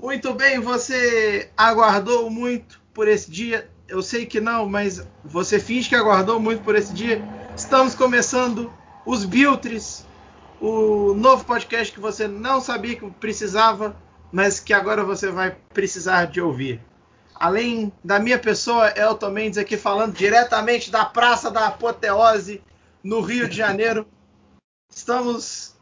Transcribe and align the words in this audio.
Muito 0.00 0.34
bem, 0.34 0.60
você 0.60 1.50
aguardou 1.56 2.28
muito 2.28 2.80
por 2.92 3.08
esse 3.08 3.30
dia. 3.30 3.70
Eu 3.88 4.02
sei 4.02 4.26
que 4.26 4.40
não, 4.40 4.68
mas 4.68 5.06
você 5.24 5.58
finge 5.58 5.88
que 5.88 5.94
aguardou 5.94 6.38
muito 6.38 6.62
por 6.62 6.74
esse 6.74 6.92
dia. 6.92 7.22
Estamos 7.56 7.94
começando 7.94 8.72
os 9.06 9.24
Biltres, 9.24 10.04
o 10.60 11.14
novo 11.14 11.44
podcast 11.44 11.92
que 11.92 12.00
você 12.00 12.28
não 12.28 12.60
sabia 12.60 12.96
que 12.96 13.10
precisava, 13.12 13.96
mas 14.30 14.60
que 14.60 14.72
agora 14.72 15.04
você 15.04 15.30
vai 15.30 15.56
precisar 15.72 16.26
de 16.26 16.40
ouvir. 16.40 16.80
Além 17.34 17.92
da 18.02 18.18
minha 18.18 18.38
pessoa, 18.38 18.92
Elton 18.96 19.30
Mendes 19.30 19.58
aqui 19.58 19.76
falando 19.76 20.14
diretamente 20.14 20.90
da 20.90 21.04
Praça 21.04 21.50
da 21.50 21.68
Apoteose, 21.68 22.62
no 23.02 23.20
Rio 23.20 23.48
de 23.48 23.56
Janeiro. 23.56 24.06
Estamos 24.90 25.74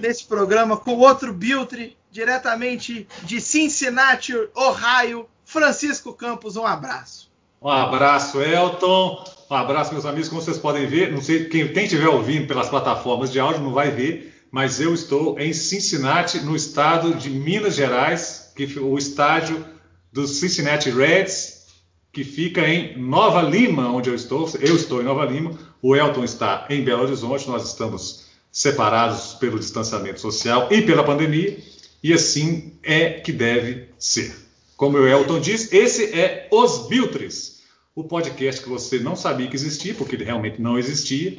nesse 0.00 0.24
programa 0.24 0.76
com 0.76 0.92
outro 0.96 1.32
Biltre, 1.32 1.96
diretamente 2.16 3.06
de 3.24 3.42
Cincinnati, 3.42 4.32
Ohio, 4.54 5.26
Francisco 5.44 6.14
Campos. 6.14 6.56
Um 6.56 6.64
abraço. 6.64 7.30
Um 7.60 7.68
abraço, 7.68 8.40
Elton. 8.40 9.22
Um 9.50 9.54
abraço, 9.54 9.92
meus 9.92 10.06
amigos. 10.06 10.30
Como 10.30 10.40
vocês 10.40 10.56
podem 10.56 10.86
ver, 10.86 11.12
não 11.12 11.20
sei 11.20 11.44
quem, 11.44 11.70
estiver 11.84 12.08
ouvindo 12.08 12.46
pelas 12.46 12.70
plataformas 12.70 13.30
de 13.30 13.38
áudio 13.38 13.60
não 13.60 13.72
vai 13.72 13.90
ver, 13.90 14.34
mas 14.50 14.80
eu 14.80 14.94
estou 14.94 15.38
em 15.38 15.52
Cincinnati, 15.52 16.40
no 16.40 16.56
estado 16.56 17.14
de 17.14 17.28
Minas 17.28 17.74
Gerais, 17.74 18.50
que 18.56 18.64
o 18.78 18.96
estádio 18.96 19.62
dos 20.10 20.40
Cincinnati 20.40 20.88
Reds, 20.88 21.66
que 22.10 22.24
fica 22.24 22.66
em 22.66 22.98
Nova 22.98 23.42
Lima, 23.42 23.90
onde 23.90 24.08
eu 24.08 24.14
estou. 24.14 24.50
Eu 24.58 24.74
estou 24.74 25.02
em 25.02 25.04
Nova 25.04 25.26
Lima, 25.26 25.50
o 25.82 25.94
Elton 25.94 26.24
está 26.24 26.66
em 26.70 26.82
Belo 26.82 27.02
Horizonte, 27.02 27.46
nós 27.46 27.66
estamos 27.66 28.24
separados 28.50 29.34
pelo 29.34 29.58
distanciamento 29.58 30.18
social 30.18 30.68
e 30.70 30.80
pela 30.80 31.04
pandemia, 31.04 31.58
e 32.02 32.12
assim 32.12 32.72
é 32.82 33.10
que 33.10 33.32
deve 33.32 33.88
ser. 33.98 34.34
Como 34.76 34.98
o 34.98 35.06
Elton 35.06 35.40
diz, 35.40 35.72
esse 35.72 36.18
é 36.18 36.48
Os 36.50 36.86
Biltres, 36.86 37.62
o 37.94 38.04
podcast 38.04 38.62
que 38.62 38.68
você 38.68 38.98
não 38.98 39.16
sabia 39.16 39.48
que 39.48 39.56
existia, 39.56 39.94
porque 39.94 40.14
ele 40.14 40.24
realmente 40.24 40.60
não 40.60 40.78
existia, 40.78 41.38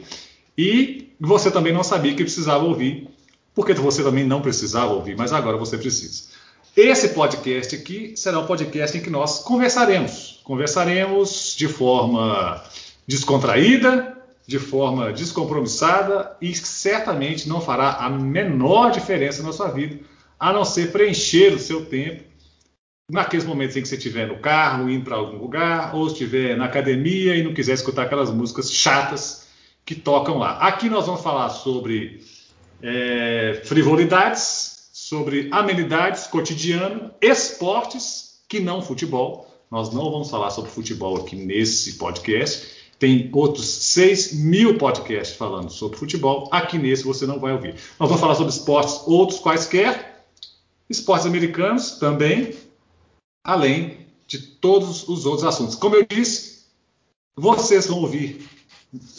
e 0.57 1.13
você 1.19 1.51
também 1.51 1.71
não 1.71 1.83
sabia 1.83 2.15
que 2.15 2.23
precisava 2.23 2.63
ouvir, 2.63 3.07
porque 3.53 3.73
você 3.73 4.03
também 4.03 4.25
não 4.25 4.41
precisava 4.41 4.93
ouvir, 4.93 5.15
mas 5.15 5.31
agora 5.31 5.57
você 5.57 5.77
precisa. 5.77 6.23
Esse 6.75 7.09
podcast 7.09 7.75
aqui 7.75 8.13
será 8.15 8.39
um 8.39 8.45
podcast 8.45 8.97
em 8.97 9.01
que 9.01 9.09
nós 9.09 9.39
conversaremos. 9.39 10.41
Conversaremos 10.43 11.55
de 11.57 11.67
forma 11.67 12.63
descontraída, 13.07 14.15
de 14.45 14.59
forma 14.59 15.11
descompromissada 15.11 16.37
e 16.41 16.55
certamente 16.55 17.49
não 17.49 17.59
fará 17.59 17.93
a 17.93 18.09
menor 18.09 18.91
diferença 18.91 19.43
na 19.43 19.51
sua 19.51 19.67
vida, 19.69 19.99
a 20.39 20.53
não 20.53 20.63
ser 20.63 20.91
preencher 20.91 21.53
o 21.53 21.59
seu 21.59 21.85
tempo 21.85 22.23
naqueles 23.09 23.45
momentos 23.45 23.75
em 23.77 23.81
que 23.81 23.87
você 23.87 23.95
estiver 23.95 24.27
no 24.27 24.39
carro, 24.39 24.89
indo 24.89 25.05
para 25.05 25.15
algum 25.15 25.37
lugar, 25.37 25.95
ou 25.95 26.07
estiver 26.07 26.57
na 26.57 26.65
academia 26.65 27.35
e 27.35 27.43
não 27.43 27.53
quiser 27.53 27.73
escutar 27.73 28.03
aquelas 28.03 28.29
músicas 28.29 28.71
chatas 28.71 29.47
que 29.85 29.95
tocam 29.95 30.37
lá. 30.37 30.57
Aqui 30.59 30.89
nós 30.89 31.05
vamos 31.05 31.21
falar 31.21 31.49
sobre 31.49 32.21
é, 32.81 33.61
frivolidades, 33.63 34.89
sobre 34.91 35.47
amenidades, 35.51 36.27
cotidiano, 36.27 37.11
esportes, 37.21 38.41
que 38.49 38.59
não 38.59 38.81
futebol. 38.81 39.47
Nós 39.71 39.93
não 39.93 40.11
vamos 40.11 40.29
falar 40.29 40.49
sobre 40.49 40.69
futebol 40.69 41.17
aqui 41.17 41.35
nesse 41.35 41.93
podcast. 41.93 42.75
Tem 42.99 43.29
outros 43.31 43.67
6 43.67 44.33
mil 44.33 44.77
podcasts 44.77 45.37
falando 45.37 45.69
sobre 45.69 45.97
futebol. 45.97 46.49
Aqui 46.51 46.77
nesse 46.77 47.03
você 47.03 47.25
não 47.25 47.39
vai 47.39 47.53
ouvir. 47.53 47.75
Nós 47.99 48.09
vamos 48.09 48.19
falar 48.19 48.35
sobre 48.35 48.51
esportes, 48.51 49.01
outros 49.05 49.39
quaisquer, 49.39 50.16
esportes 50.89 51.25
americanos 51.25 51.91
também, 51.91 52.55
além 53.43 54.07
de 54.25 54.39
todos 54.39 55.07
os 55.07 55.25
outros 55.25 55.45
assuntos. 55.45 55.75
Como 55.75 55.95
eu 55.95 56.05
disse, 56.05 56.65
vocês 57.35 57.87
vão 57.87 57.99
ouvir, 57.99 58.47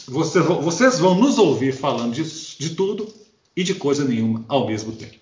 vocês 0.07 0.45
vão, 0.45 0.61
vocês 0.61 0.99
vão 0.99 1.15
nos 1.15 1.39
ouvir 1.39 1.73
falando 1.73 2.15
de, 2.15 2.25
de 2.57 2.75
tudo 2.75 3.13
e 3.57 3.63
de 3.63 3.75
coisa 3.75 4.05
nenhuma 4.05 4.45
ao 4.49 4.67
mesmo 4.67 4.93
tempo. 4.93 5.17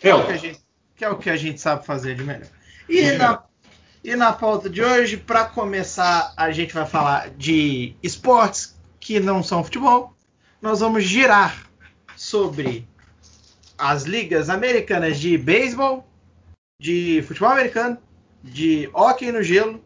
É 0.00 0.14
o 0.14 0.26
que, 0.26 0.32
a 0.32 0.36
gente, 0.36 0.60
que 0.96 1.04
é 1.04 1.10
o 1.10 1.18
que 1.18 1.30
a 1.30 1.36
gente 1.36 1.60
sabe 1.60 1.84
fazer 1.84 2.16
de 2.16 2.22
melhor. 2.24 2.48
E, 2.88 3.00
é. 3.00 3.18
na, 3.18 3.42
e 4.02 4.16
na 4.16 4.32
pauta 4.32 4.70
de 4.70 4.82
hoje, 4.82 5.16
para 5.16 5.44
começar, 5.44 6.32
a 6.36 6.50
gente 6.50 6.72
vai 6.72 6.86
falar 6.86 7.30
de 7.30 7.94
esportes 8.02 8.76
que 9.00 9.20
não 9.20 9.42
são 9.42 9.64
futebol. 9.64 10.14
Nós 10.60 10.80
vamos 10.80 11.04
girar 11.04 11.68
sobre 12.16 12.86
as 13.78 14.02
ligas 14.02 14.50
americanas 14.50 15.18
de 15.18 15.38
beisebol, 15.38 16.04
de 16.80 17.22
futebol 17.26 17.50
americano, 17.50 17.96
de 18.42 18.90
hóquei 18.92 19.30
no 19.30 19.42
gelo, 19.42 19.82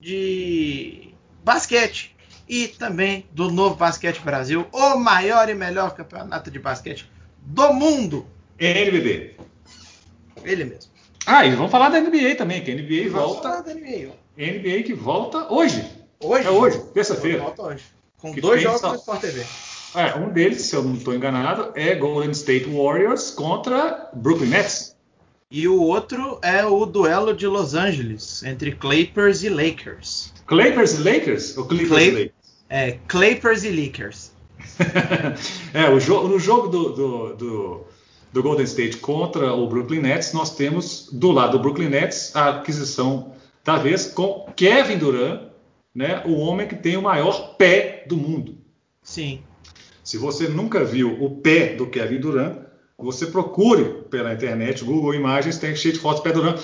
de 0.00 1.14
basquete 1.42 2.14
e 2.48 2.68
também 2.68 3.26
do 3.32 3.50
Novo 3.50 3.76
Basquete 3.76 4.20
Brasil, 4.20 4.66
o 4.72 4.96
maior 4.96 5.48
e 5.48 5.54
melhor 5.54 5.94
campeonato 5.94 6.50
de 6.50 6.58
basquete 6.58 7.10
do 7.40 7.72
mundo. 7.72 8.26
NBB. 8.58 9.36
Ele 10.44 10.64
mesmo. 10.64 10.92
Ah, 11.24 11.46
e 11.46 11.54
vamos 11.54 11.70
falar 11.70 11.88
da 11.88 12.00
NBA 12.00 12.34
também, 12.36 12.62
que 12.62 12.70
a 12.70 12.74
NBA 12.74 13.10
volta. 13.10 13.42
Falar 13.48 13.60
da 13.62 13.74
NBA. 13.74 14.12
NBA 14.36 14.82
que 14.84 14.92
volta 14.92 15.52
hoje. 15.52 15.88
Hoje? 16.20 16.46
É 16.46 16.50
hoje, 16.50 16.78
terça-feira. 16.92 17.42
Volta 17.42 17.62
hoje. 17.62 17.84
Com 18.18 18.32
que 18.32 18.40
dois 18.40 18.62
jogos 18.62 18.82
no 18.82 18.94
Sport 18.96 19.20
TV. 19.20 19.44
É, 19.94 20.18
um 20.18 20.30
deles, 20.30 20.62
se 20.62 20.74
eu 20.74 20.82
não 20.82 20.94
estou 20.94 21.14
enganado, 21.14 21.72
é 21.74 21.94
Golden 21.94 22.30
State 22.30 22.64
Warriors 22.64 23.30
contra 23.30 24.10
Brooklyn 24.14 24.48
Nets. 24.48 24.96
E 25.50 25.68
o 25.68 25.82
outro 25.82 26.38
é 26.42 26.64
o 26.64 26.86
duelo 26.86 27.34
de 27.34 27.46
Los 27.46 27.74
Angeles 27.74 28.42
entre 28.42 28.72
Clippers 28.72 29.42
e 29.42 29.50
Lakers. 29.50 30.32
Clippers 30.46 30.94
e 30.94 31.02
Lakers? 31.02 31.58
Ou 31.58 31.66
Clippers 31.66 31.90
Clay... 31.90 32.08
e 32.08 32.10
Lakers? 32.10 32.32
É, 32.70 32.98
Clippers 33.06 33.64
e 33.64 33.70
Lakers. 33.70 34.32
é, 35.74 35.90
no 35.90 36.38
jogo 36.38 36.68
do, 36.68 36.88
do, 36.90 37.34
do 37.34 37.86
do 38.32 38.42
Golden 38.42 38.64
State 38.64 38.96
contra 38.96 39.52
o 39.52 39.68
Brooklyn 39.68 40.00
Nets, 40.00 40.32
nós 40.32 40.56
temos 40.56 41.08
do 41.12 41.30
lado 41.30 41.58
do 41.58 41.62
Brooklyn 41.62 41.90
Nets 41.90 42.34
a 42.34 42.48
aquisição 42.48 43.34
da 43.62 43.76
vez 43.76 44.06
com 44.06 44.50
Kevin 44.56 44.98
Durant, 44.98 45.42
né, 45.94 46.22
o 46.24 46.38
homem 46.38 46.66
que 46.66 46.74
tem 46.74 46.96
o 46.96 47.02
maior 47.02 47.56
pé 47.56 48.04
do 48.08 48.16
mundo. 48.16 48.56
Sim. 49.02 49.42
Se 50.02 50.18
você 50.18 50.48
nunca 50.48 50.84
viu 50.84 51.22
o 51.22 51.36
pé 51.36 51.74
do 51.74 51.86
Kevin 51.86 52.18
Durant, 52.18 52.58
você 52.98 53.26
procure 53.26 53.84
pela 54.10 54.32
internet, 54.32 54.84
Google 54.84 55.14
Imagens, 55.14 55.58
tem 55.58 55.74
cheio 55.74 55.94
de 55.94 56.00
fotos 56.00 56.20
do 56.20 56.24
pé 56.24 56.32
do 56.32 56.40
Durant. 56.40 56.60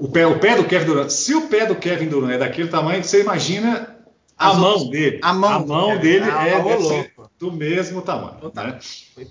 O 0.00 0.08
pé, 0.08 0.26
o 0.26 0.38
pé 0.38 0.56
do 0.56 0.64
Kevin 0.64 0.86
Durant, 0.86 1.10
se 1.10 1.34
o 1.34 1.48
pé 1.48 1.66
do 1.66 1.76
Kevin 1.76 2.08
Durant 2.08 2.32
é 2.32 2.38
daquele 2.38 2.68
tamanho, 2.68 3.02
você 3.02 3.20
imagina 3.20 3.96
a 4.36 4.50
As 4.50 4.58
mão 4.58 4.88
dele. 4.88 5.18
A 5.22 5.32
mão, 5.32 5.50
a 5.50 5.66
mão 5.66 5.98
dele 5.98 6.24
é, 6.24 6.50
é 6.50 7.10
do 7.38 7.52
mesmo 7.52 8.02
tamanho. 8.02 8.50
Tá. 8.50 8.64
Né? 8.64 8.78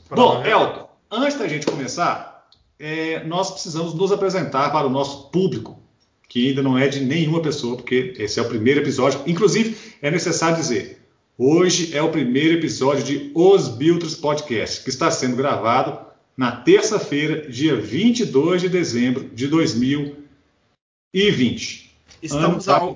Bom, 0.10 0.44
Elton, 0.46 0.88
Antes 1.10 1.40
da 1.40 1.48
gente 1.48 1.66
começar, 1.66 2.46
é, 2.78 3.24
nós 3.24 3.50
precisamos 3.50 3.94
nos 3.94 4.12
apresentar 4.12 4.72
para 4.72 4.86
o 4.86 4.90
nosso 4.90 5.30
público, 5.30 5.80
que 6.28 6.50
ainda 6.50 6.62
não 6.62 6.78
é 6.78 6.90
de 6.90 7.00
nenhuma 7.00 7.42
pessoa, 7.42 7.78
porque 7.78 8.14
esse 8.18 8.38
é 8.40 8.42
o 8.42 8.50
primeiro 8.50 8.82
episódio. 8.82 9.22
Inclusive, 9.26 9.78
é 10.02 10.12
necessário 10.12 10.58
dizer: 10.58 10.97
hoje 11.38 11.96
é 11.96 12.02
o 12.02 12.10
primeiro 12.10 12.58
episódio 12.58 13.04
de 13.04 13.32
Os 13.36 13.68
Biltres 13.68 14.16
Podcast, 14.16 14.84
que 14.84 14.90
está 14.90 15.12
sendo 15.12 15.36
gravado 15.36 16.08
na 16.36 16.52
terça-feira, 16.52 17.48
dia 17.50 17.76
22 17.76 18.62
de 18.62 18.70
dezembro 18.70 19.30
de 19.30 19.46
2020. 19.48 21.96
Estamos 22.22 22.68
ao, 22.68 22.96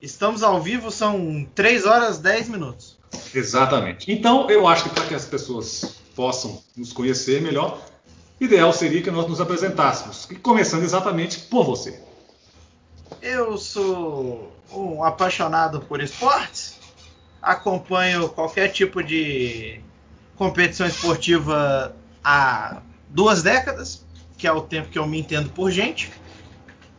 estamos 0.00 0.42
ao 0.42 0.60
vivo, 0.62 0.90
são 0.90 1.46
3 1.54 1.84
horas 1.84 2.18
10 2.18 2.48
minutos. 2.48 2.96
Exatamente. 3.34 4.10
Então, 4.10 4.50
eu 4.50 4.66
acho 4.66 4.84
que 4.84 4.90
para 4.90 5.04
que 5.06 5.14
as 5.14 5.26
pessoas 5.26 5.96
possam 6.14 6.62
nos 6.76 6.92
conhecer 6.92 7.42
melhor, 7.42 7.82
ideal 8.40 8.72
seria 8.72 9.02
que 9.02 9.10
nós 9.10 9.28
nos 9.28 9.40
apresentássemos, 9.40 10.28
começando 10.42 10.84
exatamente 10.84 11.40
por 11.40 11.64
você. 11.64 12.00
Eu 13.22 13.56
sou 13.56 14.52
um 14.72 15.02
apaixonado 15.02 15.80
por 15.80 16.00
esportes, 16.00 16.77
acompanho 17.42 18.28
qualquer 18.28 18.68
tipo 18.68 19.02
de 19.02 19.80
competição 20.36 20.86
esportiva 20.86 21.94
há 22.22 22.80
duas 23.08 23.42
décadas, 23.42 24.04
que 24.36 24.46
é 24.46 24.52
o 24.52 24.60
tempo 24.60 24.88
que 24.88 24.98
eu 24.98 25.06
me 25.06 25.18
entendo 25.18 25.50
por 25.50 25.70
gente. 25.70 26.10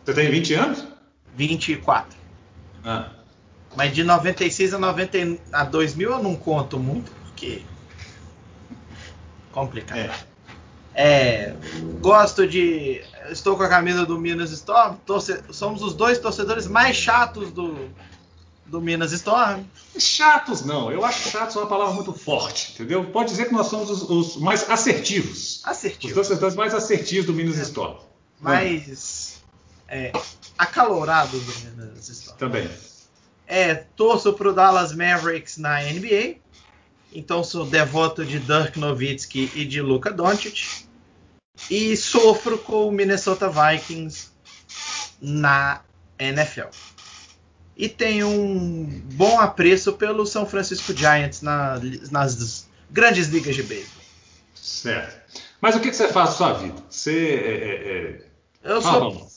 Você 0.03 0.13
tem 0.13 0.29
20 0.29 0.53
anos? 0.55 0.87
24. 1.35 2.17
Ah. 2.83 3.09
Mas 3.75 3.93
de 3.93 4.03
96 4.03 4.73
a, 4.73 4.79
90, 4.79 5.17
a 5.53 5.63
2000 5.63 6.11
eu 6.11 6.23
não 6.23 6.35
conto 6.35 6.79
muito, 6.79 7.11
porque 7.11 7.61
complicado. 9.51 10.11
É. 10.93 11.51
é. 11.51 11.55
gosto 12.01 12.47
de. 12.47 13.01
Estou 13.29 13.55
com 13.55 13.63
a 13.63 13.69
camisa 13.69 14.05
do 14.05 14.19
Minas 14.19 14.51
Storm. 14.51 14.95
Torce, 15.05 15.43
somos 15.51 15.83
os 15.83 15.93
dois 15.93 16.17
torcedores 16.17 16.67
mais 16.67 16.95
chatos 16.95 17.51
do, 17.51 17.89
do 18.69 18.81
Minas 18.81 19.11
Storm. 19.11 19.63
Chatos 19.97 20.63
não, 20.63 20.91
eu 20.91 21.03
acho 21.03 21.29
chatos 21.29 21.55
uma 21.55 21.67
palavra 21.67 21.93
muito 21.93 22.13
forte, 22.13 22.73
entendeu? 22.73 23.03
Pode 23.05 23.29
dizer 23.29 23.45
que 23.45 23.53
nós 23.53 23.67
somos 23.67 23.89
os, 23.89 24.09
os 24.09 24.37
mais 24.37 24.69
assertivos. 24.69 25.61
Assertivos. 25.65 26.17
Os 26.17 26.27
torcedores 26.27 26.55
mais 26.55 26.73
assertivos 26.73 27.25
do 27.25 27.33
Minas 27.33 27.57
é. 27.57 27.63
Storm. 27.63 27.97
Mas 28.39 29.41
é, 29.87 30.11
acalorado 30.57 31.37
nas 31.75 32.07
histórias. 32.07 32.37
Também. 32.37 32.69
É, 33.47 33.73
torço 33.73 34.31
pro 34.33 34.53
Dallas 34.53 34.93
Mavericks 34.93 35.57
na 35.57 35.81
NBA. 35.81 36.35
Então 37.11 37.43
sou 37.43 37.65
devoto 37.65 38.23
de 38.23 38.39
Dirk 38.39 38.79
Nowitzki 38.79 39.51
e 39.55 39.65
de 39.65 39.81
Luka 39.81 40.11
Doncic. 40.11 40.85
E 41.69 41.97
sofro 41.97 42.57
com 42.59 42.87
o 42.87 42.91
Minnesota 42.91 43.49
Vikings 43.49 44.29
na 45.19 45.81
NFL. 46.19 46.67
E 47.79 47.87
tenho 47.87 48.27
um 48.27 48.83
bom 49.13 49.39
apreço 49.39 49.93
pelo 49.93 50.25
São 50.25 50.45
Francisco 50.45 50.93
Giants 50.93 51.41
na, 51.41 51.79
nas 52.11 52.67
grandes 52.91 53.29
ligas 53.29 53.55
de 53.55 53.63
beisebol. 53.63 54.03
Certo. 54.53 55.41
Mas 55.61 55.77
o 55.77 55.79
que, 55.79 55.89
que 55.89 55.95
você 55.95 56.09
faz 56.09 56.31
na 56.31 56.35
sua 56.35 56.53
vida? 56.55 56.83
Você 56.89 57.35
é, 57.41 57.51
é, 57.51 58.67
é... 58.67 58.71
Eu 58.73 58.81
sou. 58.81 59.29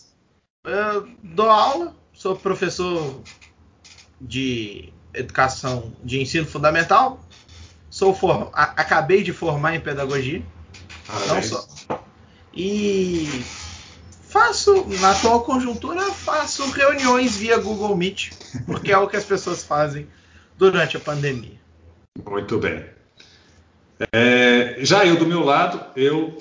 Eu 0.64 1.08
dou 1.22 1.48
aula, 1.48 1.94
sou 2.12 2.34
professor 2.34 3.22
de 4.20 4.92
educação 5.14 5.92
de 6.02 6.20
ensino 6.20 6.44
fundamental. 6.44 7.20
Sou 7.90 8.12
for... 8.12 8.50
acabei 8.52 9.22
de 9.22 9.32
formar 9.32 9.76
em 9.76 9.80
pedagogia. 9.80 10.42
Parabéns. 11.06 11.50
Não 11.52 11.60
só. 11.60 12.04
E 12.52 13.44
faço, 14.32 14.86
na 15.00 15.10
atual 15.10 15.44
conjuntura, 15.44 16.10
faço 16.10 16.68
reuniões 16.70 17.36
via 17.36 17.58
Google 17.58 17.94
Meet, 17.94 18.32
porque 18.64 18.90
é 18.90 18.96
o 18.96 19.06
que 19.06 19.16
as 19.16 19.24
pessoas 19.24 19.62
fazem 19.62 20.08
durante 20.56 20.96
a 20.96 21.00
pandemia. 21.00 21.60
Muito 22.26 22.58
bem. 22.58 22.84
É, 24.12 24.78
já 24.80 25.04
eu 25.04 25.16
do 25.16 25.26
meu 25.26 25.44
lado, 25.44 25.84
eu, 25.94 26.38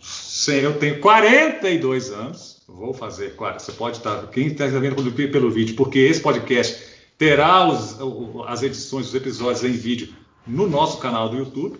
sim, 0.00 0.56
eu 0.56 0.78
tenho 0.78 0.98
42 1.00 2.10
anos. 2.10 2.62
Vou 2.66 2.94
fazer, 2.94 3.34
você 3.36 3.72
pode 3.72 3.98
estar, 3.98 4.26
quem 4.28 4.46
está 4.46 4.66
vendo 4.66 4.96
pelo 5.30 5.50
vídeo, 5.50 5.76
porque 5.76 5.98
esse 5.98 6.20
podcast 6.20 6.88
terá 7.18 7.68
os, 7.68 7.98
as 8.46 8.62
edições, 8.62 9.08
os 9.08 9.14
episódios 9.14 9.62
em 9.62 9.72
vídeo 9.72 10.14
no 10.46 10.66
nosso 10.66 10.98
canal 10.98 11.28
do 11.28 11.36
YouTube. 11.36 11.78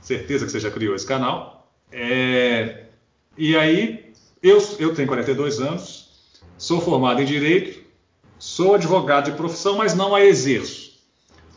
Certeza 0.00 0.46
que 0.46 0.52
você 0.52 0.60
já 0.60 0.70
criou 0.70 0.94
esse 0.94 1.06
canal. 1.06 1.68
É, 1.90 2.84
e 3.36 3.56
aí, 3.56 4.07
eu, 4.42 4.62
eu 4.78 4.94
tenho 4.94 5.08
42 5.08 5.60
anos, 5.60 6.08
sou 6.56 6.80
formado 6.80 7.20
em 7.20 7.24
Direito, 7.24 7.80
sou 8.38 8.74
advogado 8.74 9.30
de 9.30 9.36
profissão, 9.36 9.76
mas 9.76 9.94
não 9.94 10.14
a 10.14 10.24
exerço. 10.24 10.88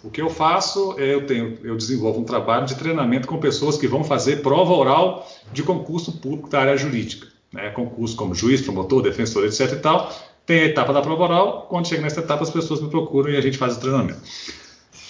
O 0.04 0.10
que 0.10 0.22
eu 0.22 0.30
faço 0.30 0.96
é 0.98 1.14
eu 1.14 1.28
tenho, 1.28 1.60
eu 1.64 1.78
desenvolvo 1.78 2.20
um 2.20 2.24
trabalho 2.24 2.66
de 2.66 2.76
treinamento 2.76 3.28
com 3.28 3.38
pessoas 3.38 3.78
que 3.78 3.88
vão 3.88 4.04
fazer 4.04 4.42
prova 4.42 4.74
oral 4.74 5.30
de 5.54 5.62
concurso 5.62 6.14
público 6.14 6.50
da 6.50 6.60
área 6.60 6.76
jurídica, 6.76 7.28
né? 7.54 7.70
concurso 7.70 8.16
como 8.16 8.34
juiz, 8.34 8.62
promotor, 8.62 9.04
defensor, 9.04 9.46
etc. 9.46 9.74
E 9.74 9.76
tal. 9.76 10.12
Tem 10.44 10.62
a 10.62 10.66
etapa 10.66 10.92
da 10.92 11.02
prova 11.02 11.24
oral. 11.24 11.68
Quando 11.70 11.88
chega 11.88 12.02
nessa 12.02 12.20
etapa, 12.20 12.44
as 12.44 12.50
pessoas 12.50 12.82
me 12.82 12.90
procuram 12.90 13.30
e 13.30 13.38
a 13.38 13.42
gente 13.42 13.60
faz 13.60 13.78
o 13.78 13.80
treinamento. 13.80 14.20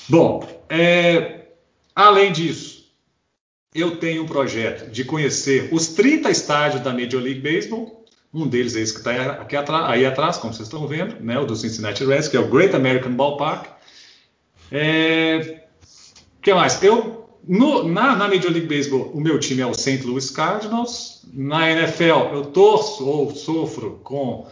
Bom, 0.10 0.46
é, 0.68 1.46
além 1.96 2.34
disso, 2.34 2.71
eu 3.74 3.98
tenho 3.98 4.24
um 4.24 4.26
projeto 4.26 4.90
de 4.92 5.04
conhecer 5.04 5.70
os 5.72 5.88
30 5.90 6.30
estádios 6.30 6.82
da 6.84 6.94
Major 6.94 7.22
League 7.22 7.40
Baseball. 7.40 8.06
Um 8.34 8.48
deles 8.48 8.76
é 8.76 8.82
esse 8.82 8.94
que 8.94 9.00
está 9.00 9.90
aí 9.90 10.06
atrás, 10.06 10.38
como 10.38 10.54
vocês 10.54 10.68
estão 10.68 10.88
vendo, 10.88 11.22
né? 11.22 11.38
o 11.40 11.46
do 11.46 11.56
Cincinnati 11.56 12.06
Reds, 12.06 12.28
que 12.28 12.38
é 12.38 12.40
o 12.40 12.48
Great 12.48 12.76
American 12.76 13.14
Ballpark. 13.14 13.68
É, 14.72 15.64
que 16.42 16.54
mais? 16.54 16.82
Eu 16.82 17.22
no, 17.48 17.84
na, 17.88 18.16
na, 18.16 18.28
Major 18.28 18.52
League 18.52 18.68
Baseball, 18.68 19.12
o 19.14 19.20
meu 19.20 19.40
time 19.40 19.62
é 19.62 19.66
o 19.66 19.74
St. 19.74 20.04
Louis 20.06 20.30
Cardinals. 20.30 21.22
Na 21.34 21.70
NFL, 21.70 22.34
eu 22.34 22.46
torço 22.46 23.06
ou 23.06 23.34
sofro 23.34 24.00
com 24.04 24.48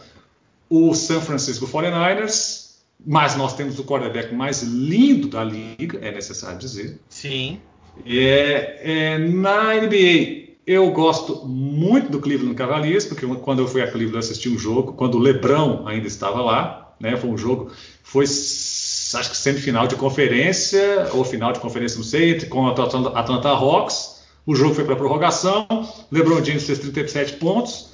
o 0.68 0.94
San 0.94 1.20
Francisco 1.20 1.66
49ers. 1.66 2.70
Mas 3.06 3.34
nós 3.34 3.54
temos 3.54 3.78
o 3.78 3.84
quarterback 3.84 4.34
mais 4.34 4.62
lindo 4.62 5.28
da 5.28 5.42
liga, 5.42 5.98
é 6.02 6.12
necessário 6.12 6.58
dizer. 6.58 7.00
Sim. 7.08 7.58
É, 8.06 8.80
é, 8.82 9.18
na 9.18 9.74
NBA, 9.74 10.56
eu 10.66 10.90
gosto 10.90 11.46
muito 11.46 12.10
do 12.10 12.20
Cleveland 12.20 12.54
Cavaliers, 12.54 13.04
porque 13.04 13.26
quando 13.26 13.60
eu 13.60 13.68
fui 13.68 13.82
a 13.82 13.90
Cleveland 13.90 14.18
assisti 14.18 14.48
um 14.48 14.58
jogo, 14.58 14.92
quando 14.92 15.16
o 15.16 15.18
LeBron 15.18 15.86
ainda 15.86 16.06
estava 16.06 16.40
lá, 16.40 16.94
né, 17.00 17.16
foi 17.16 17.30
um 17.30 17.36
jogo, 17.36 17.70
foi 18.02 18.24
acho 18.24 19.30
que 19.30 19.36
semifinal 19.36 19.86
de 19.86 19.96
conferência, 19.96 21.08
ou 21.12 21.24
final 21.24 21.52
de 21.52 21.60
conferência, 21.60 21.98
não 21.98 22.04
sei, 22.04 22.40
com 22.42 22.66
a 22.68 22.70
Atlanta 22.70 23.48
Hawks. 23.48 24.20
O 24.46 24.54
jogo 24.54 24.74
foi 24.74 24.84
para 24.84 24.96
prorrogação. 24.96 25.66
LeBron 26.10 26.44
James 26.44 26.64
fez 26.64 26.78
37 26.78 27.34
pontos. 27.34 27.90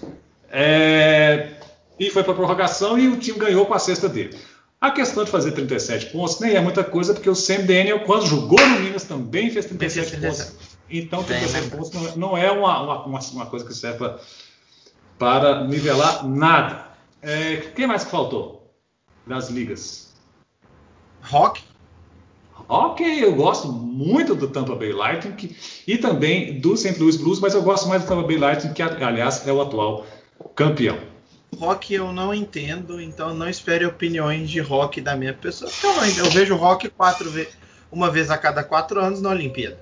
É, 0.51 1.49
e 1.99 2.11
foi 2.11 2.23
para 2.23 2.35
prorrogação 2.35 2.99
e 2.99 3.09
o 3.09 3.17
time 3.17 3.39
ganhou 3.39 3.67
com 3.67 3.75
a 3.75 3.79
cesta 3.79 4.09
dele. 4.09 4.37
A 4.81 4.91
questão 4.91 5.25
de 5.25 5.31
fazer 5.31 5.53
37 5.53 6.07
pontos 6.07 6.39
nem 6.41 6.55
é 6.55 6.61
muita 6.61 6.85
coisa, 6.85 7.15
porque 7.15 7.31
o 7.31 7.35
Sam 7.35 7.61
Daniel, 7.61 8.01
quando 8.01 8.27
jogou 8.27 8.61
no 8.61 8.81
Minas, 8.81 9.05
também 9.05 9.51
fez 9.51 9.67
37 9.67 10.19
pontos. 10.19 10.53
Então, 10.89 11.25
37 11.25 11.71
pontos 11.71 12.17
não 12.17 12.37
é 12.37 12.51
uma, 12.51 13.05
uma, 13.07 13.21
uma 13.21 13.47
coisa 13.47 13.65
que 13.65 13.75
serve 13.75 13.99
pra, 13.99 14.19
para 15.19 15.65
nivelar 15.65 16.27
nada. 16.29 16.87
É, 17.23 17.57
quem 17.75 17.87
mais 17.87 18.05
que 18.05 18.11
faltou 18.11 18.71
das 19.27 19.49
ligas? 19.49 20.07
rock. 21.27 21.63
Ok, 22.69 23.23
eu 23.23 23.35
gosto 23.35 23.69
muito 23.69 24.35
do 24.35 24.49
Tampa 24.49 24.75
Bay 24.75 24.93
Lightning 24.93 25.37
que, 25.37 25.57
e 25.87 25.99
também 25.99 26.61
do 26.61 26.77
St. 26.77 26.99
Louis 26.99 27.17
Blues, 27.17 27.39
mas 27.39 27.55
eu 27.55 27.63
gosto 27.63 27.89
mais 27.89 28.03
do 28.03 28.09
Tampa 28.09 28.27
Bay 28.27 28.39
Lightning, 28.39 28.73
que 28.73 28.83
aliás 28.83 29.47
é 29.47 29.53
o 29.53 29.61
atual 29.61 30.05
campeão. 30.55 30.99
Rock 31.59 31.95
eu 31.95 32.13
não 32.13 32.35
entendo, 32.35 33.01
então 33.01 33.35
não 33.35 33.49
espere 33.49 33.87
opiniões 33.87 34.51
de 34.51 34.61
rock 34.61 35.01
da 35.01 35.17
minha 35.17 35.33
pessoa. 35.33 35.71
Então, 35.79 36.25
eu 36.25 36.31
vejo 36.31 36.55
rock 36.57 36.89
quatro 36.89 37.31
ve 37.31 37.49
uma 37.91 38.11
vez 38.11 38.31
a 38.31 38.37
cada 38.37 38.63
quatro 38.63 39.01
anos 39.01 39.23
na 39.23 39.31
Olimpíada. 39.31 39.79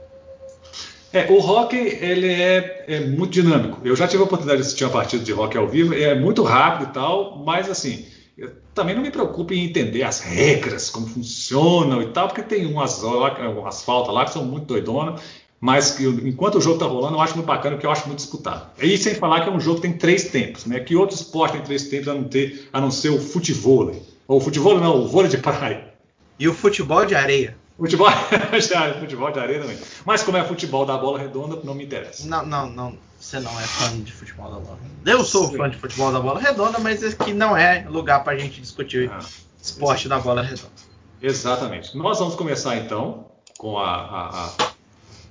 É, 1.12 1.30
o 1.30 1.38
rock 1.38 1.76
ele 1.76 2.28
é, 2.28 2.84
é, 2.88 3.00
muito 3.00 3.32
dinâmico. 3.32 3.80
Eu 3.84 3.94
já 3.94 4.06
tive 4.06 4.22
a 4.22 4.26
oportunidade 4.26 4.60
de 4.60 4.66
assistir 4.66 4.84
uma 4.84 4.90
partida 4.90 5.24
de 5.24 5.32
rock 5.32 5.56
ao 5.56 5.68
vivo, 5.68 5.94
é 5.94 6.14
muito 6.14 6.42
rápido 6.42 6.90
e 6.90 6.92
tal, 6.92 7.38
mas 7.44 7.70
assim, 7.70 8.04
eu 8.36 8.50
também 8.74 8.96
não 8.96 9.02
me 9.02 9.12
preocupo 9.12 9.54
em 9.54 9.64
entender 9.64 10.02
as 10.02 10.20
regras, 10.20 10.90
como 10.90 11.06
funcionam 11.06 12.02
e 12.02 12.06
tal, 12.06 12.26
porque 12.26 12.42
tem 12.42 12.66
umas, 12.66 13.00
umas 13.02 13.84
faltas 13.84 14.12
lá 14.12 14.24
que 14.24 14.32
são 14.32 14.44
muito 14.44 14.66
doidonas, 14.66 15.20
mas 15.64 15.98
enquanto 15.98 16.56
o 16.56 16.60
jogo 16.60 16.74
está 16.74 16.84
rolando, 16.84 17.16
eu 17.16 17.22
acho 17.22 17.36
muito 17.36 17.46
bacana, 17.46 17.76
porque 17.76 17.86
eu 17.86 17.90
acho 17.90 18.06
muito 18.06 18.18
disputado. 18.18 18.66
E 18.78 18.98
sem 18.98 19.14
falar 19.14 19.40
que 19.40 19.48
é 19.48 19.50
um 19.50 19.58
jogo 19.58 19.76
que 19.76 19.88
tem 19.88 19.96
três 19.96 20.24
tempos, 20.24 20.66
né? 20.66 20.78
Que 20.78 20.94
outro 20.94 21.16
esporte 21.16 21.52
tem 21.52 21.62
três 21.62 21.88
tempos 21.88 22.08
a 22.08 22.12
não, 22.12 22.24
ter, 22.24 22.68
a 22.70 22.78
não 22.82 22.90
ser 22.90 23.08
o 23.08 23.18
futebol. 23.18 23.90
Ou 24.28 24.36
o 24.36 24.40
futebol 24.42 24.78
não, 24.78 25.00
o 25.00 25.08
vôlei 25.08 25.30
de 25.30 25.38
praia. 25.38 25.94
E 26.38 26.46
o 26.46 26.52
futebol 26.52 27.06
de 27.06 27.14
areia. 27.14 27.56
Futebol, 27.78 28.10
futebol 29.00 29.32
de 29.32 29.40
areia 29.40 29.60
também. 29.62 29.78
Mas 30.04 30.22
como 30.22 30.36
é 30.36 30.44
futebol 30.44 30.84
da 30.84 30.98
bola 30.98 31.18
redonda, 31.18 31.58
não 31.64 31.74
me 31.74 31.86
interessa. 31.86 32.28
Não, 32.28 32.44
não, 32.44 32.68
não. 32.68 32.98
Você 33.18 33.40
não 33.40 33.58
é 33.58 33.64
fã 33.64 33.98
de 34.02 34.12
futebol 34.12 34.50
da 34.50 34.58
bola 34.58 34.78
redonda. 34.82 35.10
Eu 35.10 35.24
sou 35.24 35.48
Sim. 35.48 35.56
fã 35.56 35.70
de 35.70 35.78
futebol 35.78 36.12
da 36.12 36.20
bola 36.20 36.40
redonda, 36.40 36.78
mas 36.78 37.02
aqui 37.02 37.32
não 37.32 37.56
é 37.56 37.86
lugar 37.88 38.22
para 38.22 38.34
a 38.34 38.38
gente 38.38 38.60
discutir 38.60 39.10
ah, 39.10 39.18
esporte 39.62 40.10
da 40.10 40.18
bola 40.18 40.42
redonda. 40.42 40.74
Exatamente. 41.22 41.96
Nós 41.96 42.18
vamos 42.18 42.34
começar 42.34 42.76
então 42.76 43.30
com 43.56 43.78
a, 43.78 43.94
a, 43.94 44.46
a 44.48 44.73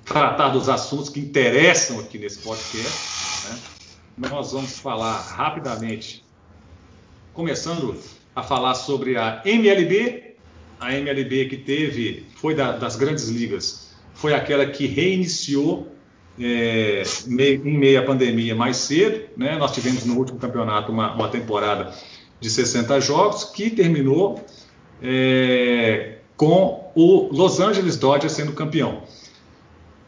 tratar 0.05 0.50
dos 0.50 0.69
assuntos 0.69 1.10
que 1.10 1.19
interessam 1.19 2.00
aqui 2.00 2.17
nesse 2.17 2.39
podcast. 2.39 3.50
Né? 3.50 4.29
Nós 4.29 4.51
vamos 4.51 4.79
falar 4.79 5.19
rapidamente, 5.19 6.24
começando 7.33 7.98
a 8.36 8.43
falar 8.43 8.75
sobre 8.75 9.17
a 9.17 9.41
MLB 9.45 10.33
a 10.83 10.93
MLB 10.93 11.45
que 11.45 11.57
teve, 11.57 12.25
foi 12.36 12.53
da, 12.53 12.74
das 12.74 12.95
grandes 12.95 13.29
ligas, 13.29 13.89
foi 14.13 14.33
aquela 14.33 14.65
que 14.65 14.86
reiniciou 14.86 15.88
é, 16.39 17.03
meio 17.25 18.00
à 18.00 18.03
pandemia 18.03 18.53
mais 18.53 18.77
cedo. 18.77 19.29
Né? 19.38 19.57
Nós 19.57 19.72
tivemos 19.72 20.05
no 20.05 20.17
último 20.17 20.39
campeonato 20.39 20.91
uma, 20.91 21.13
uma 21.13 21.29
temporada 21.29 21.93
de 22.39 22.50
60 22.50 23.00
jogos 23.00 23.45
que 23.45 23.69
terminou 23.69 24.43
é, 25.01 26.17
com 26.36 26.91
o 26.93 27.29
Los 27.31 27.60
Angeles 27.60 27.95
Dodgers 27.95 28.33
sendo 28.33 28.51
campeão. 28.51 29.03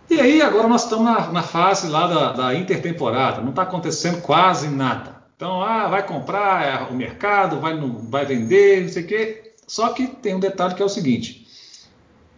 E 0.09 0.19
aí 0.19 0.41
agora 0.41 0.67
nós 0.67 0.83
estamos 0.83 1.05
na, 1.05 1.31
na 1.31 1.43
fase 1.43 1.87
lá 1.87 2.07
da, 2.07 2.31
da 2.31 2.55
intertemporada, 2.55 3.41
não 3.41 3.49
está 3.49 3.63
acontecendo 3.63 4.21
quase 4.21 4.67
nada. 4.67 5.15
Então, 5.35 5.61
ah, 5.61 5.87
vai 5.87 6.05
comprar 6.05 6.65
é, 6.65 6.91
o 6.91 6.93
mercado, 6.93 7.59
vai, 7.59 7.77
vai 8.09 8.25
vender, 8.25 8.83
não 8.83 8.89
sei 8.89 9.03
o 9.03 9.07
quê. 9.07 9.53
Só 9.67 9.89
que 9.89 10.07
tem 10.07 10.35
um 10.35 10.39
detalhe 10.39 10.75
que 10.75 10.81
é 10.81 10.85
o 10.85 10.89
seguinte: 10.89 11.47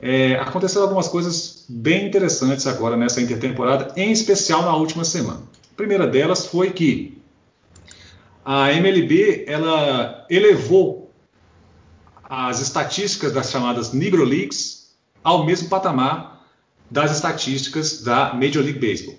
é, 0.02 0.36
aconteceram 0.36 0.84
algumas 0.84 1.08
coisas 1.08 1.66
bem 1.68 2.08
interessantes 2.08 2.66
agora 2.66 2.96
nessa 2.96 3.22
intertemporada, 3.22 3.94
em 3.96 4.12
especial 4.12 4.64
na 4.64 4.76
última 4.76 5.04
semana. 5.04 5.42
A 5.72 5.76
primeira 5.76 6.08
delas 6.08 6.48
foi 6.48 6.72
que 6.72 7.22
a 8.44 8.72
MLB 8.72 9.46
ela 9.48 10.26
elevou 10.30 11.12
as 12.24 12.62
estatísticas 12.62 13.34
das 13.34 13.52
chamadas 13.52 13.92
Negro 13.94 14.24
Leagues 14.24 14.96
ao 15.24 15.46
mesmo 15.46 15.70
patamar 15.70 16.37
das 16.90 17.12
estatísticas 17.12 18.02
da 18.02 18.34
Major 18.34 18.64
League 18.64 18.80
Baseball. 18.80 19.16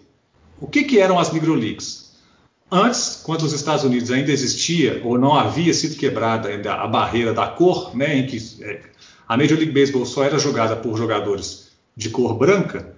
O 0.60 0.66
que, 0.66 0.82
que 0.84 0.98
eram 0.98 1.18
as 1.18 1.32
Negro 1.32 1.54
Leagues? 1.54 2.08
Antes, 2.70 3.20
quando 3.24 3.42
os 3.42 3.52
Estados 3.52 3.84
Unidos 3.84 4.10
ainda 4.10 4.30
existia 4.30 5.00
ou 5.04 5.18
não 5.18 5.34
havia 5.34 5.72
sido 5.72 5.96
quebrada 5.96 6.48
ainda 6.48 6.74
a 6.74 6.86
barreira 6.86 7.32
da 7.32 7.46
cor, 7.46 7.96
né, 7.96 8.16
em 8.16 8.26
que 8.26 8.36
é, 8.60 8.80
a 9.26 9.36
Major 9.36 9.56
League 9.56 9.72
Baseball 9.72 10.04
só 10.04 10.24
era 10.24 10.38
jogada 10.38 10.76
por 10.76 10.96
jogadores 10.96 11.68
de 11.96 12.10
cor 12.10 12.34
branca, 12.34 12.94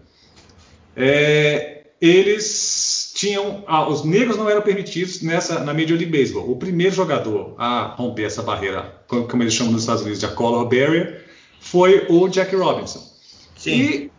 é, 0.97 1.83
eles 2.01 3.13
tinham, 3.15 3.63
ah, 3.67 3.89
os 3.89 4.05
negros 4.05 4.37
não 4.37 4.49
eram 4.49 4.63
permitidos 4.63 5.21
nessa 5.21 5.61
na 5.61 5.75
Major 5.75 5.97
League 5.97 6.07
Baseball. 6.07 6.51
O 6.51 6.57
primeiro 6.57 6.95
jogador 6.95 7.55
a 7.59 7.95
romper 7.97 8.25
essa 8.25 8.43
barreira, 8.43 9.03
como 9.07 9.43
eles 9.43 9.55
chamam 9.55 9.73
nos 9.73 9.83
Estados 9.83 10.03
Unidos 10.03 10.21
de 10.21 10.27
a 10.27 10.31
color 10.31 10.65
barrier, 10.65 11.27
foi 11.61 12.07
o 12.09 12.29
Jack 12.29 12.57
Robinson. 12.57 13.07
Sim. 13.57 13.71
E, 13.71 14.11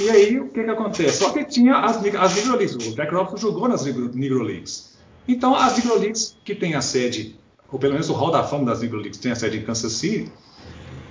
e 0.00 0.10
aí 0.10 0.38
o 0.38 0.48
que, 0.48 0.64
que 0.64 0.70
acontece? 0.70 1.18
Só 1.18 1.30
que 1.30 1.44
tinha 1.44 1.76
as, 1.76 1.96
as 1.96 2.34
Negro 2.36 2.56
Leagues. 2.56 2.74
O 2.74 2.94
Jack 2.94 3.12
Robinson 3.12 3.36
jogou 3.36 3.68
nas 3.68 3.84
Negro, 3.84 4.42
Leagues. 4.42 4.92
Então 5.26 5.54
as 5.54 5.76
Negro 5.76 5.98
Leagues 5.98 6.36
que 6.44 6.54
tem 6.54 6.74
a 6.74 6.80
sede, 6.80 7.38
ou 7.70 7.78
pelo 7.78 7.92
menos 7.92 8.08
o 8.08 8.12
Hall 8.12 8.30
da 8.30 8.42
Fama 8.42 8.66
das 8.66 8.80
Negro 8.80 8.98
Leagues 8.98 9.18
tem 9.18 9.32
a 9.32 9.36
sede 9.36 9.58
em 9.58 9.62
Kansas 9.62 9.92
City, 9.92 10.30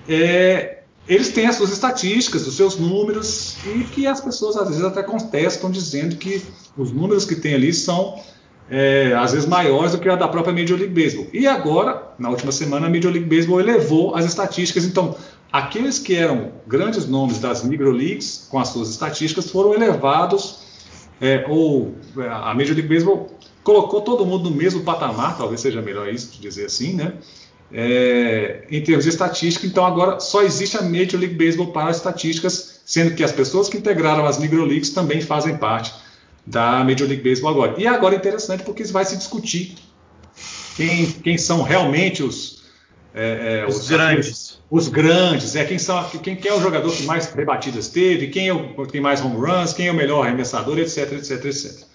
é, 0.08 0.82
eles 1.08 1.30
têm 1.30 1.48
as 1.48 1.56
suas 1.56 1.72
estatísticas, 1.72 2.48
os 2.48 2.56
seus 2.56 2.78
números, 2.78 3.58
e 3.66 3.84
que 3.86 4.06
as 4.06 4.22
pessoas 4.22 4.56
às 4.56 4.68
vezes 4.70 4.84
até 4.84 5.04
contestam 5.04 5.72
dizendo 5.72 6.16
que 6.16 6.44
os 6.78 6.92
números 6.92 7.26
que 7.26 7.36
tem 7.36 7.54
ali 7.54 7.74
são 7.74 8.20
é, 8.70 9.14
às 9.16 9.34
vezes 9.34 9.48
maiores 9.48 9.92
do 9.92 10.00
que 10.00 10.08
a 10.08 10.16
da 10.16 10.30
própria 10.30 10.54
Major 10.54 10.78
League 10.78 10.94
Baseball. 10.94 11.28
E 11.34 11.46
agora, 11.46 12.14
na 12.18 12.30
última 12.30 12.54
semana, 12.54 12.88
a 12.88 12.90
Major 12.90 13.12
League 13.12 13.28
Baseball 13.28 13.60
elevou 13.60 14.16
as 14.16 14.26
estatísticas. 14.26 14.86
Então, 14.86 15.14
aqueles 15.52 16.00
que 16.00 16.16
eram 16.16 16.52
grandes 16.68 17.08
nomes 17.08 17.40
das 17.40 17.64
Negro 17.64 17.92
Leagues, 17.92 18.48
com 18.50 18.60
as 18.60 18.70
suas 18.70 18.90
estatísticas, 18.90 19.50
foram 19.50 19.74
elevados, 19.74 20.60
é, 21.20 21.46
ou 21.48 21.96
é, 22.18 22.28
a 22.28 22.54
Major 22.54 22.76
League 22.76 22.88
Baseball 22.88 23.30
colocou 23.64 24.02
todo 24.02 24.26
mundo 24.26 24.50
no 24.50 24.56
mesmo 24.56 24.82
patamar, 24.82 25.38
talvez 25.38 25.62
seja 25.62 25.82
melhor 25.82 26.12
isso 26.12 26.42
dizer 26.42 26.66
assim, 26.66 26.94
né? 26.94 27.14
é, 27.74 28.66
em 28.70 28.82
termos 28.82 29.06
de 29.06 29.10
estatística. 29.10 29.66
Então 29.66 29.86
agora 29.86 30.20
só 30.20 30.44
existe 30.44 30.78
a 30.78 30.82
Major 30.82 31.20
League 31.20 31.36
Baseball 31.36 31.68
para 31.68 31.92
estatísticas, 31.92 32.82
sendo 32.86 33.16
que 33.16 33.24
as 33.24 33.32
pessoas 33.32 33.70
que 33.70 33.78
integraram 33.78 34.26
as 34.26 34.38
Negro 34.38 34.66
Leagues 34.66 34.90
também 34.90 35.22
fazem 35.22 35.58
parte 35.58 35.94
da 36.46 36.84
Major 36.84 37.08
League 37.08 37.28
Baseball 37.28 37.52
agora. 37.52 37.76
E 37.78 37.88
agora 37.88 38.16
é 38.16 38.18
interessante 38.18 38.64
porque 38.64 38.84
vai 38.86 39.06
se 39.06 39.16
discutir 39.16 39.76
quem, 40.76 41.06
quem 41.12 41.38
são 41.38 41.62
realmente 41.62 42.24
os, 42.24 42.61
é, 43.14 43.60
é, 43.60 43.68
os, 43.68 43.78
os, 43.78 43.90
grandes. 43.90 44.60
Os 44.70 44.88
grandes, 44.88 45.56
é 45.56 45.66
quem 45.66 45.78
são 45.78 46.02
quem, 46.24 46.36
quem 46.36 46.52
é 46.52 46.54
o 46.54 46.62
jogador 46.62 46.92
que 46.92 47.04
mais 47.04 47.32
rebatidas 47.34 47.90
teve, 47.90 48.28
quem 48.28 48.48
é 48.48 48.54
o 48.54 48.86
que 48.86 48.92
tem 48.92 49.02
mais 49.02 49.22
home 49.22 49.36
runs, 49.36 49.74
quem 49.74 49.88
é 49.88 49.92
o 49.92 49.96
melhor 49.96 50.26
arremessador, 50.26 50.80
etc, 50.80 51.12
etc, 51.14 51.46
etc. 51.46 51.88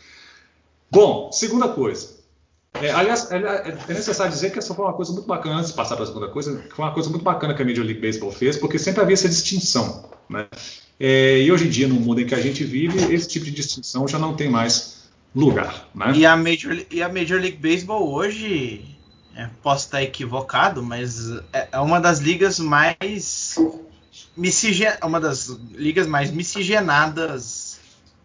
Bom, 0.90 1.30
segunda 1.32 1.68
coisa. 1.68 2.16
É, 2.82 2.90
aliás, 2.90 3.30
é, 3.30 3.36
é, 3.36 3.94
necessário 3.94 4.32
dizer 4.32 4.52
que 4.52 4.58
essa 4.58 4.74
foi 4.74 4.84
uma 4.84 4.92
coisa 4.92 5.12
muito 5.12 5.26
bacana, 5.26 5.56
antes 5.56 5.70
de 5.70 5.76
passar 5.76 5.94
para 5.94 6.04
a 6.04 6.06
segunda 6.06 6.28
coisa, 6.28 6.62
foi 6.74 6.84
uma 6.84 6.92
coisa 6.92 7.08
muito 7.08 7.22
bacana 7.22 7.54
que 7.54 7.62
a 7.62 7.64
Major 7.64 7.84
League 7.84 8.00
Baseball 8.00 8.30
fez, 8.30 8.56
porque 8.56 8.78
sempre 8.78 9.00
havia 9.00 9.14
essa 9.14 9.28
distinção. 9.28 10.04
Né? 10.28 10.46
É, 10.98 11.40
e 11.40 11.50
hoje 11.50 11.66
em 11.66 11.70
dia, 11.70 11.88
no 11.88 11.94
mundo 11.94 12.20
em 12.20 12.26
que 12.26 12.34
a 12.34 12.40
gente 12.40 12.64
vive, 12.64 13.12
esse 13.14 13.28
tipo 13.28 13.44
de 13.44 13.52
distinção 13.52 14.06
já 14.06 14.18
não 14.18 14.34
tem 14.34 14.50
mais 14.50 15.08
lugar. 15.34 15.88
Né? 15.94 16.12
E, 16.16 16.26
a 16.26 16.36
Major, 16.36 16.76
e 16.90 17.02
a 17.02 17.08
Major 17.08 17.40
League 17.40 17.58
Baseball 17.58 18.12
hoje, 18.12 18.95
é, 19.36 19.50
posso 19.62 19.84
estar 19.84 20.02
equivocado, 20.02 20.82
mas 20.82 21.30
é, 21.52 21.68
é 21.72 21.78
uma 21.78 22.00
das 22.00 22.20
ligas 22.20 22.58
mais 22.58 23.54
uma 25.02 25.20
das 25.20 25.48
ligas 25.72 26.06
mais 26.06 26.30
miscigenadas 26.30 27.78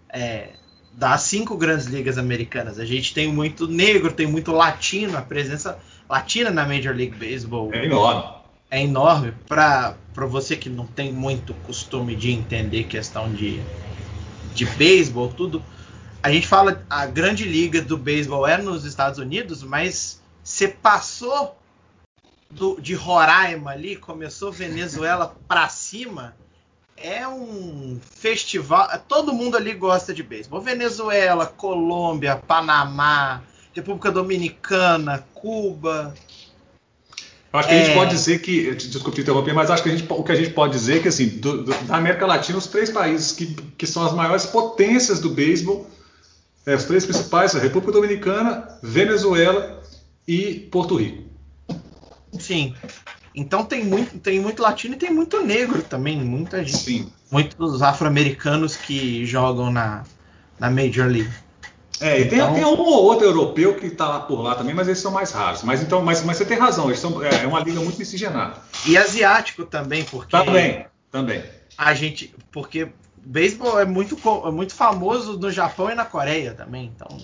é, 0.09 0.49
das 0.93 1.21
cinco 1.23 1.57
grandes 1.57 1.85
ligas 1.85 2.17
americanas. 2.17 2.79
A 2.79 2.85
gente 2.85 3.13
tem 3.13 3.31
muito 3.31 3.67
negro, 3.67 4.13
tem 4.13 4.25
muito 4.25 4.51
latino, 4.51 5.17
a 5.17 5.21
presença 5.21 5.77
latina 6.09 6.49
na 6.49 6.65
Major 6.65 6.95
League 6.95 7.17
Baseball 7.17 7.73
é 7.73 7.85
enorme. 7.85 8.41
É 8.69 8.81
enorme 8.81 9.33
para 9.47 9.95
você 10.29 10.55
que 10.55 10.69
não 10.69 10.85
tem 10.85 11.11
muito 11.11 11.53
costume 11.65 12.15
de 12.15 12.31
entender 12.31 12.85
questão 12.85 13.33
de, 13.33 13.61
de 14.53 14.65
beisebol, 14.65 15.27
tudo. 15.27 15.61
A 16.23 16.31
gente 16.31 16.47
fala 16.47 16.85
a 16.89 17.05
grande 17.05 17.43
liga 17.43 17.81
do 17.81 17.97
beisebol 17.97 18.47
é 18.47 18.57
nos 18.57 18.85
Estados 18.85 19.19
Unidos, 19.19 19.61
mas 19.63 20.20
você 20.43 20.67
passou 20.67 21.57
do, 22.49 22.79
de 22.79 22.93
Roraima 22.93 23.71
ali, 23.71 23.95
começou 23.95 24.51
Venezuela 24.51 25.35
para 25.47 25.67
cima, 25.69 26.35
é 26.97 27.27
um 27.27 27.99
festival. 28.03 28.87
Todo 29.07 29.33
mundo 29.33 29.57
ali 29.57 29.73
gosta 29.73 30.13
de 30.13 30.21
beisebol. 30.21 30.61
Venezuela, 30.61 31.45
Colômbia, 31.45 32.35
Panamá, 32.35 33.41
República 33.73 34.11
Dominicana, 34.11 35.25
Cuba. 35.33 36.13
Eu 37.51 37.59
acho 37.59 37.67
que 37.67 37.73
é... 37.73 37.77
a 37.77 37.83
gente 37.83 37.91
é. 37.91 37.95
pode 37.95 38.11
dizer 38.11 38.39
que, 38.39 38.75
desculpe 38.75 39.15
te 39.15 39.21
interromper, 39.21 39.53
mas 39.53 39.71
acho 39.71 39.83
que 39.83 39.97
gente, 39.97 40.05
o 40.11 40.23
que 40.23 40.31
a 40.31 40.35
gente 40.35 40.51
pode 40.51 40.73
dizer 40.73 40.97
é 40.97 40.99
que 40.99 41.07
assim, 41.07 41.27
do, 41.27 41.63
do, 41.63 41.73
da 41.85 41.97
América 41.97 42.25
Latina, 42.25 42.57
os 42.57 42.67
três 42.67 42.89
países 42.89 43.31
que, 43.31 43.47
que 43.77 43.87
são 43.87 44.05
as 44.05 44.13
maiores 44.13 44.45
potências 44.45 45.19
do 45.19 45.29
beisebol, 45.29 45.89
é, 46.65 46.75
os 46.75 46.85
três 46.85 47.05
principais, 47.05 47.55
a 47.55 47.59
República 47.59 47.93
Dominicana, 47.93 48.79
Venezuela 48.83 49.80
e 50.27 50.67
Porto 50.71 50.95
Rico. 50.95 51.29
Sim. 52.39 52.75
Então 53.33 53.63
tem 53.63 53.83
muito, 53.83 54.19
tem 54.19 54.39
muito 54.39 54.61
latino 54.61 54.95
e 54.95 54.97
tem 54.97 55.11
muito 55.11 55.41
negro 55.41 55.81
também, 55.81 56.17
muita 56.17 56.63
gente. 56.63 56.77
Sim. 56.77 57.11
Muitos 57.29 57.81
afro-americanos 57.81 58.75
que 58.75 59.25
jogam 59.25 59.71
na, 59.71 60.03
na 60.59 60.69
Major 60.69 61.07
League. 61.07 61.31
É, 62.01 62.19
e 62.19 62.23
então, 62.25 62.53
tem, 62.53 62.63
tem, 62.63 62.65
um 62.65 62.79
ou 62.79 63.03
outro 63.03 63.25
europeu 63.25 63.75
que 63.75 63.85
está 63.85 64.07
lá 64.07 64.19
por 64.21 64.41
lá 64.41 64.55
também, 64.55 64.73
mas 64.73 64.87
eles 64.87 64.99
são 64.99 65.11
mais 65.11 65.31
raros. 65.31 65.61
Mas 65.63 65.81
então, 65.81 66.01
mas, 66.01 66.23
mas 66.23 66.37
você 66.37 66.45
tem 66.45 66.57
razão, 66.57 66.87
eles 66.87 66.99
são, 66.99 67.23
é, 67.23 67.43
é 67.43 67.47
uma 67.47 67.59
liga 67.59 67.79
muito 67.79 67.97
miscigenada. 67.97 68.55
E 68.85 68.97
asiático 68.97 69.63
também, 69.65 70.03
porque. 70.03 70.31
Também, 70.31 70.85
também. 71.11 71.43
A 71.77 71.93
gente. 71.93 72.33
Porque 72.51 72.89
beisebol 73.17 73.79
é 73.79 73.85
muito, 73.85 74.17
é 74.45 74.51
muito 74.51 74.73
famoso 74.73 75.37
no 75.37 75.51
Japão 75.51 75.91
e 75.91 75.95
na 75.95 76.03
Coreia 76.03 76.53
também, 76.53 76.91
então. 76.93 77.17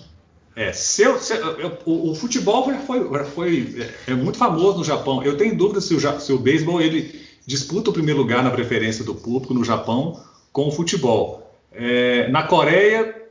É, 0.58 0.72
seu, 0.72 1.20
seu, 1.20 1.38
o, 1.86 2.10
o, 2.10 2.14
futebol 2.16 2.66
já 2.66 2.80
foi, 2.80 3.08
já 3.08 3.24
foi 3.26 3.76
é, 4.06 4.10
é, 4.10 4.14
muito 4.16 4.36
famoso 4.36 4.78
no 4.78 4.84
Japão. 4.84 5.22
Eu 5.22 5.36
tenho 5.36 5.56
dúvida 5.56 5.80
se 5.80 5.94
o, 5.94 6.20
se 6.20 6.32
o 6.32 6.38
beisebol 6.38 6.80
ele 6.80 7.24
disputa 7.46 7.90
o 7.90 7.92
primeiro 7.92 8.18
lugar 8.18 8.42
na 8.42 8.50
preferência 8.50 9.04
do 9.04 9.14
público 9.14 9.54
no 9.54 9.62
Japão 9.62 10.20
com 10.52 10.66
o 10.66 10.72
futebol. 10.72 11.56
É, 11.70 12.28
na 12.30 12.42
Coreia 12.42 13.28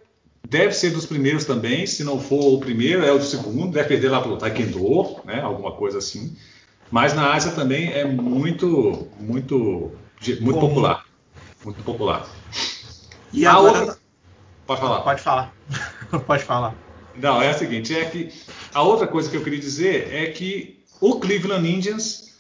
deve 0.50 0.72
ser 0.72 0.92
dos 0.92 1.06
primeiros 1.06 1.44
também, 1.44 1.86
se 1.86 2.02
não 2.02 2.18
for 2.18 2.54
o 2.54 2.60
primeiro, 2.62 3.04
é 3.04 3.12
o 3.12 3.22
segundo, 3.22 3.74
deve 3.74 3.90
perder 3.90 4.08
lá 4.08 4.22
para 4.22 4.32
o 4.32 4.38
Taekwondo, 4.38 5.18
né, 5.26 5.42
alguma 5.42 5.74
coisa 5.74 5.98
assim. 5.98 6.34
Mas 6.90 7.14
na 7.14 7.34
Ásia 7.34 7.52
também 7.52 7.92
é 7.92 8.06
muito, 8.06 9.06
muito, 9.20 9.92
muito 10.40 10.60
popular, 10.62 11.06
muito 11.66 11.84
popular. 11.84 12.26
E 13.34 13.46
a 13.46 13.52
agora... 13.52 13.80
outra... 13.80 13.98
Pode 14.66 14.80
falar. 14.80 15.02
Pode 15.02 15.22
falar. 15.22 15.54
Pode 16.26 16.44
falar. 16.46 16.87
Não, 17.20 17.42
é 17.42 17.50
a 17.50 17.54
seguinte, 17.54 17.96
é 17.96 18.06
que 18.06 18.32
a 18.74 18.84
outra 18.84 19.08
coisa 19.08 19.30
que 19.30 19.36
eu 19.36 19.44
queria 19.44 19.60
dizer 19.60 20.14
é 20.14 20.28
que 20.28 20.80
o 21.02 21.20
Cleveland 21.20 21.68
Indians, 21.68 22.36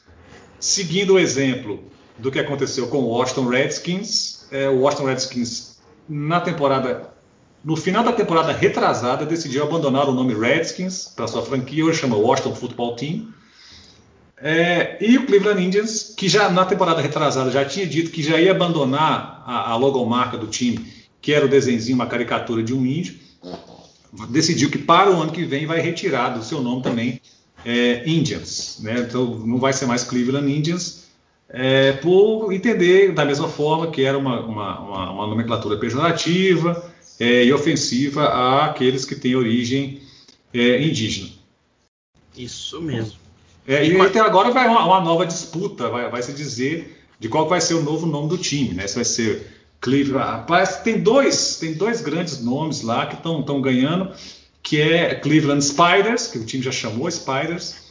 seguindo 0.59 1.15
o 1.15 1.19
exemplo 1.19 1.83
do 2.17 2.31
que 2.31 2.39
aconteceu 2.39 2.87
com 2.87 2.99
o 2.99 3.07
Washington 3.07 3.47
Redskins, 3.47 4.47
é, 4.51 4.69
o 4.69 4.81
Washington 4.81 5.05
Redskins 5.05 5.77
na 6.07 6.39
temporada, 6.39 7.09
no 7.63 7.75
final 7.75 8.03
da 8.03 8.13
temporada 8.13 8.51
retrasada, 8.51 9.25
decidiu 9.25 9.63
abandonar 9.63 10.07
o 10.07 10.13
nome 10.13 10.33
Redskins 10.33 11.05
para 11.15 11.27
sua 11.27 11.41
franquia, 11.41 11.83
hoje 11.83 11.99
chama 11.99 12.15
Washington 12.15 12.55
Football 12.55 12.95
Team. 12.95 13.33
É, 14.39 15.03
e 15.03 15.17
o 15.17 15.25
Cleveland 15.25 15.63
Indians, 15.63 16.13
que 16.15 16.29
já 16.29 16.49
na 16.49 16.63
temporada 16.63 17.01
retrasada 17.01 17.49
já 17.49 17.65
tinha 17.65 17.87
dito 17.87 18.11
que 18.11 18.21
já 18.21 18.39
ia 18.39 18.51
abandonar 18.51 19.43
a, 19.47 19.71
a 19.71 19.75
logomarca 19.75 20.37
do 20.37 20.45
time, 20.45 20.85
que 21.19 21.33
era 21.33 21.45
o 21.45 21.49
desenho, 21.49 21.95
uma 21.95 22.05
caricatura 22.05 22.61
de 22.61 22.73
um 22.73 22.85
índio, 22.85 23.26
decidiu 24.29 24.69
que 24.69 24.77
para 24.77 25.11
o 25.11 25.21
ano 25.21 25.31
que 25.31 25.43
vem 25.43 25.65
vai 25.65 25.79
retirar 25.79 26.29
do 26.29 26.43
seu 26.43 26.61
nome 26.61 26.83
também 26.83 27.21
é, 27.65 28.07
Indians. 28.09 28.79
Né? 28.81 28.99
Então 28.99 29.25
não 29.39 29.57
vai 29.57 29.73
ser 29.73 29.85
mais 29.85 30.03
Cleveland 30.03 30.51
Indians, 30.51 31.07
é, 31.49 31.93
por 31.93 32.51
entender 32.51 33.13
da 33.13 33.23
mesma 33.23 33.47
forma 33.47 33.89
que 33.89 34.03
era 34.03 34.17
uma, 34.17 34.41
uma, 34.41 34.79
uma, 34.79 35.11
uma 35.11 35.27
nomenclatura 35.27 35.77
pejorativa 35.77 36.91
é, 37.19 37.45
e 37.45 37.53
ofensiva 37.53 38.65
àqueles 38.65 39.05
que 39.05 39.15
têm 39.15 39.35
origem 39.35 40.01
é, 40.53 40.81
indígena. 40.81 41.29
Isso 42.35 42.81
mesmo. 42.81 43.17
É, 43.67 43.85
e, 43.85 43.99
até 43.99 44.19
agora 44.19 44.51
vai 44.51 44.67
uma, 44.67 44.85
uma 44.85 45.01
nova 45.01 45.25
disputa, 45.25 45.89
vai, 45.89 46.09
vai, 46.09 46.21
se 46.21 46.31
dizer 46.31 47.03
de 47.19 47.27
qual 47.27 47.49
vai 47.49 47.59
ser 47.59 47.73
o 47.73 47.83
novo 47.83 48.05
nome 48.05 48.29
do 48.29 48.37
time. 48.37 48.73
Né? 48.73 48.87
Se 48.87 48.95
vai 48.95 49.05
ser 49.05 49.45
Cleveland. 49.81 50.31
Rapaz, 50.31 50.77
tem 50.77 51.01
dois, 51.01 51.57
tem 51.57 51.73
dois 51.73 52.01
grandes 52.01 52.43
nomes 52.43 52.81
lá 52.81 53.05
que 53.05 53.15
estão 53.15 53.61
ganhando, 53.61 54.11
que 54.61 54.81
é 54.81 55.15
Cleveland 55.15 55.63
Spiders, 55.63 56.27
que 56.27 56.39
o 56.39 56.45
time 56.45 56.63
já 56.63 56.71
chamou 56.71 57.09
Spiders, 57.09 57.87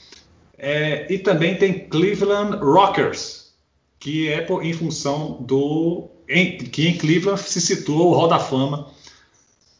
é, 0.58 1.12
e 1.12 1.18
também 1.18 1.56
tem 1.56 1.88
Cleveland 1.88 2.58
Rockers, 2.58 3.52
que 3.98 4.28
é 4.28 4.40
por, 4.40 4.64
em 4.64 4.72
função 4.72 5.38
do 5.40 6.08
em, 6.28 6.58
que 6.58 6.88
em 6.88 6.96
Cleveland 6.96 7.40
se 7.40 7.60
situa 7.60 8.04
o 8.04 8.12
Hall 8.12 8.28
da 8.28 8.38
Fama, 8.38 8.88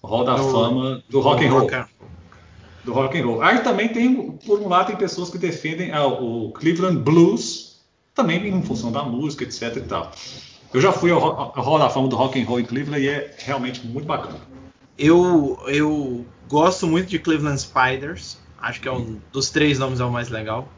o 0.03 0.07
Hall 0.07 0.25
da 0.25 0.37
do, 0.37 0.51
Fama 0.51 1.03
do 1.09 1.21
rock 1.21 1.45
and 1.45 1.51
roll. 1.51 1.71
do 2.85 2.93
rock 2.93 3.19
and 3.19 3.25
roll. 3.25 3.43
Aí 3.43 3.61
também 3.61 3.89
tem, 3.89 4.33
por 4.47 4.61
um 4.61 4.69
lado, 4.69 4.89
tem 4.89 4.97
pessoas 4.97 5.31
que 5.31 5.39
defendem 5.39 5.93
a, 5.93 6.07
o 6.07 6.53
Cleveland 6.53 6.99
Blues, 7.01 7.81
também 8.15 8.47
em 8.47 8.63
função 8.63 8.93
da 8.93 9.03
música, 9.03 9.45
etc 9.45 9.77
e 9.77 9.81
tal. 9.81 10.13
Eu 10.77 10.83
já 10.83 10.93
fui 10.93 11.11
ao, 11.11 11.23
ao 11.25 11.63
Hall 11.63 11.79
da 11.79 11.89
Fama 11.89 12.07
do 12.07 12.17
Rock 12.17 12.39
and 12.39 12.45
Roll 12.45 12.61
em 12.61 12.65
Cleveland 12.67 13.03
e 13.03 13.09
é 13.09 13.35
realmente 13.39 13.87
muito 13.87 14.05
bacana. 14.05 14.39
Eu, 14.99 15.59
eu 15.69 16.27
gosto 16.47 16.87
muito 16.87 17.09
de 17.09 17.19
Cleveland 17.19 17.59
Spiders. 17.59 18.39
Acho 18.61 18.83
que 18.83 18.87
é 18.87 18.93
um 18.93 19.19
dos 19.33 19.49
três 19.49 19.79
nomes 19.79 20.01
é 20.01 20.05
o 20.05 20.13
mais 20.13 20.29
legal. 20.29 20.69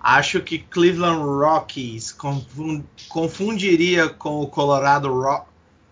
Acho 0.00 0.40
que 0.40 0.60
Cleveland 0.60 1.20
Rockies 1.20 2.16
confundiria 3.08 4.08
com 4.08 4.40
o 4.40 4.46
Colorado 4.46 5.12
Rock, 5.12 5.46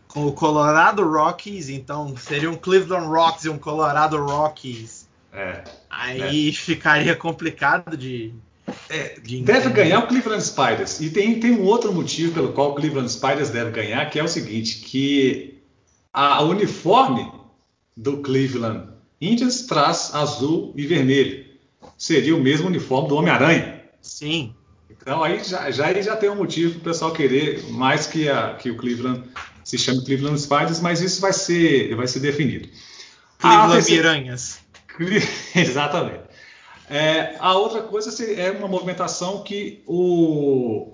com 0.07 0.26
o 0.29 0.33
Colorado 0.33 1.03
Rockies, 1.03 1.69
então 1.69 2.17
seria 2.17 2.49
um 2.49 2.55
Cleveland 2.55 3.09
Rocks 3.09 3.45
e 3.45 3.49
um 3.49 3.59
Colorado 3.59 4.25
Rockies. 4.25 5.09
É, 5.33 5.65
Aí 5.91 6.50
é. 6.50 6.53
ficaria 6.53 7.17
complicado 7.17 7.97
de, 7.97 8.33
é, 8.88 9.19
de 9.21 9.43
deve 9.43 9.71
ganhar 9.71 10.00
o 10.00 10.07
Cleveland 10.07 10.45
Spiders. 10.45 11.00
E 11.00 11.11
tem, 11.11 11.40
tem 11.40 11.52
um 11.52 11.62
outro 11.62 11.93
motivo 11.93 12.33
pelo 12.33 12.52
qual 12.52 12.73
o 12.73 12.75
Cleveland 12.75 13.11
Spiders 13.11 13.50
deve 13.50 13.71
ganhar, 13.71 14.09
que 14.11 14.19
é 14.19 14.25
o 14.25 14.28
seguinte, 14.28 14.81
que 14.81 15.59
a 16.12 16.43
uniforme 16.43 17.31
do 17.97 18.19
Cleveland 18.19 18.88
Indians 19.21 19.62
traz 19.62 20.14
azul 20.14 20.73
e 20.76 20.87
vermelho. 20.87 21.47
Seria 21.97 22.37
o 22.37 22.40
mesmo 22.40 22.66
uniforme 22.66 23.09
do 23.09 23.16
Homem-Aranha. 23.16 23.83
Sim. 24.02 24.55
Então 24.90 25.23
aí 25.23 25.43
já, 25.43 25.71
já, 25.71 25.87
aí 25.87 26.02
já 26.02 26.16
tem 26.16 26.31
um 26.31 26.37
motivo 26.37 26.73
para 26.75 26.81
o 26.81 26.85
pessoal 26.85 27.12
querer 27.12 27.62
mais 27.71 28.07
que, 28.07 28.28
a, 28.28 28.55
que 28.55 28.71
o 28.71 28.76
Cleveland 28.76 29.23
se 29.64 29.78
chame 29.78 30.05
Cleveland 30.05 30.40
Spiders, 30.40 30.81
mas 30.81 31.00
isso 31.00 31.21
vai 31.21 31.33
ser, 31.33 31.95
vai 31.97 32.07
ser 32.07 32.21
definido. 32.21 32.69
Cleveland 33.38 33.83
Ah. 33.83 33.83
Exatamente. 35.55 36.25
É, 36.88 37.35
a 37.38 37.55
outra 37.57 37.83
coisa 37.83 38.11
é 38.35 38.50
uma 38.50 38.69
movimentação 38.69 39.43
que 39.43 39.83
o 39.87 40.93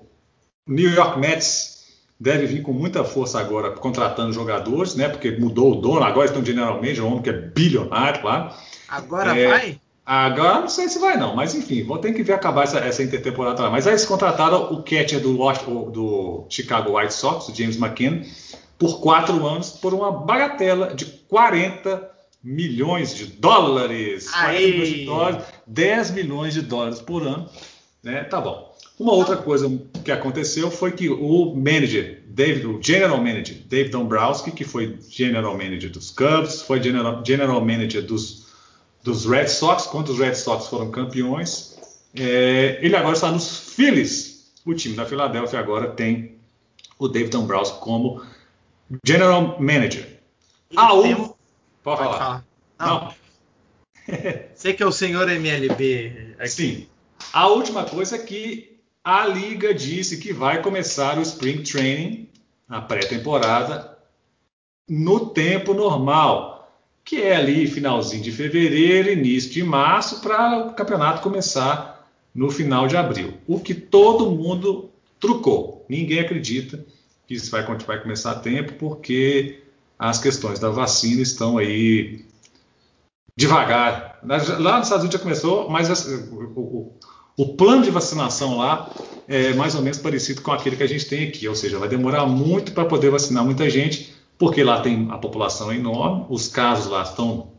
New 0.67 0.91
York 0.91 1.19
Mets 1.19 1.73
deve 2.19 2.45
vir 2.45 2.61
com 2.61 2.71
muita 2.71 3.03
força 3.03 3.39
agora 3.39 3.71
contratando 3.71 4.31
jogadores, 4.33 4.95
né? 4.95 5.09
Porque 5.09 5.31
mudou 5.31 5.73
o 5.73 5.81
dono, 5.81 6.03
agora 6.03 6.27
estão 6.27 6.43
General 6.43 6.75
Manager, 6.75 7.03
um 7.03 7.07
homem 7.07 7.21
que 7.21 7.29
é 7.29 7.33
bilionário 7.33 8.23
lá. 8.23 8.57
Agora 8.87 9.37
É, 9.37 9.47
vai? 9.47 9.79
Agora 10.05 10.61
não 10.61 10.69
sei 10.69 10.89
se 10.89 10.99
vai 10.99 11.15
não, 11.15 11.33
mas 11.35 11.55
enfim, 11.55 11.83
vou 11.83 11.97
ter 11.97 12.13
que 12.13 12.23
ver 12.23 12.33
acabar 12.33 12.63
essa, 12.63 12.79
essa 12.79 13.01
intertemporada 13.01 13.63
lá. 13.63 13.69
Mas 13.69 13.87
aí 13.87 13.93
eles 13.93 14.05
contrataram 14.05 14.73
o 14.73 14.83
catcher 14.83 15.21
do, 15.21 15.37
do 15.91 16.45
Chicago 16.49 16.97
White 16.97 17.13
Sox, 17.13 17.47
o 17.47 17.55
James 17.55 17.77
McKinnon, 17.77 18.21
por 18.77 18.99
quatro 18.99 19.45
anos, 19.47 19.69
por 19.69 19.93
uma 19.93 20.11
bagatela 20.11 20.93
de 20.93 21.05
40 21.05 22.12
milhões 22.43 23.15
de 23.15 23.25
dólares. 23.25 24.29
40 24.29 24.47
Aí. 24.57 24.71
milhões 24.71 24.89
de 24.89 25.05
dólares, 25.05 25.45
10 25.65 26.11
milhões 26.11 26.53
de 26.53 26.61
dólares 26.61 26.99
por 26.99 27.25
ano. 27.25 27.49
Né? 28.03 28.23
Tá 28.25 28.41
bom. 28.41 28.73
Uma 28.99 29.13
outra 29.13 29.37
coisa 29.37 29.81
que 30.03 30.11
aconteceu 30.11 30.69
foi 30.69 30.91
que 30.91 31.09
o 31.09 31.55
manager, 31.55 32.21
David, 32.27 32.67
o 32.67 32.79
general 32.81 33.17
manager, 33.17 33.57
Dave 33.65 33.89
Dombrowski, 33.89 34.51
que 34.51 34.63
foi 34.63 34.97
general 35.09 35.57
manager 35.57 35.89
dos 35.89 36.11
Cubs, 36.11 36.61
foi 36.61 36.81
general, 36.81 37.23
general 37.25 37.59
manager 37.61 38.05
dos, 38.05 38.47
dos 39.03 39.25
Red 39.25 39.47
Sox, 39.47 39.87
quando 39.87 40.09
os 40.09 40.19
Red 40.19 40.35
Sox 40.35 40.67
foram 40.67 40.91
campeões, 40.91 41.77
é, 42.15 42.77
ele 42.81 42.95
agora 42.95 43.13
está 43.13 43.31
nos 43.31 43.57
Phillies. 43.73 44.51
O 44.65 44.73
time 44.73 44.95
da 44.95 45.05
Filadélfia 45.05 45.59
agora 45.59 45.89
tem 45.89 46.35
o 46.99 47.07
David 47.07 47.31
Dombrowski 47.31 47.79
como 47.79 48.21
general 49.03 49.57
manager. 49.59 50.07
Ah, 50.75 50.89
Tem- 51.01 51.32
Pode 51.83 52.01
Pode 52.01 52.17
falar. 52.17 52.17
falar. 52.17 52.45
Não, 52.79 53.13
sei 54.55 54.73
que 54.73 54.83
é 54.83 54.85
o 54.85 54.91
senhor 54.91 55.29
MLB 55.29 56.35
aqui. 56.39 56.49
Sim. 56.49 56.87
A 57.31 57.47
última 57.47 57.85
coisa 57.85 58.15
é 58.15 58.19
que 58.19 58.79
a 59.03 59.25
liga 59.27 59.73
disse 59.73 60.17
que 60.17 60.33
vai 60.33 60.61
começar 60.61 61.17
o 61.17 61.21
Spring 61.21 61.61
Training, 61.61 62.29
a 62.69 62.81
pré-temporada, 62.81 63.97
no 64.87 65.27
tempo 65.27 65.73
normal, 65.73 66.71
que 67.03 67.21
é 67.21 67.35
ali 67.35 67.67
finalzinho 67.67 68.23
de 68.23 68.31
fevereiro, 68.31 69.09
início 69.09 69.51
de 69.51 69.63
março, 69.63 70.21
para 70.21 70.67
o 70.67 70.73
campeonato 70.73 71.21
começar 71.21 72.09
no 72.33 72.49
final 72.49 72.87
de 72.87 72.97
abril. 72.97 73.37
O 73.47 73.59
que 73.59 73.73
todo 73.73 74.31
mundo 74.31 74.89
trucou. 75.19 75.85
Ninguém 75.87 76.19
acredita 76.19 76.85
que 77.27 77.33
isso 77.33 77.51
vai, 77.51 77.63
vai 77.63 78.01
começar 78.01 78.31
a 78.31 78.39
tempo, 78.39 78.73
porque 78.73 79.62
as 80.03 80.19
questões 80.19 80.59
da 80.59 80.69
vacina 80.69 81.21
estão 81.21 81.57
aí 81.57 82.25
devagar. 83.37 84.19
Lá 84.21 84.77
nos 84.77 84.87
Estados 84.87 85.05
Unidos 85.05 85.13
já 85.13 85.19
começou, 85.19 85.69
mas 85.69 85.89
o, 87.37 87.47
plano 87.55 87.83
de 87.83 87.89
vacinação 87.89 88.57
lá 88.57 88.91
é 89.29 89.53
mais 89.53 89.75
ou 89.75 89.81
menos 89.81 89.97
parecido 89.97 90.41
com 90.41 90.51
aquele 90.51 90.75
que 90.75 90.83
a 90.83 90.87
gente 90.87 91.05
tem 91.05 91.25
aqui, 91.29 91.47
ou 91.47 91.55
seja, 91.55 91.79
vai 91.79 91.87
demorar 91.87 92.25
muito 92.25 92.73
para 92.73 92.83
poder 92.83 93.11
vacinar 93.11 93.45
muita 93.45 93.69
gente, 93.69 94.13
porque 94.37 94.61
lá 94.61 94.81
tem 94.81 95.07
a 95.09 95.17
população 95.17 95.71
é 95.71 95.75
enorme, 95.75 96.25
os 96.29 96.49
casos 96.49 96.91
lá 96.91 97.03
estão 97.03 97.53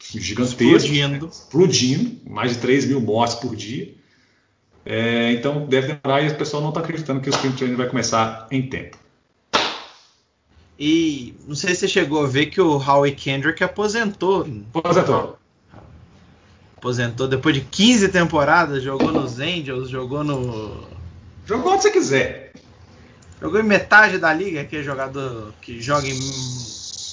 gigantescos, 0.00 0.82
Explodindo. 0.82 1.26
explodindo, 1.28 2.16
mais 2.28 2.52
de 2.52 2.58
3 2.58 2.86
mil 2.86 3.00
mortes 3.00 3.36
por 3.36 3.54
dia. 3.54 3.94
É, 4.84 5.34
então 5.34 5.66
deve 5.66 5.94
demorar 5.94 6.22
e 6.22 6.28
o 6.30 6.34
pessoal 6.36 6.60
não 6.60 6.70
está 6.70 6.80
acreditando 6.80 7.20
que 7.20 7.28
o 7.28 7.34
Spring 7.34 7.52
Training 7.52 7.76
vai 7.76 7.88
começar 7.88 8.48
em 8.50 8.68
tempo. 8.68 8.98
E 10.80 11.34
não 11.46 11.54
sei 11.54 11.74
se 11.74 11.80
você 11.80 11.88
chegou 11.88 12.24
a 12.24 12.26
ver 12.26 12.46
que 12.46 12.58
o 12.58 12.78
Howie 12.78 13.12
Kendrick 13.12 13.62
aposentou. 13.62 14.46
Aposentou. 14.72 15.38
Aposentou 16.78 17.28
depois 17.28 17.54
de 17.54 17.60
15 17.60 18.08
temporadas, 18.08 18.82
jogou 18.82 19.12
nos 19.12 19.38
Angels, 19.38 19.90
jogou 19.90 20.24
no. 20.24 20.88
Jogou 21.44 21.74
onde 21.74 21.82
você 21.82 21.90
quiser. 21.90 22.54
Jogou 23.42 23.60
em 23.60 23.64
metade 23.64 24.16
da 24.16 24.32
liga, 24.32 24.64
que 24.64 24.78
é 24.78 24.82
jogador 24.82 25.52
que 25.60 25.82
joga 25.82 26.08
em 26.08 26.18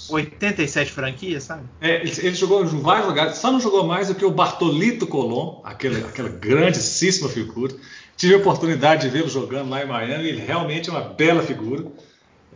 87 0.10 0.90
franquias, 0.90 1.44
sabe? 1.44 1.64
É, 1.82 2.02
ele, 2.02 2.14
ele 2.20 2.36
jogou 2.36 2.64
em 2.64 2.68
vários 2.68 3.08
lugares, 3.08 3.38
só 3.38 3.52
não 3.52 3.60
jogou 3.60 3.86
mais 3.86 4.08
do 4.08 4.16
que 4.16 4.24
o 4.24 4.32
Bartolito 4.32 5.06
Colon, 5.06 5.60
aquele, 5.66 6.06
aquela 6.06 6.30
grandíssima 6.30 7.28
figura. 7.28 7.76
Tive 8.16 8.36
a 8.36 8.38
oportunidade 8.38 9.02
de 9.02 9.10
vê-lo 9.10 9.30
jogando 9.30 9.70
lá 9.70 9.84
em 9.84 9.88
Miami, 9.88 10.30
ele 10.30 10.42
realmente 10.42 10.90
é 10.90 10.94
uma 10.94 11.02
bela 11.02 11.44
figura. 11.44 11.86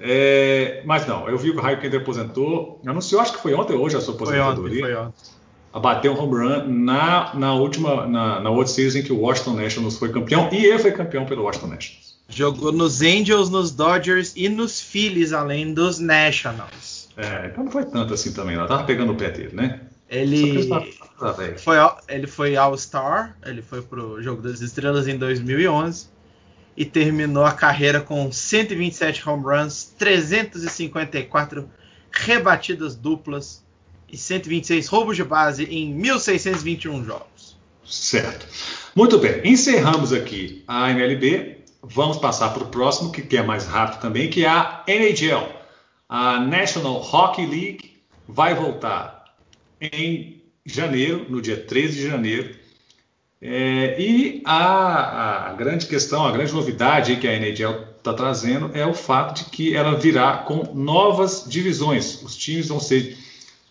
É, 0.04 0.82
mas 0.86 1.06
não, 1.08 1.28
eu 1.30 1.38
vi 1.38 1.52
que 1.52 1.58
o 1.58 1.62
Raio 1.62 1.80
Kendrick 1.80 2.04
aposentou, 2.04 2.82
anunciou, 2.86 3.22
acho 3.22 3.34
que 3.34 3.40
foi 3.42 3.54
ontem 3.54 3.74
ou 3.74 3.84
hoje 3.84 3.96
a 3.98 4.02
sua 4.02 4.16
Foi 4.18 4.28
ontem, 4.28 4.40
aposentadoria. 4.42 4.82
foi 4.82 4.96
ontem. 4.96 5.14
Abateu 5.74 6.14
um 6.14 6.20
home 6.22 6.34
run 6.48 6.68
na, 6.68 7.34
na 7.34 7.54
última, 7.54 8.06
na, 8.06 8.40
na 8.42 8.50
World 8.50 8.70
Series 8.70 8.96
em 8.96 9.04
que 9.04 9.14
o 9.14 9.20
Washington 9.20 9.54
Nationals 9.54 9.98
foi 9.98 10.10
campeão, 10.12 10.50
e 10.52 10.66
ele 10.66 10.80
foi 10.80 10.92
campeão 10.92 11.26
pelo 11.26 11.44
Washington 11.44 11.68
Nationals. 11.68 12.12
Jogou 12.28 12.72
nos 12.72 13.02
Angels, 13.02 13.50
nos 13.50 13.72
Dodgers 13.72 14.34
e 14.36 14.50
nos 14.50 14.82
Phillies, 14.82 15.32
além 15.34 15.74
dos 15.74 16.00
Nationals. 16.00 17.10
É, 17.18 17.48
então 17.48 17.64
não 17.66 17.72
foi 17.72 17.86
tanto 17.86 18.14
assim 18.14 18.34
também, 18.34 18.56
ela 18.56 18.68
tava 18.68 18.84
pegando 18.84 19.12
o 19.14 19.16
pé 19.16 19.30
dele, 19.32 19.52
né? 19.54 19.82
Ele 20.10 20.68
foi, 21.58 21.78
all- 21.78 21.98
ele 22.10 22.28
foi 22.28 22.56
All-Star, 22.58 23.38
ele 23.46 23.62
foi 23.62 23.82
pro 23.82 24.22
Jogo 24.22 24.42
das 24.42 24.60
Estrelas 24.60 25.08
em 25.08 25.18
2011 25.18 26.08
e 26.82 26.86
terminou 26.86 27.46
a 27.46 27.52
carreira 27.52 28.02
com 28.02 28.32
127 28.32 29.30
home 29.30 29.44
runs, 29.44 29.94
354 30.00 31.70
rebatidas 32.12 32.96
duplas 32.96 33.64
e 34.12 34.18
126 34.18 34.88
roubos 34.88 35.16
de 35.16 35.24
base 35.24 35.66
em 35.66 35.96
1.621 35.96 37.06
jogos. 37.06 37.56
Certo. 37.86 38.48
Muito 38.96 39.20
bem. 39.20 39.42
Encerramos 39.46 40.12
aqui 40.12 40.64
a 40.68 40.90
MLB. 40.90 41.58
Vamos 41.84 42.18
passar 42.18 42.50
para 42.50 42.64
o 42.64 42.68
próximo, 42.70 43.12
que 43.12 43.38
é 43.38 43.44
mais 43.44 43.68
rápido 43.68 44.02
também, 44.02 44.28
que 44.28 44.44
é 44.44 44.50
a 44.50 44.84
NHL. 44.88 45.50
A 46.10 46.40
National 46.40 46.96
Hockey 46.96 47.46
League 47.46 48.02
vai 48.28 48.56
voltar 48.56 49.36
em 49.80 50.42
janeiro, 50.66 51.28
no 51.30 51.44
dia 51.44 51.58
13 51.58 51.98
de 51.98 52.08
janeiro. 52.08 52.56
É, 53.42 54.00
e 54.00 54.42
a, 54.46 55.50
a 55.50 55.54
grande 55.54 55.88
questão, 55.88 56.26
a 56.26 56.32
grande 56.32 56.54
novidade 56.54 57.16
que 57.16 57.28
a 57.28 57.34
NHL 57.36 57.88
está 57.98 58.14
trazendo 58.14 58.70
é 58.74 58.86
o 58.86 58.94
fato 58.94 59.44
de 59.44 59.50
que 59.50 59.76
ela 59.76 59.96
virá 59.98 60.38
com 60.38 60.74
novas 60.76 61.46
divisões. 61.48 62.22
Os 62.22 62.36
times 62.36 62.68
vão 62.68 62.80
ser, 62.80 63.18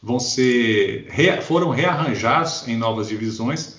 vão 0.02 0.18
ser 0.18 1.06
re- 1.08 1.40
foram 1.40 1.70
rearranjados 1.70 2.66
em 2.66 2.76
novas 2.76 3.08
divisões. 3.08 3.76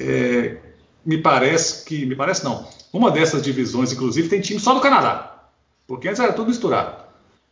É, 0.00 0.56
me 1.04 1.18
parece 1.18 1.84
que, 1.84 2.06
me 2.06 2.16
parece 2.16 2.42
não, 2.44 2.66
uma 2.92 3.10
dessas 3.10 3.42
divisões, 3.42 3.92
inclusive, 3.92 4.28
tem 4.28 4.40
time 4.40 4.58
só 4.60 4.72
do 4.72 4.80
Canadá, 4.80 5.48
porque 5.86 6.08
antes 6.08 6.20
era 6.20 6.32
tudo 6.32 6.48
misturado. 6.48 7.04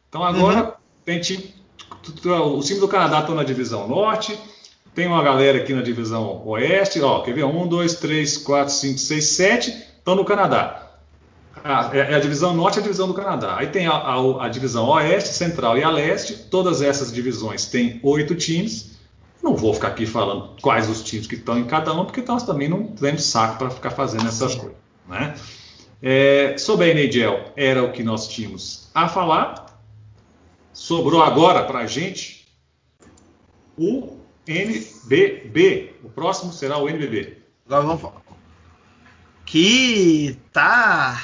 Então 0.08 0.22
agora 0.24 0.74
tem 1.04 1.20
time, 1.20 1.54
os 2.56 2.66
times 2.66 2.80
do 2.80 2.88
Canadá 2.88 3.20
estão 3.20 3.34
na 3.34 3.44
divisão 3.44 3.86
norte, 3.88 4.38
tem 4.96 5.06
uma 5.06 5.22
galera 5.22 5.58
aqui 5.58 5.72
na 5.74 5.82
divisão 5.82 6.42
oeste, 6.46 7.00
ó, 7.00 7.20
quer 7.20 7.32
ver? 7.34 7.44
Um, 7.44 7.68
dois, 7.68 7.94
três, 7.96 8.36
quatro, 8.38 8.72
cinco, 8.72 8.98
seis, 8.98 9.26
sete 9.26 9.70
estão 9.70 10.16
no 10.16 10.24
Canadá. 10.24 10.82
Ah, 11.62 11.90
é 11.92 12.12
é 12.12 12.14
a 12.14 12.18
divisão 12.20 12.54
norte 12.54 12.76
e 12.76 12.78
a 12.78 12.82
divisão 12.82 13.06
do 13.06 13.14
Canadá. 13.14 13.56
Aí 13.58 13.66
tem 13.68 13.86
a, 13.86 13.92
a- 13.92 14.46
a 14.46 14.48
divisão 14.48 14.88
oeste, 14.88 15.30
central 15.34 15.76
e 15.76 15.82
a 15.84 15.90
leste. 15.90 16.34
Todas 16.50 16.80
essas 16.80 17.12
divisões 17.12 17.66
têm 17.66 18.00
oito 18.02 18.34
times. 18.34 18.96
Não 19.42 19.54
vou 19.54 19.74
ficar 19.74 19.88
aqui 19.88 20.06
falando 20.06 20.56
quais 20.62 20.88
os 20.88 21.02
times 21.04 21.26
que 21.26 21.34
estão 21.34 21.58
em 21.58 21.64
cada 21.66 21.92
um, 21.92 22.04
porque 22.04 22.22
nós 22.22 22.42
também 22.44 22.68
não 22.68 22.84
temos 22.88 23.24
saco 23.24 23.58
para 23.58 23.70
ficar 23.70 23.90
fazendo 23.90 24.26
essas 24.26 24.52
Sim. 24.52 24.58
coisas. 24.60 24.76
Né? 25.08 25.34
É, 26.02 26.56
sobre 26.58 26.90
a 26.90 26.94
NHL, 26.94 27.52
era 27.56 27.82
o 27.84 27.92
que 27.92 28.02
nós 28.02 28.26
tínhamos 28.28 28.88
a 28.94 29.08
falar. 29.08 29.78
Sobrou 30.72 31.22
agora 31.22 31.64
para 31.64 31.80
a 31.80 31.86
gente 31.86 32.46
o 33.78 34.15
NBB. 34.46 35.94
O 36.04 36.08
próximo 36.08 36.52
será 36.52 36.78
o 36.78 36.88
NBB. 36.88 37.38
Agora 37.66 37.82
vamos 37.82 38.00
falar. 38.00 38.22
Que 39.44 40.38
tá. 40.52 41.20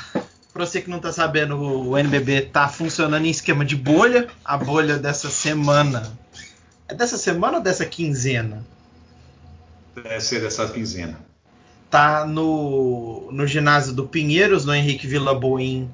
Pra 0.53 0.67
você 0.67 0.83
que 0.83 0.91
não 0.91 0.99
tá 0.99 1.13
sabendo, 1.13 1.57
o 1.57 1.97
NBB 1.97 2.43
tá 2.43 2.69
funcionando 2.69 3.25
em 3.25 3.31
esquema 3.31 3.65
de 3.65 3.77
bolha. 3.77 4.29
A 4.45 4.57
bolha 4.57 4.99
dessa 4.99 5.31
semana. 5.31 6.19
É 6.89 6.95
dessa 6.95 7.17
semana 7.17 7.59
ou 7.59 7.63
dessa 7.63 7.87
quinzena? 7.87 8.67
Deve 9.95 10.21
ser 10.21 10.41
dessa 10.41 10.69
quinzena. 10.69 11.19
Tá 11.91 12.27
no, 12.27 13.31
no 13.31 13.47
ginásio 13.47 13.93
do 13.93 14.07
Pinheiros, 14.07 14.65
no 14.65 14.75
Henrique 14.75 15.07
Vila 15.07 15.35
Boim. 15.35 15.91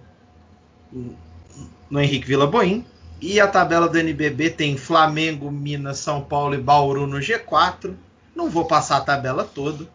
No 1.91 2.01
Henrique 2.01 2.27
Vila 2.27 2.47
Boim. 2.47 2.85
E 3.21 3.41
a 3.41 3.49
tabela 3.49 3.89
do 3.89 3.99
NBB 3.99 4.51
tem 4.51 4.77
Flamengo, 4.77 5.51
Minas, 5.51 5.99
São 5.99 6.23
Paulo 6.23 6.55
e 6.55 6.59
Bauru 6.59 7.07
no 7.07 7.19
G4. 7.19 7.95
Não 8.35 8.49
vou 8.49 8.65
passar 8.65 8.99
a 8.99 9.01
tabela 9.01 9.45
toda. 9.45 9.89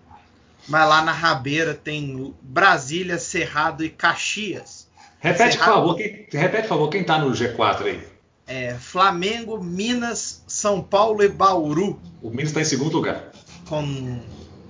Mas 0.67 0.87
lá 0.87 1.01
na 1.01 1.11
Rabeira 1.11 1.73
tem 1.73 2.33
Brasília, 2.41 3.17
Cerrado 3.17 3.83
e 3.83 3.89
Caxias. 3.89 4.87
Repete, 5.19 5.53
Cerrado, 5.53 5.71
por 5.71 5.75
favor, 5.75 5.95
quem, 5.95 6.27
repete, 6.31 6.61
por 6.63 6.69
favor, 6.69 6.89
quem 6.89 7.01
está 7.01 7.17
no 7.17 7.31
G4 7.31 7.83
aí? 7.83 8.03
É, 8.45 8.73
Flamengo, 8.73 9.61
Minas, 9.63 10.43
São 10.45 10.81
Paulo 10.81 11.23
e 11.23 11.29
Bauru. 11.29 11.99
O 12.21 12.29
Minas 12.29 12.47
está 12.47 12.61
em 12.61 12.65
segundo 12.65 12.93
lugar. 12.93 13.31
Com 13.67 14.19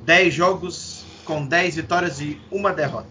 10 0.05 0.33
jogos, 0.33 1.05
com 1.25 1.43
10 1.43 1.75
vitórias 1.77 2.21
e 2.21 2.39
uma 2.51 2.71
derrota. 2.71 3.07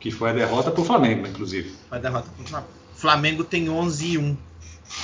Que 0.00 0.10
foi 0.10 0.30
a 0.30 0.32
derrota 0.32 0.72
para 0.72 0.80
o 0.80 0.84
Flamengo, 0.84 1.26
inclusive. 1.26 1.72
Foi 1.88 1.98
a 1.98 2.00
derrota 2.00 2.28
para 2.34 2.44
o 2.44 2.48
Flamengo. 2.48 2.79
Flamengo 3.00 3.42
tem 3.42 3.70
11 3.70 4.06
e 4.06 4.18
1, 4.18 4.36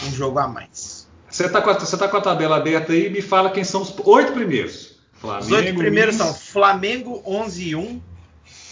um 0.04 0.12
jogo 0.12 0.38
a 0.38 0.46
mais. 0.46 1.08
Você 1.30 1.46
está 1.46 1.62
com, 1.62 1.74
tá 1.74 2.08
com, 2.08 2.16
a 2.18 2.20
tabela 2.20 2.56
aberta 2.56 2.92
aí 2.92 3.06
e 3.06 3.10
me 3.10 3.22
fala 3.22 3.50
quem 3.50 3.64
são 3.64 3.80
os 3.80 3.94
oito 4.04 4.32
primeiros. 4.32 4.98
Flamengo, 5.14 5.46
os 5.46 5.52
oito 5.52 5.74
primeiros 5.78 6.14
Minas... 6.16 6.28
são 6.28 6.34
Flamengo 6.34 7.22
11 7.24 7.68
e 7.68 7.74
1, 7.74 8.02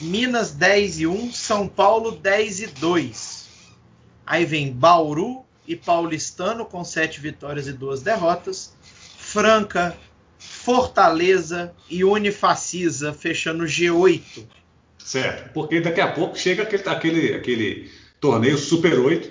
Minas 0.02 0.50
10 0.50 1.00
e 1.00 1.06
1, 1.06 1.32
São 1.32 1.66
Paulo 1.66 2.12
10 2.12 2.60
e 2.60 2.66
2. 2.66 3.48
Aí 4.26 4.44
vem 4.44 4.70
Bauru 4.70 5.42
e 5.66 5.74
Paulistano 5.74 6.66
com 6.66 6.84
7 6.84 7.18
vitórias 7.18 7.66
e 7.66 7.72
2 7.72 8.02
derrotas. 8.02 8.74
Franca, 9.16 9.96
Fortaleza 10.38 11.72
e 11.88 12.04
Unifacisa 12.04 13.14
fechando 13.14 13.64
G8. 13.64 14.44
Certo, 14.98 15.50
porque 15.54 15.80
daqui 15.80 16.00
a 16.00 16.12
pouco 16.12 16.38
chega 16.38 16.62
aquele, 16.62 16.82
aquele, 16.88 17.34
aquele 17.34 18.03
torneio 18.24 18.56
Super 18.56 18.98
8, 18.98 19.30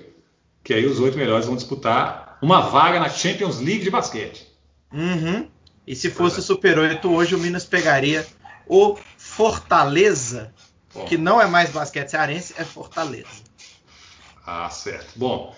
que 0.64 0.72
aí 0.72 0.86
os 0.86 1.00
oito 1.00 1.18
melhores 1.18 1.48
vão 1.48 1.56
disputar 1.56 2.38
uma 2.44 2.62
vaga 2.62 3.00
na 3.00 3.10
Champions 3.10 3.60
League 3.60 3.84
de 3.84 3.90
basquete. 3.90 4.48
Uhum. 4.94 5.48
E 5.88 5.96
se 5.96 6.12
fosse 6.12 6.40
o 6.40 6.44
Super 6.44 6.78
8 6.78 7.12
hoje, 7.12 7.34
o 7.34 7.40
Minas 7.40 7.66
pegaria 7.66 8.24
o 8.68 8.96
Fortaleza, 9.18 10.54
Bom. 10.94 11.06
que 11.06 11.18
não 11.18 11.42
é 11.42 11.48
mais 11.48 11.72
basquete 11.72 12.10
cearense, 12.10 12.54
é 12.56 12.64
Fortaleza. 12.64 13.42
Ah, 14.46 14.70
certo. 14.70 15.18
Bom, 15.18 15.56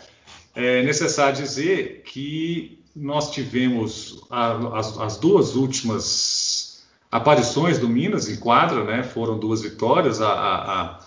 é 0.56 0.82
necessário 0.84 1.36
dizer 1.36 2.04
que 2.06 2.82
nós 2.96 3.32
tivemos 3.32 4.26
a, 4.32 4.80
as, 4.80 4.98
as, 4.98 5.18
duas 5.18 5.58
últimas 5.58 6.86
aparições 7.12 7.78
do 7.80 7.90
Minas 7.90 8.30
em 8.30 8.38
quadra, 8.38 8.86
né? 8.86 9.04
Foram 9.04 9.38
duas 9.38 9.62
vitórias. 9.62 10.22
A, 10.22 10.32
a, 10.32 11.00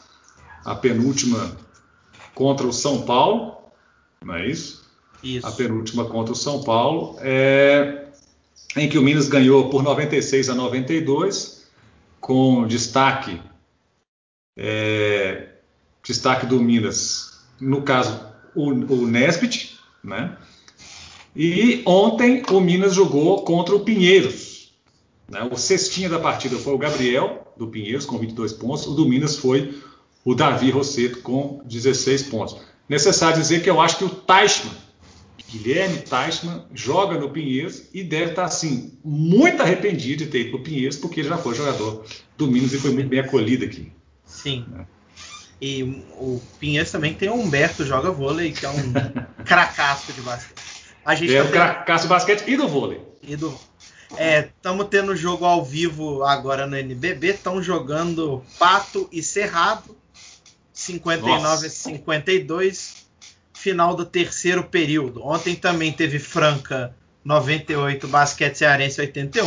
a 0.72 0.74
penúltima 0.74 1.56
contra 2.38 2.68
o 2.68 2.72
São 2.72 3.02
Paulo, 3.02 3.56
não 4.24 4.36
é 4.36 4.46
isso? 4.46 4.88
Isso. 5.24 5.44
A 5.44 5.50
penúltima 5.50 6.04
contra 6.04 6.32
o 6.32 6.36
São 6.36 6.62
Paulo, 6.62 7.16
é, 7.20 8.04
em 8.76 8.88
que 8.88 8.96
o 8.96 9.02
Minas 9.02 9.28
ganhou 9.28 9.68
por 9.68 9.82
96 9.82 10.48
a 10.48 10.54
92, 10.54 11.66
com 12.20 12.64
destaque 12.64 13.42
é, 14.56 15.48
destaque 16.00 16.46
do 16.46 16.60
Minas, 16.60 17.40
no 17.60 17.82
caso 17.82 18.24
o, 18.54 18.68
o 18.68 19.06
Nesbit, 19.08 19.76
né? 20.02 20.36
E 21.34 21.82
ontem 21.84 22.44
o 22.48 22.60
Minas 22.60 22.94
jogou 22.94 23.42
contra 23.42 23.74
o 23.74 23.80
Pinheiros. 23.80 24.72
Né? 25.28 25.42
O 25.50 25.56
cestinha 25.56 26.08
da 26.08 26.20
partida 26.20 26.56
foi 26.56 26.72
o 26.72 26.78
Gabriel, 26.78 27.52
do 27.56 27.66
Pinheiros, 27.66 28.06
com 28.06 28.16
22 28.16 28.52
pontos. 28.52 28.86
O 28.86 28.94
do 28.94 29.08
Minas 29.08 29.36
foi 29.36 29.74
o 30.24 30.34
Davi 30.34 30.70
Rosseto 30.70 31.20
com 31.22 31.60
16 31.64 32.24
pontos. 32.24 32.56
Necessário 32.88 33.40
dizer 33.40 33.62
que 33.62 33.70
eu 33.70 33.80
acho 33.80 33.98
que 33.98 34.04
o 34.04 34.08
Teichmann, 34.08 34.74
Guilherme 35.50 35.98
Teichmann, 35.98 36.64
joga 36.74 37.18
no 37.18 37.30
Pinheiros 37.30 37.84
e 37.92 38.02
deve 38.02 38.30
estar, 38.30 38.44
assim, 38.44 38.98
muito 39.04 39.62
arrependido 39.62 40.24
de 40.24 40.30
ter 40.30 40.40
ido 40.40 40.50
para 40.50 40.60
o 40.60 40.62
Pinheiros, 40.62 40.96
porque 40.96 41.20
ele 41.20 41.28
já 41.28 41.38
foi 41.38 41.54
jogador 41.54 42.04
do 42.36 42.46
Minas 42.46 42.72
e 42.72 42.78
foi 42.78 42.90
muito 42.90 43.08
bem 43.08 43.20
acolhido 43.20 43.64
aqui. 43.64 43.92
Sim. 44.24 44.64
Né? 44.68 44.86
E 45.60 45.82
o 46.12 46.40
Pinheiros 46.60 46.90
também 46.90 47.14
tem 47.14 47.28
o 47.28 47.34
Humberto 47.34 47.84
Joga 47.84 48.10
Vôlei, 48.10 48.52
que 48.52 48.64
é 48.64 48.70
um 48.70 48.92
cracaço 49.44 50.12
de 50.12 50.20
basquete. 50.20 50.62
A 51.04 51.14
gente 51.14 51.34
é 51.34 51.42
tá 51.42 51.48
um 51.48 51.50
cracaço 51.50 52.02
de 52.04 52.08
basquete 52.08 52.44
e 52.46 52.56
do 52.56 52.68
vôlei. 52.68 53.00
E 53.22 53.34
do 53.34 53.58
Estamos 54.10 54.86
é, 54.86 54.88
tendo 54.88 55.14
jogo 55.14 55.44
ao 55.44 55.64
vivo 55.64 56.24
agora 56.24 56.66
no 56.66 56.76
NBB. 56.76 57.28
Estão 57.28 57.62
jogando 57.62 58.42
Pato 58.58 59.08
e 59.12 59.22
Cerrado. 59.22 59.96
59 60.78 61.42
Nossa. 61.42 61.66
a 61.66 61.70
52, 61.70 63.06
final 63.52 63.96
do 63.96 64.06
terceiro 64.06 64.62
período. 64.62 65.24
Ontem 65.24 65.56
também 65.56 65.92
teve 65.92 66.20
Franca 66.20 66.94
98, 67.24 68.06
Basquete 68.06 68.54
Cearense 68.54 69.00
81, 69.00 69.44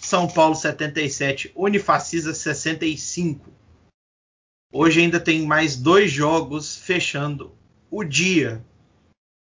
São 0.00 0.28
Paulo 0.28 0.54
77, 0.54 1.50
Unifacisa 1.56 2.32
65. 2.32 3.50
Hoje 4.72 5.00
ainda 5.00 5.18
tem 5.18 5.44
mais 5.44 5.74
dois 5.74 6.12
jogos 6.12 6.76
fechando 6.76 7.52
o 7.90 8.04
dia. 8.04 8.64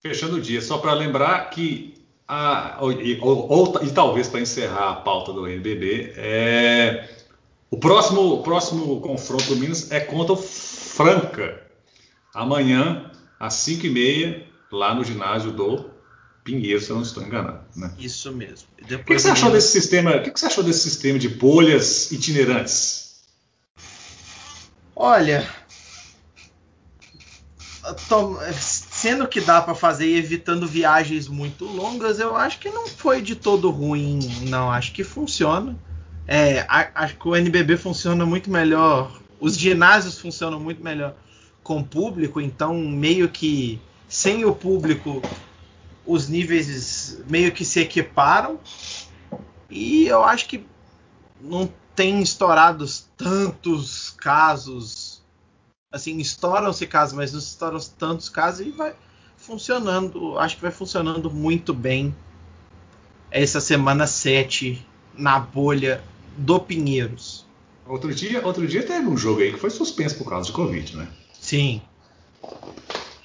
Fechando 0.03 0.37
o 0.37 0.41
dia, 0.41 0.63
só 0.63 0.79
para 0.79 0.95
lembrar 0.95 1.51
que 1.51 1.95
a, 2.27 2.79
ou, 2.81 2.93
ou, 3.21 3.53
ou, 3.53 3.85
e 3.85 3.91
talvez 3.91 4.29
para 4.29 4.41
encerrar 4.41 4.93
a 4.93 4.97
pauta 4.97 5.31
do 5.31 5.47
NBB, 5.47 6.15
é, 6.17 7.18
o 7.71 7.79
próximo, 7.79 8.35
o 8.35 8.43
próximo 8.43 9.01
confronto 9.01 9.45
do 9.45 9.57
Minas 9.57 9.91
é 9.91 10.01
contra 10.01 10.33
o 10.33 10.37
Franca, 10.37 11.63
amanhã, 12.35 13.11
às 13.39 13.55
5h30, 13.55 14.45
lá 14.73 14.95
no 14.95 15.05
ginásio 15.05 15.53
do 15.53 15.91
Pinheiro, 16.43 16.81
se 16.81 16.91
eu 16.91 16.97
não 16.97 17.03
estou 17.03 17.23
enganado. 17.23 17.61
Né? 17.77 17.93
Isso 17.99 18.33
mesmo. 18.33 18.69
o 18.81 18.87
que, 18.87 18.97
que, 18.97 19.19
você 19.19 19.29
achou 19.29 19.51
desse 19.51 19.69
sistema? 19.69 20.17
O 20.17 20.23
que, 20.23 20.31
que 20.31 20.41
você 20.41 20.47
achou 20.47 20.65
desse 20.65 20.81
sistema 20.81 21.19
de 21.19 21.29
bolhas 21.29 22.11
itinerantes? 22.11 23.09
Olha, 24.97 25.47
sendo 28.53 29.29
que 29.29 29.41
dá 29.41 29.61
para 29.61 29.75
fazer 29.75 30.09
evitando 30.09 30.67
viagens 30.67 31.29
muito 31.29 31.65
longas, 31.65 32.19
eu 32.19 32.37
acho 32.37 32.59
que 32.59 32.71
não 32.71 32.87
foi 32.87 33.23
de 33.23 33.37
todo 33.37 33.71
ruim, 33.71 34.19
não. 34.49 34.71
Acho 34.71 34.93
que 34.93 35.05
funciona. 35.05 35.79
É, 36.29 36.67
acho 36.69 37.17
que 37.17 37.27
o 37.27 37.35
NBB 37.35 37.79
funciona 37.79 38.27
muito 38.27 38.51
melhor 38.51 39.19
os 39.41 39.57
ginásios 39.57 40.19
funcionam 40.19 40.59
muito 40.59 40.83
melhor 40.83 41.15
com 41.63 41.83
público, 41.83 42.41
então 42.41 42.75
meio 42.75 43.29
que 43.29 43.81
sem 44.09 44.45
o 44.45 44.55
público 44.55 45.23
os 46.05 46.29
níveis 46.29 47.23
meio 47.29 47.53
que 47.53 47.65
se 47.65 47.81
equiparam. 47.81 48.59
E 49.69 50.07
eu 50.07 50.25
acho 50.25 50.47
que 50.47 50.67
não 51.41 51.71
tem 51.95 52.21
estourados 52.23 53.07
tantos 53.17 54.11
casos. 54.17 55.23
Assim, 55.93 56.19
estouram-se 56.19 56.87
casos, 56.87 57.15
mas 57.15 57.33
não 57.33 57.39
estouram 57.39 57.79
tantos 57.99 58.29
casos 58.29 58.67
e 58.67 58.71
vai 58.71 58.95
funcionando. 59.37 60.39
Acho 60.39 60.57
que 60.57 60.63
vai 60.63 60.71
funcionando 60.71 61.31
muito 61.31 61.75
bem 61.75 62.15
essa 63.31 63.61
semana 63.61 64.07
7 64.07 64.85
na 65.15 65.39
bolha 65.39 66.03
do 66.39 66.61
Pinheiros. 66.61 67.45
Outro 67.87 68.15
dia, 68.15 68.45
outro 68.47 68.67
dia 68.67 68.83
teve 68.83 69.07
um 69.07 69.17
jogo 69.17 69.41
aí 69.41 69.53
que 69.53 69.59
foi 69.59 69.71
suspenso 69.71 70.17
por 70.17 70.29
causa 70.29 70.47
de 70.47 70.53
Covid, 70.53 70.97
né? 70.97 71.09
Sim. 71.41 71.81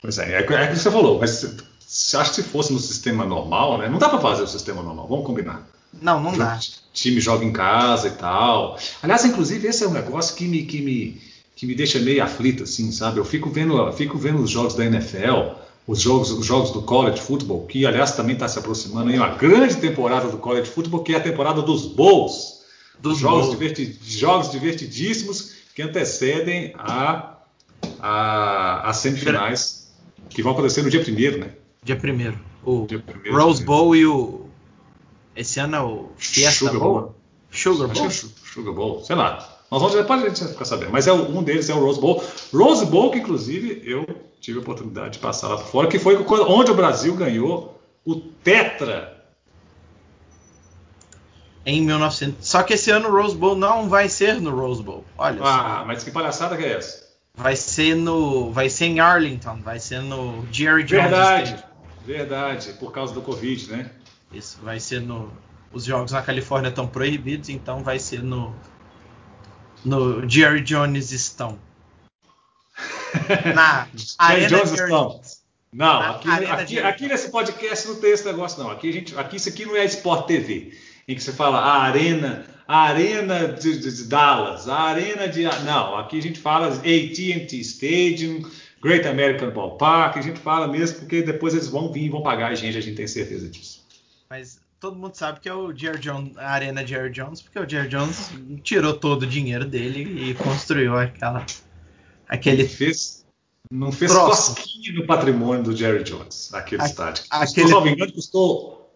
Pois 0.02 0.17
é, 0.17 0.34
é, 0.34 0.38
é 0.39 0.67
que 0.67 0.76
você 0.76 0.89
falou, 0.89 1.19
mas 1.19 1.45
você 1.80 2.17
acha 2.17 2.30
que 2.32 2.36
se 2.38 2.43
fosse 2.43 2.73
no 2.73 2.80
sistema 2.80 3.26
normal, 3.26 3.78
né? 3.78 3.89
Não 3.89 3.99
dá 3.99 4.10
para 4.10 4.19
fazer 4.19 4.43
o 4.43 4.47
sistema 4.47 4.82
normal, 4.82 5.08
vamos 5.08 5.26
combinar. 5.26 5.67
Não, 6.02 6.21
não 6.21 6.36
dá. 6.36 6.58
O 6.58 6.93
time 6.93 7.19
joga 7.19 7.45
em 7.45 7.52
casa 7.52 8.08
e 8.08 8.12
tal. 8.12 8.80
Aliás, 9.02 9.23
inclusive, 9.26 9.67
esse 9.67 9.84
é 9.84 9.88
um 9.88 9.93
negócio 9.93 10.36
que 10.36 10.45
me, 10.45 10.63
que 10.63 10.82
me, 10.82 11.21
que 11.56 11.67
me 11.67 11.76
deixa 11.76 11.99
meio 11.99 12.23
aflito, 12.23 12.63
assim, 12.63 12.91
sabe? 12.91 13.19
Eu 13.19 13.26
fico 13.26 13.49
vendo, 13.49 13.78
eu 13.78 13.93
fico 13.93 14.17
vendo 14.17 14.41
os 14.41 14.49
jogos 14.49 14.73
da 14.76 14.86
NFL 14.86 15.62
os 15.88 16.02
jogos, 16.02 16.32
os 16.32 16.45
jogos 16.45 16.71
do 16.71 16.82
college 16.82 17.21
football, 17.21 17.65
que 17.65 17.86
aliás 17.86 18.15
também 18.15 18.34
está 18.34 18.47
se 18.47 18.58
aproximando 18.58 19.12
em 19.12 19.17
uma 19.17 19.30
grande 19.36 19.76
temporada 19.76 20.30
do 20.30 20.38
college 20.38 20.69
football, 20.69 21.04
que 21.04 21.13
é 21.13 21.17
a 21.17 21.21
temporada 21.21 21.62
dos 21.62 21.86
bowls, 21.86 22.62
dos 22.99 23.17
jogos, 23.17 23.49
divertid, 23.49 23.97
jogos 24.01 24.51
divertidíssimos 24.51 25.56
que 25.75 25.82
antecedem 25.82 26.73
a, 26.77 27.38
a, 27.99 28.89
as 28.89 28.97
semifinais, 28.97 29.93
que 30.29 30.41
vão 30.41 30.53
acontecer 30.53 30.82
no 30.82 30.89
dia 30.89 31.01
primeiro, 31.01 31.39
né? 31.39 31.51
Dia 31.84 31.95
primeiro. 31.95 32.39
O 32.63 32.86
dia 32.88 32.99
primeiro, 32.99 33.38
Rose 33.38 33.63
Bowl 33.63 33.95
e 33.95 34.06
o 34.06 34.43
esse 35.36 35.60
ano 35.60 35.75
é 35.75 35.82
o 35.82 36.10
Fiesta 36.15 36.65
Sugar 36.65 36.79
Bowl. 36.79 36.93
Bowl. 36.93 37.15
Sugar 37.51 37.88
Bowl. 37.88 38.06
É 38.06 38.10
Sugar 38.10 38.73
Bowl, 38.73 39.03
sei 39.03 39.15
lá. 39.15 39.49
Nós 39.71 39.82
vamos 39.82 39.95
depois 39.95 40.23
a 40.23 40.29
gente 40.29 40.47
ficar 40.47 40.65
sabendo. 40.65 40.91
Mas 40.91 41.08
é 41.08 41.13
um 41.13 41.41
deles 41.41 41.69
é 41.69 41.73
o 41.73 41.79
Rose 41.79 41.99
Bowl. 41.99 42.23
Rose 42.53 42.86
Bowl 42.86 43.12
que 43.12 43.17
inclusive 43.17 43.82
eu 43.84 44.06
tive 44.39 44.60
a 44.60 44.62
oportunidade 44.62 45.13
de 45.13 45.19
passar 45.19 45.47
lá 45.47 45.58
fora, 45.58 45.88
que 45.88 45.97
foi 45.97 46.15
onde 46.15 46.71
o 46.71 46.75
Brasil 46.75 47.15
ganhou 47.15 47.79
o 48.06 48.15
Tetra. 48.15 49.22
Em 51.65 51.82
1900. 51.82 52.45
Só 52.45 52.62
que 52.63 52.73
esse 52.73 52.91
ano 52.91 53.10
o 53.10 53.12
Rose 53.12 53.36
Bowl 53.36 53.56
não 53.56 53.88
vai 53.88 54.10
ser 54.10 54.41
no 54.41 54.52
Rose 54.52 54.84
Bowl. 54.84 55.06
Olha. 55.17 55.41
Ah, 55.41 55.80
só. 55.80 55.86
mas 55.86 56.04
que 56.04 56.12
palhaçada 56.12 56.58
que 56.58 56.63
é 56.63 56.73
essa? 56.73 57.04
Vai 57.36 57.56
ser 57.56 57.95
no, 57.95 58.52
vai 58.52 58.69
ser 58.69 58.86
em 58.86 58.99
Arlington, 58.99 59.60
vai 59.62 59.80
ser 59.80 60.02
no 60.02 60.45
Jerry 60.52 60.84
Jones 60.84 61.04
Verdade. 61.04 61.49
Stadium. 61.49 61.73
Verdade, 62.06 62.73
por 62.73 62.91
causa 62.91 63.13
do 63.13 63.21
Covid, 63.21 63.71
né? 63.71 63.89
Isso, 64.32 64.60
vai 64.62 64.80
ser 64.80 65.02
no. 65.02 65.32
Os 65.71 65.86
jogos 65.86 66.12
na 66.12 66.21
Califórnia 66.21 66.69
estão 66.69 66.86
proibidos, 66.86 67.49
então 67.49 67.84
vai 67.84 67.97
ser 67.97 68.21
no. 68.21 68.54
No 69.84 70.28
Jerry 70.30 70.62
Jones 70.62 71.12
estão. 71.12 71.58
Na 73.56 73.88
Arena 74.17 74.49
Jones 74.49 74.69
Jerry 74.69 74.88
Stone. 74.88 75.13
Jones. 75.13 75.43
Não, 75.71 75.99
Na 75.99 76.10
aqui, 76.12 76.30
aqui, 76.30 76.80
aqui 76.80 77.08
nesse 77.08 77.32
podcast 77.32 77.88
não 77.88 77.95
tem 77.95 78.12
esse 78.12 78.26
negócio, 78.26 78.62
não. 78.62 78.69
Aqui, 78.69 78.89
a 78.89 78.93
gente, 78.93 79.17
aqui 79.17 79.38
isso 79.38 79.49
aqui 79.49 79.65
não 79.65 79.76
é 79.76 79.86
Sport 79.86 80.28
TV, 80.28 80.78
em 81.07 81.15
que 81.15 81.21
você 81.23 81.31
fala 81.33 81.59
a 81.59 81.81
arena, 81.83 82.45
a 82.67 82.77
arena 82.83 83.47
de, 83.49 83.77
de- 83.79 83.95
de 83.95 84.03
Dallas, 84.05 84.67
a 84.69 84.79
arena 84.79 85.27
de. 85.27 85.43
Não, 85.43 85.97
aqui 85.97 86.17
a 86.17 86.21
gente 86.21 86.39
fala 86.39 86.67
AT&T 86.67 87.55
Stadium, 87.59 88.49
Great 88.81 89.07
American 89.07 89.51
Ballpark, 89.51 90.17
a 90.17 90.21
gente 90.21 90.39
fala 90.39 90.67
mesmo 90.67 90.99
porque 90.99 91.21
depois 91.21 91.53
eles 91.53 91.67
vão 91.67 91.91
vir 91.91 92.05
e 92.05 92.09
vão 92.09 92.21
pagar 92.23 92.51
a 92.51 92.55
gente, 92.55 92.77
a 92.77 92.81
gente 92.81 92.95
tem 92.95 93.07
certeza 93.07 93.49
disso. 93.49 93.83
Mas 94.29 94.59
todo 94.79 94.97
mundo 94.97 95.15
sabe 95.15 95.39
que 95.39 95.47
é 95.49 95.53
o 95.53 95.75
Jerry 95.75 95.99
Jones, 95.99 96.37
a 96.37 96.49
Arena 96.51 96.85
Jerry 96.85 97.09
Jones, 97.11 97.41
porque 97.41 97.59
o 97.59 97.69
Jerry 97.69 97.87
Jones 97.89 98.31
tirou 98.63 98.93
todo 98.93 99.23
o 99.23 99.27
dinheiro 99.27 99.65
dele 99.65 100.29
e 100.29 100.33
construiu 100.33 100.97
aquela. 100.97 101.45
Aquele. 102.27 102.61
Ele 102.63 102.67
fez, 102.69 103.25
não 103.69 103.91
fez 103.91 104.11
Troço. 104.11 104.55
cosquinha 104.55 104.93
no 104.93 105.05
patrimônio 105.05 105.63
do 105.63 105.75
Jerry 105.75 106.03
Jones, 106.03 106.53
aquele 106.53 106.81
A- 106.81 106.85
estádio. 106.85 107.23
aquele- 107.29 107.67
Se 107.67 107.73
não 107.73 107.83
me 107.83 107.91
engano, 107.91 108.11
custou. 108.13 108.89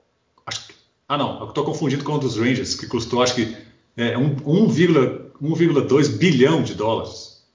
acho 0.45 0.67
que- 0.67 0.76
ah, 1.07 1.17
não, 1.17 1.39
eu 1.41 1.49
estou 1.49 1.63
confundindo 1.63 2.03
com 2.03 2.13
o 2.13 2.17
dos 2.17 2.37
Rangers, 2.37 2.75
que 2.75 2.87
custou 2.87 3.21
acho 3.23 3.35
que 3.35 3.55
é, 3.95 4.17
um- 4.17 4.35
1,2 4.35 5.27
1,2 5.41 6.07
bilhão 6.17 6.61
de 6.63 6.73
dólares. 6.73 7.45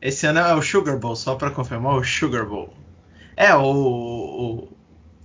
Esse 0.00 0.26
ano 0.26 0.38
é 0.38 0.54
o 0.54 0.62
Sugar 0.62 0.98
Bowl, 0.98 1.16
só 1.16 1.34
pra 1.34 1.50
confirmar, 1.50 1.96
o 1.96 2.04
Sugar 2.04 2.46
Bowl. 2.46 2.72
É, 3.36 3.54
o, 3.54 4.68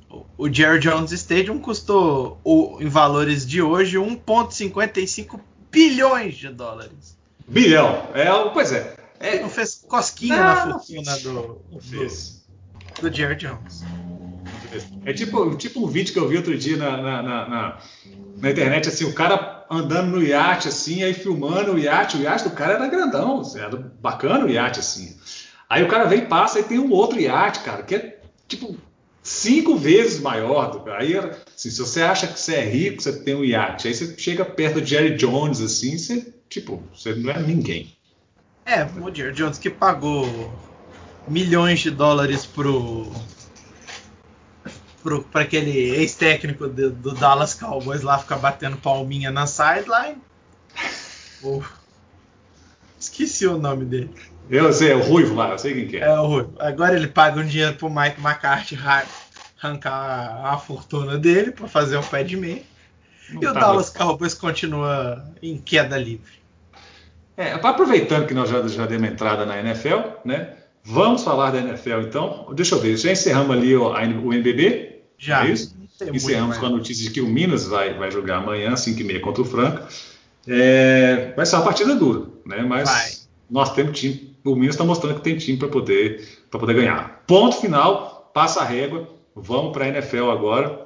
o, 0.10 0.24
o 0.38 0.52
Jerry 0.52 0.80
Jones 0.80 1.12
Stadium 1.12 1.60
custou, 1.60 2.40
o- 2.44 2.78
em 2.80 2.88
valores 2.88 3.46
de 3.46 3.62
hoje, 3.62 3.98
1,55 3.98 5.40
bilhões 5.72 6.36
de 6.36 6.50
dólares. 6.50 7.18
Bilhão. 7.48 8.08
É, 8.14 8.26
pois 8.52 8.72
é. 8.72 8.96
é 9.20 9.42
Não 9.42 9.50
fez 9.50 9.76
cosquinha 9.88 10.38
Não, 10.38 10.44
na 10.44 10.80
fortuna 10.80 11.20
do, 11.20 11.32
do, 11.72 13.02
do 13.02 13.16
Jerry 13.16 13.36
Jones. 13.36 13.84
É 15.06 15.14
tipo, 15.14 15.56
tipo 15.56 15.84
um 15.84 15.88
vídeo 15.88 16.14
que 16.14 16.20
eu 16.20 16.28
vi 16.28 16.38
outro 16.38 16.58
dia 16.58 16.78
na, 16.78 16.98
na, 16.98 17.24
na, 17.24 17.50
na- 17.50 18.50
internet, 18.50 18.90
assim, 18.90 19.06
o 19.06 19.14
cara 19.14 19.66
andando 19.70 20.12
no 20.12 20.24
iate, 20.24 20.68
assim, 20.68 21.04
aí 21.04 21.14
filmando 21.14 21.74
o 21.74 21.80
iate, 21.80 22.18
o 22.18 22.22
iate 22.22 22.44
do 22.44 22.52
cara 22.52 22.74
era 22.74 22.88
grandão, 22.88 23.42
era 23.56 23.76
bacana 24.02 24.46
o 24.46 24.50
iate, 24.50 24.80
assim. 24.80 25.18
Aí 25.70 25.84
o 25.84 25.88
cara 25.88 26.06
vem 26.06 26.20
e 26.20 26.26
passa 26.26 26.60
e 26.60 26.64
tem 26.64 26.78
um 26.80 26.92
outro 26.92 27.20
iate, 27.20 27.62
cara, 27.62 27.84
que 27.84 27.96
é 27.96 28.20
tipo 28.48 28.76
cinco 29.24 29.78
vezes 29.78 30.20
maior. 30.20 30.84
Aí, 30.98 31.18
assim, 31.18 31.70
se 31.70 31.80
você 31.80 32.02
acha 32.02 32.28
que 32.28 32.40
você 32.40 32.56
é 32.56 32.66
rico, 32.66 33.02
você 33.02 33.14
tem 33.24 33.36
um 33.36 33.46
iate, 33.46 33.88
aí 33.88 33.94
você 33.94 34.16
chega 34.18 34.44
perto 34.46 34.82
do 34.82 34.86
Jerry 34.86 35.16
Jones, 35.16 35.62
assim, 35.62 35.98
você, 35.98 36.34
tipo, 36.50 36.84
você 36.94 37.16
não 37.16 37.32
é 37.32 37.42
ninguém. 37.42 37.92
É, 38.66 38.84
o 38.86 39.14
Jerry 39.14 39.34
Jones 39.34 39.58
que 39.58 39.70
pagou 39.70 40.28
milhões 41.28 41.80
de 41.80 41.90
dólares 41.90 42.46
pro 42.46 43.12
para 45.32 45.42
aquele 45.42 45.72
ex-técnico 45.96 46.68
do, 46.68 46.90
do 46.92 47.14
Dallas 47.14 47.54
Cowboys 47.54 48.02
lá 48.02 48.18
ficar 48.18 48.38
batendo 48.38 48.78
palminha 48.78 49.32
na 49.32 49.46
sideline. 49.48 50.18
O- 51.44 51.62
Esqueci 52.98 53.46
o 53.46 53.58
nome 53.58 53.84
dele. 53.84 54.10
Eu 54.50 54.72
sei, 54.72 54.92
é 54.92 54.96
o 54.96 55.02
Ruivo 55.02 55.36
lá, 55.36 55.50
eu 55.52 55.60
sei 55.60 55.74
quem 55.74 55.88
que 55.88 55.98
é. 55.98 56.02
É 56.08 56.20
o 56.20 56.26
Rui. 56.26 56.48
Agora 56.58 56.96
ele 56.96 57.08
paga 57.08 57.40
um 57.42 57.46
dinheiro 57.46 57.76
pro 57.76 57.90
Mike 57.90 58.22
McCarthy 58.22 58.76
ra- 58.76 59.04
arrancar 59.62 59.92
a, 59.94 60.54
a 60.54 60.58
fortuna 60.58 61.18
dele 61.18 61.52
para 61.52 61.68
fazer 61.68 61.98
o 61.98 62.04
pé 62.04 62.24
de 62.24 62.38
meia. 62.38 62.64
Não 63.30 63.44
E 63.44 63.48
o 63.48 63.54
tá 63.54 63.60
Dallas 63.60 63.90
Cowboys 63.90 64.34
continua 64.34 65.22
em 65.42 65.58
queda 65.58 65.98
livre. 65.98 66.32
É, 67.36 67.52
aproveitando 67.54 68.26
que 68.28 68.34
nós 68.34 68.50
já, 68.50 68.66
já 68.68 68.86
demos 68.86 69.10
entrada 69.10 69.46
na 69.46 69.60
NFL, 69.60 70.20
né? 70.24 70.54
Vamos 70.84 71.24
falar 71.24 71.52
da 71.52 71.60
NFL 71.60 72.02
então. 72.02 72.48
Deixa 72.54 72.76
eu 72.76 72.80
ver, 72.80 72.96
já 72.96 73.12
encerramos 73.12 73.56
ali 73.56 73.76
o, 73.76 73.90
o 73.90 74.34
NBB? 74.34 74.93
Já. 75.24 75.46
É 75.48 75.52
isso? 75.52 75.76
Encerramos 76.14 76.58
com 76.58 76.66
a 76.66 76.70
notícia 76.70 77.04
de 77.04 77.12
que 77.12 77.22
o 77.22 77.28
Minas 77.28 77.66
vai, 77.68 77.94
vai 77.94 78.12
jogar 78.12 78.38
amanhã, 78.38 78.74
5h30 78.74 79.22
contra 79.22 79.42
o 79.42 79.46
Franca. 79.46 79.88
É, 80.48 81.32
vai 81.36 81.46
ser 81.46 81.56
uma 81.56 81.64
partida 81.64 81.96
dura, 81.96 82.28
né? 82.46 82.62
Mas 82.64 82.90
Vai. 82.90 83.12
nós 83.50 83.74
temos 83.74 83.98
time. 83.98 84.36
O 84.44 84.56
Minas 84.56 84.76
está 84.76 84.84
mostrando 84.84 85.16
que 85.16 85.22
tem 85.22 85.38
time 85.38 85.58
para 85.58 85.70
poder, 85.70 86.28
pra 86.52 86.60
poder 86.60 86.74
ganhar. 86.74 87.24
Ponto 87.26 87.56
final, 87.62 88.30
passa 88.34 88.60
a 88.62 88.66
régua. 88.66 89.08
Vamos 89.34 89.72
para 89.72 89.86
a 89.86 89.88
NFL 89.88 90.30
agora. 90.30 90.86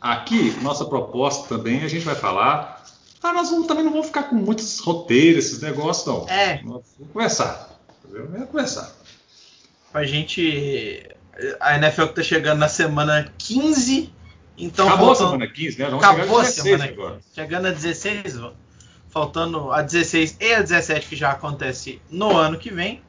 Aqui, 0.00 0.56
nossa 0.62 0.84
proposta 0.84 1.48
também, 1.48 1.82
a 1.82 1.88
gente 1.88 2.04
vai 2.04 2.14
falar. 2.14 2.84
Ah, 3.22 3.32
nós 3.32 3.50
vamos- 3.50 3.66
também 3.66 3.82
não 3.84 3.90
vamos 3.90 4.06
ficar 4.06 4.24
com 4.24 4.36
muitos 4.36 4.78
roteiros, 4.78 5.46
esses 5.46 5.60
negócios, 5.60 6.06
não. 6.06 6.28
É. 6.28 6.62
Nós 6.62 6.82
Vamos 6.98 7.12
conversar. 7.12 7.76
Vamos 8.08 8.48
conversar. 8.48 8.92
Pra 9.92 10.04
gente. 10.04 11.02
A 11.60 11.76
NFL 11.76 12.06
que 12.06 12.14
tá 12.14 12.22
chegando 12.22 12.58
na 12.58 12.68
semana 12.68 13.32
15. 13.38 14.12
Então 14.58 14.86
Acabou 14.88 15.12
a 15.12 15.14
faltam- 15.14 15.32
semana 15.38 15.50
15, 15.52 15.78
né? 15.78 15.84
Vamos 15.86 16.04
Acabou 16.04 16.36
a 16.38 16.40
a 16.40 16.44
16 16.44 16.64
semana 16.64 16.84
agora. 16.92 17.14
15. 17.16 17.26
Chegando 17.34 17.66
a 17.66 17.70
16, 17.70 18.38
ó. 18.40 18.52
faltando 19.08 19.72
a 19.72 19.82
16 19.82 20.36
e 20.40 20.54
a 20.54 20.60
17 20.60 21.06
que 21.08 21.16
já 21.16 21.30
acontece 21.32 22.00
no 22.10 22.36
ano 22.36 22.58
que 22.58 22.70
vem. 22.70 23.02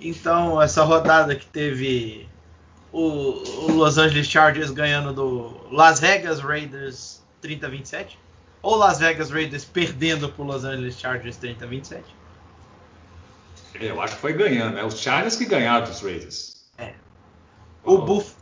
Então 0.00 0.60
essa 0.60 0.82
rodada 0.82 1.34
que 1.36 1.46
teve 1.46 2.26
o, 2.92 3.02
o 3.66 3.72
Los 3.72 3.98
Angeles 3.98 4.26
Chargers 4.26 4.70
ganhando 4.70 5.12
do 5.12 5.66
Las 5.70 6.00
Vegas 6.00 6.40
Raiders 6.40 7.22
30 7.42 7.66
a 7.66 7.70
27 7.70 8.18
ou 8.62 8.76
Las 8.76 8.98
Vegas 8.98 9.30
Raiders 9.30 9.64
perdendo 9.64 10.28
pro 10.30 10.44
Los 10.44 10.64
Angeles 10.64 10.98
Chargers 10.98 11.36
30 11.36 11.64
a 11.64 11.68
27. 11.68 12.04
É, 13.80 13.90
Eu 13.90 14.00
acho 14.02 14.14
que 14.16 14.20
foi 14.20 14.32
ganhando, 14.32 14.74
né? 14.76 14.84
Os 14.84 14.98
Chargers 15.00 15.36
que 15.36 15.44
ganharam 15.44 15.86
dos 15.86 16.00
Raiders. 16.02 16.59
O, 17.84 17.98
Buff- 17.98 18.34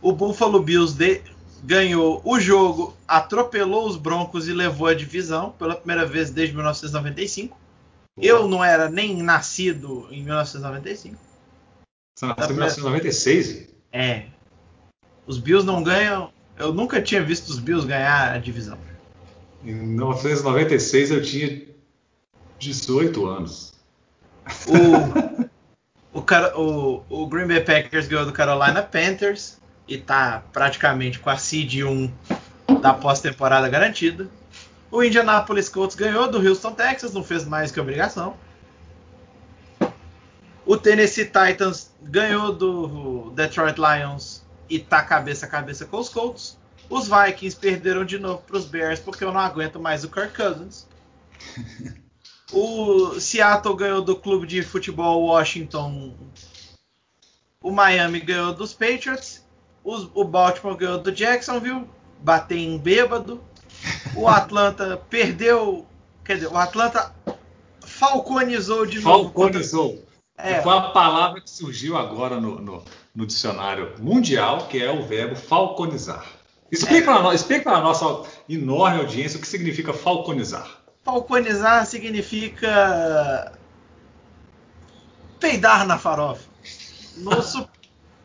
o 0.00 0.12
Buffalo 0.12 0.62
Bills 0.62 0.94
de- 0.96 1.22
ganhou 1.62 2.20
o 2.24 2.38
jogo, 2.38 2.94
atropelou 3.06 3.86
os 3.86 3.96
Broncos 3.96 4.48
e 4.48 4.52
levou 4.52 4.86
a 4.86 4.94
divisão 4.94 5.50
pela 5.58 5.74
primeira 5.74 6.04
vez 6.06 6.30
desde 6.30 6.54
1995. 6.54 7.56
Eu 8.20 8.46
não 8.48 8.62
era 8.64 8.88
nem 8.88 9.22
nascido 9.22 10.06
em 10.10 10.22
1995. 10.22 11.16
Você 12.16 12.26
nasceu 12.26 12.44
em 12.50 12.52
1996? 12.54 13.68
É. 13.92 14.26
Os 15.26 15.38
Bills 15.38 15.66
não 15.66 15.82
ganham. 15.82 16.32
Eu 16.56 16.72
nunca 16.72 17.02
tinha 17.02 17.22
visto 17.22 17.48
os 17.48 17.58
Bills 17.58 17.86
ganhar 17.86 18.32
a 18.34 18.38
divisão. 18.38 18.78
Em 19.64 19.72
1996 19.74 21.10
eu 21.10 21.22
tinha 21.22 21.62
18 22.58 23.26
anos. 23.26 23.74
O, 24.68 25.44
o, 26.14 26.20
o- 26.60 27.04
o 27.10 27.26
Green 27.26 27.46
Bay 27.46 27.60
Packers 27.60 28.06
ganhou 28.06 28.24
do 28.24 28.32
Carolina 28.32 28.82
Panthers 28.82 29.58
e 29.86 29.98
tá 29.98 30.42
praticamente 30.52 31.18
com 31.18 31.28
a 31.28 31.36
seed 31.36 31.82
1 31.82 32.10
da 32.80 32.94
pós-temporada 32.94 33.68
garantida. 33.68 34.28
O 34.90 35.02
Indianapolis 35.02 35.68
Colts 35.68 35.96
ganhou 35.96 36.30
do 36.30 36.38
Houston 36.38 36.72
Texas, 36.72 37.12
não 37.12 37.24
fez 37.24 37.44
mais 37.44 37.70
que 37.72 37.80
obrigação. 37.80 38.36
O 40.64 40.76
Tennessee 40.78 41.26
Titans 41.26 41.90
ganhou 42.00 42.52
do 42.52 43.30
Detroit 43.34 43.76
Lions 43.78 44.42
e 44.70 44.78
tá 44.78 45.02
cabeça 45.02 45.44
a 45.44 45.48
cabeça 45.48 45.84
com 45.84 45.98
os 45.98 46.08
Colts. 46.08 46.56
Os 46.88 47.08
Vikings 47.08 47.56
perderam 47.56 48.04
de 48.04 48.18
novo 48.18 48.42
para 48.46 48.56
os 48.56 48.64
Bears 48.66 49.00
porque 49.00 49.24
eu 49.24 49.32
não 49.32 49.40
aguento 49.40 49.78
mais 49.80 50.04
o 50.04 50.08
Kirk 50.08 50.34
Cousins. 50.34 50.86
O 52.54 53.20
Seattle 53.20 53.76
ganhou 53.76 54.00
do 54.00 54.14
clube 54.16 54.46
de 54.46 54.62
futebol 54.62 55.24
Washington 55.24 56.14
o 57.64 57.72
Miami 57.72 58.20
ganhou 58.20 58.52
dos 58.52 58.74
Patriots, 58.74 59.42
os, 59.82 60.10
o 60.14 60.22
Baltimore 60.22 60.76
ganhou 60.76 60.98
do 60.98 61.10
Jacksonville, 61.10 61.88
bateu 62.20 62.58
em 62.58 62.76
bêbado. 62.76 63.40
O 64.14 64.28
Atlanta 64.28 65.02
perdeu, 65.08 65.86
quer 66.22 66.34
dizer, 66.34 66.48
o 66.48 66.58
Atlanta 66.58 67.14
falconizou 67.80 68.84
de 68.84 69.00
novo. 69.00 69.24
Falconizou. 69.24 70.04
É. 70.36 70.60
Foi 70.60 70.76
a 70.76 70.90
palavra 70.90 71.40
que 71.40 71.48
surgiu 71.48 71.96
agora 71.96 72.38
no, 72.38 72.60
no, 72.60 72.84
no, 73.14 73.26
dicionário 73.26 73.94
mundial, 73.98 74.66
que 74.66 74.82
é 74.82 74.90
o 74.90 75.02
verbo 75.02 75.34
falconizar. 75.34 76.26
Explica 76.70 77.12
é. 77.12 77.60
para 77.60 77.76
a 77.78 77.80
nossa 77.80 78.28
enorme 78.46 79.00
audiência 79.00 79.38
o 79.38 79.40
que 79.40 79.48
significa 79.48 79.94
falconizar. 79.94 80.83
Falconizar 81.04 81.86
significa 81.86 83.52
peidar 85.38 85.86
na 85.86 85.98
farofa. 85.98 86.48
No, 87.16 87.40
su 87.42 87.68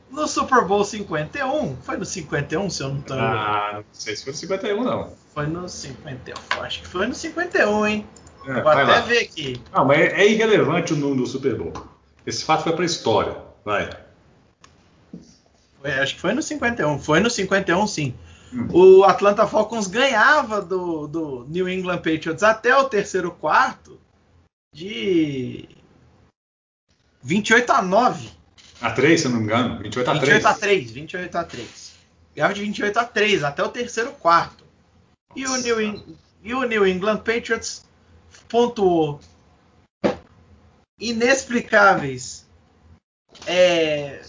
no 0.09 0.27
Super 0.27 0.63
Bowl 0.65 0.83
51, 0.83 1.77
foi 1.83 1.97
no 1.97 2.05
51, 2.05 2.69
se 2.69 2.81
eu 2.81 2.89
não 2.89 2.99
estou 2.99 3.19
Ah, 3.19 3.71
não 3.73 3.83
sei 3.91 4.15
se 4.15 4.23
foi 4.23 4.33
no 4.33 4.37
51, 4.39 4.83
não. 4.83 5.13
Foi 5.33 5.45
no 5.45 5.69
51, 5.69 6.61
acho 6.63 6.81
que 6.81 6.87
foi 6.87 7.05
no 7.05 7.13
51, 7.13 7.85
hein? 7.87 8.07
É, 8.47 8.61
Vou 8.61 8.71
até 8.71 8.83
lá. 8.83 9.01
ver 9.01 9.19
aqui. 9.19 9.61
Não, 9.71 9.85
mas 9.85 9.99
é, 9.99 10.21
é 10.21 10.27
irrelevante 10.31 10.93
o 10.93 10.95
número 10.95 11.21
do 11.21 11.27
Super 11.27 11.55
Bowl. 11.55 11.73
Esse 12.25 12.43
fato 12.43 12.63
foi 12.63 12.71
para 12.73 12.83
a 12.83 12.85
história. 12.85 13.35
Vai. 13.63 13.89
Foi, 15.81 15.91
acho 15.91 16.15
que 16.15 16.21
foi 16.21 16.33
no 16.33 16.41
51. 16.41 16.99
Foi 16.99 17.19
no 17.19 17.29
51, 17.29 17.85
sim. 17.87 18.15
O 18.73 19.03
Atlanta 19.03 19.47
Falcons 19.47 19.87
ganhava 19.87 20.61
do, 20.61 21.07
do 21.07 21.45
New 21.47 21.69
England 21.69 21.97
Patriots 21.97 22.41
até 22.41 22.75
o 22.75 22.89
terceiro 22.89 23.31
quarto 23.31 23.99
de 24.73 25.67
28 27.21 27.71
a 27.71 27.81
9. 27.81 28.29
A 28.81 28.91
3, 28.91 29.19
se 29.19 29.27
eu 29.27 29.31
não 29.31 29.39
me 29.39 29.45
engano. 29.45 29.79
28 29.79 30.09
a 30.09 30.19
3. 30.19 30.21
28 30.21 30.47
a 30.47 30.53
3. 30.53 30.91
28 30.91 31.35
a 31.37 31.43
3. 31.43 31.93
Ganhava 32.35 32.53
de 32.53 32.61
28 32.61 32.99
a 32.99 33.05
3 33.05 33.43
até 33.43 33.63
o 33.63 33.69
terceiro 33.69 34.11
quarto. 34.13 34.63
E 35.35 35.45
o, 35.45 35.57
New, 35.57 36.17
e 36.43 36.53
o 36.53 36.63
New 36.63 36.87
England 36.87 37.17
Patriots 37.17 37.85
pontuou 38.47 39.19
inexplicáveis. 40.99 42.47
É... 43.45 44.21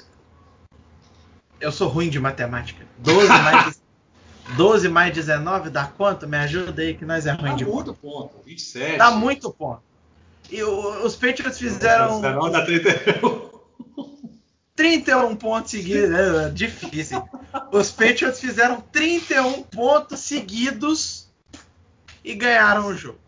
Eu 1.60 1.72
sou 1.72 1.88
ruim 1.88 2.10
de 2.10 2.18
matemática. 2.18 2.86
12 2.98 3.28
mais, 3.28 3.82
12 4.56 4.88
mais 4.88 5.14
19 5.14 5.70
dá 5.70 5.86
quanto? 5.86 6.28
Me 6.28 6.36
ajuda 6.36 6.82
aí 6.82 6.94
que 6.94 7.04
nós 7.04 7.26
é 7.26 7.32
ruim 7.32 7.50
dá 7.50 7.56
de 7.56 7.64
muito 7.64 7.94
ponto. 7.94 8.36
27. 8.44 8.98
Dá 8.98 9.10
muito 9.10 9.50
ponto. 9.52 9.82
E 10.50 10.62
o, 10.62 11.04
os 11.04 11.14
Patriots 11.14 11.58
fizeram. 11.58 12.20
19 12.20 12.50
dá 12.50 12.64
31. 12.64 13.50
31 14.74 15.36
pontos 15.36 15.70
seguidos. 15.70 16.10
É 16.10 16.50
difícil. 16.50 17.22
Os 17.72 17.90
Patriots 17.90 18.40
fizeram 18.40 18.80
31 18.80 19.62
pontos 19.64 20.20
seguidos 20.20 21.30
e 22.24 22.34
ganharam 22.34 22.88
o 22.88 22.94
jogo. 22.94 23.18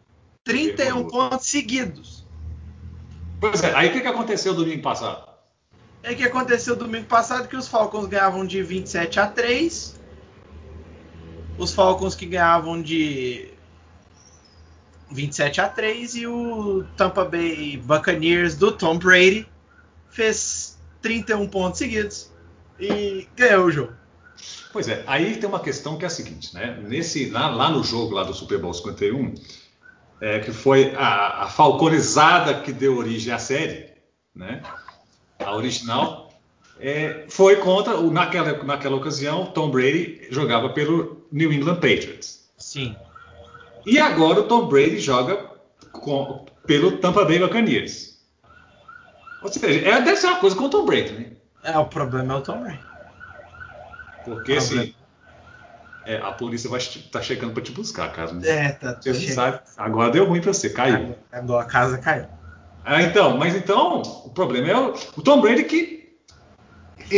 31 0.44 1.08
pontos 1.08 1.46
seguidos. 1.46 2.26
Pois 3.40 3.62
é, 3.62 3.74
aí 3.74 3.88
o 3.88 3.92
que, 3.92 4.00
que 4.00 4.06
aconteceu 4.06 4.54
domingo 4.54 4.82
passado? 4.82 5.28
É 6.02 6.14
que 6.14 6.24
aconteceu 6.24 6.74
domingo 6.74 7.06
passado 7.06 7.46
que 7.46 7.56
os 7.56 7.68
Falcons 7.68 8.06
ganhavam 8.06 8.44
de 8.44 8.60
27 8.62 9.20
a 9.20 9.26
3. 9.26 10.00
Os 11.58 11.72
Falcons 11.72 12.14
que 12.14 12.26
ganhavam 12.26 12.80
de 12.80 13.50
27 15.10 15.60
a 15.60 15.68
3 15.68 16.14
e 16.16 16.26
o 16.26 16.84
Tampa 16.96 17.24
Bay 17.24 17.76
Buccaneers 17.76 18.56
do 18.56 18.72
Tom 18.72 18.98
Brady 18.98 19.46
fez 20.10 20.78
31 21.00 21.48
pontos 21.48 21.78
seguidos 21.78 22.30
e 22.78 23.28
ganhou 23.36 23.66
o 23.66 23.70
jogo. 23.70 23.92
Pois 24.72 24.88
é, 24.88 25.04
aí 25.06 25.36
tem 25.36 25.48
uma 25.48 25.60
questão 25.60 25.98
que 25.98 26.04
é 26.04 26.06
a 26.06 26.10
seguinte, 26.10 26.54
né? 26.54 26.78
Nesse, 26.82 27.28
lá, 27.28 27.48
lá 27.48 27.70
no 27.70 27.84
jogo 27.84 28.14
lá 28.14 28.24
do 28.24 28.32
Super 28.32 28.58
Bowl 28.58 28.72
51, 28.72 29.34
é, 30.20 30.38
que 30.40 30.50
foi 30.50 30.94
a, 30.96 31.44
a, 31.44 31.48
falconizada 31.48 32.60
que 32.62 32.72
deu 32.72 32.96
origem 32.96 33.32
à 33.32 33.38
série, 33.38 33.92
né? 34.34 34.62
A 35.38 35.54
original 35.54 36.21
é, 36.80 37.26
foi 37.28 37.56
contra 37.56 38.00
naquela 38.00 38.62
naquela 38.64 38.96
ocasião 38.96 39.46
Tom 39.46 39.70
Brady 39.70 40.26
jogava 40.30 40.70
pelo 40.70 41.26
New 41.30 41.52
England 41.52 41.76
Patriots. 41.76 42.50
Sim. 42.56 42.96
E 43.84 43.98
agora 43.98 44.40
o 44.40 44.44
Tom 44.44 44.66
Brady 44.66 44.98
joga 44.98 45.50
com, 45.92 46.44
pelo 46.66 46.98
Tampa 46.98 47.24
Bay 47.24 47.38
Buccaneers. 47.38 48.12
Ou 49.42 49.52
seja, 49.52 49.88
é, 49.88 50.00
deve 50.00 50.16
ser 50.16 50.28
uma 50.28 50.38
coisa 50.38 50.54
com 50.54 50.64
o 50.64 50.70
Tom 50.70 50.84
Brady, 50.84 51.12
né? 51.12 51.26
É, 51.64 51.78
o 51.78 51.86
problema 51.86 52.34
é 52.34 52.36
o 52.36 52.40
Tom 52.40 52.60
Brady. 52.60 52.80
Porque 54.24 54.52
assim, 54.52 54.94
é, 56.04 56.16
a 56.16 56.32
polícia 56.32 56.70
vai 56.70 56.80
tá 57.10 57.20
chegando 57.20 57.52
para 57.52 57.62
te 57.62 57.72
buscar, 57.72 58.12
cara. 58.12 58.30
É, 58.44 58.70
tá. 58.70 58.98
Você 59.00 59.12
não 59.12 59.34
sabe. 59.34 59.60
Agora 59.76 60.10
deu 60.10 60.26
ruim 60.26 60.40
para 60.40 60.52
você, 60.52 60.70
caiu. 60.70 61.16
Agora 61.30 61.62
a 61.62 61.66
casa 61.66 61.98
caiu. 61.98 62.26
Ah, 62.84 63.02
então, 63.02 63.36
mas 63.36 63.54
então, 63.54 64.02
o 64.24 64.30
problema 64.30 64.68
é 64.68 64.76
o, 64.76 64.94
o 65.16 65.22
Tom 65.22 65.40
Brady 65.40 65.64
que 65.64 66.01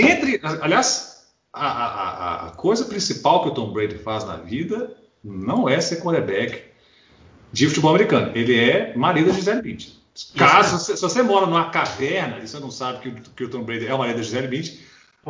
entre, 0.01 0.41
aliás, 0.61 1.15
a, 1.53 1.67
a, 1.67 2.47
a, 2.47 2.51
coisa 2.51 2.85
principal 2.85 3.43
que 3.43 3.49
o 3.49 3.55
Tom 3.55 3.73
Brady 3.73 3.99
faz 3.99 4.25
na 4.25 4.37
vida 4.37 4.93
não 5.23 5.69
é 5.69 5.81
ser 5.81 6.03
quarterback 6.03 6.63
de 7.53 7.69
futebol 7.69 7.91
americano. 7.91 8.33
Ele 8.35 8.59
é 8.59 8.95
marido 8.97 9.31
de 9.31 9.37
Gisele 9.37 9.63
Bündchen. 9.63 9.95
Caso, 10.37 10.79
se, 10.79 10.97
se, 10.97 11.03
você 11.03 11.23
mora 11.23 11.47
numa 11.47 11.71
caverna 11.71 12.39
e 12.39 12.49
você 12.49 12.59
não 12.59 12.71
sabe 12.71 12.99
que, 12.99 13.31
que 13.31 13.45
o 13.45 13.49
Tom 13.49 13.63
Brady 13.63 13.87
é 13.87 13.95
o 13.95 13.99
marido 13.99 14.17
de 14.17 14.25
Gisele 14.25 14.49
Bündchen, 14.49 14.79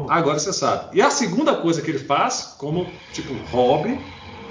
agora 0.08 0.38
você 0.38 0.52
sabe. 0.52 0.96
E 0.96 1.02
a 1.02 1.10
segunda 1.10 1.56
coisa 1.56 1.82
que 1.82 1.90
ele 1.90 1.98
faz, 1.98 2.56
como 2.58 2.90
tipo 3.12 3.34
hobby, 3.50 4.00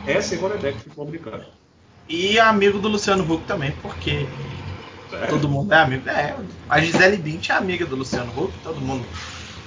é 0.05 0.21
ser 0.21 0.39
quarterback 0.39 0.77
de 0.77 0.83
futebol 0.83 1.05
americano. 1.05 1.45
E 2.07 2.39
amigo 2.39 2.79
do 2.79 2.87
Luciano 2.87 3.23
Huck 3.23 3.45
também, 3.45 3.71
porque 3.81 4.27
é. 5.11 5.27
todo 5.27 5.49
mundo 5.49 5.71
é 5.71 5.77
amigo. 5.77 6.07
É, 6.09 6.35
a 6.69 6.79
Gisele 6.79 7.17
Bündchen 7.17 7.55
é 7.55 7.57
amiga 7.57 7.85
do 7.85 7.95
Luciano 7.95 8.31
Huck, 8.37 8.53
todo 8.63 8.79
mundo 8.79 9.05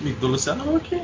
amigo 0.01 0.21
do 0.21 0.27
Luciano 0.29 0.75
Huck. 0.75 1.03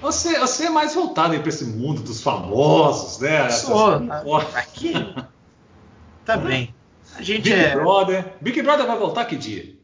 Você, 0.00 0.38
você 0.38 0.66
é 0.66 0.70
mais 0.70 0.94
voltado 0.94 1.38
para 1.38 1.48
esse 1.48 1.64
mundo 1.64 2.02
dos 2.02 2.22
famosos, 2.22 3.18
né? 3.20 3.48
Sou, 3.50 4.06
tá, 4.06 4.22
aqui 4.54 4.92
também. 6.24 6.74
A 7.16 7.22
gente 7.22 7.42
Big 7.42 7.54
é... 7.54 7.74
Brother. 7.74 8.34
Big 8.40 8.60
Brother 8.62 8.86
vai 8.86 8.98
voltar 8.98 9.24
que 9.24 9.36
dia? 9.36 9.74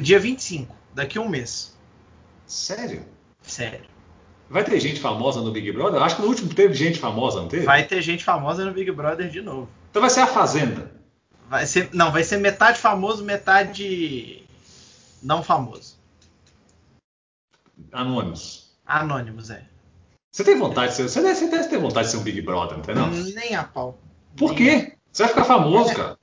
Dia 0.00 0.18
25, 0.18 0.74
daqui 0.94 1.18
a 1.18 1.20
um 1.20 1.28
mês. 1.28 1.76
Sério? 2.46 3.04
Sério. 3.42 3.84
Vai 4.48 4.62
ter 4.62 4.78
gente 4.78 5.00
famosa 5.00 5.40
no 5.40 5.50
Big 5.50 5.70
Brother? 5.72 6.00
Acho 6.00 6.16
que 6.16 6.22
no 6.22 6.28
último 6.28 6.54
teve 6.54 6.72
gente 6.72 6.98
famosa, 6.98 7.40
não 7.40 7.48
teve? 7.48 7.64
Vai 7.64 7.84
ter 7.84 8.00
gente 8.00 8.24
famosa 8.24 8.64
no 8.64 8.72
Big 8.72 8.90
Brother 8.92 9.28
de 9.28 9.42
novo. 9.42 9.68
Então 9.90 10.00
vai 10.00 10.10
ser 10.10 10.20
a 10.20 10.26
Fazenda. 10.26 10.92
Vai 11.48 11.66
ser, 11.66 11.90
não, 11.92 12.10
vai 12.10 12.24
ser 12.24 12.38
metade 12.38 12.78
famoso, 12.78 13.24
metade 13.24 14.44
não 15.22 15.42
famoso. 15.42 15.95
Anônimos. 17.92 18.76
Anônimos, 18.84 19.50
é. 19.50 19.64
Você 20.30 20.44
tem 20.44 20.58
vontade 20.58 20.90
de 20.90 20.96
ser. 20.96 21.08
Você 21.08 21.22
deve, 21.22 21.34
você 21.34 21.48
deve 21.48 21.68
ter 21.68 21.78
vontade 21.78 22.06
de 22.06 22.12
ser 22.12 22.18
um 22.18 22.22
Big 22.22 22.42
Brother, 22.42 22.76
não 22.76 22.84
tem 22.84 22.94
não? 22.94 23.08
Nem 23.08 23.54
a 23.54 23.64
pau. 23.64 23.98
Por 24.36 24.50
Nem 24.50 24.58
quê? 24.58 24.92
A... 24.92 24.96
Você 25.10 25.22
vai 25.22 25.32
ficar 25.32 25.44
famoso, 25.44 25.90
é, 25.90 25.94
cara. 25.94 26.18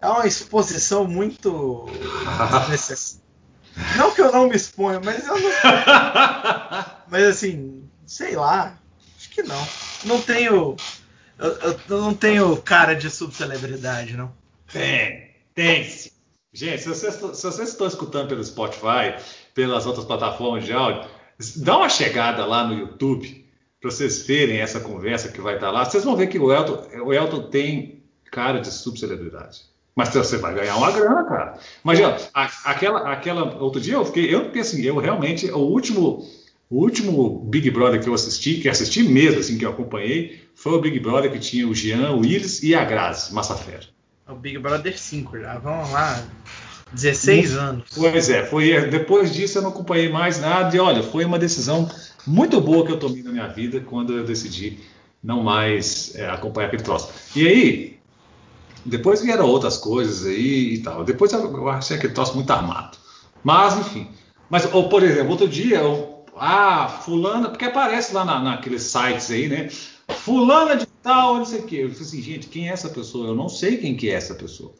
É 0.00 0.08
uma 0.08 0.26
exposição 0.26 1.06
muito. 1.06 1.86
não 3.98 4.14
que 4.14 4.22
eu 4.22 4.32
não 4.32 4.48
me 4.48 4.56
exponha, 4.56 4.98
mas 5.04 5.26
eu 5.26 5.38
não. 5.38 5.50
mas 7.08 7.24
assim, 7.24 7.84
sei 8.06 8.34
lá. 8.34 8.78
Acho 9.14 9.28
que 9.28 9.42
não. 9.42 9.68
Não 10.06 10.22
tenho. 10.22 10.76
Eu, 11.38 11.48
eu, 11.48 11.80
eu 11.88 12.00
não 12.00 12.14
tenho 12.14 12.56
cara 12.62 12.94
de 12.94 13.10
subcelebridade, 13.10 14.16
não. 14.16 14.32
Tem, 14.72 15.34
tem. 15.54 15.82
Gente, 16.52 16.82
se 16.82 16.88
vocês, 16.88 17.14
se 17.14 17.42
vocês 17.42 17.68
estão 17.68 17.86
escutando 17.86 18.28
pelo 18.28 18.42
Spotify, 18.42 19.16
pelas 19.54 19.86
outras 19.86 20.04
plataformas 20.04 20.64
de 20.64 20.72
áudio, 20.72 21.08
Dá 21.56 21.78
uma 21.78 21.88
chegada 21.88 22.44
lá 22.44 22.66
no 22.66 22.78
YouTube 22.78 23.46
para 23.80 23.90
vocês 23.90 24.26
verem 24.26 24.58
essa 24.58 24.78
conversa 24.78 25.32
que 25.32 25.40
vai 25.40 25.54
estar 25.54 25.70
lá. 25.70 25.84
Vocês 25.84 26.04
vão 26.04 26.14
ver 26.14 26.26
que 26.26 26.38
o 26.38 26.52
Elton, 26.52 26.86
o 27.02 27.14
Elton 27.14 27.44
tem 27.44 28.02
cara 28.30 28.60
de 28.60 28.70
subcelebridade. 28.70 29.62
Mas 29.96 30.10
você 30.10 30.36
vai 30.36 30.54
ganhar 30.54 30.76
uma 30.76 30.92
grana, 30.92 31.24
cara. 31.24 31.58
Imagina, 31.82 32.16
aquela, 32.34 33.10
aquela 33.10 33.56
outro 33.56 33.80
dia 33.80 33.94
eu 33.94 34.04
fiquei, 34.04 34.32
eu 34.32 34.44
fiquei 34.44 34.60
assim, 34.60 34.82
eu 34.82 34.98
realmente 34.98 35.50
o 35.50 35.58
último, 35.58 36.28
o 36.68 36.76
último 36.76 37.40
Big 37.46 37.70
Brother 37.70 38.02
que 38.02 38.08
eu 38.08 38.14
assisti, 38.14 38.60
que 38.60 38.68
assisti 38.68 39.02
mesmo, 39.02 39.40
assim, 39.40 39.56
que 39.56 39.64
eu 39.64 39.70
acompanhei, 39.70 40.42
foi 40.54 40.72
o 40.72 40.80
Big 40.80 41.00
Brother 41.00 41.32
que 41.32 41.38
tinha 41.38 41.66
o 41.66 41.74
Jean, 41.74 42.12
o 42.12 42.20
Willis 42.20 42.62
e 42.62 42.74
a 42.74 42.84
Grazi 42.84 43.32
Massafera. 43.32 43.86
O 44.28 44.34
Big 44.34 44.58
Brother 44.58 44.96
5 44.96 45.38
já, 45.40 45.58
vamos 45.58 45.90
lá. 45.90 46.22
16 46.92 47.56
anos. 47.56 47.84
Pois 47.94 48.28
é, 48.28 48.44
foi 48.44 48.88
depois 48.88 49.32
disso 49.32 49.58
eu 49.58 49.62
não 49.62 49.70
acompanhei 49.70 50.08
mais 50.08 50.40
nada 50.40 50.74
e 50.74 50.78
olha, 50.80 51.02
foi 51.02 51.24
uma 51.24 51.38
decisão 51.38 51.88
muito 52.26 52.60
boa 52.60 52.84
que 52.84 52.92
eu 52.92 52.98
tomei 52.98 53.22
na 53.22 53.30
minha 53.30 53.46
vida 53.48 53.80
quando 53.80 54.16
eu 54.16 54.24
decidi 54.24 54.78
não 55.22 55.42
mais 55.42 56.14
é, 56.14 56.28
acompanhar 56.28 56.68
aquele 56.68 56.82
troço. 56.82 57.10
E 57.36 57.46
aí, 57.46 57.98
depois 58.84 59.22
vieram 59.22 59.46
outras 59.46 59.76
coisas 59.76 60.26
aí 60.26 60.74
e 60.74 60.82
tal. 60.82 61.04
Depois 61.04 61.32
eu 61.32 61.68
achei 61.68 61.96
aquele 61.96 62.14
troço 62.14 62.34
muito 62.34 62.50
armado. 62.50 62.96
Mas, 63.44 63.76
enfim. 63.78 64.08
Mas, 64.48 64.72
ou, 64.72 64.88
por 64.88 65.02
exemplo, 65.02 65.30
outro 65.30 65.48
dia, 65.48 65.78
eu, 65.78 66.24
Ah, 66.36 66.88
fulana, 66.88 67.50
porque 67.50 67.66
aparece 67.66 68.14
lá 68.14 68.24
na, 68.24 68.40
naqueles 68.40 68.82
sites 68.82 69.30
aí, 69.30 69.48
né? 69.48 69.68
Fulana 70.08 70.74
de 70.74 70.86
tal, 71.02 71.36
não 71.36 71.44
sei 71.44 71.60
o 71.60 71.62
quê. 71.64 71.76
Eu 71.76 71.90
falei 71.90 72.02
assim, 72.02 72.22
gente, 72.22 72.46
quem 72.48 72.68
é 72.68 72.72
essa 72.72 72.88
pessoa? 72.88 73.28
Eu 73.28 73.34
não 73.34 73.48
sei 73.48 73.76
quem 73.76 73.94
que 73.96 74.08
é 74.10 74.14
essa 74.14 74.34
pessoa. 74.34 74.72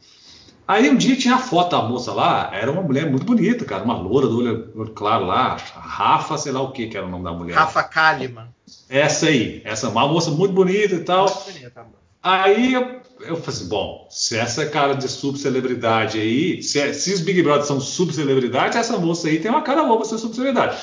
Aí 0.71 0.89
um 0.89 0.95
dia 0.95 1.17
tinha 1.17 1.35
a 1.35 1.37
foto 1.37 1.71
da 1.71 1.81
moça 1.81 2.13
lá, 2.13 2.49
era 2.53 2.71
uma 2.71 2.81
mulher 2.81 3.09
muito 3.09 3.25
bonita, 3.25 3.65
cara, 3.65 3.83
uma 3.83 3.97
loura 3.97 4.25
do 4.25 4.37
olho, 4.37 4.91
claro 4.95 5.25
lá, 5.25 5.57
Rafa, 5.75 6.37
sei 6.37 6.53
lá 6.53 6.61
o 6.61 6.71
que 6.71 6.87
que 6.87 6.95
era 6.95 7.05
o 7.05 7.09
nome 7.09 7.25
da 7.25 7.33
mulher. 7.33 7.55
Rafa 7.55 7.83
Kalimann. 7.83 8.47
Essa 8.89 9.25
aí, 9.25 9.61
essa 9.65 9.89
uma 9.89 10.07
moça 10.07 10.31
muito 10.31 10.53
bonita 10.53 10.95
e 10.95 11.03
tal. 11.03 11.25
Muito 11.25 11.51
bonita, 11.51 11.81
amor. 11.81 11.95
Aí 12.23 12.73
eu, 12.73 12.81
eu 13.19 13.35
falei 13.35 13.49
assim, 13.49 13.67
bom, 13.67 14.07
se 14.09 14.37
essa 14.37 14.65
cara 14.65 14.93
de 14.93 15.09
subcelebridade 15.09 16.17
aí, 16.17 16.63
se, 16.63 16.79
é- 16.79 16.93
se 16.93 17.13
os 17.13 17.19
Big 17.19 17.43
Brother 17.43 17.65
são 17.65 17.81
subcelebridades, 17.81 18.77
essa 18.77 18.97
moça 18.97 19.27
aí 19.27 19.39
tem 19.39 19.51
uma 19.51 19.63
cara 19.63 19.83
boa 19.83 19.97
pra 19.97 20.05
ser 20.07 20.19
subcelebridade. 20.19 20.77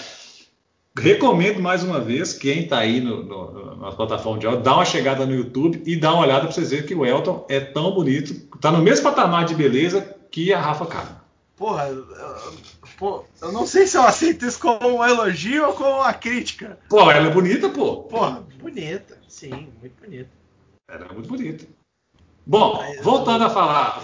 Recomendo 1.01 1.61
mais 1.61 1.82
uma 1.82 2.01
vez, 2.01 2.32
quem 2.32 2.66
tá 2.66 2.78
aí 2.78 3.01
no, 3.01 3.22
no, 3.22 3.76
na 3.76 3.92
plataforma 3.92 4.38
de 4.38 4.46
áudio, 4.46 4.62
dá 4.62 4.74
uma 4.74 4.84
chegada 4.84 5.24
no 5.26 5.34
YouTube 5.34 5.82
e 5.86 5.96
dá 5.96 6.12
uma 6.12 6.22
olhada 6.22 6.42
pra 6.42 6.51
vocês 6.53 6.70
verem 6.70 6.86
que 6.86 6.94
o 6.94 7.05
Elton 7.07 7.46
é 7.49 7.61
tão 7.61 7.92
bonito, 7.92 8.34
tá 8.59 8.70
no 8.72 8.82
mesmo 8.82 9.05
patamar 9.05 9.44
de 9.44 9.55
beleza 9.55 10.16
que 10.30 10.53
a 10.53 10.61
Rafa 10.61 10.86
Kalimann. 10.86 11.18
Porra, 11.57 11.88
eu, 11.88 12.07
pô, 12.99 13.24
eu 13.42 13.51
não 13.53 13.66
sei 13.66 13.86
se 13.86 13.96
eu 13.96 14.03
aceito 14.03 14.46
isso 14.46 14.61
como 14.61 14.99
um 14.99 15.05
elogio 15.05 15.66
ou 15.66 15.72
como 15.72 15.90
uma 15.96 16.12
crítica. 16.12 16.78
Pô, 16.88 17.11
ela 17.11 17.26
é 17.26 17.30
bonita, 17.30 17.68
pô. 17.68 18.03
Porra, 18.05 18.44
bonita. 18.61 19.18
Sim, 19.28 19.68
muito 19.80 19.94
bonita. 20.01 20.30
Ela 20.88 21.07
é 21.07 21.12
muito 21.12 21.28
bonita. 21.28 21.66
Bom, 22.46 22.76
Mas 22.78 23.03
voltando 23.03 23.42
o- 23.42 23.46
a 23.46 23.51
falar, 23.51 24.01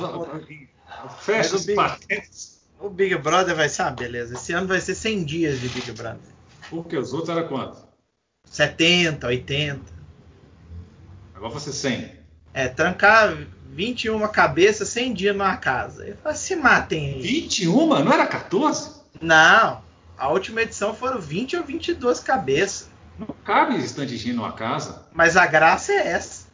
fecha 1.20 1.54
os 1.56 1.64
Big- 1.64 1.76
parênteses, 1.76 2.60
O 2.80 2.90
Big 2.90 3.16
Brother 3.16 3.54
vai 3.54 3.68
ser 3.68 3.82
uma 3.82 3.92
beleza. 3.92 4.34
Esse 4.34 4.52
ano 4.52 4.66
vai 4.66 4.80
ser 4.80 4.94
100 4.94 5.24
dias 5.24 5.60
de 5.60 5.68
Big 5.68 5.92
Brother. 5.92 6.33
Porque 6.70 6.96
os 6.96 7.12
outros 7.12 7.30
era 7.30 7.46
quanto? 7.46 7.78
70, 8.44 9.26
80. 9.26 9.80
Agora 11.34 11.52
você 11.52 11.72
100. 11.72 12.10
É, 12.52 12.68
trancar 12.68 13.36
21 13.70 14.26
cabeças 14.28 14.88
100 14.88 15.14
dias 15.14 15.36
numa 15.36 15.56
casa. 15.56 16.06
Eu 16.06 16.16
falo, 16.16 16.36
se 16.36 16.54
matem 16.54 17.14
aí. 17.14 17.22
21? 17.22 17.86
Não 17.86 18.12
era 18.12 18.26
14? 18.26 18.90
Não, 19.20 19.82
a 20.16 20.28
última 20.28 20.62
edição 20.62 20.94
foram 20.94 21.20
20 21.20 21.56
ou 21.56 21.64
22 21.64 22.20
cabeças. 22.20 22.88
Não 23.18 23.28
cabe 23.44 23.76
estantezinho 23.76 24.36
numa 24.36 24.52
casa. 24.52 25.06
Mas 25.12 25.36
a 25.36 25.46
graça 25.46 25.92
é 25.92 26.08
essa. 26.08 26.46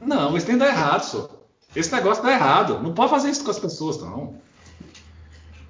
Não, 0.00 0.36
isso 0.36 0.46
tem 0.46 0.56
que 0.56 0.60
dar 0.60 0.68
errado, 0.68 1.02
senhor. 1.02 1.44
Esse 1.74 1.92
negócio 1.92 2.22
dá 2.22 2.32
errado. 2.32 2.80
Não 2.82 2.94
pode 2.94 3.10
fazer 3.10 3.30
isso 3.30 3.44
com 3.44 3.50
as 3.50 3.58
pessoas, 3.58 4.00
não. 4.00 4.38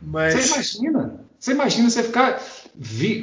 Mas 0.00 0.34
Você 0.34 0.52
imagina. 0.52 1.20
Você 1.38 1.52
imagina 1.52 1.90
você 1.90 2.02
ficar. 2.02 2.40
Vi, 2.74 3.22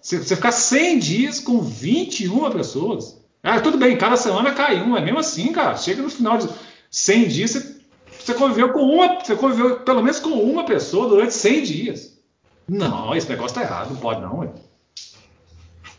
você, 0.00 0.36
ficar 0.36 0.52
100 0.52 0.98
dias 0.98 1.40
com 1.40 1.60
21 1.60 2.50
pessoas. 2.50 3.20
Ah, 3.42 3.60
tudo 3.60 3.78
bem, 3.78 3.96
cada 3.96 4.16
semana 4.16 4.52
cai 4.52 4.82
um. 4.82 4.96
É 4.96 5.00
mesmo 5.00 5.18
assim, 5.18 5.52
cara. 5.52 5.76
Chega 5.76 6.02
no 6.02 6.10
final 6.10 6.38
de 6.38 6.48
100 6.90 7.28
dias, 7.28 7.50
você, 7.50 7.80
você 8.18 8.34
conviveu 8.34 8.72
com 8.72 8.82
uma. 8.82 9.18
Você 9.20 9.34
conviveu 9.34 9.80
pelo 9.80 10.02
menos 10.02 10.20
com 10.20 10.30
uma 10.30 10.64
pessoa 10.64 11.08
durante 11.08 11.34
100 11.34 11.62
dias. 11.62 12.20
Não, 12.68 13.14
esse 13.16 13.28
negócio 13.28 13.56
tá 13.56 13.62
errado. 13.62 13.90
Não 13.90 13.96
pode, 13.96 14.20
não. 14.20 14.54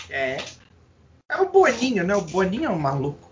é. 0.09 0.37
É 1.29 1.37
o 1.37 1.49
Boninho, 1.49 2.03
né? 2.03 2.15
O 2.15 2.21
Boninho 2.21 2.65
é 2.65 2.69
um 2.69 2.79
maluco. 2.79 3.29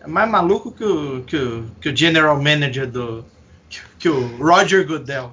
É 0.00 0.06
mais 0.06 0.30
maluco 0.30 0.70
que 0.70 0.84
o, 0.84 1.22
que 1.24 1.36
o, 1.36 1.70
que 1.80 1.88
o 1.88 1.96
general 1.96 2.40
manager 2.40 2.88
do. 2.90 3.24
Que, 3.68 3.80
que 3.98 4.08
o 4.08 4.36
Roger 4.36 4.86
Goodell. 4.86 5.32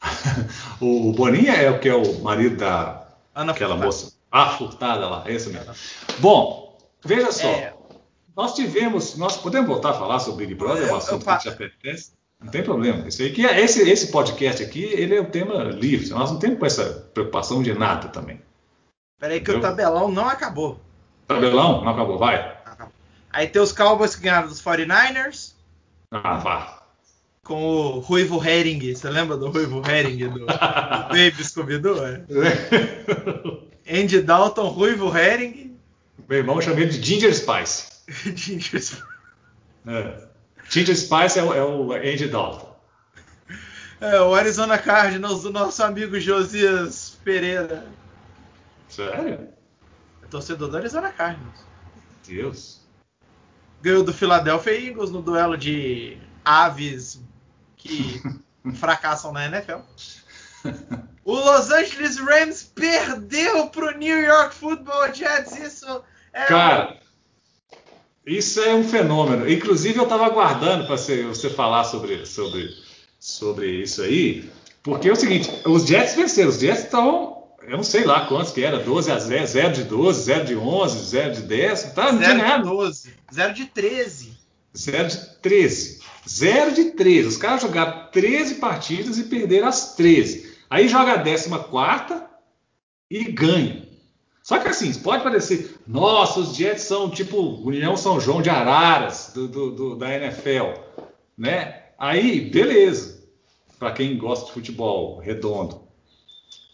O 0.80 1.12
Boninha 1.12 1.52
é 1.52 1.70
o 1.70 1.78
que 1.78 1.88
é 1.88 1.94
o 1.94 2.20
marido 2.20 2.56
da 2.56 3.06
Ana 3.34 3.52
aquela 3.52 3.74
Furtado. 3.74 3.86
moça. 3.86 4.12
A 4.32 4.46
furtada 4.50 5.08
lá, 5.08 5.24
é 5.26 5.32
isso 5.34 5.50
mesmo. 5.50 5.72
Bom, 6.20 6.78
veja 7.04 7.32
só. 7.32 7.48
É. 7.48 7.74
Nós 8.36 8.54
tivemos. 8.54 9.16
Nós 9.16 9.36
podemos 9.36 9.68
voltar 9.68 9.90
a 9.90 9.94
falar 9.94 10.20
sobre 10.20 10.46
Big 10.46 10.54
Brother, 10.58 10.82
é 10.84 10.86
Eu- 10.86 10.88
um 10.88 10.90
eu 10.92 10.96
assunto 10.96 11.24
fa- 11.24 11.36
que 11.36 11.42
te 11.42 11.48
apetece. 11.48 12.12
Não 12.40 12.50
tem 12.50 12.62
problema. 12.62 13.06
Isso 13.08 13.20
aí 13.22 13.32
que 13.32 13.44
é- 13.44 13.60
esse, 13.60 13.82
esse 13.90 14.10
podcast 14.10 14.62
aqui, 14.62 14.84
ele 14.84 15.16
é 15.16 15.20
um 15.20 15.26
tema 15.26 15.64
livre. 15.64 16.08
Nós 16.10 16.30
não 16.30 16.38
temos 16.38 16.58
com 16.58 16.64
essa 16.66 17.10
preocupação 17.12 17.62
de 17.62 17.74
nada 17.74 18.08
também. 18.08 18.40
Peraí 19.18 19.40
que 19.40 19.50
o 19.50 19.54
Eu- 19.54 19.60
tabelão 19.60 20.08
não 20.10 20.26
acabou. 20.28 20.80
Tabelão? 21.26 21.84
Não 21.84 21.90
acabou, 21.92 22.16
vai. 22.16 22.56
Aí 23.32 23.46
tem 23.48 23.60
os 23.60 23.72
Cowboys 23.72 24.16
que 24.16 24.22
ganharam 24.22 24.48
dos 24.48 24.60
49ers. 24.62 25.54
Ah, 26.10 26.36
vá. 26.38 26.79
Com 27.50 27.64
o 27.64 27.98
Ruivo 27.98 28.40
Hering. 28.40 28.94
Você 28.94 29.10
lembra 29.10 29.36
do 29.36 29.50
Ruivo 29.50 29.82
Hering 29.84 30.28
do, 30.28 30.38
do 30.38 30.46
Baby 30.46 31.42
Scooby-Doo? 31.42 31.98
É. 32.06 34.00
Andy 34.00 34.20
Dalton, 34.20 34.68
Ruivo 34.68 35.12
Hering. 35.12 35.76
Meu 36.28 36.38
irmão 36.38 36.60
chama 36.60 36.78
ele 36.78 36.92
de 36.92 37.02
Ginger 37.04 37.34
Spice. 37.34 37.88
É. 39.84 40.28
Ginger 40.68 40.96
Spice 40.96 41.40
é 41.40 41.42
o, 41.42 41.52
é 41.52 41.64
o 41.64 41.92
Andy 41.92 42.28
Dalton. 42.28 42.72
É, 44.00 44.20
o 44.20 44.32
Arizona 44.32 44.78
Cardinals 44.78 45.42
do 45.42 45.50
nosso 45.50 45.82
amigo 45.82 46.20
Josias 46.20 47.18
Pereira. 47.24 47.84
Sério? 48.88 49.48
É 50.22 50.26
torcedor 50.30 50.68
do 50.68 50.76
Arizona 50.76 51.10
Cardinals. 51.10 51.66
Deus. 52.24 52.80
Ganhou 53.82 54.04
do 54.04 54.14
Philadelphia 54.14 54.86
Eagles 54.86 55.10
no 55.10 55.20
duelo 55.20 55.56
de 55.56 56.16
aves 56.44 57.20
que 57.82 58.22
fracassam 58.74 59.32
na 59.32 59.46
NFL. 59.46 59.80
O 61.24 61.34
Los 61.34 61.70
Angeles 61.70 62.18
Rams 62.18 62.70
perdeu 62.74 63.68
pro 63.68 63.96
New 63.96 64.18
York 64.18 64.54
Football 64.54 65.14
Jets. 65.14 65.56
Isso 65.58 66.02
é 66.32 66.44
Cara, 66.44 67.00
isso 68.26 68.60
é 68.60 68.74
um 68.74 68.84
fenômeno. 68.84 69.50
Inclusive, 69.50 69.98
eu 69.98 70.04
estava 70.04 70.26
aguardando 70.26 70.86
para 70.86 70.96
você, 70.96 71.50
falar 71.50 71.84
sobre, 71.84 72.26
sobre, 72.26 72.68
sobre 73.18 73.82
isso 73.82 74.02
aí, 74.02 74.50
porque 74.82 75.08
é 75.08 75.12
o 75.12 75.16
seguinte: 75.16 75.50
os 75.66 75.86
Jets 75.86 76.14
venceram. 76.14 76.48
Os 76.50 76.58
Jets 76.58 76.84
estão, 76.84 77.48
eu 77.62 77.76
não 77.76 77.82
sei 77.82 78.04
lá 78.04 78.26
quantos 78.26 78.52
que 78.52 78.62
era, 78.62 78.78
12 78.78 79.10
a 79.10 79.18
0, 79.18 79.46
0 79.46 79.72
de 79.74 79.84
12, 79.84 80.22
0 80.22 80.44
de 80.44 80.56
11, 80.56 81.08
0 81.10 81.34
de 81.34 81.42
10, 81.42 81.92
tá? 81.92 82.12
Não 82.12 82.18
tinha 82.18 82.28
0 82.28 82.38
de 82.38 82.44
nada. 82.44 82.64
12, 82.64 83.14
0 83.32 83.54
de 83.54 83.66
13. 83.66 84.38
0 84.76 85.08
de 85.08 85.16
13. 85.42 85.99
0 86.30 86.72
de 86.72 86.84
13. 86.92 87.28
Os 87.28 87.36
caras 87.36 87.62
jogaram 87.62 88.08
13 88.12 88.56
partidas 88.56 89.18
e 89.18 89.24
perderam 89.24 89.68
as 89.68 89.94
13. 89.94 90.54
Aí 90.68 90.88
joga 90.88 91.12
a 91.14 91.22
14 91.22 91.48
e 93.10 93.24
ganha. 93.24 93.88
Só 94.42 94.58
que 94.58 94.68
assim, 94.68 94.92
pode 94.94 95.22
parecer, 95.22 95.76
nossa, 95.86 96.40
os 96.40 96.56
Jets 96.56 96.84
são 96.84 97.10
tipo 97.10 97.36
União 97.64 97.96
São 97.96 98.20
João 98.20 98.40
de 98.40 98.48
Araras 98.50 99.32
do, 99.34 99.46
do- 99.46 99.70
do- 99.70 99.96
da 99.96 100.12
NFL, 100.14 100.80
né? 101.36 101.82
Aí, 101.98 102.40
beleza, 102.50 103.22
para 103.78 103.92
quem 103.92 104.16
gosta 104.16 104.46
de 104.46 104.52
futebol 104.52 105.18
redondo. 105.18 105.82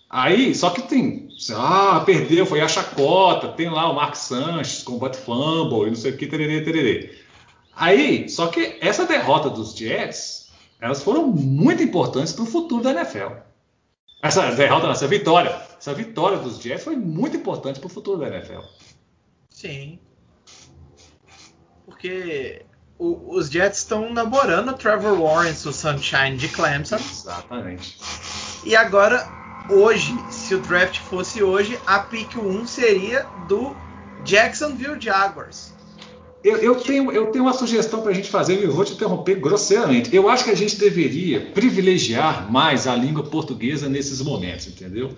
Aí, 0.09 0.55
só 0.55 0.71
que 0.71 0.83
tem, 0.83 1.29
ah, 1.55 2.01
perdeu, 2.07 2.47
foi 2.47 2.61
a 2.61 2.69
chacota, 2.69 3.49
tem 3.49 3.69
lá 3.69 3.91
o 3.91 3.95
Mark 3.97 4.15
Sanches 4.15 4.83
com 4.85 4.93
o 4.97 5.13
fumble 5.15 5.87
e 5.87 5.91
não 5.91 5.97
sei 5.97 6.13
o 6.13 6.17
que, 6.17 6.27
tererê, 6.27 6.61
tererê. 6.63 7.19
Aí, 7.77 8.29
só 8.29 8.47
que 8.47 8.79
essa 8.81 9.05
derrota 9.05 9.51
dos 9.51 9.75
Jets, 9.77 10.51
elas 10.81 11.03
foram 11.03 11.27
muito 11.27 11.83
importantes 11.83 12.33
para 12.33 12.45
o 12.45 12.47
futuro 12.47 12.83
da 12.83 12.91
NFL. 12.91 13.33
Essa 14.23 14.51
derrota, 14.53 14.89
essa 14.89 15.07
vitória, 15.07 15.55
essa 15.79 15.93
vitória 15.93 16.39
dos 16.39 16.59
Jets 16.59 16.83
foi 16.85 16.97
muito 16.97 17.37
importante 17.37 17.79
para 17.79 17.87
o 17.87 17.91
futuro 17.91 18.19
da 18.19 18.29
NFL. 18.29 18.61
Sim. 19.51 19.99
Porque 21.85 22.65
o- 22.99 23.37
os 23.37 23.49
Jets 23.51 23.79
estão 23.79 24.13
namorando 24.13 24.71
o 24.71 24.75
Trevor 24.75 25.21
Lawrence, 25.21 25.69
o 25.69 25.73
Sunshine 25.73 26.37
de 26.37 26.49
Clemson. 26.49 26.97
Exatamente. 26.97 27.99
E 28.65 28.75
agora, 28.75 29.29
hoje, 29.71 30.13
se 30.31 30.55
o 30.55 30.61
draft 30.61 30.99
fosse 31.01 31.43
hoje, 31.43 31.79
a 31.87 32.01
pick 32.01 32.37
1 32.37 32.67
seria 32.67 33.25
do 33.49 33.77
Jacksonville 34.25 35.01
Jaguars. 35.01 35.73
Eu, 36.47 36.59
eu 36.59 36.75
tenho, 36.77 37.11
eu 37.11 37.27
tenho 37.33 37.45
uma 37.45 37.53
sugestão 37.53 38.01
para 38.03 38.13
a 38.13 38.15
gente 38.15 38.29
fazer, 38.31 38.61
e 38.61 38.65
eu 38.65 38.73
vou 38.73 38.85
te 38.85 38.93
interromper 38.93 39.35
grosseiramente. 39.41 40.15
Eu 40.15 40.29
acho 40.29 40.45
que 40.45 40.51
a 40.51 40.55
gente 40.57 40.77
deveria 40.77 41.41
privilegiar 41.53 42.51
mais 42.53 42.87
a 42.87 42.95
língua 42.95 43.25
portuguesa 43.25 43.89
nesses 43.89 44.21
momentos, 44.21 44.69
entendeu? 44.69 45.11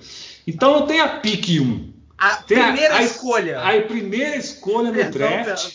Então 0.47 0.73
não 0.81 0.87
tem 0.87 1.01
a 1.01 1.19
pique 1.19 1.61
1. 1.61 1.93
A 2.17 2.37
Tem 2.37 2.59
a- 2.59 2.65
primeira 2.73 2.97
a, 2.97 3.03
escolha. 3.03 3.61
A, 3.61 3.81
primeira 3.83 4.37
escolha 4.37 4.91
no 4.91 5.11
draft. 5.11 5.75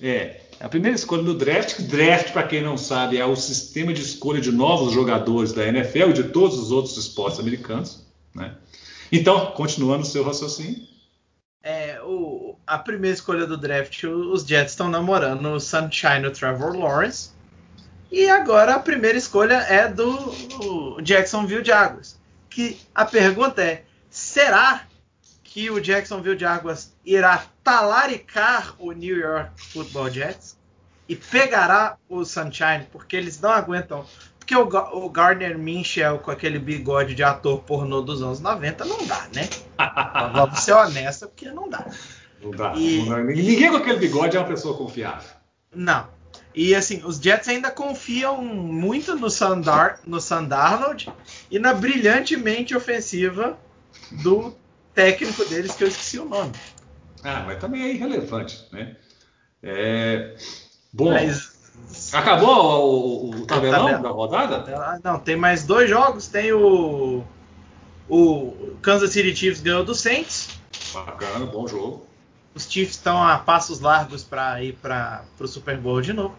É. 0.00 0.40
A 0.60 0.68
primeira 0.68 0.94
escolha 0.94 1.22
no 1.22 1.34
draft, 1.34 1.74
que 1.74 1.82
draft, 1.82 2.30
para 2.32 2.44
quem 2.44 2.62
não 2.62 2.78
sabe, 2.78 3.18
é 3.18 3.26
o 3.26 3.34
sistema 3.34 3.92
de 3.92 4.00
escolha 4.00 4.40
de 4.40 4.52
novos 4.52 4.92
jogadores 4.92 5.52
da 5.52 5.66
NFL 5.66 6.10
e 6.10 6.12
de 6.12 6.22
todos 6.28 6.56
os 6.56 6.70
outros 6.70 6.96
esportes 6.96 7.40
americanos. 7.40 8.06
Né? 8.32 8.54
Então, 9.10 9.46
continuando 9.56 10.04
o 10.04 10.06
seu 10.06 10.22
raciocínio. 10.22 10.76
É, 11.62 12.00
o- 12.04 12.51
a 12.72 12.78
primeira 12.78 13.14
escolha 13.14 13.46
do 13.46 13.58
draft, 13.58 14.04
os 14.04 14.46
Jets 14.46 14.72
estão 14.72 14.88
namorando 14.88 15.44
o 15.44 15.60
Sunshine, 15.60 16.26
o 16.26 16.30
Trevor 16.30 16.74
Lawrence. 16.74 17.30
E 18.10 18.30
agora 18.30 18.74
a 18.74 18.78
primeira 18.78 19.18
escolha 19.18 19.56
é 19.68 19.88
do 19.88 20.98
Jacksonville 21.02 21.62
Jaguars. 21.62 22.18
Que 22.48 22.80
a 22.94 23.04
pergunta 23.04 23.62
é: 23.62 23.84
Será 24.08 24.84
que 25.44 25.70
o 25.70 25.80
Jacksonville 25.80 26.38
Jaguars 26.38 26.94
irá 27.04 27.44
talaricar 27.62 28.74
o 28.78 28.92
New 28.92 29.18
York 29.18 29.50
Football 29.56 30.10
Jets 30.10 30.56
e 31.06 31.14
pegará 31.14 31.98
o 32.08 32.24
Sunshine? 32.24 32.86
Porque 32.90 33.16
eles 33.16 33.38
não 33.38 33.50
aguentam. 33.50 34.06
Porque 34.38 34.56
o, 34.56 34.62
o 34.62 35.10
Gardner 35.10 35.58
Minshew 35.58 36.18
com 36.18 36.30
aquele 36.30 36.58
bigode 36.58 37.14
de 37.14 37.22
ator 37.22 37.60
pornô 37.60 38.00
dos 38.00 38.22
anos 38.22 38.40
90 38.40 38.84
não 38.86 39.06
dá, 39.06 39.28
né? 39.34 39.48
Vamos 40.32 40.60
ser 40.60 40.72
honestos, 40.72 41.28
porque 41.28 41.50
não 41.50 41.68
dá. 41.68 41.86
Não 42.42 42.50
dá, 42.50 42.74
e, 42.76 42.98
não 42.98 43.08
dá. 43.08 43.22
Ninguém 43.22 43.70
com 43.70 43.76
aquele 43.76 43.98
bigode 43.98 44.36
é 44.36 44.40
uma 44.40 44.48
pessoa 44.48 44.76
confiável. 44.76 45.30
Não. 45.74 46.08
E 46.54 46.74
assim, 46.74 47.02
os 47.04 47.16
Jets 47.16 47.48
ainda 47.48 47.70
confiam 47.70 48.44
muito 48.44 49.14
no 49.16 49.30
Sandar, 49.30 50.00
no 50.06 50.20
Sandarnold 50.20 51.10
e 51.50 51.58
na 51.58 51.72
brilhantemente 51.72 52.76
ofensiva 52.76 53.58
do 54.22 54.54
técnico 54.94 55.44
deles, 55.46 55.74
que 55.74 55.84
eu 55.84 55.88
esqueci 55.88 56.18
o 56.18 56.26
nome. 56.26 56.52
Ah, 57.24 57.44
mas 57.46 57.58
também 57.58 57.82
é 57.82 57.94
irrelevante, 57.94 58.66
né? 58.70 58.96
É... 59.62 60.36
Bom, 60.92 61.12
mas... 61.12 62.12
acabou 62.12 62.50
o, 62.50 63.30
o, 63.30 63.30
o 63.30 63.46
tabelão 63.46 64.02
da 64.02 64.10
rodada? 64.10 65.00
Não, 65.02 65.18
tem 65.18 65.36
mais 65.36 65.64
dois 65.64 65.88
jogos. 65.88 66.26
Tem 66.26 66.52
o, 66.52 67.24
o 68.08 68.76
Kansas 68.82 69.10
City 69.10 69.34
Chiefs 69.34 69.62
ganhou 69.62 69.84
do 69.84 69.94
Saints. 69.94 70.60
Bacana, 70.92 71.46
bom 71.46 71.66
jogo. 71.66 72.06
Os 72.54 72.64
Chiefs 72.70 72.96
estão 72.96 73.22
a 73.22 73.38
passos 73.38 73.80
largos 73.80 74.22
para 74.22 74.62
ir 74.62 74.74
para 74.74 75.24
o 75.40 75.46
Super 75.46 75.78
Bowl 75.78 76.00
de 76.00 76.12
novo. 76.12 76.34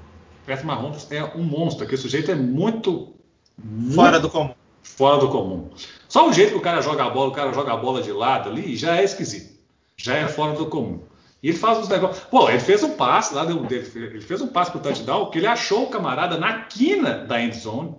Patrick 0.45 0.66
Mahomes 0.66 1.07
é 1.09 1.24
um 1.24 1.43
monstro, 1.43 1.88
que 1.88 1.95
o 1.95 1.97
sujeito 1.97 2.30
é 2.30 2.36
muito, 2.36 3.14
muito 3.57 3.95
fora 3.95 4.20
do 4.20 4.30
comum. 4.30 4.53
Fora 4.84 5.18
do 5.18 5.30
comum. 5.30 5.70
Só 6.07 6.30
o 6.30 6.34
jeito 6.34 6.51
que 6.51 6.57
o 6.57 6.61
cara 6.61 6.82
joga 6.82 7.05
a 7.05 7.09
bola, 7.09 7.30
o 7.30 7.34
cara 7.34 7.53
joga 7.53 7.74
a 7.74 7.78
bola 7.78 8.01
de 8.01 8.11
lado 8.11 8.49
ali, 8.49 8.76
já 8.76 8.97
é 8.97 9.03
esquisito. 9.03 9.53
Já 9.95 10.16
é 10.16 10.28
fora 10.28 10.53
do 10.53 10.66
comum. 10.66 10.99
E 11.41 11.49
ele 11.49 11.57
faz 11.57 11.78
uns 11.78 11.88
negócios. 11.88 12.26
Pô, 12.26 12.49
ele 12.49 12.59
fez 12.59 12.84
um 12.84 12.91
passe 12.91 13.34
lá, 13.34 13.45
ele 13.45 14.22
fez 14.22 14.41
um 14.41 14.47
passe 14.47 14.72
pro 14.72 14.80
touchdown, 14.80 15.30
que 15.30 15.39
ele 15.39 15.47
achou 15.47 15.84
o 15.84 15.89
camarada 15.89 16.38
na 16.38 16.64
quina 16.64 17.20
da 17.26 17.41
end 17.41 17.57
zone. 17.57 17.95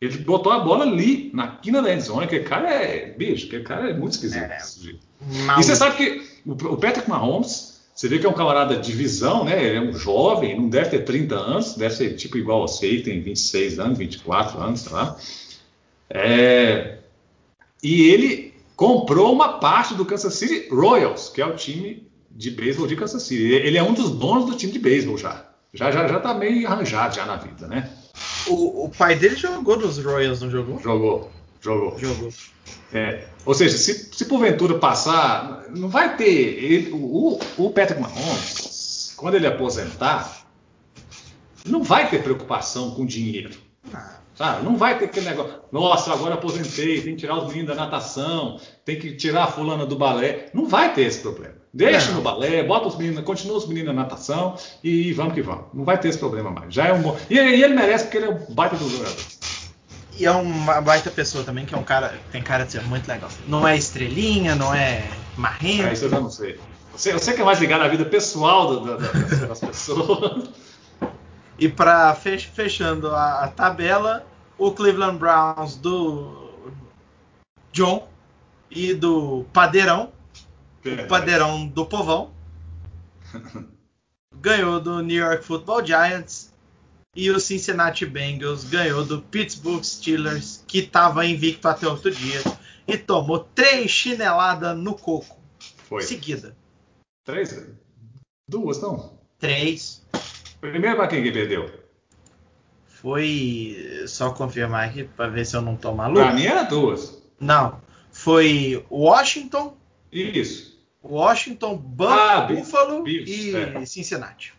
Ele 0.00 0.18
botou 0.18 0.52
a 0.52 0.58
bola 0.58 0.84
ali, 0.84 1.30
na 1.32 1.56
quina 1.56 1.80
da 1.80 1.92
end 1.92 2.02
zone. 2.02 2.24
Aquele 2.24 2.44
cara 2.44 2.68
é. 2.70 3.14
Bicho, 3.16 3.46
aquele 3.46 3.62
cara 3.62 3.90
é 3.90 3.94
muito 3.94 4.14
esquisito. 4.14 4.42
É, 4.42 4.58
e 5.58 5.62
você 5.62 5.76
sabe 5.76 5.96
que 5.96 6.31
o 6.46 6.76
Patrick 6.76 7.08
Mahomes, 7.08 7.80
você 7.94 8.08
vê 8.08 8.18
que 8.18 8.26
é 8.26 8.28
um 8.28 8.34
camarada 8.34 8.76
de 8.76 8.92
visão, 8.92 9.44
né? 9.44 9.64
Ele 9.64 9.76
é 9.76 9.80
um 9.80 9.92
jovem, 9.92 10.58
não 10.58 10.68
deve 10.68 10.90
ter 10.90 11.04
30 11.04 11.34
anos, 11.34 11.74
deve 11.74 11.94
ser 11.94 12.14
tipo 12.14 12.38
igual 12.38 12.64
a 12.64 12.66
você, 12.66 13.00
tem 13.00 13.20
26 13.20 13.78
anos, 13.78 13.98
24 13.98 14.60
anos, 14.60 14.80
sei 14.80 14.92
lá. 14.92 15.16
É, 16.10 16.98
e 17.82 18.08
ele 18.10 18.54
comprou 18.76 19.32
uma 19.32 19.58
parte 19.58 19.94
do 19.94 20.04
Kansas 20.04 20.34
City 20.34 20.68
Royals, 20.68 21.28
que 21.28 21.40
é 21.40 21.46
o 21.46 21.54
time 21.54 22.06
de 22.30 22.50
beisebol 22.50 22.86
de 22.86 22.96
Kansas 22.96 23.22
City. 23.22 23.52
Ele 23.52 23.76
é 23.76 23.82
um 23.82 23.92
dos 23.92 24.10
donos 24.10 24.46
do 24.46 24.56
time 24.56 24.72
de 24.72 24.78
beisebol 24.78 25.18
já. 25.18 25.46
Já 25.74 25.90
já 25.90 26.06
já 26.06 26.20
tá 26.20 26.34
meio 26.34 26.66
arranjado 26.66 27.14
já 27.14 27.24
na 27.24 27.36
vida, 27.36 27.66
né? 27.66 27.90
O, 28.46 28.84
o 28.84 28.88
pai 28.90 29.14
dele 29.14 29.36
jogou 29.36 29.78
nos 29.78 29.98
Royals, 29.98 30.42
não 30.42 30.50
jogou? 30.50 30.78
Jogou, 30.80 31.30
jogou. 31.62 31.98
Jogou. 31.98 32.30
É, 32.92 33.24
ou 33.46 33.54
seja, 33.54 33.78
se, 33.78 34.10
se 34.12 34.24
porventura 34.26 34.78
passar, 34.78 35.64
não 35.70 35.88
vai 35.88 36.16
ter. 36.16 36.24
Ele, 36.24 36.90
o, 36.92 37.38
o 37.56 37.70
Patrick 37.70 38.00
Mahomes, 38.00 39.14
quando 39.16 39.36
ele 39.36 39.46
aposentar, 39.46 40.46
não 41.64 41.82
vai 41.82 42.10
ter 42.10 42.22
preocupação 42.22 42.90
com 42.90 43.06
dinheiro. 43.06 43.50
Ah. 43.94 44.22
Sabe? 44.34 44.64
Não 44.64 44.76
vai 44.76 44.98
ter 44.98 45.06
aquele 45.06 45.26
negócio, 45.26 45.54
nossa, 45.70 46.12
agora 46.12 46.34
aposentei, 46.34 47.02
tem 47.02 47.14
que 47.14 47.20
tirar 47.20 47.36
os 47.36 47.48
meninos 47.48 47.68
da 47.68 47.74
natação, 47.74 48.58
tem 48.84 48.98
que 48.98 49.14
tirar 49.14 49.44
a 49.44 49.46
fulana 49.46 49.84
do 49.84 49.96
balé. 49.96 50.46
Não 50.54 50.66
vai 50.66 50.92
ter 50.94 51.02
esse 51.02 51.20
problema. 51.20 51.54
Deixa 51.72 52.08
não. 52.08 52.16
no 52.16 52.22
balé, 52.22 52.62
bota 52.62 52.88
os 52.88 52.96
meninos, 52.96 53.24
continua 53.24 53.56
os 53.56 53.66
meninos 53.66 53.94
na 53.94 54.02
natação 54.02 54.56
e 54.82 55.12
vamos 55.12 55.34
que 55.34 55.42
vamos. 55.42 55.66
Não 55.72 55.84
vai 55.84 55.98
ter 55.98 56.08
esse 56.08 56.18
problema 56.18 56.50
mais. 56.50 56.72
Já 56.74 56.88
é 56.88 56.92
um 56.92 57.02
bom. 57.02 57.16
E, 57.30 57.34
e 57.34 57.62
ele 57.62 57.74
merece 57.74 58.04
porque 58.04 58.18
ele 58.18 58.26
é 58.26 58.30
um 58.30 58.54
baita 58.54 58.76
do 58.76 58.88
jogador. 58.88 59.16
E 60.18 60.26
é 60.26 60.30
uma 60.30 60.80
baita 60.80 61.10
pessoa 61.10 61.42
também, 61.42 61.64
que 61.64 61.74
é 61.74 61.78
um 61.78 61.82
cara, 61.82 62.18
tem 62.30 62.42
cara 62.42 62.64
de 62.64 62.72
ser 62.72 62.82
muito 62.82 63.08
legal. 63.08 63.30
Não 63.46 63.66
é 63.66 63.76
estrelinha, 63.76 64.54
não 64.54 64.74
é 64.74 65.08
marrento. 65.36 65.88
É, 65.88 65.92
isso 65.92 66.04
eu 66.04 66.10
já 66.10 66.20
não 66.20 66.30
sei. 66.30 66.60
Você, 66.92 67.12
você 67.12 67.32
que 67.32 67.40
é 67.40 67.44
mais 67.44 67.58
ligado 67.58 67.82
à 67.82 67.88
vida 67.88 68.04
pessoal 68.04 68.68
do, 68.68 68.98
do, 68.98 69.46
das 69.48 69.60
pessoas. 69.60 70.50
E 71.58 71.68
para 71.68 72.14
fechando 72.14 73.08
a, 73.14 73.44
a, 73.44 73.48
tabela, 73.48 74.26
o 74.58 74.72
Cleveland 74.72 75.18
Browns 75.18 75.76
do 75.76 76.50
John 77.72 78.08
e 78.70 78.92
do 78.92 79.46
Padeirão, 79.52 80.12
o 80.84 81.06
Padeirão 81.08 81.66
do 81.66 81.86
Povão, 81.86 82.30
ganhou 84.34 84.80
do 84.80 85.02
New 85.02 85.24
York 85.24 85.44
Football 85.44 85.86
Giants 85.86 86.51
e 87.14 87.30
o 87.30 87.38
Cincinnati 87.38 88.06
Bengals 88.06 88.64
ganhou 88.64 89.04
do 89.04 89.20
Pittsburgh 89.20 89.84
Steelers, 89.84 90.64
que 90.66 90.78
estava 90.78 91.26
invicto 91.26 91.68
até 91.68 91.86
outro 91.86 92.10
dia, 92.10 92.40
e 92.88 92.96
tomou 92.96 93.40
três 93.40 93.90
chineladas 93.90 94.76
no 94.76 94.94
coco. 94.94 95.38
Foi. 95.88 96.02
Seguida. 96.02 96.56
Três? 97.24 97.66
Duas, 98.48 98.80
não? 98.80 99.18
Três. 99.38 100.02
Primeiro 100.60 100.96
para 100.96 101.08
quem 101.08 101.22
que 101.22 101.30
perdeu? 101.30 101.70
Foi. 102.86 104.04
Só 104.06 104.30
confirmar 104.30 104.88
aqui 104.88 105.04
para 105.04 105.28
ver 105.28 105.44
se 105.44 105.54
eu 105.54 105.60
não 105.60 105.76
tô 105.76 105.92
maluco. 105.92 106.20
Para 106.20 106.34
mim 106.34 106.46
era 106.46 106.62
duas. 106.62 107.22
Não. 107.38 107.80
Foi 108.10 108.84
Washington. 108.90 109.76
Isso. 110.10 110.72
Washington, 111.02 111.82
ah, 112.00 112.42
Buffalo 112.42 113.06
e 113.08 113.54
é. 113.56 113.84
Cincinnati. 113.84 114.54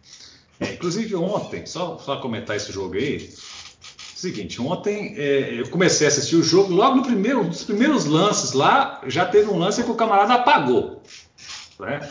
É, 0.64 0.74
inclusive 0.74 1.16
ontem, 1.16 1.66
só, 1.66 1.98
só 1.98 2.18
comentar 2.18 2.56
esse 2.56 2.72
jogo 2.72 2.96
aí. 2.96 3.30
Seguinte, 4.16 4.62
ontem 4.62 5.16
é, 5.18 5.60
eu 5.60 5.70
comecei 5.70 6.08
a 6.08 6.10
assistir 6.10 6.38
o 6.38 6.44
jogo, 6.44 6.74
logo 6.74 6.96
no 6.96 7.04
primeiro, 7.04 7.44
dos 7.44 7.64
primeiros 7.64 8.06
lances 8.06 8.54
lá, 8.54 9.02
já 9.06 9.26
teve 9.26 9.50
um 9.50 9.58
lance 9.58 9.84
que 9.84 9.92
o 9.92 9.96
camarada 9.96 10.36
apagou. 10.36 11.02
Né? 11.80 12.10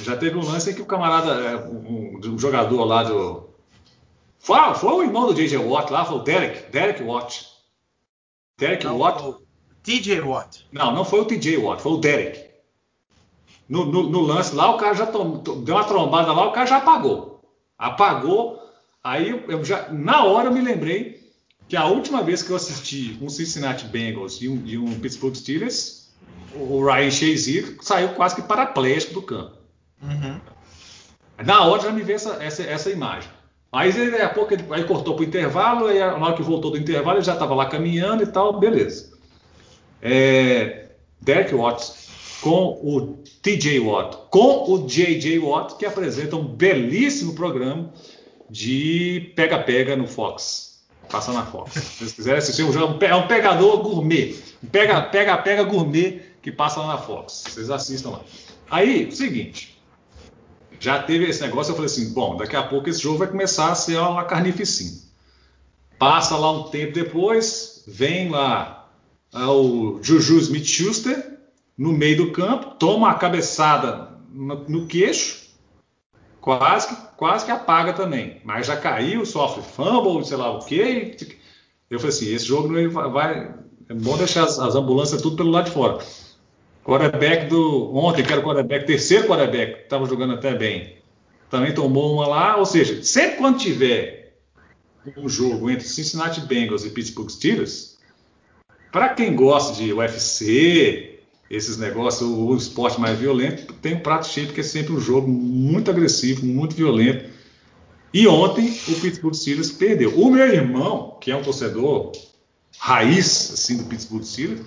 Já 0.00 0.16
teve 0.16 0.36
um 0.36 0.44
lance 0.44 0.72
que 0.72 0.80
o 0.80 0.86
camarada, 0.86 1.32
é, 1.32 1.56
um, 1.56 2.20
um 2.24 2.38
jogador 2.38 2.84
lá 2.84 3.02
do. 3.02 3.48
Foi, 4.38 4.74
foi 4.74 4.92
o 4.92 5.02
irmão 5.02 5.26
do 5.26 5.34
J.J. 5.34 5.58
Watt 5.58 5.92
lá, 5.92 6.04
foi 6.04 6.16
o 6.18 6.22
Derek, 6.22 6.70
Derek 6.70 7.02
Watt. 7.02 7.46
Derek 8.56 8.84
não, 8.84 8.98
Watt. 8.98 9.22
O 9.22 9.42
TJ 9.82 10.20
Watt. 10.20 10.66
Não, 10.70 10.94
não 10.94 11.04
foi 11.04 11.20
o 11.20 11.24
TJ 11.24 11.58
Watt, 11.58 11.82
foi 11.82 11.92
o 11.92 11.96
Derek. 11.96 12.52
No, 13.68 13.84
no, 13.84 14.08
no 14.08 14.20
lance 14.20 14.54
lá, 14.54 14.70
o 14.70 14.76
cara 14.76 14.94
já 14.94 15.06
tom, 15.06 15.38
deu 15.38 15.74
uma 15.74 15.84
trombada 15.84 16.32
lá, 16.32 16.46
o 16.46 16.52
cara 16.52 16.66
já 16.66 16.76
apagou. 16.76 17.31
Apagou. 17.82 18.62
Aí 19.02 19.30
eu 19.48 19.64
já, 19.64 19.88
na 19.90 20.24
hora 20.24 20.46
eu 20.46 20.52
me 20.52 20.60
lembrei 20.60 21.20
que 21.68 21.76
a 21.76 21.86
última 21.86 22.22
vez 22.22 22.40
que 22.40 22.50
eu 22.50 22.56
assisti 22.56 23.18
um 23.20 23.28
Cincinnati 23.28 23.86
Bengals 23.86 24.40
e 24.40 24.48
um, 24.48 24.62
e 24.64 24.78
um 24.78 25.00
Pittsburgh 25.00 25.34
Steelers, 25.34 26.12
o 26.54 26.84
Ryan 26.84 27.10
Shazier 27.10 27.76
saiu 27.80 28.10
quase 28.10 28.36
que 28.36 28.42
paraplégico 28.42 29.14
do 29.14 29.22
campo. 29.22 29.56
Uhum. 30.00 30.40
Na 31.44 31.64
hora 31.64 31.82
já 31.82 31.90
me 31.90 32.02
veio 32.02 32.16
essa, 32.16 32.40
essa, 32.40 32.62
essa 32.62 32.90
imagem. 32.90 33.28
Aí 33.72 33.92
daqui 33.92 34.22
a 34.22 34.28
pouco 34.28 34.54
ele 34.54 34.64
aí 34.70 34.84
cortou 34.84 35.16
para 35.16 35.22
o 35.22 35.26
intervalo, 35.26 35.86
aí 35.86 35.98
na 35.98 36.14
hora 36.14 36.36
que 36.36 36.42
voltou 36.42 36.70
do 36.70 36.78
intervalo 36.78 37.18
ele 37.18 37.24
já 37.24 37.32
estava 37.32 37.54
lá 37.54 37.66
caminhando 37.66 38.22
e 38.22 38.26
tal, 38.26 38.60
beleza. 38.60 39.18
É, 40.00 40.90
Derek 41.20 41.52
Watts 41.52 42.01
com 42.42 42.80
o 42.82 43.22
TJ 43.40 43.80
Watt, 43.80 44.16
com 44.30 44.70
o 44.70 44.86
JJ 44.86 45.38
Watt, 45.38 45.76
que 45.76 45.86
apresenta 45.86 46.36
um 46.36 46.44
belíssimo 46.44 47.34
programa 47.34 47.92
de 48.50 49.32
pega-pega 49.34 49.96
no 49.96 50.06
Fox. 50.06 50.82
Passa 51.10 51.32
na 51.32 51.46
Fox. 51.46 51.72
Se 51.72 51.80
vocês 51.80 52.12
quiserem 52.12 52.38
assistir, 52.38 52.62
é 52.62 53.14
um 53.14 53.26
pegador 53.26 53.82
gourmet. 53.82 54.36
Pega-pega 54.70 55.62
gourmet 55.62 56.20
que 56.42 56.52
passa 56.52 56.80
lá 56.80 56.88
na 56.88 56.98
Fox. 56.98 57.44
Vocês 57.48 57.70
assistam 57.70 58.10
lá. 58.10 58.20
Aí, 58.70 59.10
seguinte 59.10 59.72
já 60.82 61.00
teve 61.00 61.26
esse 61.26 61.40
negócio, 61.40 61.70
eu 61.70 61.76
falei 61.76 61.88
assim, 61.88 62.12
bom, 62.12 62.36
daqui 62.36 62.56
a 62.56 62.62
pouco 62.64 62.90
esse 62.90 63.00
jogo 63.00 63.18
vai 63.18 63.28
começar 63.28 63.70
a 63.70 63.74
ser 63.76 63.98
uma 63.98 64.24
carnificina. 64.24 64.98
Passa 65.96 66.36
lá 66.36 66.50
um 66.50 66.64
tempo 66.64 66.92
depois, 66.92 67.84
vem 67.86 68.28
lá 68.28 68.90
é, 69.32 69.44
o 69.44 70.00
Juju 70.02 70.38
Smith-Schuster 70.38 71.31
no 71.82 71.92
meio 71.92 72.16
do 72.16 72.30
campo, 72.30 72.76
toma 72.76 73.08
uma 73.08 73.14
cabeçada 73.14 74.10
no, 74.30 74.54
no 74.68 74.86
queixo, 74.86 75.50
quase 76.40 76.86
que, 76.86 76.94
quase 77.16 77.44
que 77.44 77.50
apaga 77.50 77.92
também. 77.92 78.40
Mas 78.44 78.68
já 78.68 78.76
caiu, 78.76 79.26
sofre 79.26 79.64
fumble, 79.64 80.24
sei 80.24 80.36
lá 80.36 80.52
o 80.52 80.64
quê. 80.64 81.16
Eu 81.90 81.98
falei 81.98 82.14
assim, 82.14 82.32
esse 82.32 82.44
jogo 82.44 82.68
vai, 82.90 83.10
vai 83.10 83.54
é 83.88 83.94
bom 83.94 84.16
deixar 84.16 84.44
as, 84.44 84.60
as 84.60 84.76
ambulâncias 84.76 85.20
tudo 85.20 85.34
pelo 85.34 85.50
lado 85.50 85.64
de 85.64 85.72
fora 85.72 85.98
quarterback 86.84 87.48
do 87.48 87.92
ontem, 87.94 88.24
que 88.24 88.32
era 88.32 88.40
o 88.40 88.44
quarterback, 88.44 88.86
terceiro 88.86 89.26
quarterback, 89.26 89.82
estava 89.82 90.06
jogando 90.06 90.34
até 90.34 90.54
bem, 90.54 90.98
também 91.50 91.74
tomou 91.74 92.14
uma 92.14 92.28
lá. 92.28 92.56
Ou 92.56 92.64
seja, 92.64 93.02
sempre 93.02 93.38
quando 93.38 93.58
tiver 93.58 94.36
um 95.16 95.28
jogo 95.28 95.68
entre 95.68 95.86
Cincinnati 95.86 96.40
Bengals 96.42 96.84
e 96.84 96.90
Pittsburgh 96.90 97.28
Steelers, 97.28 97.98
para 98.92 99.10
quem 99.10 99.34
gosta 99.34 99.74
de 99.74 99.92
UFC, 99.92 101.11
esses 101.52 101.76
negócios, 101.76 102.22
o, 102.22 102.46
o 102.46 102.56
esporte 102.56 102.98
mais 102.98 103.18
violento, 103.18 103.74
tem 103.74 103.94
um 103.94 104.00
prato 104.00 104.26
cheio, 104.26 104.46
porque 104.46 104.62
é 104.62 104.64
sempre 104.64 104.94
um 104.94 105.00
jogo 105.00 105.28
muito 105.28 105.90
agressivo, 105.90 106.46
muito 106.46 106.74
violento. 106.74 107.30
E 108.12 108.26
ontem 108.26 108.68
o 108.88 108.94
Pittsburgh 108.94 109.34
Steelers 109.34 109.70
perdeu. 109.70 110.18
O 110.18 110.30
meu 110.30 110.46
irmão, 110.46 111.18
que 111.20 111.30
é 111.30 111.36
um 111.36 111.42
torcedor 111.42 112.12
raiz 112.78 113.52
assim 113.52 113.76
do 113.76 113.84
Pittsburgh 113.84 114.24
Steelers, 114.24 114.62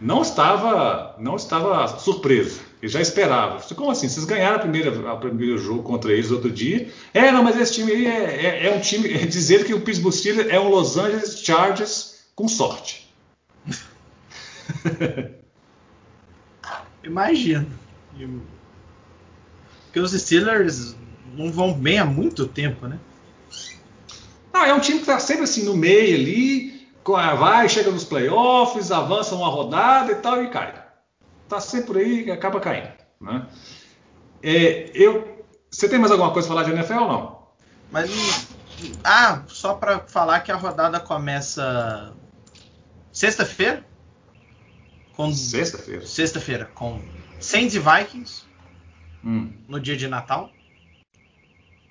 não 0.00 0.22
estava, 0.22 1.14
não 1.18 1.36
estava 1.36 1.86
surpreso. 1.98 2.60
Ele 2.80 2.90
já 2.90 3.00
esperava. 3.00 3.62
Como 3.74 3.90
assim? 3.90 4.08
Vocês 4.08 4.24
ganharam 4.24 4.56
a 4.56 4.60
primeira, 4.60 5.12
a 5.12 5.16
primeiro 5.16 5.58
jogo 5.58 5.82
contra 5.82 6.12
eles 6.12 6.30
outro 6.30 6.50
dia? 6.50 6.90
É, 7.12 7.30
não, 7.30 7.42
mas 7.42 7.56
esse 7.60 7.74
time 7.74 7.92
aí 7.92 8.06
é, 8.06 8.46
é, 8.46 8.66
é 8.66 8.74
um 8.74 8.80
time. 8.80 9.12
É 9.12 9.26
dizer 9.26 9.64
que 9.64 9.74
o 9.74 9.80
Pittsburgh 9.80 10.14
Steelers 10.14 10.50
é 10.50 10.58
um 10.58 10.68
Los 10.68 10.96
Angeles 10.96 11.38
Chargers 11.40 12.24
com 12.34 12.48
sorte. 12.48 13.12
Imagino. 17.04 17.70
Porque 19.84 20.00
os 20.00 20.12
Steelers 20.12 20.96
não 21.34 21.50
vão 21.50 21.72
bem 21.72 21.98
há 21.98 22.04
muito 22.04 22.46
tempo, 22.46 22.86
né? 22.86 22.98
Não, 24.52 24.64
é 24.64 24.74
um 24.74 24.80
time 24.80 24.98
que 24.98 25.04
está 25.04 25.18
sempre 25.18 25.44
assim 25.44 25.64
no 25.64 25.76
meio 25.76 26.14
ali, 26.14 26.88
vai, 27.04 27.68
chega 27.68 27.90
nos 27.90 28.04
playoffs, 28.04 28.92
avança 28.92 29.34
uma 29.34 29.48
rodada 29.48 30.12
e 30.12 30.16
tal 30.16 30.42
e 30.42 30.48
cai. 30.48 30.74
Está 31.44 31.60
sempre 31.60 31.86
por 31.86 31.96
aí 31.96 32.26
e 32.26 32.30
acaba 32.30 32.60
caindo. 32.60 32.92
Né? 33.20 33.46
É, 34.42 34.90
eu, 34.94 35.44
você 35.70 35.88
tem 35.88 35.98
mais 35.98 36.12
alguma 36.12 36.32
coisa 36.32 36.48
para 36.48 36.56
falar 36.56 36.68
de 36.68 36.74
NFL 36.76 37.02
ou 37.02 37.08
não? 37.08 37.42
Mas 37.90 38.48
ah, 39.04 39.42
só 39.46 39.74
para 39.74 40.00
falar 40.00 40.40
que 40.40 40.50
a 40.50 40.56
rodada 40.56 40.98
começa 41.00 42.12
sexta-feira. 43.12 43.84
Com... 45.14 45.32
Sexta-feira. 45.32 46.06
Sexta-feira 46.06 46.64
com 46.74 47.00
Saints 47.38 47.74
e 47.74 47.78
Vikings 47.78 48.44
hum. 49.24 49.52
no 49.68 49.80
dia 49.80 49.96
de 49.96 50.08
Natal. 50.08 50.50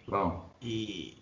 Bom. 0.07 0.49
E 0.61 1.17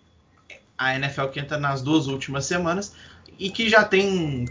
a 0.76 0.94
NFL 0.96 1.26
que 1.26 1.40
entra 1.40 1.58
nas 1.58 1.82
duas 1.82 2.06
últimas 2.06 2.46
semanas 2.46 2.94
e 3.38 3.50
que 3.50 3.68
já 3.68 3.84
tem 3.84 4.46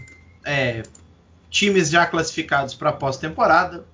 é, 0.45 0.83
times 1.49 1.89
já 1.89 2.05
classificados 2.05 2.73
para 2.73 2.91
pós-temporada, 2.91 3.85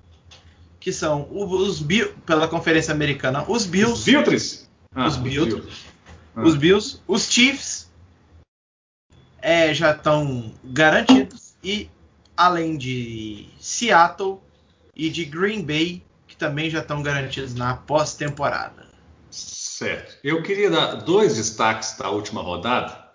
que 0.78 0.92
são 0.92 1.28
os 1.30 1.80
Bills, 1.80 2.14
pela 2.24 2.46
Conferência 2.46 2.92
Americana, 2.92 3.44
os 3.48 3.64
Bills. 3.64 3.92
Os 3.92 4.04
Bills? 4.04 4.68
Ah, 4.94 5.06
os 5.06 5.16
Bills. 5.16 5.62
Ah. 6.34 6.42
Os 6.42 6.56
Bills. 6.56 7.00
Os 7.08 7.30
Chiefs 7.30 7.90
é, 9.40 9.72
já 9.72 9.92
estão 9.92 10.52
garantidos. 10.64 11.54
E 11.62 11.90
além 12.36 12.76
de 12.76 13.46
Seattle 13.58 14.38
e 14.94 15.08
de 15.08 15.24
Green 15.24 15.62
Bay, 15.62 16.02
que 16.26 16.36
também 16.36 16.68
já 16.68 16.80
estão 16.80 17.02
garantidos 17.02 17.54
na 17.54 17.74
pós-temporada. 17.74 18.86
Certo. 19.30 20.16
Eu 20.22 20.42
queria 20.42 20.70
dar 20.70 20.94
dois 20.96 21.36
destaques 21.36 21.96
da 21.98 22.10
última 22.10 22.42
rodada, 22.42 23.06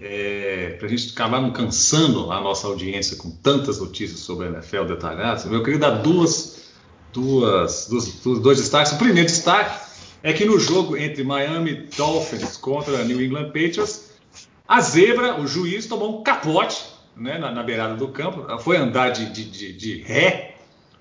é, 0.00 0.76
para 0.78 0.86
a 0.86 0.90
gente 0.90 1.12
acabar 1.12 1.40
não 1.40 1.52
cansando 1.52 2.30
a 2.30 2.40
nossa 2.40 2.66
audiência 2.66 3.16
com 3.16 3.30
tantas 3.30 3.78
notícias 3.78 4.20
sobre 4.20 4.46
a 4.46 4.50
NFL 4.50 4.84
detalhadas. 4.84 5.44
Eu 5.46 5.62
queria 5.62 5.78
dar 5.78 6.02
duas, 6.02 6.64
duas, 7.12 7.88
duas, 7.88 8.40
dois 8.40 8.58
destaques. 8.58 8.92
O 8.92 8.98
primeiro 8.98 9.28
destaque 9.28 9.84
é 10.22 10.32
que 10.32 10.44
no 10.44 10.58
jogo 10.58 10.96
entre 10.96 11.22
Miami 11.22 11.88
Dolphins 11.96 12.56
contra 12.56 13.04
New 13.04 13.22
England 13.22 13.46
Patriots, 13.46 14.10
a 14.66 14.80
zebra, 14.80 15.40
o 15.40 15.46
juiz, 15.46 15.86
tomou 15.86 16.20
um 16.20 16.22
capote 16.22 16.93
né, 17.16 17.38
na, 17.38 17.50
na, 17.50 17.62
beirada 17.62 17.94
do 17.94 18.08
campo, 18.08 18.58
foi 18.58 18.76
andar 18.76 19.10
de, 19.10 19.26
de, 19.30 19.44
de, 19.44 19.72
de 19.72 20.02
ré, 20.02 20.56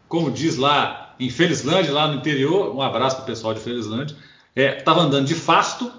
como 0.07 0.32
diz 0.32 0.57
lá 0.57 1.16
em 1.20 1.30
Felizlândia, 1.30 1.91
lá 1.91 2.07
no 2.07 2.16
interior. 2.16 2.76
Um 2.76 2.82
abraço 2.82 3.18
para 3.18 3.24
o 3.24 3.26
pessoal 3.26 3.53
de 3.53 3.59
Felizlândia 3.59 4.16
estava 4.55 5.01
é, 5.01 5.03
andando 5.03 5.26
de 5.26 5.36
fasto, 5.36 5.91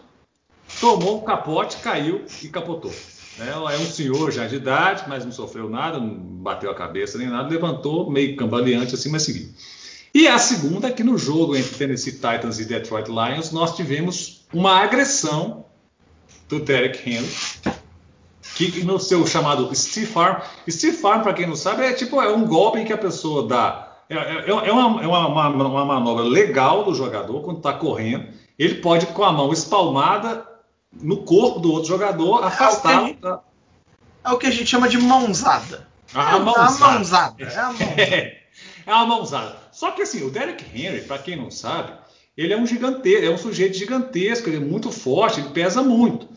tomou 0.81 1.21
um 1.21 1.25
capote, 1.25 1.79
caiu 1.79 2.25
e 2.43 2.49
capotou. 2.49 2.93
É, 3.39 3.51
é 3.51 3.79
um 3.79 3.87
senhor 3.87 4.31
já 4.31 4.47
de 4.47 4.57
idade, 4.57 5.05
mas 5.09 5.25
não 5.25 5.33
sofreu 5.33 5.69
nada, 5.69 5.99
não 5.99 6.09
bateu 6.09 6.71
a 6.71 6.75
cabeça 6.75 7.19
nem 7.19 7.29
nada, 7.29 7.49
levantou 7.49 8.11
meio 8.11 8.37
cambaleante 8.37 8.95
assim, 8.95 9.11
mas 9.11 9.23
seguiu. 9.23 9.49
E 10.15 10.29
a 10.29 10.39
segunda 10.39 10.89
é 10.89 10.93
que 10.93 11.03
no 11.03 11.19
jogo 11.19 11.57
entre 11.57 11.77
Tennessee 11.77 12.13
Titans 12.13 12.61
e 12.61 12.65
Detroit 12.65 13.09
Lions 13.09 13.51
nós 13.51 13.75
tivemos 13.75 14.47
uma 14.53 14.79
agressão 14.81 15.65
do 16.49 16.61
Derek 16.61 17.11
Henry, 17.11 17.29
que 18.55 18.85
no 18.85 18.99
seu 18.99 19.27
chamado 19.27 19.75
Steve 19.75 20.07
Farm, 20.07 20.41
Steve 20.69 20.97
Farm 20.97 21.23
para 21.23 21.35
quem 21.35 21.47
não 21.47 21.57
sabe 21.57 21.85
é 21.85 21.93
tipo 21.93 22.21
é 22.23 22.29
um 22.29 22.47
golpe 22.47 22.85
que 22.85 22.93
a 22.93 22.99
pessoa 22.99 23.47
dá 23.47 23.91
é, 24.09 24.17
é, 24.17 24.45
é, 24.49 24.53
uma, 24.53 25.03
é 25.03 25.07
uma, 25.07 25.27
uma, 25.29 25.49
uma, 25.49 25.85
manobra 25.85 26.25
legal 26.25 26.85
do 26.85 26.95
jogador 26.95 27.41
quando 27.43 27.57
está 27.57 27.73
correndo 27.73 28.27
ele 28.59 28.77
pode, 28.77 29.07
com 29.07 29.25
a 29.25 29.33
mão 29.33 29.53
espalmada 29.53 30.47
no 30.93 31.19
corpo 31.19 31.59
do 31.59 31.73
outro 31.73 31.89
jogador, 31.89 32.45
afastar. 32.45 33.11
É 33.11 33.29
o, 33.29 33.41
é 34.25 34.33
o 34.33 34.39
que 34.39 34.47
a 34.47 34.51
gente 34.51 34.67
chama 34.67 34.89
de 34.89 34.99
mãozada. 34.99 35.89
A, 36.15 36.39
mãozada. 36.39 36.85
A 36.85 36.95
mãozada. 36.95 37.43
É, 37.43 37.59
a 37.59 37.65
mãozada. 37.73 38.01
é, 38.01 38.43
é 38.87 38.95
uma 38.95 39.07
mãozada. 39.07 39.57
Só 39.73 39.91
que 39.91 40.03
assim, 40.03 40.23
o 40.23 40.31
Derek 40.31 40.65
Henry, 40.73 41.03
para 41.03 41.19
quem 41.19 41.37
não 41.37 41.51
sabe, 41.51 41.93
ele 42.37 42.53
é 42.53 42.57
um 42.57 42.67
gigantesco, 42.67 43.27
é 43.27 43.31
um 43.31 43.39
sujeito 43.39 43.77
gigantesco, 43.77 44.49
ele 44.49 44.59
é 44.59 44.61
muito 44.61 44.91
forte, 44.93 45.41
ele 45.41 45.51
pesa 45.51 45.83
muito. 45.83 46.29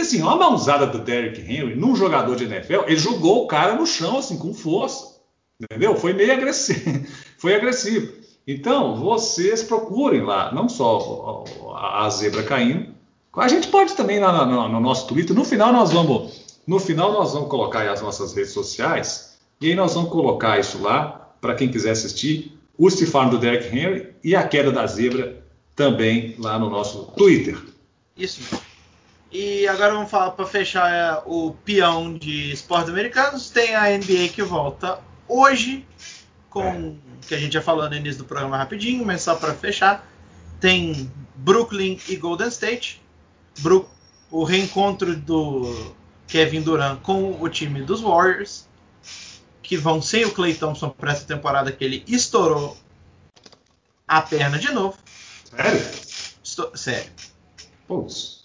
E 0.00 0.02
assim, 0.02 0.22
uma 0.22 0.34
mãozada 0.34 0.86
do 0.86 0.98
Derek 0.98 1.42
Henry 1.42 1.76
num 1.76 1.94
jogador 1.94 2.34
de 2.34 2.44
NFL, 2.44 2.84
ele 2.86 2.96
jogou 2.96 3.44
o 3.44 3.46
cara 3.46 3.74
no 3.74 3.86
chão 3.86 4.16
assim 4.16 4.38
com 4.38 4.54
força. 4.54 5.20
Entendeu? 5.60 5.94
Foi 5.94 6.14
meio 6.14 6.32
agressivo. 6.32 7.06
Foi 7.36 7.54
agressivo. 7.54 8.10
Então, 8.46 8.96
vocês 8.96 9.62
procurem 9.62 10.22
lá, 10.22 10.54
não 10.54 10.70
só 10.70 11.44
a, 11.76 12.08
zebra 12.08 12.42
caindo, 12.42 12.94
a 13.36 13.46
gente 13.46 13.68
pode 13.68 13.92
também 13.92 14.18
lá 14.18 14.46
no, 14.46 14.68
no, 14.70 14.80
nosso 14.80 15.06
Twitter. 15.06 15.36
No 15.36 15.44
final 15.44 15.70
nós 15.70 15.92
vamos, 15.92 16.46
no 16.66 16.80
final 16.80 17.12
nós 17.12 17.34
vamos 17.34 17.50
colocar 17.50 17.86
as 17.90 18.00
nossas 18.00 18.32
redes 18.32 18.52
sociais 18.52 19.38
e 19.60 19.66
aí 19.66 19.74
nós 19.74 19.92
vamos 19.92 20.08
colocar 20.08 20.58
isso 20.58 20.80
lá 20.80 21.30
para 21.42 21.54
quem 21.54 21.70
quiser 21.70 21.90
assistir. 21.90 22.58
O 22.78 22.88
Stefan 22.88 23.28
do 23.28 23.36
Derek 23.36 23.68
Henry 23.68 24.14
e 24.24 24.34
a 24.34 24.48
queda 24.48 24.72
da 24.72 24.86
zebra 24.86 25.44
também 25.76 26.34
lá 26.38 26.58
no 26.58 26.70
nosso 26.70 27.12
Twitter. 27.14 27.58
Isso. 28.16 28.69
E 29.32 29.66
agora 29.68 29.94
vamos 29.94 30.10
falar 30.10 30.32
para 30.32 30.44
fechar 30.44 30.90
é, 30.92 31.22
o 31.24 31.54
peão 31.64 32.16
de 32.16 32.52
esportes 32.52 32.90
americanos. 32.90 33.50
Tem 33.50 33.74
a 33.74 33.96
NBA 33.96 34.28
que 34.34 34.42
volta 34.42 35.00
hoje 35.28 35.86
com 36.48 36.96
é. 37.22 37.26
que 37.28 37.34
a 37.34 37.38
gente 37.38 37.52
já 37.52 37.62
falou 37.62 37.88
no 37.88 37.94
início 37.94 38.18
do 38.18 38.24
programa 38.24 38.56
rapidinho, 38.56 39.06
mas 39.06 39.22
só 39.22 39.36
para 39.36 39.54
fechar, 39.54 40.04
tem 40.58 41.10
Brooklyn 41.36 41.98
e 42.08 42.16
Golden 42.16 42.48
State, 42.48 43.00
Bru 43.60 43.88
o 44.30 44.44
reencontro 44.44 45.16
do 45.16 45.92
Kevin 46.28 46.62
Durant 46.62 47.00
com 47.00 47.40
o 47.40 47.48
time 47.48 47.82
dos 47.82 48.00
Warriors, 48.00 48.68
que 49.62 49.76
vão 49.76 50.00
sem 50.00 50.24
o 50.24 50.30
Clay 50.30 50.54
Thompson 50.54 50.90
para 50.90 51.12
essa 51.12 51.24
temporada 51.24 51.72
que 51.72 51.84
ele 51.84 52.04
estourou 52.06 52.76
a 54.06 54.22
perna 54.22 54.58
de 54.58 54.72
novo. 54.72 54.96
Sério? 55.44 55.90
Estou... 56.42 56.76
Sério. 56.76 57.10
Putz. 57.88 58.39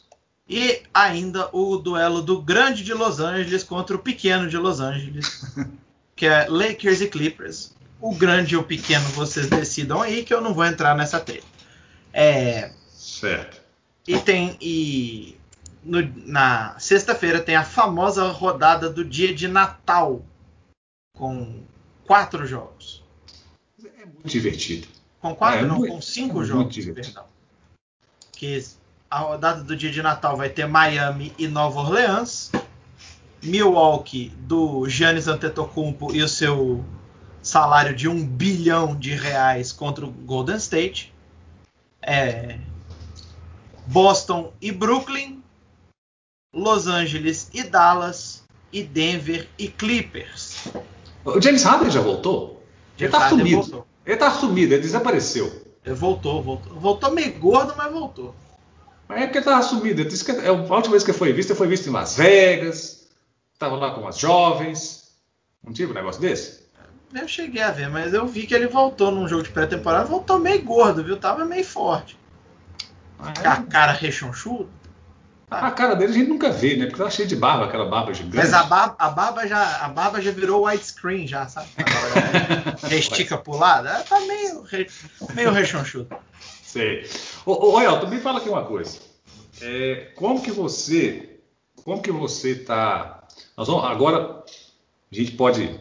E 0.48 0.84
ainda 0.94 1.50
o 1.52 1.78
duelo 1.78 2.22
do 2.22 2.42
grande 2.42 2.84
de 2.84 2.94
Los 2.94 3.20
Angeles 3.20 3.64
contra 3.64 3.96
o 3.96 4.00
pequeno 4.00 4.48
de 4.48 4.58
Los 4.58 4.80
Angeles, 4.80 5.56
que 6.16 6.26
é 6.26 6.48
Lakers 6.48 7.02
e 7.02 7.08
Clippers 7.08 7.76
o 8.06 8.14
grande 8.14 8.56
ou 8.56 8.64
pequeno 8.64 9.08
vocês 9.10 9.48
decidam 9.48 10.02
aí, 10.02 10.24
que 10.24 10.34
eu 10.34 10.42
não 10.42 10.54
vou 10.54 10.66
entrar 10.66 10.96
nessa 10.96 11.20
treta. 11.20 11.46
É, 12.14 12.72
certo. 12.92 13.62
E 14.08 14.20
tem. 14.20 14.58
E 14.62 15.38
no, 15.84 16.02
na 16.26 16.78
sexta-feira 16.80 17.42
tem 17.42 17.56
a 17.56 17.64
famosa 17.64 18.28
rodada 18.28 18.90
do 18.90 19.04
dia 19.04 19.34
de 19.34 19.48
Natal, 19.48 20.24
com 21.18 21.64
quatro 22.06 22.46
jogos. 22.46 23.04
É 23.84 24.06
muito 24.06 24.28
divertido. 24.28 24.88
Com 25.20 25.36
quatro, 25.36 25.62
é, 25.62 25.66
não, 25.66 25.80
muito, 25.80 25.94
com 25.94 26.02
cinco 26.02 26.44
é 26.44 26.46
jogos, 26.46 26.86
perdão. 26.86 27.26
Que 28.34 28.64
a 29.10 29.20
rodada 29.20 29.64
do 29.64 29.76
dia 29.76 29.92
de 29.92 30.02
Natal 30.02 30.36
vai 30.36 30.50
ter 30.50 30.68
Miami 30.68 31.34
e 31.38 31.48
Nova 31.48 31.80
Orleans, 31.80 32.52
Milwaukee 33.42 34.30
do 34.40 34.88
Giannis 34.90 35.28
Antetokounmpo 35.28 36.14
e 36.14 36.22
o 36.22 36.28
seu 36.28 36.84
salário 37.42 37.96
de 37.96 38.08
um 38.08 38.26
bilhão 38.26 38.96
de 38.96 39.14
reais 39.14 39.72
contra 39.72 40.06
o 40.06 40.12
Golden 40.12 40.58
State. 40.58 41.14
É, 42.02 42.60
Boston 43.88 44.52
e 44.62 44.72
Brooklyn, 44.72 45.44
Los 46.54 46.88
Angeles 46.88 47.50
e 47.54 47.64
Dallas, 47.64 48.46
e 48.76 48.84
Denver 48.84 49.48
e 49.58 49.70
Clippers. 49.70 50.68
O 51.24 51.40
James 51.40 51.64
Harden 51.64 51.90
já 51.90 52.02
voltou? 52.02 52.62
Ele 53.00 53.10
tá 53.10 53.30
sumido. 53.30 53.62
Voltou. 53.62 53.88
Ele 54.06 54.18
tá 54.18 54.32
sumido, 54.32 54.74
ele 54.74 54.82
desapareceu. 54.82 55.66
Ele 55.84 55.96
voltou, 55.96 56.44
voltou. 56.44 56.74
Voltou 56.74 57.12
meio 57.12 57.40
gordo, 57.40 57.74
mas 57.78 57.92
voltou. 57.92 58.36
Mas 59.08 59.22
é 59.22 59.26
porque 59.26 59.38
ele 59.40 59.46
tava 59.46 59.62
sumido. 59.62 60.02
Ele 60.02 60.10
disse 60.10 60.26
que 60.26 60.32
é 60.32 60.48
a 60.48 60.52
última 60.52 60.92
vez 60.92 61.04
que 61.04 61.14
foi 61.14 61.32
visto, 61.32 61.52
ele 61.52 61.58
foi 61.58 61.68
visto 61.68 61.88
em 61.88 61.92
Las 61.92 62.16
Vegas. 62.16 63.08
Tava 63.58 63.76
lá 63.76 63.92
com 63.92 64.08
as 64.08 64.18
jovens. 64.18 65.12
Não 65.64 65.74
tive 65.74 65.92
um 65.92 65.96
negócio 65.96 66.22
desse? 66.22 66.66
Eu 67.14 67.28
cheguei 67.28 67.62
a 67.62 67.72
ver, 67.72 67.90
mas 67.90 68.14
eu 68.14 68.28
vi 68.28 68.46
que 68.46 68.54
ele 68.54 68.68
voltou 68.68 69.10
num 69.12 69.28
jogo 69.28 69.44
de 69.44 69.50
pré-temporada, 69.50 70.06
voltou 70.06 70.38
meio 70.38 70.62
gordo, 70.62 71.04
viu? 71.04 71.18
Tava 71.18 71.46
meio 71.46 71.64
forte. 71.64 72.18
Ah, 73.18 73.34
é? 73.42 73.48
A 73.48 73.62
cara 73.62 73.94
rechonchuda. 73.94 74.70
A 75.50 75.72
cara 75.72 75.96
dele 75.96 76.12
a 76.12 76.16
gente 76.16 76.28
nunca 76.28 76.50
vê, 76.50 76.76
né? 76.76 76.88
Porque 76.88 77.02
tá 77.02 77.10
cheio 77.10 77.28
de 77.28 77.36
barba, 77.36 77.66
aquela 77.66 77.86
barba 77.86 78.14
gigante. 78.14 78.36
Mas 78.36 78.52
a 78.52 78.64
barba, 78.64 78.96
a 78.98 79.10
barba 79.10 79.48
já, 79.48 79.86
a 79.86 79.88
barba 79.88 80.20
já 80.20 80.32
virou 80.32 80.66
widescreen, 80.66 81.28
já, 81.28 81.48
sabe? 81.48 81.70
Agora 81.78 82.78
já 82.90 82.96
estica 82.96 83.38
pro 83.38 83.56
lado. 83.56 83.88
Ela 83.88 84.04
tá 84.04 84.20
meio, 84.22 84.66
meio 85.34 85.52
rechonchudo. 85.52 86.10
Sei. 86.76 87.06
Ô, 87.46 87.54
ô 87.54 88.08
me 88.08 88.20
fala 88.20 88.40
aqui 88.40 88.50
uma 88.50 88.66
coisa. 88.66 89.00
É, 89.62 90.12
como 90.14 90.42
que 90.42 90.52
você. 90.52 91.40
Como 91.86 92.02
que 92.02 92.12
você 92.12 92.54
tá. 92.54 93.26
Nós 93.56 93.70
vamos, 93.70 93.86
agora 93.86 94.44
a 95.10 95.16
gente 95.16 95.32
pode. 95.32 95.80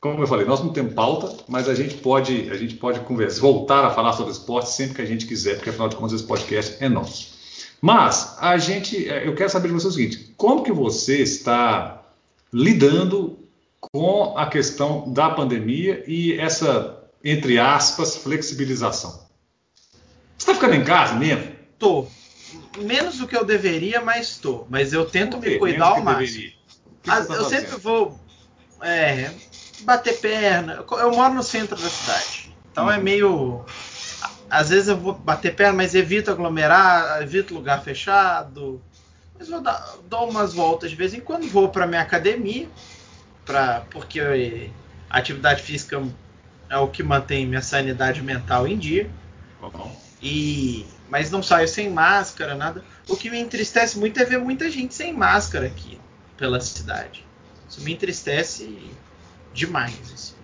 Como 0.00 0.22
eu 0.22 0.26
falei, 0.26 0.46
nós 0.46 0.64
não 0.64 0.72
temos 0.72 0.94
pauta, 0.94 1.44
mas 1.46 1.68
a 1.68 1.74
gente 1.74 1.96
pode, 1.96 2.50
a 2.50 2.56
gente 2.56 2.76
pode 2.76 3.00
conversar, 3.00 3.42
voltar 3.42 3.84
a 3.84 3.90
falar 3.90 4.14
sobre 4.14 4.32
esporte 4.32 4.70
sempre 4.70 4.94
que 4.94 5.02
a 5.02 5.06
gente 5.06 5.26
quiser, 5.26 5.56
porque 5.56 5.68
afinal 5.68 5.90
de 5.90 5.96
contas 5.96 6.14
esse 6.14 6.26
podcast 6.26 6.82
é 6.82 6.88
nosso. 6.88 7.34
Mas 7.82 8.38
a 8.40 8.56
gente, 8.56 9.06
é, 9.06 9.28
eu 9.28 9.34
quero 9.34 9.50
saber 9.50 9.68
de 9.68 9.74
você 9.74 9.88
o 9.88 9.92
seguinte: 9.92 10.32
como 10.38 10.62
que 10.62 10.72
você 10.72 11.20
está 11.20 12.02
lidando 12.50 13.38
com 13.78 14.38
a 14.38 14.46
questão 14.46 15.12
da 15.12 15.28
pandemia 15.28 16.02
e 16.06 16.32
essa, 16.32 17.04
entre 17.22 17.58
aspas, 17.58 18.16
flexibilização? 18.16 19.24
Você 20.44 20.50
está 20.50 20.54
ficando 20.54 20.74
em 20.74 20.84
casa 20.84 21.14
mesmo? 21.14 21.52
Tô. 21.78 22.06
Menos 22.76 23.16
do 23.16 23.26
que 23.26 23.34
eu 23.34 23.46
deveria, 23.46 24.02
mas 24.02 24.36
tô. 24.36 24.66
Mas 24.68 24.92
eu 24.92 25.06
tento 25.06 25.40
me 25.40 25.58
cuidar 25.58 25.86
ao 25.86 26.02
máximo. 26.02 26.52
Tá 27.02 27.20
eu 27.20 27.24
fazendo? 27.24 27.48
sempre 27.48 27.76
vou 27.76 28.20
é, 28.82 29.30
bater 29.80 30.20
perna. 30.20 30.84
Eu 30.90 31.12
moro 31.12 31.32
no 31.32 31.42
centro 31.42 31.80
da 31.80 31.88
cidade. 31.88 32.54
Então 32.70 32.90
é 32.90 32.94
uhum. 32.94 33.00
é 33.00 33.02
meio 33.02 33.64
às 34.50 34.68
vezes 34.68 34.88
eu 34.88 34.98
vou 34.98 35.14
bater 35.14 35.54
perna, 35.54 35.78
mas 35.78 35.94
evito 35.94 36.30
aglomerar, 36.30 37.22
evito 37.22 37.54
lugar 37.54 37.82
fechado. 37.82 38.82
Mas 39.38 39.48
vou 39.48 39.62
dar, 39.62 39.96
dou 40.10 40.28
umas 40.28 40.52
voltas 40.52 40.90
de 40.90 40.96
vez 40.96 41.14
em 41.14 41.20
quando, 41.20 41.48
vou 41.48 41.70
para 41.70 41.86
minha 41.86 42.02
academia, 42.02 42.68
pra, 43.46 43.82
porque 43.90 44.70
a 45.08 45.18
atividade 45.18 45.62
física 45.62 46.02
é 46.68 46.76
o 46.76 46.86
que 46.86 47.02
mantém 47.02 47.46
minha 47.46 47.62
sanidade 47.62 48.20
mental 48.20 48.68
em 48.68 48.76
dia. 48.76 49.10
E, 50.24 50.86
mas 51.10 51.30
não 51.30 51.42
saio 51.42 51.68
sem 51.68 51.90
máscara, 51.90 52.54
nada. 52.54 52.82
O 53.06 53.14
que 53.14 53.28
me 53.28 53.38
entristece 53.38 53.98
muito 53.98 54.18
é 54.18 54.24
ver 54.24 54.38
muita 54.38 54.70
gente 54.70 54.94
sem 54.94 55.12
máscara 55.12 55.66
aqui 55.66 56.00
pela 56.34 56.58
cidade. 56.60 57.26
Isso 57.68 57.82
me 57.82 57.92
entristece 57.92 58.90
demais. 59.52 59.94
Assim. 60.14 60.34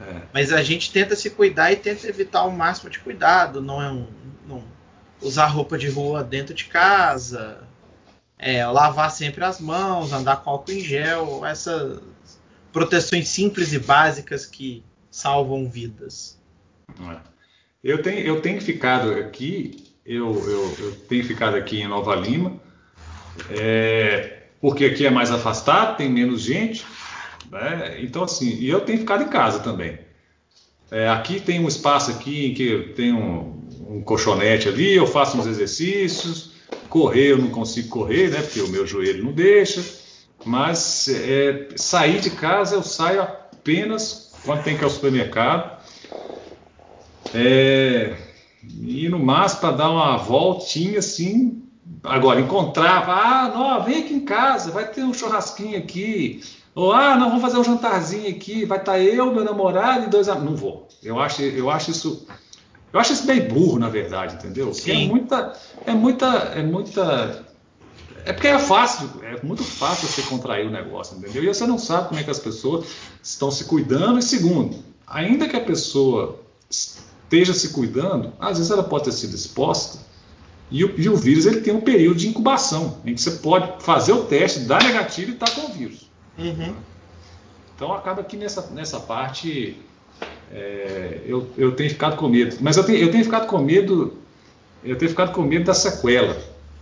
É. 0.00 0.22
Mas 0.34 0.52
a 0.52 0.60
gente 0.60 0.90
tenta 0.90 1.14
se 1.14 1.30
cuidar 1.30 1.70
e 1.70 1.76
tenta 1.76 2.08
evitar 2.08 2.42
o 2.44 2.50
máximo 2.50 2.90
de 2.90 2.98
cuidado, 2.98 3.60
não 3.60 3.80
é 3.80 3.92
um, 3.92 4.08
não 4.44 4.64
usar 5.22 5.46
roupa 5.46 5.78
de 5.78 5.88
rua 5.88 6.24
dentro 6.24 6.52
de 6.52 6.64
casa, 6.64 7.62
é, 8.36 8.66
lavar 8.66 9.12
sempre 9.12 9.44
as 9.44 9.60
mãos, 9.60 10.12
andar 10.12 10.38
com 10.38 10.50
álcool 10.50 10.72
em 10.72 10.80
gel, 10.80 11.46
essas 11.46 12.00
proteções 12.72 13.28
simples 13.28 13.72
e 13.72 13.78
básicas 13.78 14.44
que 14.44 14.84
salvam 15.12 15.70
vidas. 15.70 16.36
É. 17.00 17.37
Eu 17.82 18.02
tenho, 18.02 18.20
eu 18.20 18.40
tenho 18.40 18.60
ficado 18.60 19.12
aqui, 19.12 19.84
eu, 20.04 20.32
eu, 20.32 20.76
eu 20.78 20.92
tenho 21.08 21.24
ficado 21.24 21.56
aqui 21.56 21.80
em 21.80 21.86
Nova 21.86 22.14
Lima, 22.16 22.60
é, 23.50 24.42
porque 24.60 24.84
aqui 24.84 25.06
é 25.06 25.10
mais 25.10 25.30
afastado, 25.30 25.96
tem 25.96 26.10
menos 26.10 26.40
gente. 26.42 26.84
Né? 27.50 27.98
Então, 28.00 28.24
assim, 28.24 28.56
e 28.58 28.68
eu 28.68 28.80
tenho 28.80 28.98
ficado 28.98 29.22
em 29.22 29.28
casa 29.28 29.60
também. 29.60 29.98
É, 30.90 31.08
aqui 31.08 31.40
tem 31.40 31.60
um 31.60 31.68
espaço 31.68 32.10
aqui 32.10 32.46
em 32.46 32.54
que 32.54 32.92
tem 32.96 33.12
um, 33.12 33.62
um 33.88 34.02
colchonete 34.02 34.68
ali, 34.68 34.94
eu 34.94 35.06
faço 35.06 35.38
uns 35.38 35.46
exercícios. 35.46 36.52
Correr 36.88 37.32
eu 37.32 37.38
não 37.38 37.50
consigo 37.50 37.88
correr, 37.88 38.28
né? 38.30 38.40
Porque 38.40 38.60
o 38.60 38.68
meu 38.68 38.86
joelho 38.86 39.24
não 39.24 39.32
deixa. 39.32 39.84
Mas 40.44 41.08
é, 41.08 41.68
sair 41.76 42.20
de 42.20 42.30
casa 42.30 42.76
eu 42.76 42.82
saio 42.82 43.20
apenas 43.22 44.32
quando 44.44 44.64
tem 44.64 44.76
que 44.76 44.82
ir 44.82 44.84
ao 44.84 44.90
supermercado. 44.90 45.77
É, 47.34 48.16
e 48.80 49.08
no 49.08 49.18
máximo 49.18 49.60
para 49.60 49.76
dar 49.76 49.90
uma 49.90 50.16
voltinha 50.16 50.98
assim. 50.98 51.62
Agora, 52.04 52.40
encontrava, 52.40 53.12
ah, 53.12 53.48
não, 53.48 53.84
vem 53.84 54.04
aqui 54.04 54.14
em 54.14 54.20
casa, 54.20 54.70
vai 54.70 54.86
ter 54.86 55.02
um 55.02 55.12
churrasquinho 55.12 55.76
aqui, 55.78 56.40
ou, 56.78 56.92
ah, 56.92 57.16
não, 57.16 57.28
vamos 57.28 57.42
fazer 57.42 57.58
um 57.58 57.64
jantarzinho 57.64 58.30
aqui, 58.30 58.64
vai 58.64 58.78
estar 58.78 58.92
tá 58.92 59.00
eu, 59.00 59.34
meu 59.34 59.42
namorado 59.42 60.04
e 60.04 60.08
dois 60.08 60.28
amigos. 60.28 60.48
Não 60.48 60.56
vou. 60.56 60.88
Eu 61.02 61.18
acho, 61.18 61.42
eu 61.42 61.68
acho 61.68 61.90
isso. 61.90 62.24
Eu 62.92 63.00
acho 63.00 63.14
isso 63.14 63.26
meio 63.26 63.48
burro, 63.48 63.80
na 63.80 63.88
verdade, 63.88 64.36
entendeu? 64.36 64.72
Sim. 64.72 65.06
é 65.06 65.08
muita. 65.08 65.58
É 65.84 65.92
muita. 65.92 66.26
É 66.26 66.62
muita. 66.62 67.46
É 68.24 68.32
porque 68.32 68.46
é 68.46 68.60
fácil, 68.60 69.10
é 69.22 69.44
muito 69.44 69.64
fácil 69.64 70.06
você 70.06 70.22
contrair 70.22 70.68
o 70.68 70.70
negócio, 70.70 71.18
entendeu? 71.18 71.42
E 71.42 71.48
você 71.48 71.66
não 71.66 71.78
sabe 71.78 72.08
como 72.08 72.20
é 72.20 72.22
que 72.22 72.30
as 72.30 72.38
pessoas 72.38 72.86
estão 73.20 73.50
se 73.50 73.64
cuidando. 73.64 74.20
E 74.20 74.22
segundo, 74.22 74.76
ainda 75.04 75.48
que 75.48 75.56
a 75.56 75.60
pessoa 75.60 76.38
esteja 77.28 77.52
se 77.52 77.70
cuidando, 77.70 78.32
às 78.40 78.56
vezes 78.56 78.70
ela 78.70 78.82
pode 78.82 79.04
ter 79.04 79.12
sido 79.12 79.34
exposta 79.34 79.98
e 80.70 80.84
o, 80.84 80.94
e 80.98 81.08
o 81.08 81.16
vírus 81.16 81.46
ele 81.46 81.60
tem 81.60 81.74
um 81.74 81.80
período 81.80 82.18
de 82.18 82.28
incubação, 82.28 82.98
em 83.04 83.14
que 83.14 83.20
você 83.20 83.32
pode 83.32 83.82
fazer 83.82 84.12
o 84.12 84.24
teste, 84.24 84.60
dar 84.60 84.82
negativo 84.82 85.30
e 85.30 85.34
estar 85.34 85.46
tá 85.46 85.52
com 85.52 85.68
o 85.68 85.72
vírus. 85.72 86.10
Uhum. 86.38 86.74
Então 87.74 87.92
acaba 87.92 88.22
que 88.22 88.36
nessa, 88.36 88.70
nessa 88.72 89.00
parte 89.00 89.76
é, 90.52 91.20
eu, 91.26 91.48
eu 91.56 91.72
tenho 91.72 91.88
ficado 91.90 92.16
com 92.16 92.28
medo. 92.28 92.56
Mas 92.60 92.76
eu 92.76 92.84
tenho, 92.84 92.98
eu 92.98 93.10
tenho 93.10 93.24
ficado 93.24 93.46
com 93.46 93.58
medo, 93.58 94.18
eu 94.84 94.96
tenho 94.96 95.10
ficado 95.10 95.32
com 95.32 95.42
medo 95.42 95.64
da 95.64 95.74
sequela, 95.74 96.36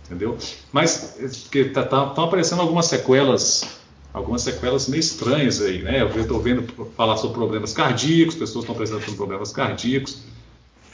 entendeu? 0.05 0.37
Mas 0.71 1.17
porque 1.43 1.65
tá, 1.65 1.83
tá, 1.83 2.07
estão 2.07 2.25
aparecendo 2.25 2.61
algumas 2.61 2.87
sequelas, 2.87 3.79
algumas 4.13 4.41
sequelas 4.41 4.87
meio 4.89 4.99
estranhas 4.99 5.61
aí, 5.61 5.81
né? 5.81 6.01
Eu 6.01 6.21
estou 6.21 6.41
vendo 6.41 6.63
falar 6.97 7.15
sobre 7.17 7.37
problemas 7.37 7.71
cardíacos, 7.71 8.35
pessoas 8.35 8.63
estão 8.63 8.75
apresentando 8.75 9.15
problemas 9.15 9.53
cardíacos. 9.53 10.23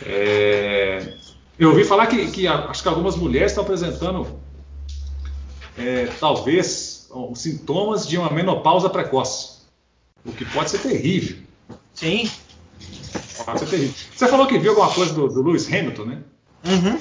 É, 0.02 1.14
eu 1.58 1.70
ouvi 1.70 1.84
falar 1.84 2.08
que, 2.08 2.32
que, 2.32 2.48
acho 2.48 2.82
que 2.82 2.90
algumas 2.90 3.16
mulheres 3.16 3.52
estão 3.52 3.64
apresentando 3.64 4.40
é, 5.78 6.08
talvez 6.20 7.08
os 7.12 7.40
sintomas 7.40 8.08
de 8.08 8.18
uma 8.18 8.30
menopausa 8.30 8.90
precoce, 8.90 9.62
o 10.26 10.32
que 10.32 10.46
pode 10.46 10.72
ser 10.72 10.80
terrível. 10.80 11.38
Sim. 11.94 12.30
Pode 13.46 13.60
ser 13.60 13.68
terrível. 13.68 13.94
Você 14.16 14.28
falou 14.28 14.48
que 14.48 14.58
viu 14.58 14.72
alguma 14.72 14.92
coisa 14.92 15.14
do, 15.14 15.28
do 15.28 15.44
Lewis 15.44 15.68
Hamilton, 15.68 16.06
né? 16.06 16.24
Uhum. 16.66 17.00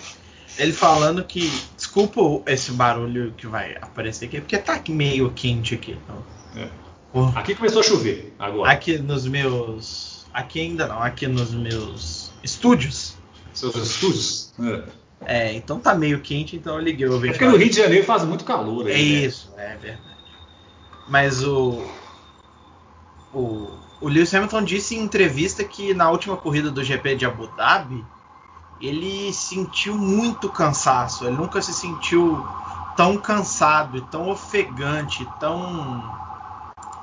Ele 0.58 0.72
falando 0.72 1.24
que. 1.24 1.50
Desculpa 1.76 2.20
esse 2.46 2.72
barulho 2.72 3.32
que 3.36 3.46
vai 3.46 3.76
aparecer 3.80 4.26
aqui, 4.26 4.40
porque 4.40 4.58
tá 4.58 4.80
meio 4.88 5.30
quente 5.32 5.74
aqui. 5.74 5.96
Então. 6.04 6.62
É. 6.62 7.38
Aqui 7.38 7.54
começou 7.54 7.80
a 7.80 7.82
chover 7.82 8.34
agora. 8.38 8.70
Aqui 8.70 8.98
nos 8.98 9.26
meus. 9.26 10.26
Aqui 10.32 10.60
ainda 10.60 10.86
não, 10.86 11.02
aqui 11.02 11.26
nos 11.26 11.52
meus 11.52 12.21
estúdios. 12.42 13.16
Seus 13.52 13.74
estúdios? 13.76 14.52
É. 14.60 15.02
É, 15.24 15.52
então 15.52 15.78
tá 15.78 15.94
meio 15.94 16.20
quente, 16.20 16.56
então 16.56 16.74
eu 16.76 16.80
liguei 16.80 17.06
o 17.06 17.12
ventilador. 17.12 17.28
É 17.28 17.38
porque 17.38 17.44
no 17.44 17.56
Rio 17.56 17.70
de 17.70 17.76
Janeiro 17.76 18.04
faz 18.04 18.24
muito 18.24 18.44
calor. 18.44 18.86
Aí, 18.86 18.92
é 18.92 19.20
né? 19.20 19.26
isso, 19.26 19.52
é 19.56 19.76
verdade. 19.76 20.12
Mas 21.08 21.44
o, 21.44 21.84
o, 23.32 23.70
o 24.00 24.08
Lewis 24.08 24.34
Hamilton 24.34 24.64
disse 24.64 24.96
em 24.96 25.00
entrevista 25.00 25.62
que 25.62 25.94
na 25.94 26.10
última 26.10 26.36
corrida 26.36 26.70
do 26.70 26.82
GP 26.82 27.16
de 27.16 27.26
Abu 27.26 27.46
Dhabi 27.48 28.04
ele 28.80 29.32
sentiu 29.32 29.96
muito 29.96 30.48
cansaço. 30.48 31.24
Ele 31.24 31.36
nunca 31.36 31.62
se 31.62 31.72
sentiu 31.72 32.44
tão 32.96 33.16
cansado, 33.16 34.02
tão 34.02 34.28
ofegante, 34.28 35.26
tão 35.38 36.02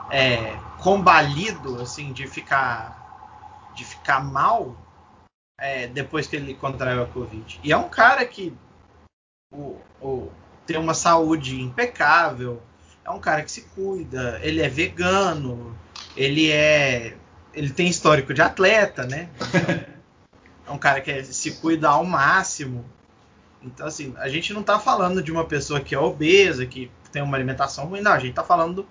é, 0.09 0.57
combalido 0.77 1.81
assim 1.81 2.11
de 2.11 2.27
ficar 2.27 2.97
de 3.73 3.85
ficar 3.85 4.21
mal 4.23 4.75
é, 5.59 5.87
depois 5.87 6.27
que 6.27 6.35
ele 6.35 6.53
contraiu 6.53 7.03
a 7.03 7.05
Covid. 7.05 7.59
E 7.63 7.71
é 7.71 7.77
um 7.77 7.89
cara 7.89 8.25
que 8.25 8.53
o, 9.53 9.77
o, 10.01 10.31
tem 10.65 10.77
uma 10.77 10.93
saúde 10.93 11.61
impecável, 11.61 12.61
é 13.03 13.09
um 13.09 13.19
cara 13.19 13.43
que 13.43 13.51
se 13.51 13.61
cuida, 13.61 14.39
ele 14.43 14.61
é 14.61 14.69
vegano, 14.69 15.77
ele 16.15 16.51
é. 16.51 17.15
ele 17.53 17.71
tem 17.71 17.87
histórico 17.87 18.33
de 18.33 18.41
atleta, 18.41 19.05
né? 19.05 19.29
é 20.65 20.71
um 20.71 20.77
cara 20.77 21.01
que 21.01 21.23
se 21.23 21.51
cuida 21.53 21.89
ao 21.89 22.05
máximo. 22.05 22.85
Então, 23.61 23.87
assim, 23.87 24.13
a 24.17 24.29
gente 24.29 24.53
não 24.53 24.61
está 24.61 24.79
falando 24.79 25.21
de 25.21 25.31
uma 25.31 25.43
pessoa 25.43 25.81
que 25.81 25.93
é 25.93 25.99
obesa, 25.99 26.65
que 26.65 26.89
tem 27.11 27.21
uma 27.21 27.35
alimentação 27.35 27.85
ruim, 27.85 28.01
não. 28.01 28.13
A 28.13 28.19
gente 28.19 28.29
está 28.29 28.43
falando 28.43 28.87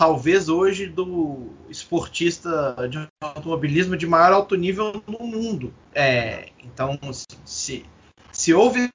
talvez 0.00 0.48
hoje 0.48 0.86
do 0.86 1.50
esportista 1.68 2.74
de 2.88 3.06
automobilismo 3.20 3.98
de 3.98 4.06
maior 4.06 4.32
alto 4.32 4.54
nível 4.54 5.04
no 5.06 5.18
mundo. 5.18 5.74
É, 5.94 6.48
então, 6.64 6.98
se, 7.44 7.84
se 8.32 8.54
houve 8.54 8.88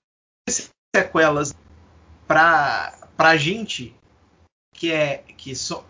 sequelas 0.95 1.53
para 2.27 2.91
a 3.19 3.37
gente 3.37 3.95
que 4.73 4.91
é 4.91 5.17
que 5.37 5.55
so, 5.55 5.83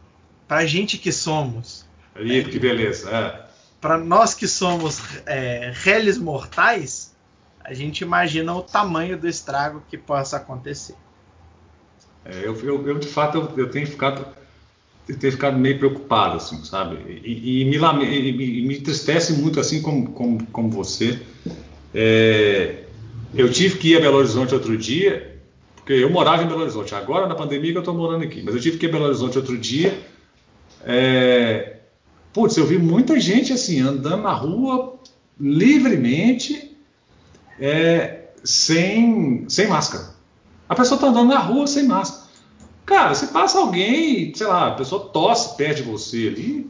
para 0.50 0.66
gente 0.66 0.98
que 0.98 1.14
somos. 1.14 1.88
Aí, 2.14 2.44
que 2.44 2.60
beleza. 2.60 3.10
É. 3.10 3.48
para 3.80 3.98
nós 3.98 4.34
que 4.34 4.50
somos 4.50 5.00
é, 5.26 5.72
réis 5.74 6.18
mortais, 6.18 7.16
a 7.62 7.74
gente 7.74 8.02
imagina 8.02 8.54
o 8.54 8.62
tamanho 8.62 9.18
do 9.18 9.30
estrago 9.30 9.82
que 9.88 9.98
possa 9.98 10.36
acontecer. 10.36 10.98
É, 12.26 12.46
eu, 12.46 12.54
eu, 12.66 12.86
eu, 12.86 13.00
de 13.00 13.08
fato, 13.08 13.38
eu, 13.38 13.58
eu, 13.58 13.72
tenho 13.72 13.88
ficado 13.88 14.44
tenho 15.14 15.32
ficado 15.32 15.58
meio 15.58 15.78
preocupado, 15.78 16.38
assim, 16.38 16.64
sabe? 16.64 16.98
E, 17.24 17.62
e, 17.62 17.66
me, 17.66 17.78
e, 17.78 18.62
me, 18.64 18.78
entristece 18.78 19.34
muito, 19.34 19.60
assim 19.60 19.82
como, 19.82 20.10
como, 20.12 20.46
como 20.48 20.70
você. 20.70 21.20
É, 21.94 22.84
eu 23.34 23.52
tive 23.52 23.78
que 23.78 23.90
ir 23.90 23.98
a 23.98 24.02
Belo 24.02 24.18
Horizonte 24.18 24.54
outro 24.54 24.76
dia, 24.76 25.40
porque 25.76 25.94
eu 25.94 26.10
morava 26.10 26.44
em 26.44 26.48
Belo 26.48 26.62
Horizonte. 26.62 26.96
Agora, 26.96 27.28
na 27.28 27.36
pandemia, 27.36 27.72
que 27.72 27.78
eu 27.78 27.82
estou 27.82 27.94
morando 27.94 28.24
aqui. 28.24 28.42
Mas 28.44 28.56
eu 28.56 28.62
tive 28.62 28.78
que 28.78 28.88
ir 28.88 28.90
a 28.90 28.92
Belo 28.94 29.06
Horizonte 29.06 29.38
outro 29.38 29.58
dia. 29.58 29.96
É, 30.84 31.78
putz, 32.34 32.58
eu 32.58 32.66
vi 32.66 32.80
muita 32.80 33.20
gente, 33.20 33.54
assim, 33.54 33.82
andando 33.82 34.24
na 34.24 34.34
rua 34.34 34.96
livremente, 35.40 36.76
é, 37.60 38.30
sem, 38.44 39.46
sem 39.48 39.68
máscara. 39.68 40.16
A 40.68 40.74
pessoa 40.74 40.98
está 40.98 41.08
andando 41.08 41.30
na 41.30 41.40
rua 41.40 41.68
sem 41.68 41.86
máscara. 41.86 42.25
Cara, 42.86 43.16
se 43.16 43.28
passa 43.28 43.58
alguém, 43.58 44.34
sei 44.36 44.46
lá, 44.46 44.68
a 44.68 44.72
pessoa 44.72 45.10
tosse 45.10 45.58
perto 45.58 45.78
de 45.78 45.84
você 45.84 46.28
ali, 46.28 46.70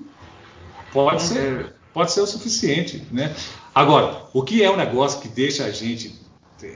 pode 0.91 1.23
uhum. 1.23 1.29
ser, 1.29 1.75
pode 1.93 2.11
ser 2.11 2.21
o 2.21 2.27
suficiente, 2.27 3.05
né? 3.11 3.35
Agora, 3.73 4.23
o 4.33 4.41
que 4.41 4.63
é 4.63 4.71
um 4.71 4.77
negócio 4.77 5.19
que 5.19 5.27
deixa 5.27 5.65
a 5.65 5.71
gente, 5.71 6.17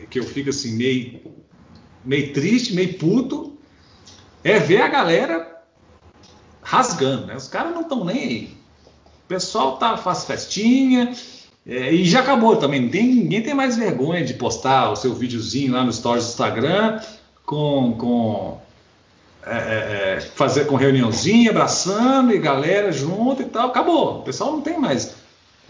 que 0.09 0.19
eu 0.19 0.23
fico 0.25 0.49
assim 0.49 0.75
meio, 0.75 1.21
meio 2.03 2.33
triste, 2.33 2.73
meio 2.73 2.95
puto, 2.95 3.57
é 4.43 4.59
ver 4.59 4.81
a 4.81 4.87
galera 4.89 5.63
rasgando, 6.61 7.27
né? 7.27 7.35
Os 7.35 7.47
caras 7.47 7.73
não 7.73 7.81
estão 7.81 8.03
nem 8.03 8.17
aí. 8.17 8.57
O 9.23 9.27
pessoal 9.29 9.77
tá 9.77 9.95
faz 9.95 10.25
festinha, 10.25 11.13
é, 11.65 11.93
e 11.93 12.03
já 12.03 12.21
acabou 12.21 12.57
também. 12.57 12.89
Tem, 12.89 13.05
ninguém 13.05 13.41
tem 13.41 13.53
mais 13.53 13.77
vergonha 13.77 14.25
de 14.25 14.33
postar 14.33 14.91
o 14.91 14.95
seu 14.95 15.13
videozinho 15.13 15.73
lá 15.73 15.83
no 15.83 15.93
stories 15.93 16.25
do 16.25 16.29
Instagram 16.29 17.01
com, 17.45 17.93
com 17.97 18.61
é, 19.45 19.51
é, 19.51 20.15
é, 20.17 20.21
fazer 20.21 20.65
com 20.65 20.75
reuniãozinha, 20.75 21.51
abraçando 21.51 22.33
e 22.33 22.39
galera 22.39 22.91
junto 22.91 23.41
e 23.41 23.45
tal, 23.45 23.69
acabou. 23.69 24.19
O 24.19 24.23
pessoal 24.23 24.51
não 24.51 24.61
tem 24.61 24.79
mais 24.79 25.15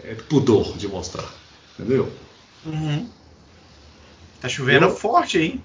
é, 0.02 0.14
pudor 0.14 0.76
de 0.76 0.88
mostrar, 0.88 1.28
entendeu? 1.78 2.10
Uhum. 2.66 3.08
Tá 4.40 4.48
chovendo 4.48 4.86
eu... 4.86 4.96
forte, 4.96 5.38
hein? 5.38 5.64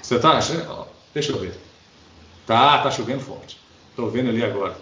Você 0.00 0.18
tá 0.18 0.32
achando? 0.32 0.86
Deixa 1.14 1.32
eu 1.32 1.38
ver. 1.38 1.54
Tá, 2.46 2.78
tá 2.82 2.90
chovendo 2.90 3.20
forte. 3.20 3.58
Tô 3.94 4.08
vendo 4.08 4.30
ali 4.30 4.44
agora. 4.44 4.76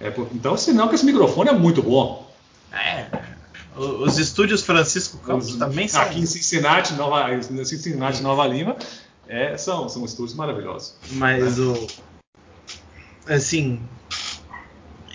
É, 0.00 0.12
então, 0.32 0.56
sinal 0.56 0.88
que 0.88 0.94
esse 0.94 1.04
microfone 1.04 1.50
é 1.50 1.52
muito 1.52 1.82
bom. 1.82 2.30
É. 2.72 3.06
Os 3.76 4.18
estúdios 4.18 4.62
Francisco 4.62 5.18
Campos 5.18 5.50
Os, 5.50 5.56
também 5.56 5.86
são. 5.86 6.00
Aqui 6.00 6.20
em 6.20 6.26
Cincinnati, 6.26 6.94
Nova, 6.94 7.26
Cincinnati, 7.42 8.22
Nova 8.22 8.46
Lima, 8.46 8.76
é, 9.30 9.56
são, 9.56 9.88
são 9.88 10.04
estúdios 10.04 10.36
maravilhosos. 10.36 10.96
Mas 11.12 11.56
né? 11.56 11.64
o. 11.64 11.86
Assim. 13.32 13.80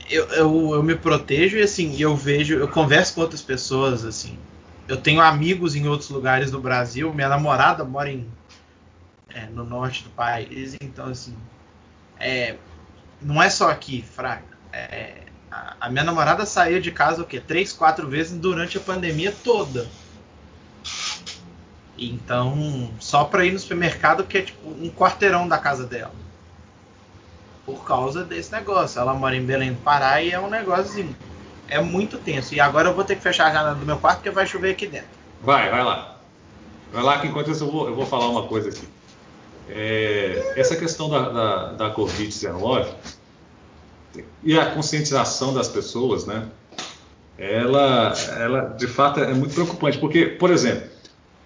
Eu, 0.09 0.23
eu, 0.29 0.75
eu 0.75 0.83
me 0.83 0.95
protejo 0.95 1.57
e 1.57 1.61
assim, 1.61 1.99
eu 1.99 2.15
vejo, 2.15 2.53
eu 2.53 2.67
converso 2.67 3.15
com 3.15 3.21
outras 3.21 3.41
pessoas, 3.41 4.05
assim. 4.05 4.39
Eu 4.87 4.97
tenho 4.97 5.19
amigos 5.19 5.75
em 5.75 5.87
outros 5.87 6.09
lugares 6.09 6.49
do 6.49 6.61
Brasil, 6.61 7.13
minha 7.13 7.27
namorada 7.27 7.83
mora 7.83 8.09
em, 8.09 8.31
é, 9.33 9.47
no 9.47 9.65
norte 9.65 10.03
do 10.03 10.09
país, 10.11 10.77
então 10.81 11.07
assim. 11.07 11.35
É, 12.17 12.55
não 13.21 13.43
é 13.43 13.49
só 13.49 13.69
aqui, 13.69 14.01
Fraga. 14.01 14.45
É, 14.71 15.23
a, 15.51 15.75
a 15.81 15.89
minha 15.89 16.05
namorada 16.05 16.45
saiu 16.45 16.79
de 16.79 16.91
casa 16.91 17.21
o 17.21 17.25
quê? 17.25 17.41
Três, 17.41 17.73
quatro 17.73 18.07
vezes 18.07 18.37
durante 18.37 18.77
a 18.77 18.81
pandemia 18.81 19.33
toda. 19.43 19.85
Então, 21.97 22.89
só 22.99 23.23
para 23.23 23.45
ir 23.45 23.51
no 23.51 23.59
supermercado, 23.59 24.23
que 24.23 24.37
é 24.37 24.41
tipo 24.41 24.69
um 24.69 24.89
quarteirão 24.89 25.47
da 25.47 25.57
casa 25.57 25.85
dela. 25.85 26.11
Por 27.65 27.83
causa 27.85 28.23
desse 28.23 28.51
negócio. 28.51 28.99
Ela 28.99 29.13
mora 29.13 29.35
em 29.35 29.45
Belém 29.45 29.73
do 29.73 29.81
Pará 29.81 30.21
e 30.21 30.31
é 30.31 30.39
um 30.39 30.49
negócio. 30.49 31.15
É 31.67 31.79
muito 31.79 32.17
tenso. 32.17 32.53
E 32.53 32.59
agora 32.59 32.89
eu 32.89 32.93
vou 32.93 33.03
ter 33.03 33.15
que 33.15 33.21
fechar 33.21 33.47
a 33.47 33.53
janela 33.53 33.75
do 33.75 33.85
meu 33.85 33.97
quarto 33.97 34.17
porque 34.17 34.29
vai 34.29 34.45
chover 34.45 34.71
aqui 34.71 34.87
dentro. 34.87 35.07
Vai, 35.41 35.69
vai 35.69 35.83
lá. 35.83 36.17
Vai 36.91 37.03
lá 37.03 37.19
que 37.19 37.27
enquanto 37.27 37.49
isso 37.49 37.63
eu 37.63 37.71
vou, 37.71 37.87
eu 37.87 37.95
vou 37.95 38.05
falar 38.05 38.29
uma 38.29 38.47
coisa 38.47 38.69
aqui. 38.69 38.87
É, 39.67 40.53
essa 40.55 40.75
questão 40.75 41.09
da, 41.09 41.29
da, 41.29 41.71
da 41.73 41.95
Covid-19 41.95 42.87
e 44.43 44.57
a 44.57 44.71
conscientização 44.71 45.53
das 45.53 45.67
pessoas, 45.67 46.25
né? 46.25 46.47
Ela, 47.37 48.13
ela 48.37 48.61
de 48.77 48.87
fato 48.87 49.19
é 49.19 49.33
muito 49.33 49.53
preocupante, 49.53 49.97
porque, 49.97 50.25
por 50.25 50.51
exemplo, 50.51 50.87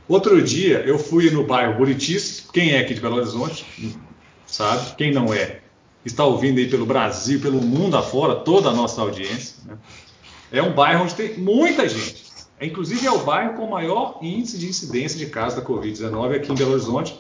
Outro 0.10 0.42
dia 0.42 0.80
eu 0.80 0.98
fui 0.98 1.30
no 1.30 1.46
bairro 1.46 1.76
Buritis, 1.76 2.48
quem 2.52 2.72
é 2.72 2.80
aqui 2.80 2.96
de 2.96 3.00
Belo 3.00 3.18
Horizonte, 3.18 3.64
sabe? 4.48 4.96
Quem 4.96 5.14
não 5.14 5.32
é, 5.32 5.60
está 6.04 6.26
ouvindo 6.26 6.58
aí 6.58 6.68
pelo 6.68 6.84
Brasil, 6.84 7.40
pelo 7.40 7.62
mundo 7.62 7.96
afora, 7.96 8.38
toda 8.38 8.70
a 8.70 8.74
nossa 8.74 9.02
audiência. 9.02 9.58
Né? 9.68 9.78
É 10.52 10.64
um 10.64 10.74
bairro 10.74 11.04
onde 11.04 11.14
tem 11.14 11.38
muita 11.38 11.88
gente. 11.88 12.26
É, 12.60 12.66
inclusive 12.66 13.06
é 13.06 13.12
o 13.12 13.20
bairro 13.20 13.54
com 13.54 13.66
o 13.66 13.70
maior 13.70 14.18
índice 14.20 14.58
de 14.58 14.68
incidência 14.68 15.16
de 15.16 15.28
casos 15.28 15.60
da 15.60 15.66
Covid-19 15.66 16.38
aqui 16.38 16.52
em 16.52 16.56
Belo 16.56 16.72
Horizonte. 16.72 17.16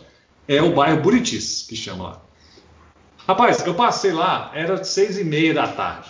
É 0.47 0.59
o 0.59 0.73
bairro 0.73 0.99
Buritis, 0.99 1.67
que 1.69 1.75
chama 1.75 2.03
lá. 2.03 2.21
Rapaz, 3.27 3.63
eu 3.67 3.75
passei 3.75 4.11
lá, 4.11 4.51
era 4.55 4.83
seis 4.83 5.15
e 5.19 5.23
meia 5.23 5.53
da 5.53 5.67
tarde. 5.67 6.09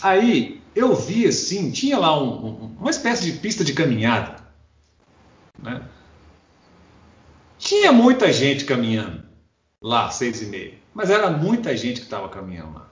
Aí 0.00 0.62
eu 0.72 0.94
vi 0.94 1.26
assim, 1.26 1.72
tinha 1.72 1.98
lá 1.98 2.16
um, 2.22 2.46
um, 2.46 2.76
uma 2.78 2.90
espécie 2.90 3.24
de 3.24 3.32
pista 3.38 3.64
de 3.64 3.72
caminhada. 3.72 4.41
Né? 5.62 5.80
Tinha 7.58 7.92
muita 7.92 8.32
gente 8.32 8.64
caminhando 8.64 9.22
lá, 9.80 10.10
seis 10.10 10.42
e 10.42 10.46
meia, 10.46 10.74
mas 10.92 11.10
era 11.10 11.30
muita 11.30 11.76
gente 11.76 12.00
que 12.00 12.06
estava 12.06 12.28
caminhando 12.28 12.74
lá. 12.74 12.88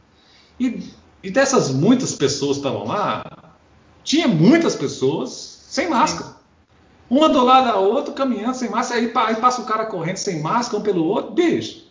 E, 0.58 0.90
e, 1.22 1.30
dessas 1.30 1.70
muitas 1.70 2.14
pessoas 2.14 2.58
que 2.58 2.66
estavam 2.66 2.86
lá, 2.86 3.56
tinha 4.04 4.28
muitas 4.28 4.76
pessoas 4.76 5.64
sem 5.68 5.88
máscara. 5.88 6.36
Uma 7.08 7.28
do 7.28 7.42
lado 7.44 7.64
da 7.64 7.76
outra, 7.76 8.14
caminhando 8.14 8.54
sem 8.54 8.70
máscara, 8.70 9.00
aí, 9.00 9.12
aí 9.14 9.36
passa 9.36 9.62
o 9.62 9.66
cara 9.66 9.86
correndo 9.86 10.18
sem 10.18 10.40
máscara, 10.40 10.78
um 10.78 10.82
pelo 10.82 11.04
outro. 11.04 11.32
Bicho, 11.32 11.86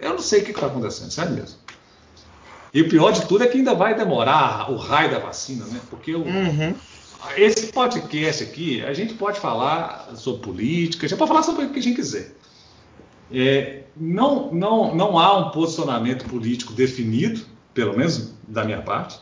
eu 0.00 0.10
não 0.10 0.18
sei 0.18 0.40
o 0.40 0.44
que 0.44 0.50
está 0.50 0.66
acontecendo, 0.66 1.10
sério 1.10 1.32
mesmo. 1.32 1.58
E 2.72 2.82
o 2.82 2.88
pior 2.88 3.12
de 3.12 3.24
tudo 3.26 3.44
é 3.44 3.46
que 3.46 3.58
ainda 3.58 3.72
vai 3.72 3.94
demorar 3.94 4.68
o 4.72 4.76
raio 4.76 5.12
da 5.12 5.20
vacina, 5.20 5.64
né? 5.66 5.80
Porque 5.88 6.12
o, 6.12 6.22
uhum. 6.22 6.74
Esse 7.36 7.72
podcast 7.72 8.42
aqui, 8.42 8.84
a 8.84 8.92
gente 8.92 9.14
pode 9.14 9.40
falar 9.40 10.10
sobre 10.14 10.42
política, 10.42 11.06
a 11.06 11.08
gente 11.08 11.18
pode 11.18 11.28
falar 11.28 11.42
sobre 11.42 11.64
o 11.64 11.70
que 11.70 11.78
a 11.78 11.82
gente 11.82 11.96
quiser. 11.96 12.34
É, 13.32 13.84
não, 13.96 14.52
não, 14.52 14.94
não 14.94 15.18
há 15.18 15.36
um 15.38 15.50
posicionamento 15.50 16.24
político 16.26 16.72
definido, 16.72 17.40
pelo 17.72 17.96
menos 17.96 18.34
da 18.46 18.64
minha 18.64 18.82
parte, 18.82 19.18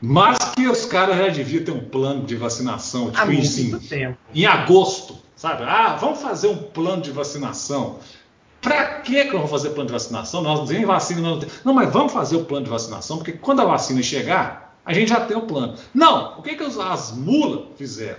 mas 0.00 0.38
que 0.56 0.66
os 0.66 0.86
caras 0.86 1.16
já 1.16 1.28
deviam 1.28 1.64
ter 1.64 1.72
um 1.72 1.84
plano 1.84 2.24
de 2.24 2.34
vacinação 2.36 3.10
tipo, 3.10 3.30
em, 3.30 4.16
em 4.34 4.46
agosto, 4.46 5.18
sabe? 5.36 5.64
Ah, 5.64 5.96
vamos 6.00 6.20
fazer 6.20 6.48
um 6.48 6.56
plano 6.56 7.02
de 7.02 7.10
vacinação. 7.10 7.98
Para 8.62 9.00
que 9.00 9.16
eu 9.16 9.38
vou 9.38 9.48
fazer 9.48 9.70
plano 9.70 9.86
de 9.86 9.92
vacinação? 9.92 10.42
Nós 10.42 10.68
nem 10.68 10.84
vacina 10.84 11.20
não 11.20 11.40
Não, 11.64 11.74
mas 11.74 11.90
vamos 11.92 12.12
fazer 12.12 12.36
o 12.36 12.44
plano 12.44 12.64
de 12.64 12.70
vacinação, 12.70 13.18
porque 13.18 13.32
quando 13.32 13.60
a 13.60 13.64
vacina 13.64 14.02
chegar, 14.02 14.69
a 14.90 14.92
gente 14.92 15.10
já 15.10 15.20
tem 15.20 15.36
o 15.36 15.42
plano. 15.42 15.76
Não, 15.94 16.36
o 16.36 16.42
que, 16.42 16.56
que 16.56 16.64
as 16.64 17.12
mulas 17.12 17.68
fizeram? 17.76 18.18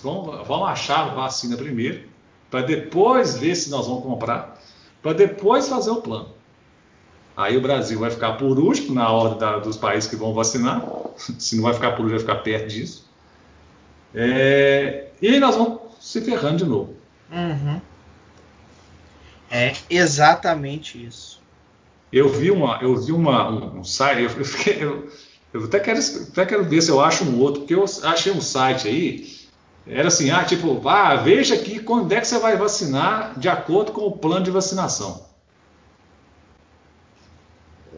Vão, 0.00 0.44
vão 0.44 0.64
achar 0.64 1.10
a 1.10 1.14
vacina 1.14 1.56
primeiro, 1.56 2.08
para 2.48 2.62
depois 2.62 3.36
ver 3.36 3.56
se 3.56 3.68
nós 3.68 3.88
vamos 3.88 4.04
comprar, 4.04 4.62
para 5.02 5.12
depois 5.12 5.68
fazer 5.68 5.90
o 5.90 6.00
plano. 6.00 6.28
Aí 7.36 7.56
o 7.56 7.60
Brasil 7.60 7.98
vai 7.98 8.10
ficar 8.12 8.34
por 8.34 8.56
último 8.60 8.94
na 8.94 9.10
ordem 9.10 9.38
da, 9.38 9.58
dos 9.58 9.76
países 9.76 10.08
que 10.08 10.14
vão 10.14 10.32
vacinar. 10.32 10.82
Se 11.36 11.56
não 11.56 11.64
vai 11.64 11.74
ficar 11.74 11.90
por 11.90 12.04
último, 12.04 12.10
vai 12.10 12.20
ficar 12.20 12.36
perto 12.36 12.68
disso. 12.68 13.04
É, 14.14 15.08
e 15.20 15.28
aí 15.28 15.40
nós 15.40 15.56
vamos 15.56 15.80
se 16.00 16.20
ferrando 16.20 16.58
de 16.58 16.64
novo. 16.64 16.94
Uhum. 17.30 17.80
É 19.50 19.74
exatamente 19.90 21.04
isso. 21.04 21.42
Eu 22.12 22.28
vi 22.28 22.50
uma, 22.50 22.78
eu 22.80 22.96
vi 22.96 23.12
uma, 23.12 23.50
um, 23.50 23.80
um 23.80 23.84
site, 23.84 24.22
eu, 24.22 24.30
eu, 24.30 24.80
eu, 24.80 25.12
eu 25.52 25.64
até 25.64 25.80
quero, 25.80 25.98
até 25.98 26.46
quero 26.46 26.64
ver 26.64 26.82
se 26.82 26.90
eu 26.90 27.00
acho 27.00 27.24
um 27.24 27.40
outro, 27.40 27.62
porque 27.62 27.74
eu 27.74 27.84
achei 28.04 28.32
um 28.32 28.40
site 28.40 28.88
aí, 28.88 29.36
era 29.86 30.08
assim, 30.08 30.30
ah, 30.30 30.44
tipo, 30.44 30.86
ah, 30.88 31.14
veja 31.16 31.54
aqui 31.54 31.78
quando 31.78 32.10
é 32.12 32.20
que 32.20 32.26
você 32.26 32.38
vai 32.38 32.56
vacinar 32.56 33.38
de 33.38 33.48
acordo 33.48 33.92
com 33.92 34.02
o 34.02 34.18
plano 34.18 34.44
de 34.44 34.50
vacinação. 34.50 35.24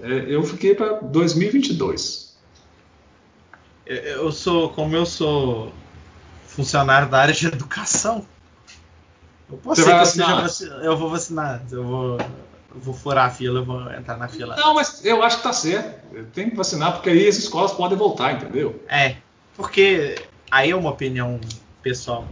É, 0.03 0.27
eu 0.29 0.43
fiquei 0.45 0.75
para 0.75 1.01
2022. 1.01 2.37
Eu 3.87 4.31
sou, 4.31 4.69
como 4.71 4.95
eu 4.95 5.07
sou 5.07 5.73
funcionário 6.47 7.09
da 7.09 7.21
área 7.21 7.35
de 7.35 7.47
educação, 7.47 8.27
eu 9.51 9.57
posso 9.57 9.83
ser 9.83 9.91
que 9.91 10.31
eu, 10.31 10.49
seja, 10.49 10.73
eu 10.83 10.97
vou 10.97 11.09
vacinar, 11.09 11.63
eu 11.71 11.85
vou 11.85 12.19
Eu 12.75 12.81
vou 12.81 12.95
furar 12.95 13.27
a 13.27 13.31
fila, 13.31 13.61
eu 13.61 13.65
vou 13.65 13.91
entrar 13.93 14.17
na 14.17 14.29
fila. 14.29 14.55
Não, 14.57 14.75
mas 14.75 15.05
eu 15.05 15.23
acho 15.23 15.39
que 15.39 15.43
tá 15.43 15.53
certo. 15.53 16.25
Tem 16.33 16.51
que 16.51 16.57
vacinar, 16.57 16.93
porque 16.93 17.09
aí 17.09 17.27
as 17.27 17.37
escolas 17.37 17.73
podem 17.73 17.97
voltar, 17.97 18.35
entendeu? 18.35 18.83
É, 18.89 19.17
porque 19.57 20.17
aí 20.51 20.71
é 20.71 20.77
uma 20.77 20.91
opinião 20.91 21.41
pessoal. 21.83 22.27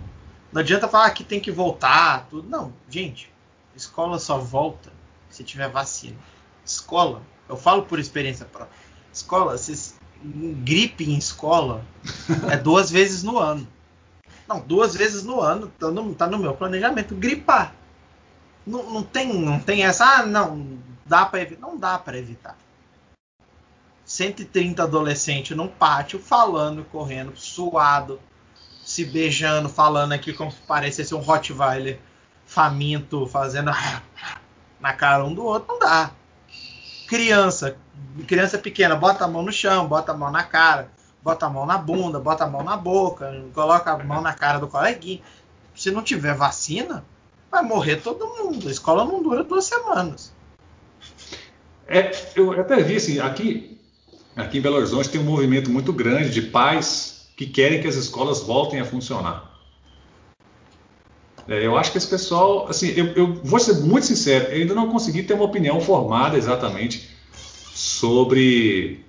Não 0.52 0.60
adianta 0.60 0.88
falar 0.88 1.10
que 1.10 1.24
tem 1.24 1.40
que 1.40 1.50
voltar, 1.50 2.26
tudo. 2.28 2.48
Não, 2.48 2.72
gente, 2.88 3.32
escola 3.74 4.18
só 4.18 4.38
volta 4.38 4.92
se 5.30 5.42
tiver 5.42 5.68
vacina. 5.68 6.16
Escola, 6.64 7.22
eu 7.48 7.56
falo 7.56 7.82
por 7.82 7.98
experiência 7.98 8.44
própria. 8.44 8.76
Escola, 9.12 9.56
se, 9.56 9.94
gripe 10.22 11.04
em 11.04 11.16
escola 11.16 11.84
é 12.50 12.56
duas 12.56 12.90
vezes 12.90 13.22
no 13.22 13.38
ano. 13.38 13.66
Não, 14.48 14.60
duas 14.60 14.94
vezes 14.94 15.24
no 15.24 15.40
ano, 15.40 15.72
tá 15.78 15.90
no, 15.90 16.14
tá 16.14 16.26
no 16.26 16.38
meu 16.38 16.54
planejamento. 16.54 17.14
Gripar. 17.14 17.74
Não, 18.66 18.82
não, 18.90 19.02
tem, 19.02 19.32
não 19.32 19.60
tem 19.60 19.84
essa, 19.84 20.04
ah, 20.04 20.26
não, 20.26 20.78
dá 21.04 21.24
para 21.24 21.42
evitar. 21.42 21.60
Não 21.60 21.78
dá 21.78 21.98
para 21.98 22.18
evitar. 22.18 22.56
130 24.04 24.82
adolescentes 24.82 25.56
num 25.56 25.68
pátio 25.68 26.18
falando, 26.18 26.84
correndo, 26.84 27.36
suado, 27.36 28.20
se 28.84 29.04
beijando, 29.04 29.68
falando 29.68 30.12
aqui 30.12 30.32
como 30.32 30.50
se 30.50 30.58
parecesse 30.58 31.14
um 31.14 31.18
Rottweiler 31.18 31.98
faminto, 32.46 33.26
fazendo 33.26 33.72
na 34.80 34.92
cara 34.92 35.24
um 35.24 35.34
do 35.34 35.44
outro, 35.44 35.72
não 35.72 35.78
dá. 35.80 36.12
Criança, 37.08 37.76
criança 38.26 38.58
pequena, 38.58 38.94
bota 38.94 39.24
a 39.24 39.28
mão 39.28 39.42
no 39.42 39.52
chão, 39.52 39.86
bota 39.88 40.12
a 40.12 40.16
mão 40.16 40.30
na 40.30 40.44
cara, 40.44 40.90
bota 41.22 41.46
a 41.46 41.50
mão 41.50 41.66
na 41.66 41.78
bunda, 41.78 42.20
bota 42.20 42.44
a 42.44 42.48
mão 42.48 42.62
na 42.62 42.76
boca, 42.76 43.44
coloca 43.52 43.92
a 43.92 44.04
mão 44.04 44.20
na 44.20 44.32
cara 44.32 44.58
do 44.58 44.68
coleguinha. 44.68 45.20
Se 45.74 45.90
não 45.90 46.02
tiver 46.02 46.34
vacina, 46.34 47.04
vai 47.50 47.62
morrer 47.62 47.96
todo 47.96 48.26
mundo. 48.26 48.68
A 48.68 48.70
escola 48.70 49.04
não 49.04 49.22
dura 49.22 49.42
duas 49.42 49.64
semanas. 49.64 50.32
É, 51.86 52.10
eu 52.34 52.52
até 52.60 52.82
vi 52.82 52.96
assim, 52.96 53.18
aqui, 53.20 53.78
aqui 54.34 54.58
em 54.58 54.60
Belo 54.60 54.76
Horizonte 54.76 55.08
tem 55.08 55.20
um 55.20 55.24
movimento 55.24 55.70
muito 55.70 55.92
grande 55.92 56.30
de 56.30 56.42
pais 56.42 57.28
que 57.36 57.46
querem 57.46 57.80
que 57.80 57.86
as 57.86 57.94
escolas 57.94 58.40
voltem 58.40 58.80
a 58.80 58.84
funcionar. 58.84 59.56
É, 61.48 61.64
eu 61.64 61.76
acho 61.76 61.92
que 61.92 61.98
esse 61.98 62.08
pessoal, 62.08 62.66
assim, 62.68 62.88
eu, 62.96 63.06
eu, 63.12 63.34
vou 63.34 63.60
ser 63.60 63.74
muito 63.74 64.06
sincero, 64.06 64.46
eu 64.46 64.62
ainda 64.62 64.74
não 64.74 64.88
consegui 64.88 65.22
ter 65.22 65.34
uma 65.34 65.44
opinião 65.44 65.80
formada 65.80 66.36
exatamente 66.36 67.08
sobre, 67.72 69.04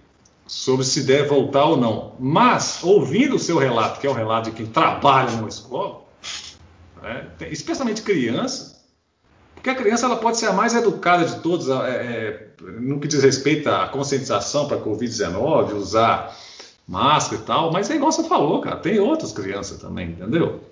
sobre 0.46 0.86
se 0.86 1.04
deve 1.04 1.30
voltar 1.30 1.66
ou 1.66 1.78
não. 1.78 2.14
Mas, 2.20 2.84
ouvindo 2.84 3.38
o 3.38 3.40
seu 3.40 3.58
relato, 3.58 4.00
que 4.00 4.06
é 4.06 4.10
o 4.10 4.14
relato 4.14 4.52
de 4.52 4.58
quem 4.58 4.68
trabalha 4.68 5.32
numa 5.32 5.50
escola, 5.50 6.02
né, 7.02 7.28
especialmente 7.50 8.02
criança, 8.02 8.78
porque 9.56 9.70
a 9.70 9.76
criança 9.76 10.06
ela 10.06 10.18
pode 10.18 10.38
ser 10.38 10.48
a 10.48 10.54
mais 10.54 10.76
educada 10.76 11.26
de 11.26 11.40
todos 11.40 11.68
é, 11.68 11.90
é, 11.90 12.48
no 12.80 13.00
que 13.00 13.08
diz 13.08 13.24
respeito 13.24 13.70
à 13.70 13.88
conscientização 13.88 14.68
para 14.68 14.78
a 14.78 14.82
Covid-19, 14.82 15.74
usar 15.74 16.36
máscara 16.88 17.42
e 17.42 17.46
tal, 17.46 17.72
mas 17.72 17.90
é 17.90 17.96
igual 17.96 18.12
você 18.12 18.24
falou, 18.24 18.62
cara, 18.62 18.78
tem 18.78 19.00
outras 19.00 19.32
crianças 19.32 19.80
também, 19.80 20.12
entendeu? 20.12 20.64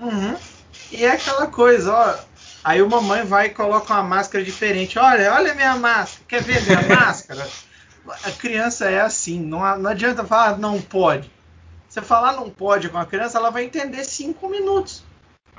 Uhum. 0.00 0.36
E 0.90 1.04
é 1.04 1.12
aquela 1.12 1.46
coisa, 1.46 1.92
ó. 1.92 2.30
Aí 2.62 2.82
o 2.82 2.88
mamãe 2.88 3.24
vai 3.24 3.46
e 3.46 3.50
coloca 3.50 3.94
uma 3.94 4.02
máscara 4.02 4.44
diferente. 4.44 4.98
Olha, 4.98 5.32
olha 5.34 5.54
minha 5.54 5.76
máscara. 5.76 6.24
Quer 6.28 6.42
ver 6.42 6.62
minha 6.62 6.82
máscara? 6.94 7.46
A 8.24 8.30
criança 8.32 8.90
é 8.90 9.00
assim. 9.00 9.40
Não, 9.40 9.60
não 9.78 9.90
adianta 9.90 10.24
falar 10.24 10.58
não 10.58 10.80
pode. 10.80 11.30
Você 11.88 12.02
falar 12.02 12.32
não 12.32 12.50
pode 12.50 12.88
com 12.88 12.98
a 12.98 13.06
criança, 13.06 13.38
ela 13.38 13.50
vai 13.50 13.64
entender 13.64 14.04
cinco 14.04 14.48
minutos. 14.48 15.02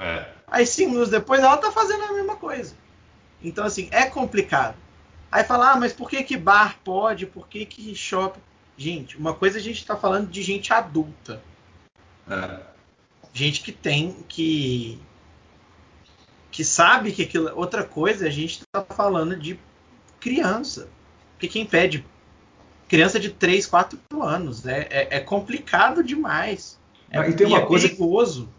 É. 0.02 0.26
Aí 0.48 0.66
cinco 0.66 0.90
minutos 0.90 1.12
depois 1.12 1.40
ela 1.42 1.56
tá 1.58 1.72
fazendo 1.72 2.04
a 2.04 2.14
mesma 2.14 2.36
coisa. 2.36 2.76
Então, 3.42 3.64
assim, 3.64 3.88
é 3.92 4.06
complicado. 4.06 4.76
Aí 5.32 5.44
falar, 5.44 5.72
ah, 5.72 5.78
mas 5.78 5.94
por 5.94 6.10
que, 6.10 6.24
que 6.24 6.36
bar 6.36 6.80
pode? 6.84 7.26
Por 7.26 7.48
que, 7.48 7.66
que 7.66 7.96
shopping? 7.96 8.42
Gente, 8.76 9.18
uma 9.18 9.34
coisa 9.34 9.60
a 9.60 9.62
gente 9.62 9.86
tá 9.86 9.96
falando 9.96 10.30
de 10.30 10.42
gente 10.42 10.74
adulta. 10.74 11.42
É. 12.30 12.60
Gente 13.32 13.62
que 13.62 13.72
tem 13.72 14.26
que 14.28 15.00
que 16.50 16.66
sabe 16.66 17.12
que 17.12 17.24
aquilo. 17.24 17.52
Outra 17.56 17.84
coisa, 17.84 18.28
a 18.28 18.30
gente 18.30 18.62
está 18.62 18.84
falando 18.84 19.36
de 19.38 19.58
criança. 20.20 20.90
Porque 21.34 21.48
quem 21.48 21.66
pede 21.66 22.06
criança 22.90 23.18
de 23.20 23.30
3, 23.30 23.66
4 23.66 24.00
anos 24.22 24.66
é, 24.66 24.88
é, 24.90 25.18
é 25.18 25.20
complicado 25.22 26.04
demais. 26.04 26.78
É, 27.10 27.30
e 27.30 27.34
tem 27.34 27.48
uma 27.48 27.60
é 27.60 27.66
coisa 27.66 27.88
perigoso. 27.88 28.50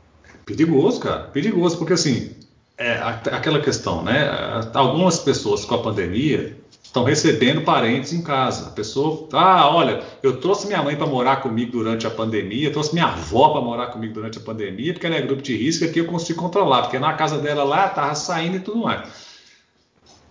Perigoso, 0.45 1.01
cara. 1.01 1.25
Perigoso, 1.25 1.79
porque 1.79 1.93
assim, 1.93 2.35
é 2.79 2.95
aquela 3.31 3.61
questão, 3.61 4.03
né? 4.03 4.29
Algumas 4.75 5.19
pessoas 5.19 5.65
com 5.65 5.75
a 5.75 5.79
pandemia 5.79 6.57
estão 6.83 7.05
recebendo 7.05 7.63
parentes 7.63 8.13
em 8.13 8.23
casa. 8.23 8.69
A 8.69 8.71
pessoa, 8.71 9.29
ah, 9.33 9.75
olha, 9.75 10.03
eu 10.23 10.39
trouxe 10.41 10.67
minha 10.67 10.83
mãe 10.83 10.97
para 10.97 11.07
morar 11.07 11.37
comigo 11.37 11.73
durante 11.73 12.07
a 12.07 12.11
pandemia, 12.11 12.71
trouxe 12.71 12.93
minha 12.93 13.07
avó 13.07 13.51
para 13.51 13.61
morar 13.63 13.87
comigo 13.87 14.13
durante 14.13 14.39
a 14.39 14.41
pandemia, 14.43 14.93
porque 14.93 15.07
ela 15.07 15.17
é 15.17 15.23
grupo 15.23 15.43
de 15.43 15.57
risco, 15.57 15.85
aqui 15.85 16.01
eu 16.01 16.07
consigo 16.07 16.41
controlar, 16.41 16.83
porque 16.83 16.99
na 16.99 17.15
casa 17.15 17.39
dela 17.39 17.65
lá 17.65 17.89
tava 17.89 18.15
saindo 18.15 18.57
e 18.57 18.61
tudo 18.61 18.79
mais. 18.79 19.33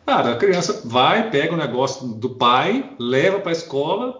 Cara, 0.05 0.33
a 0.33 0.35
criança 0.35 0.81
vai, 0.83 1.29
pega 1.29 1.53
o 1.53 1.57
negócio 1.57 2.07
do 2.07 2.29
pai, 2.29 2.91
leva 2.99 3.39
para 3.39 3.51
a 3.51 3.53
escola, 3.53 4.19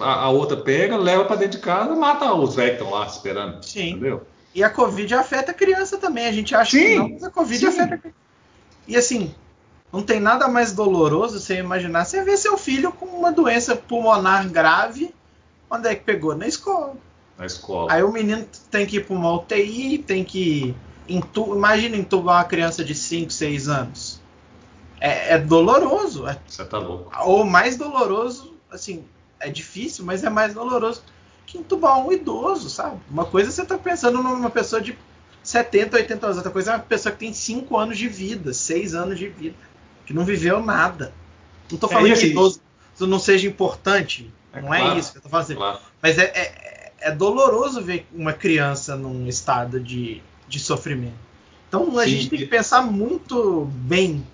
a, 0.00 0.12
a 0.24 0.30
outra 0.30 0.56
pega, 0.56 0.96
leva 0.96 1.24
para 1.24 1.36
dentro 1.36 1.58
de 1.58 1.64
casa, 1.64 1.94
mata 1.94 2.32
os 2.34 2.54
velhos 2.54 2.76
que 2.76 2.82
estão 2.82 2.98
lá 2.98 3.06
esperando. 3.06 3.62
Sim. 3.62 3.90
Entendeu? 3.90 4.22
E 4.54 4.64
a 4.64 4.70
Covid 4.70 5.14
afeta 5.14 5.52
a 5.52 5.54
criança 5.54 5.98
também. 5.98 6.26
A 6.26 6.32
gente 6.32 6.54
acha 6.54 6.70
sim, 6.70 6.84
que 6.84 6.96
não, 6.96 7.08
mas 7.10 7.24
a 7.24 7.30
Covid 7.30 7.60
sim. 7.60 7.66
afeta 7.66 7.94
a 7.94 7.98
criança. 7.98 8.18
E 8.86 8.96
assim, 8.96 9.34
não 9.92 10.02
tem 10.02 10.20
nada 10.20 10.48
mais 10.48 10.72
doloroso 10.72 11.38
você 11.38 11.58
imaginar 11.58 12.04
você 12.04 12.22
ver 12.22 12.36
seu 12.36 12.56
filho 12.58 12.92
com 12.92 13.06
uma 13.06 13.32
doença 13.32 13.76
pulmonar 13.76 14.48
grave. 14.48 15.14
Onde 15.70 15.88
é 15.88 15.94
que 15.94 16.04
pegou? 16.04 16.34
Na 16.34 16.46
escola. 16.46 16.94
Na 17.36 17.46
escola. 17.46 17.92
Aí 17.92 18.02
o 18.02 18.10
menino 18.10 18.46
tem 18.70 18.86
que 18.86 18.96
ir 18.96 19.06
para 19.06 19.14
uma 19.14 19.32
UTI, 19.34 19.98
tem 19.98 20.24
que. 20.24 20.74
Intu... 21.08 21.54
Imagina 21.54 21.96
entubar 21.96 22.36
uma 22.36 22.44
criança 22.44 22.84
de 22.84 22.94
5, 22.94 23.30
6 23.30 23.68
anos. 23.68 24.20
É, 25.00 25.34
é 25.34 25.38
doloroso. 25.38 26.26
É 26.26 26.38
você 26.46 26.64
tá 26.64 26.78
louco. 26.78 27.12
Ou 27.24 27.44
mais 27.44 27.76
doloroso, 27.76 28.54
assim, 28.70 29.04
é 29.40 29.48
difícil, 29.48 30.04
mas 30.04 30.24
é 30.24 30.30
mais 30.30 30.54
doloroso 30.54 31.02
que 31.48 31.56
entubar 31.56 31.98
um 31.98 32.12
idoso, 32.12 32.68
sabe? 32.68 33.00
Uma 33.10 33.24
coisa 33.24 33.50
você 33.50 33.64
tá 33.64 33.78
pensando 33.78 34.22
numa 34.22 34.50
pessoa 34.50 34.82
de 34.82 34.96
70, 35.42 35.96
80 35.96 36.26
anos, 36.26 36.36
outra 36.36 36.52
coisa 36.52 36.72
é 36.72 36.74
uma 36.74 36.82
pessoa 36.82 37.10
que 37.10 37.20
tem 37.20 37.32
5 37.32 37.74
anos 37.76 37.96
de 37.96 38.06
vida, 38.06 38.52
6 38.52 38.94
anos 38.94 39.18
de 39.18 39.28
vida 39.28 39.56
que 40.04 40.12
não 40.12 40.24
viveu 40.24 40.62
nada. 40.62 41.12
Não 41.70 41.76
estou 41.76 41.88
é, 41.88 41.92
falando 41.92 42.12
é, 42.12 42.16
que 42.16 42.26
idoso 42.26 42.60
não 43.00 43.18
seja 43.18 43.46
importante, 43.46 44.30
é 44.52 44.60
não 44.60 44.74
é 44.74 44.78
claro, 44.78 44.96
é 44.96 44.98
isso 44.98 45.12
que 45.12 45.18
eu 45.18 45.20
estou 45.20 45.30
falando. 45.30 45.56
Claro. 45.56 45.78
Mas 46.02 46.18
é, 46.18 46.24
é, 46.24 46.92
é, 47.00 47.12
doloroso 47.12 47.80
ver 47.80 48.06
uma 48.12 48.32
criança 48.32 48.96
num 48.96 49.26
estado 49.26 49.80
de, 49.80 50.20
de 50.48 50.58
sofrimento. 50.58 51.16
Então 51.68 51.98
a 51.98 52.04
Sim. 52.04 52.10
gente 52.10 52.30
tem 52.30 52.38
que 52.40 52.46
pensar 52.46 52.82
muito 52.82 53.66
bem. 53.72 54.26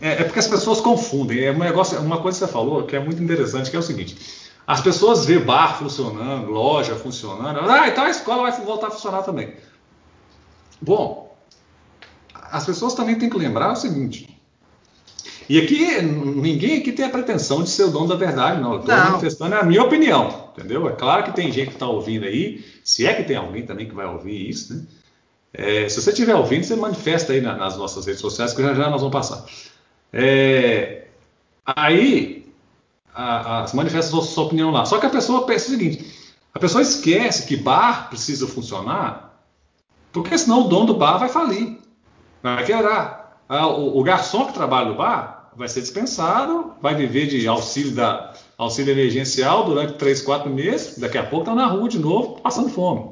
É, 0.00 0.12
é, 0.12 0.24
porque 0.24 0.38
as 0.38 0.48
pessoas 0.48 0.80
confundem. 0.80 1.44
É 1.44 1.52
um 1.52 1.58
negócio, 1.58 2.00
uma 2.00 2.20
coisa 2.20 2.38
que 2.38 2.46
você 2.46 2.52
falou 2.52 2.84
que 2.84 2.96
é 2.96 3.00
muito 3.00 3.22
interessante, 3.22 3.70
que 3.70 3.76
é 3.76 3.78
o 3.78 3.82
seguinte: 3.82 4.16
as 4.70 4.80
pessoas 4.80 5.24
vê 5.26 5.36
bar 5.36 5.76
funcionando, 5.76 6.48
loja 6.48 6.94
funcionando, 6.94 7.58
ah, 7.68 7.88
então 7.88 8.04
a 8.04 8.10
escola 8.10 8.48
vai 8.48 8.64
voltar 8.64 8.86
a 8.86 8.90
funcionar 8.92 9.24
também. 9.24 9.52
Bom, 10.80 11.36
as 12.32 12.64
pessoas 12.64 12.94
também 12.94 13.18
têm 13.18 13.28
que 13.28 13.36
lembrar 13.36 13.72
o 13.72 13.74
seguinte: 13.74 14.40
e 15.48 15.58
aqui, 15.58 16.00
ninguém 16.00 16.78
aqui 16.78 16.92
tem 16.92 17.04
a 17.04 17.10
pretensão 17.10 17.64
de 17.64 17.68
ser 17.68 17.82
o 17.82 17.90
dono 17.90 18.06
da 18.06 18.14
verdade, 18.14 18.60
não. 18.60 18.78
Estou 18.78 18.94
manifestando 18.94 19.56
a 19.56 19.64
minha 19.64 19.82
opinião, 19.82 20.52
entendeu? 20.56 20.88
É 20.88 20.92
claro 20.92 21.24
que 21.24 21.32
tem 21.32 21.50
gente 21.50 21.70
que 21.70 21.74
está 21.74 21.88
ouvindo 21.88 22.24
aí, 22.24 22.64
se 22.84 23.04
é 23.04 23.12
que 23.12 23.24
tem 23.24 23.36
alguém 23.36 23.66
também 23.66 23.88
que 23.88 23.94
vai 23.94 24.06
ouvir 24.06 24.48
isso, 24.48 24.72
né? 24.72 24.84
É, 25.52 25.88
se 25.88 26.00
você 26.00 26.10
estiver 26.10 26.36
ouvindo, 26.36 26.62
você 26.62 26.76
manifesta 26.76 27.32
aí 27.32 27.40
na, 27.40 27.56
nas 27.56 27.76
nossas 27.76 28.06
redes 28.06 28.20
sociais, 28.20 28.54
que 28.54 28.62
já 28.62 28.72
já 28.72 28.88
nós 28.88 29.00
vamos 29.00 29.12
passar. 29.12 29.44
É, 30.12 31.06
aí, 31.66 32.39
a, 33.14 33.64
a, 33.64 33.74
manifesta 33.74 34.16
sua 34.20 34.44
opinião 34.44 34.70
lá. 34.70 34.84
Só 34.84 34.98
que 34.98 35.06
a 35.06 35.10
pessoa 35.10 35.46
pensa 35.46 35.68
o 35.68 35.70
seguinte: 35.70 36.04
a 36.54 36.58
pessoa 36.58 36.82
esquece 36.82 37.46
que 37.46 37.56
bar 37.56 38.08
precisa 38.08 38.46
funcionar, 38.46 39.42
porque 40.12 40.36
senão 40.36 40.62
o 40.62 40.68
dono 40.68 40.86
do 40.86 40.94
bar 40.94 41.18
vai 41.18 41.28
falir, 41.28 41.78
vai 42.42 42.64
quebrar. 42.64 43.40
Ah, 43.48 43.66
o, 43.66 43.98
o 43.98 44.02
garçom 44.02 44.46
que 44.46 44.52
trabalha 44.52 44.90
no 44.90 44.96
bar 44.96 45.50
vai 45.56 45.68
ser 45.68 45.80
dispensado, 45.80 46.72
vai 46.80 46.94
viver 46.94 47.26
de 47.26 47.46
auxílio 47.46 47.92
da 47.92 48.32
auxílio 48.56 48.92
emergencial 48.92 49.64
durante 49.64 49.94
3, 49.94 50.20
4 50.22 50.50
meses, 50.50 50.98
daqui 50.98 51.16
a 51.16 51.24
pouco 51.24 51.44
está 51.50 51.54
na 51.54 51.66
rua 51.66 51.88
de 51.88 51.98
novo, 51.98 52.40
passando 52.42 52.68
fome. 52.68 53.10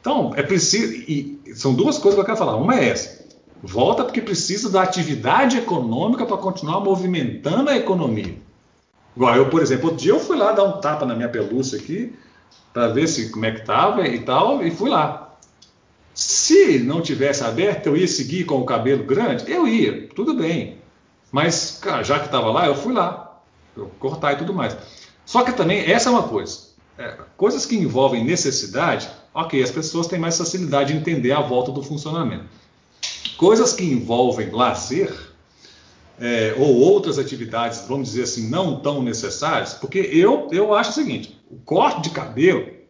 Então, 0.00 0.32
é 0.34 0.42
preciso. 0.42 0.92
E 0.92 1.40
são 1.54 1.74
duas 1.74 1.98
coisas 1.98 2.14
que 2.14 2.20
eu 2.20 2.24
quero 2.24 2.36
falar. 2.36 2.56
Uma 2.56 2.74
é 2.74 2.88
essa. 2.88 3.20
Volta 3.62 4.02
porque 4.04 4.20
precisa 4.20 4.70
da 4.70 4.82
atividade 4.82 5.58
econômica 5.58 6.24
para 6.24 6.36
continuar 6.38 6.80
movimentando 6.80 7.68
a 7.70 7.76
economia. 7.76 8.34
Igual 9.16 9.36
eu, 9.36 9.48
por 9.48 9.62
exemplo, 9.62 9.86
outro 9.86 10.02
dia 10.02 10.12
eu 10.12 10.20
fui 10.20 10.36
lá 10.36 10.52
dar 10.52 10.64
um 10.64 10.80
tapa 10.80 11.04
na 11.04 11.14
minha 11.14 11.28
pelúcia 11.28 11.78
aqui, 11.78 12.14
para 12.72 12.88
ver 12.88 13.08
se 13.08 13.30
como 13.30 13.44
é 13.44 13.52
que 13.52 13.60
estava 13.60 14.06
e 14.06 14.20
tal, 14.20 14.64
e 14.64 14.70
fui 14.70 14.88
lá. 14.88 15.36
Se 16.14 16.78
não 16.78 17.00
tivesse 17.00 17.42
aberto, 17.42 17.86
eu 17.86 17.96
ia 17.96 18.06
seguir 18.06 18.44
com 18.44 18.58
o 18.58 18.64
cabelo 18.64 19.04
grande? 19.04 19.50
Eu 19.50 19.66
ia, 19.66 20.08
tudo 20.08 20.34
bem. 20.34 20.78
Mas, 21.32 21.78
cara, 21.80 22.02
já 22.02 22.18
que 22.18 22.26
estava 22.26 22.50
lá, 22.50 22.66
eu 22.66 22.74
fui 22.74 22.92
lá, 22.92 23.40
eu 23.76 23.90
cortar 23.98 24.32
e 24.32 24.36
tudo 24.36 24.52
mais. 24.52 24.76
Só 25.24 25.42
que 25.42 25.52
também, 25.52 25.90
essa 25.90 26.08
é 26.08 26.12
uma 26.12 26.24
coisa. 26.24 26.70
É, 26.98 27.16
coisas 27.36 27.64
que 27.64 27.76
envolvem 27.76 28.24
necessidade, 28.24 29.08
ok, 29.32 29.62
as 29.62 29.70
pessoas 29.70 30.06
têm 30.06 30.18
mais 30.18 30.36
facilidade 30.36 30.92
de 30.92 30.98
entender 30.98 31.32
a 31.32 31.40
volta 31.40 31.72
do 31.72 31.82
funcionamento. 31.82 32.44
Coisas 33.36 33.72
que 33.72 33.84
envolvem 33.84 34.50
lazer, 34.50 35.10
é, 36.20 36.54
ou 36.58 36.76
outras 36.76 37.18
atividades, 37.18 37.86
vamos 37.88 38.10
dizer 38.10 38.24
assim, 38.24 38.50
não 38.50 38.80
tão 38.80 39.02
necessárias, 39.02 39.72
porque 39.72 39.98
eu, 39.98 40.48
eu 40.52 40.74
acho 40.74 40.90
o 40.90 40.94
seguinte: 40.94 41.40
o 41.50 41.56
corte 41.56 42.02
de 42.02 42.10
cabelo 42.10 42.80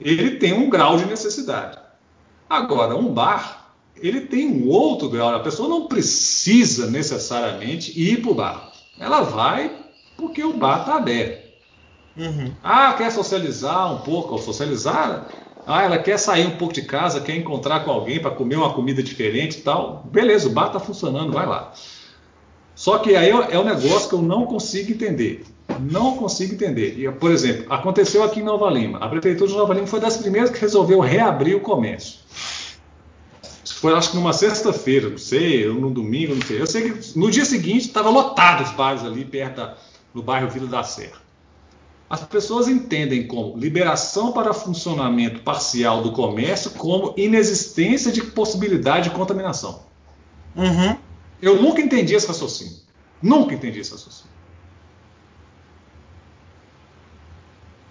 ele 0.00 0.36
tem 0.36 0.52
um 0.52 0.70
grau 0.70 0.96
de 0.96 1.04
necessidade. 1.04 1.78
Agora, 2.48 2.96
um 2.96 3.12
bar, 3.12 3.74
ele 3.96 4.22
tem 4.22 4.48
um 4.48 4.68
outro 4.68 5.08
grau. 5.08 5.28
A 5.34 5.40
pessoa 5.40 5.68
não 5.68 5.86
precisa 5.86 6.90
necessariamente 6.90 7.92
ir 8.00 8.22
para 8.22 8.30
o 8.30 8.34
bar. 8.34 8.72
Ela 8.98 9.22
vai 9.22 9.70
porque 10.16 10.42
o 10.42 10.54
bar 10.54 10.80
está 10.80 10.96
aberto. 10.96 11.50
Uhum. 12.16 12.52
Ah, 12.62 12.94
quer 12.94 13.10
socializar 13.12 13.94
um 13.94 13.98
pouco, 13.98 14.32
ou 14.32 14.38
socializar. 14.38 15.28
Ah, 15.66 15.82
ela 15.82 15.98
quer 15.98 16.18
sair 16.18 16.46
um 16.46 16.56
pouco 16.56 16.74
de 16.74 16.82
casa, 16.82 17.20
quer 17.20 17.36
encontrar 17.36 17.84
com 17.84 17.90
alguém 17.90 18.20
para 18.20 18.30
comer 18.30 18.56
uma 18.56 18.72
comida 18.72 19.02
diferente 19.02 19.58
e 19.58 19.62
tal. 19.62 20.02
Beleza, 20.10 20.48
o 20.48 20.52
bar 20.52 20.68
está 20.68 20.80
funcionando, 20.80 21.32
vai 21.32 21.46
lá. 21.46 21.72
Só 22.74 22.98
que 22.98 23.14
aí 23.14 23.30
é 23.30 23.58
um 23.58 23.64
negócio 23.64 24.08
que 24.08 24.14
eu 24.14 24.22
não 24.22 24.46
consigo 24.46 24.92
entender. 24.92 25.44
Não 25.78 26.16
consigo 26.16 26.54
entender. 26.54 27.12
Por 27.12 27.30
exemplo, 27.30 27.66
aconteceu 27.70 28.22
aqui 28.22 28.40
em 28.40 28.42
Nova 28.42 28.68
Lima. 28.70 28.98
A 28.98 29.08
prefeitura 29.08 29.50
de 29.50 29.56
Nova 29.56 29.74
Lima 29.74 29.86
foi 29.86 30.00
das 30.00 30.16
primeiras 30.16 30.50
que 30.50 30.58
resolveu 30.58 31.00
reabrir 31.00 31.56
o 31.56 31.60
comércio. 31.60 32.20
Foi 33.80 33.94
acho 33.94 34.10
que 34.10 34.16
numa 34.16 34.32
sexta-feira, 34.32 35.08
não 35.08 35.18
sei, 35.18 35.66
ou 35.66 35.74
no 35.74 35.90
domingo, 35.90 36.34
não 36.34 36.42
sei. 36.42 36.60
Eu 36.60 36.66
sei 36.66 36.90
que 36.90 37.18
no 37.18 37.30
dia 37.30 37.44
seguinte 37.44 37.86
estava 37.86 38.10
lotado 38.10 38.64
os 38.64 38.70
bares 38.72 39.02
ali 39.02 39.24
perto 39.24 39.56
da, 39.56 39.76
no 40.12 40.22
bairro 40.22 40.50
Vila 40.50 40.66
da 40.66 40.82
Serra. 40.82 41.20
As 42.10 42.22
pessoas 42.24 42.66
entendem 42.66 43.26
como 43.26 43.56
liberação 43.56 44.32
para 44.32 44.52
funcionamento 44.52 45.40
parcial 45.40 46.02
do 46.02 46.10
comércio 46.12 46.72
como 46.72 47.14
inexistência 47.16 48.10
de 48.10 48.22
possibilidade 48.22 49.08
de 49.08 49.14
contaminação. 49.14 49.80
Uhum. 50.56 50.96
Eu 51.40 51.60
nunca 51.60 51.80
entendi 51.80 52.14
esse 52.14 52.26
raciocínio. 52.26 52.76
Nunca 53.22 53.54
entendi 53.54 53.80
esse 53.80 53.92
raciocínio. 53.92 54.30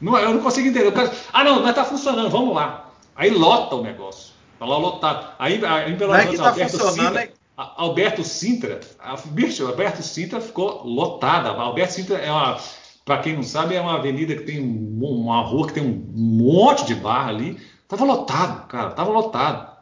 Não, 0.02 0.18
eu 0.18 0.34
não 0.34 0.42
consigo 0.42 0.68
entender. 0.68 0.94
Ah, 1.34 1.44
não, 1.44 1.62
mas 1.62 1.70
está 1.70 1.84
funcionando, 1.84 2.30
vamos 2.30 2.56
lá. 2.56 2.92
Aí 3.16 3.30
lota 3.30 3.76
o 3.76 3.84
negócio. 3.84 4.34
Está 4.54 4.66
lá 4.66 4.78
lotado. 4.78 5.34
Aí, 5.38 5.56
em 5.88 5.96
Belo 5.96 6.14
Horizonte, 6.14 6.38
tá 6.38 6.50
Alberto 6.50 6.92
Sintra, 6.92 7.24
é... 7.24 7.32
Alberto 7.58 8.24
Sintra, 8.24 8.80
bicho, 9.26 9.68
Alberto 9.68 10.02
Sintra 10.02 10.40
ficou 10.40 10.84
lotada. 10.86 11.50
Alberto 11.50 11.94
Sintra 11.94 12.18
é 12.18 12.32
uma, 12.32 12.58
para 13.04 13.18
quem 13.18 13.36
não 13.36 13.44
sabe, 13.44 13.76
é 13.76 13.82
uma 13.82 13.96
avenida 13.96 14.36
que 14.36 14.44
tem 14.44 14.62
um, 14.62 15.00
uma 15.04 15.42
rua 15.42 15.68
que 15.68 15.74
tem 15.74 15.84
um 15.84 16.04
monte 16.16 16.86
de 16.86 16.96
bar 16.96 17.28
ali. 17.28 17.60
Tava 17.88 18.06
lotado, 18.06 18.68
cara, 18.68 18.92
tava 18.92 19.12
lotado, 19.12 19.76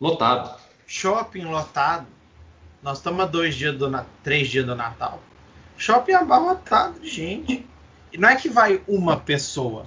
lotado. 0.00 0.56
Shopping 0.86 1.46
lotado. 1.46 2.06
Nós 2.84 2.98
estamos 2.98 3.20
a 3.22 3.24
dois 3.24 3.54
dias 3.54 3.74
do 3.78 3.90
três 4.22 4.46
dias 4.46 4.66
do 4.66 4.76
Natal. 4.76 5.18
Shopping 5.78 6.12
abarrotado 6.12 7.00
de 7.00 7.08
gente. 7.08 7.66
E 8.12 8.18
não 8.18 8.28
é 8.28 8.36
que 8.36 8.50
vai 8.50 8.82
uma 8.86 9.16
pessoa. 9.16 9.86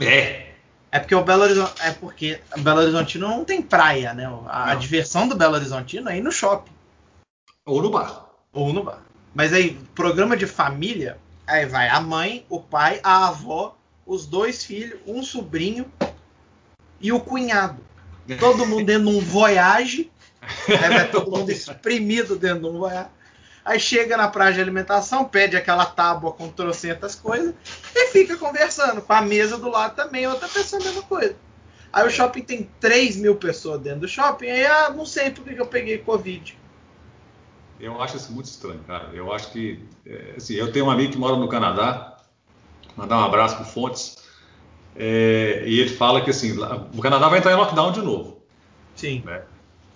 É. 0.00 0.50
É 0.90 0.98
porque 0.98 1.14
o 1.14 1.22
Belo 1.22 1.44
Horizonte. 1.44 1.80
É 1.80 1.92
porque 1.92 2.40
o 2.56 2.60
Belo 2.60 2.80
Horizontino 2.80 3.28
não 3.28 3.44
tem 3.44 3.62
praia, 3.62 4.12
né? 4.12 4.26
A, 4.48 4.72
a, 4.72 4.74
diversão 4.74 5.28
do 5.28 5.36
Belo 5.36 5.54
Horizontino 5.54 6.10
é 6.10 6.18
ir 6.18 6.20
no 6.20 6.32
shopping. 6.32 6.72
Ou 7.64 7.80
no 7.80 7.88
bar. 7.88 8.26
Ou 8.52 8.72
no 8.72 8.82
bar. 8.82 9.04
Mas 9.32 9.52
aí, 9.52 9.78
programa 9.94 10.36
de 10.36 10.48
família, 10.48 11.18
aí 11.46 11.66
vai 11.66 11.88
a 11.88 12.00
mãe, 12.00 12.44
o 12.48 12.60
pai, 12.60 12.98
a 13.04 13.28
avó, 13.28 13.76
os 14.04 14.26
dois 14.26 14.64
filhos, 14.64 14.98
um 15.06 15.22
sobrinho 15.22 15.86
e 17.00 17.12
o 17.12 17.20
cunhado. 17.20 17.80
Todo 18.40 18.66
mundo 18.66 18.84
dentro 18.84 19.08
de 19.08 19.16
um 19.16 19.20
voyage. 19.20 20.10
Aí 20.42 20.88
vai 20.88 21.10
todo 21.10 21.30
mundo 21.30 21.50
espremido 21.50 22.36
dentro 22.36 22.70
de 22.70 22.76
um. 22.76 22.86
Aí 23.64 23.78
chega 23.78 24.16
na 24.16 24.28
praia 24.28 24.54
de 24.54 24.60
alimentação, 24.60 25.24
pede 25.24 25.56
aquela 25.56 25.84
tábua 25.84 26.32
com 26.32 26.48
trocentas 26.48 27.14
coisas 27.14 27.54
e 27.94 28.06
fica 28.08 28.36
conversando. 28.36 29.02
Com 29.02 29.12
a 29.12 29.20
mesa 29.20 29.58
do 29.58 29.68
lado 29.68 29.94
também, 29.94 30.26
outra 30.26 30.48
pessoa 30.48 30.80
a 30.80 30.84
mesma 30.84 31.02
coisa. 31.02 31.36
Aí 31.92 32.06
o 32.06 32.10
shopping 32.10 32.42
tem 32.42 32.70
3 32.78 33.16
mil 33.16 33.36
pessoas 33.36 33.80
dentro 33.80 34.00
do 34.00 34.08
shopping, 34.08 34.46
aí 34.46 34.64
ah, 34.64 34.90
não 34.90 35.04
sei 35.04 35.30
por 35.30 35.44
que 35.44 35.60
eu 35.60 35.66
peguei 35.66 35.98
Covid. 35.98 36.56
Eu 37.80 38.00
acho 38.00 38.16
isso 38.16 38.32
muito 38.32 38.46
estranho, 38.46 38.80
cara. 38.86 39.10
Eu 39.12 39.32
acho 39.32 39.50
que. 39.50 39.82
É, 40.06 40.34
assim, 40.36 40.54
eu 40.54 40.70
tenho 40.70 40.86
um 40.86 40.90
amigo 40.90 41.12
que 41.12 41.18
mora 41.18 41.36
no 41.36 41.48
Canadá, 41.48 42.16
mandar 42.96 43.18
um 43.18 43.24
abraço 43.24 43.56
pro 43.56 43.64
Fontes, 43.64 44.18
é, 44.94 45.64
e 45.66 45.80
ele 45.80 45.90
fala 45.90 46.20
que 46.20 46.30
assim, 46.30 46.56
o 46.94 47.00
Canadá 47.00 47.28
vai 47.28 47.38
entrar 47.38 47.52
em 47.52 47.56
lockdown 47.56 47.92
de 47.92 48.02
novo. 48.02 48.42
Sim. 48.94 49.22
Né? 49.24 49.42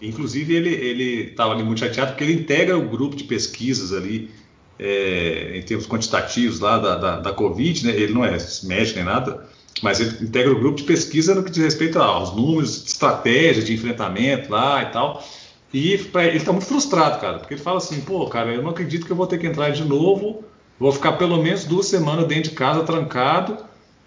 Inclusive, 0.06 0.54
ele 0.54 1.30
estava 1.30 1.52
ali 1.52 1.62
muito 1.62 1.80
chateado 1.80 2.12
porque 2.12 2.24
ele 2.24 2.34
integra 2.34 2.76
o 2.76 2.88
grupo 2.88 3.16
de 3.16 3.24
pesquisas 3.24 3.92
ali, 3.92 4.30
é, 4.78 5.56
em 5.56 5.62
termos 5.62 5.86
quantitativos 5.86 6.60
lá 6.60 6.78
da, 6.78 6.96
da, 6.96 7.20
da, 7.20 7.32
Covid, 7.32 7.86
né? 7.86 7.92
ele 7.92 8.12
não 8.12 8.24
é 8.24 8.36
médico 8.64 8.96
nem 8.96 9.04
nada, 9.04 9.48
mas 9.82 10.00
ele 10.00 10.24
integra 10.24 10.52
o 10.52 10.58
grupo 10.58 10.78
de 10.78 10.84
pesquisa 10.84 11.34
no 11.34 11.42
que 11.42 11.50
diz 11.50 11.62
respeito 11.62 11.98
aos 11.98 12.34
números, 12.34 12.84
estratégia 12.84 13.62
de 13.62 13.72
enfrentamento 13.72 14.50
lá 14.50 14.82
e 14.82 14.86
tal. 14.86 15.24
E 15.72 15.98
pra, 15.98 16.24
ele 16.24 16.36
está 16.36 16.52
muito 16.52 16.66
frustrado, 16.66 17.20
cara, 17.20 17.38
porque 17.38 17.54
ele 17.54 17.62
fala 17.62 17.78
assim: 17.78 18.00
pô, 18.00 18.26
cara, 18.26 18.52
eu 18.52 18.62
não 18.62 18.70
acredito 18.70 19.06
que 19.06 19.12
eu 19.12 19.16
vou 19.16 19.26
ter 19.26 19.38
que 19.38 19.46
entrar 19.46 19.70
de 19.70 19.84
novo, 19.84 20.44
vou 20.78 20.92
ficar 20.92 21.12
pelo 21.12 21.42
menos 21.42 21.64
duas 21.64 21.86
semanas 21.86 22.26
dentro 22.26 22.50
de 22.50 22.56
casa 22.56 22.84
trancado, 22.84 23.58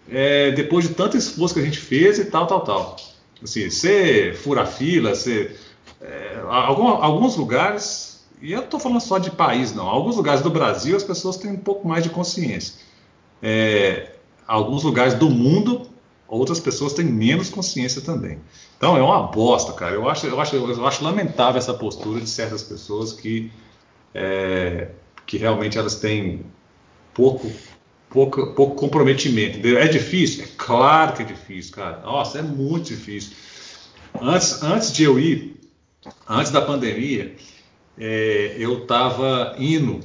é, 0.10 0.52
depois 0.52 0.88
de 0.88 0.94
tanto 0.94 1.18
esforço 1.18 1.54
que 1.54 1.60
a 1.60 1.64
gente 1.64 1.80
fez 1.80 2.20
e 2.20 2.26
tal, 2.26 2.48
tal, 2.48 2.62
tal. 2.62 2.96
Assim, 3.44 3.70
você 3.70 4.34
fura 4.34 4.66
fila, 4.66 5.14
você 5.14 5.52
é, 6.02 6.42
algum, 6.48 6.88
alguns 6.88 7.36
lugares, 7.36 8.26
e 8.42 8.52
eu 8.52 8.62
estou 8.62 8.80
falando 8.80 9.02
só 9.02 9.18
de 9.18 9.32
país, 9.32 9.74
não, 9.74 9.88
alguns 9.88 10.16
lugares 10.16 10.42
do 10.42 10.50
Brasil 10.50 10.96
as 10.96 11.04
pessoas 11.04 11.38
têm 11.38 11.52
um 11.52 11.58
pouco 11.58 11.88
mais 11.88 12.04
de 12.04 12.10
consciência. 12.10 12.76
É, 13.42 14.12
alguns 14.48 14.84
lugares 14.84 15.14
do 15.16 15.30
mundo, 15.30 15.90
outras 16.28 16.60
pessoas 16.60 16.94
têm 16.94 17.06
menos 17.06 17.50
consciência 17.50 18.02
também. 18.02 18.40
Então 18.78 18.96
é 18.96 19.02
uma 19.02 19.24
bosta, 19.24 19.74
cara. 19.74 19.96
Eu 19.96 20.08
acho, 20.08 20.28
eu 20.28 20.40
acho, 20.40 20.56
eu 20.56 20.88
acho 20.88 21.04
lamentável 21.04 21.58
essa 21.58 21.74
postura 21.74 22.22
de 22.22 22.30
certas 22.30 22.62
pessoas 22.64 23.12
que, 23.12 23.52
é, 24.14 24.90
que 25.26 25.38
realmente 25.38 25.78
elas 25.78 25.96
têm 25.96 26.46
pouco, 27.14 27.52
pouco, 28.10 28.54
pouco 28.54 28.76
comprometimento. 28.76 29.66
É 29.68 29.88
difícil? 29.88 30.44
É 30.44 30.48
claro 30.56 31.14
que 31.14 31.24
é 31.24 31.26
difícil, 31.26 31.74
cara. 31.74 32.02
Nossa, 32.02 32.38
é 32.38 32.42
muito 32.44 32.88
difícil. 32.88 33.36
Antes, 34.22 34.62
antes 34.62 34.92
de 34.92 35.04
eu 35.04 35.20
ir 35.20 35.57
antes 36.28 36.52
da 36.52 36.62
pandemia, 36.62 37.36
é, 37.98 38.56
eu 38.58 38.84
estava 38.84 39.56
indo. 39.58 40.00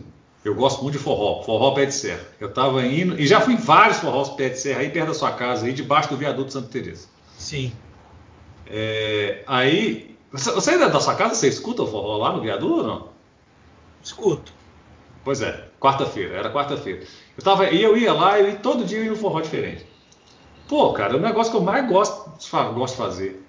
Eu 0.44 0.54
gosto 0.56 0.82
muito 0.82 0.98
de 0.98 1.02
forró, 1.02 1.42
forró 1.44 1.70
pé 1.72 1.86
de 1.86 1.94
serra. 1.94 2.26
Eu 2.40 2.48
estava 2.48 2.84
indo, 2.84 3.20
e 3.20 3.26
já 3.26 3.40
fui 3.40 3.54
em 3.54 3.58
vários 3.58 3.98
forrós 3.98 4.30
pé 4.30 4.48
de 4.48 4.58
serra 4.58 4.80
aí 4.80 4.90
perto 4.90 5.08
da 5.08 5.14
sua 5.14 5.32
casa, 5.32 5.66
aí 5.66 5.72
debaixo 5.72 6.08
do 6.08 6.16
viaduto 6.16 6.52
Santa 6.52 6.68
Teresa. 6.68 7.06
Sim. 7.38 7.72
É, 8.66 9.44
aí, 9.46 10.16
você 10.32 10.70
ainda 10.70 10.86
é 10.86 10.88
da 10.88 11.00
sua 11.00 11.14
casa, 11.14 11.34
você 11.34 11.48
escuta 11.48 11.82
o 11.82 11.86
forró 11.86 12.16
lá 12.16 12.32
no 12.32 12.40
viaduto 12.40 12.74
ou 12.74 12.82
não? 12.82 13.08
Escuto. 14.02 14.52
Pois 15.24 15.40
é, 15.40 15.68
quarta-feira, 15.78 16.34
era 16.34 16.52
quarta-feira. 16.52 17.06
Eu 17.36 17.44
tava, 17.44 17.70
e 17.70 17.80
eu 17.80 17.96
ia 17.96 18.12
lá 18.12 18.40
e 18.40 18.56
todo 18.56 18.84
dia 18.84 18.98
eu 18.98 19.04
ia 19.04 19.10
no 19.10 19.16
forró 19.16 19.40
diferente. 19.40 19.86
Pô, 20.68 20.92
cara, 20.92 21.14
é 21.14 21.16
o 21.16 21.20
negócio 21.20 21.52
que 21.52 21.56
eu 21.58 21.62
mais 21.62 21.86
gosto, 21.88 22.32
gosto 22.74 22.94
de 22.94 22.98
fazer. 22.98 23.41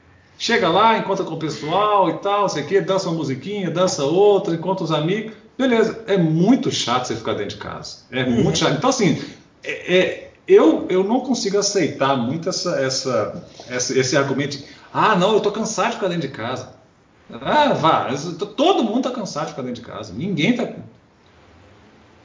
Chega 0.44 0.68
lá, 0.68 0.98
encontra 0.98 1.24
com 1.24 1.36
o 1.36 1.40
pessoal 1.40 2.10
e 2.10 2.18
tal, 2.18 2.50
sei 2.50 2.64
que, 2.64 2.82
dança 2.82 3.08
uma 3.08 3.16
musiquinha, 3.16 3.72
dança 3.72 4.04
outra, 4.04 4.54
encontra 4.54 4.84
os 4.84 4.92
amigos. 4.92 5.32
Beleza, 5.58 6.04
é 6.06 6.18
muito 6.18 6.70
chato 6.70 7.06
você 7.06 7.16
ficar 7.16 7.32
dentro 7.32 7.56
de 7.56 7.64
casa. 7.64 8.00
É 8.12 8.26
uhum. 8.26 8.44
muito 8.44 8.58
chato. 8.58 8.74
Então, 8.74 8.90
assim, 8.90 9.24
é, 9.64 9.98
é, 9.98 10.32
eu, 10.46 10.86
eu 10.90 11.02
não 11.02 11.22
consigo 11.22 11.58
aceitar 11.58 12.18
muito 12.18 12.50
essa, 12.50 12.78
essa, 12.78 13.48
essa, 13.70 13.98
esse 13.98 14.18
argumento 14.18 14.58
de, 14.58 14.66
ah, 14.94 15.16
não, 15.16 15.32
eu 15.32 15.40
tô 15.40 15.50
cansado 15.50 15.92
de 15.92 15.96
ficar 15.96 16.10
dentro 16.10 16.28
de 16.28 16.36
casa. 16.36 16.74
Ah, 17.32 17.70
vá, 17.70 18.10
todo 18.58 18.84
mundo 18.84 19.04
tá 19.04 19.12
cansado 19.12 19.46
de 19.46 19.52
ficar 19.52 19.62
dentro 19.62 19.82
de 19.82 19.88
casa. 19.88 20.12
Ninguém 20.14 20.58
tá. 20.58 20.64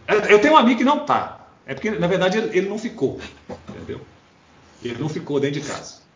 É, 0.09 0.33
eu 0.33 0.41
tenho 0.41 0.55
um 0.55 0.57
amigo 0.57 0.79
que 0.79 0.85
não 0.85 1.07
tá. 1.07 1.47
É 1.65 1.73
porque, 1.73 1.93
na 1.93 2.09
verdade, 2.09 2.37
ele, 2.37 2.59
ele 2.59 2.69
não 2.69 2.81
ficou. 2.81 3.21
Entendeu? 3.69 4.01
Ele 4.83 4.97
não 4.99 5.09
ficou 5.09 5.39
dentro 5.39 5.61
de 5.61 5.69
casa 5.69 6.08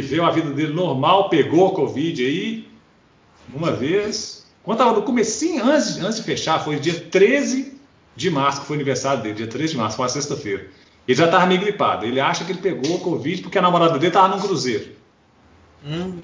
viveu 0.00 0.24
a 0.24 0.30
vida 0.30 0.50
dele 0.50 0.72
normal, 0.72 1.28
pegou 1.28 1.68
a 1.68 1.74
Covid 1.74 2.24
aí, 2.24 2.68
uma 3.52 3.70
vez. 3.70 4.46
Quando 4.62 4.78
estava 4.78 4.96
no 4.96 5.02
comecinho, 5.02 5.64
antes, 5.64 5.98
antes 5.98 6.16
de 6.16 6.22
fechar, 6.22 6.64
foi 6.64 6.78
dia 6.78 6.98
13 6.98 7.78
de 8.16 8.30
março, 8.30 8.60
que 8.62 8.66
foi 8.66 8.76
o 8.76 8.78
aniversário 8.78 9.22
dele, 9.22 9.34
dia 9.34 9.46
13 9.46 9.72
de 9.72 9.78
março, 9.78 9.96
foi 9.96 10.04
uma 10.04 10.08
sexta-feira. 10.08 10.66
Ele 11.06 11.18
já 11.18 11.26
estava 11.26 11.46
meio 11.46 11.60
gripado. 11.60 12.06
Ele 12.06 12.20
acha 12.20 12.44
que 12.44 12.52
ele 12.52 12.60
pegou 12.60 12.96
a 12.96 13.00
Covid 13.00 13.42
porque 13.42 13.58
a 13.58 13.62
namorada 13.62 13.94
dele 13.94 14.06
estava 14.06 14.34
num 14.34 14.40
cruzeiro. 14.40 14.92
Hum. 15.84 16.20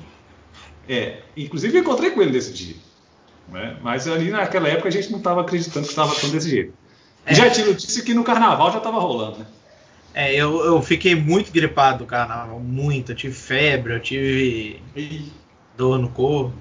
É, 0.88 1.18
inclusive 1.36 1.76
eu 1.76 1.82
encontrei 1.82 2.10
com 2.10 2.22
ele 2.22 2.30
nesse 2.30 2.52
dia. 2.52 2.76
Né? 3.48 3.76
Mas 3.82 4.06
ali 4.06 4.30
naquela 4.30 4.68
época 4.68 4.88
a 4.88 4.92
gente 4.92 5.10
não 5.10 5.18
estava 5.18 5.40
acreditando 5.40 5.84
que 5.84 5.92
estava 5.92 6.14
tão 6.14 6.30
desse 6.30 6.48
jeito. 6.48 6.72
É. 7.26 7.34
Já 7.34 7.50
tinha 7.50 7.66
notícia 7.66 8.02
que 8.02 8.14
no 8.14 8.24
carnaval 8.24 8.70
já 8.70 8.78
estava 8.78 8.98
rolando, 9.00 9.40
né? 9.40 9.46
É, 10.14 10.34
eu, 10.34 10.64
eu 10.64 10.82
fiquei 10.82 11.14
muito 11.14 11.52
gripado 11.52 12.06
carnaval, 12.06 12.58
muito. 12.60 13.12
Eu 13.12 13.16
tive 13.16 13.34
febre, 13.34 13.94
eu 13.94 14.00
tive 14.00 14.82
dor 15.76 15.98
no 15.98 16.08
corpo. 16.08 16.54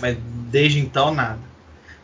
Mas 0.00 0.16
desde 0.50 0.78
então 0.78 1.14
nada. 1.14 1.40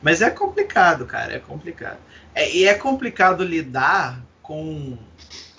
Mas 0.02 0.20
é 0.20 0.30
complicado, 0.30 1.06
cara, 1.06 1.34
é 1.34 1.38
complicado. 1.38 1.98
É, 2.34 2.50
e 2.54 2.64
é 2.64 2.74
complicado 2.74 3.44
lidar 3.44 4.20
com. 4.42 4.98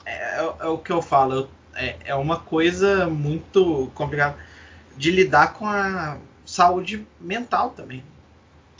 É, 0.06 0.12
é, 0.12 0.54
é 0.60 0.68
o 0.68 0.78
que 0.78 0.92
eu 0.92 1.02
falo, 1.02 1.50
é, 1.74 1.96
é 2.06 2.16
uma 2.16 2.40
coisa 2.40 3.08
muito 3.08 3.92
complicada 3.96 4.38
de 4.96 5.12
lidar 5.12 5.54
com 5.54 5.68
a 5.68 6.18
saúde 6.46 7.06
mental 7.20 7.72
também. 7.72 8.04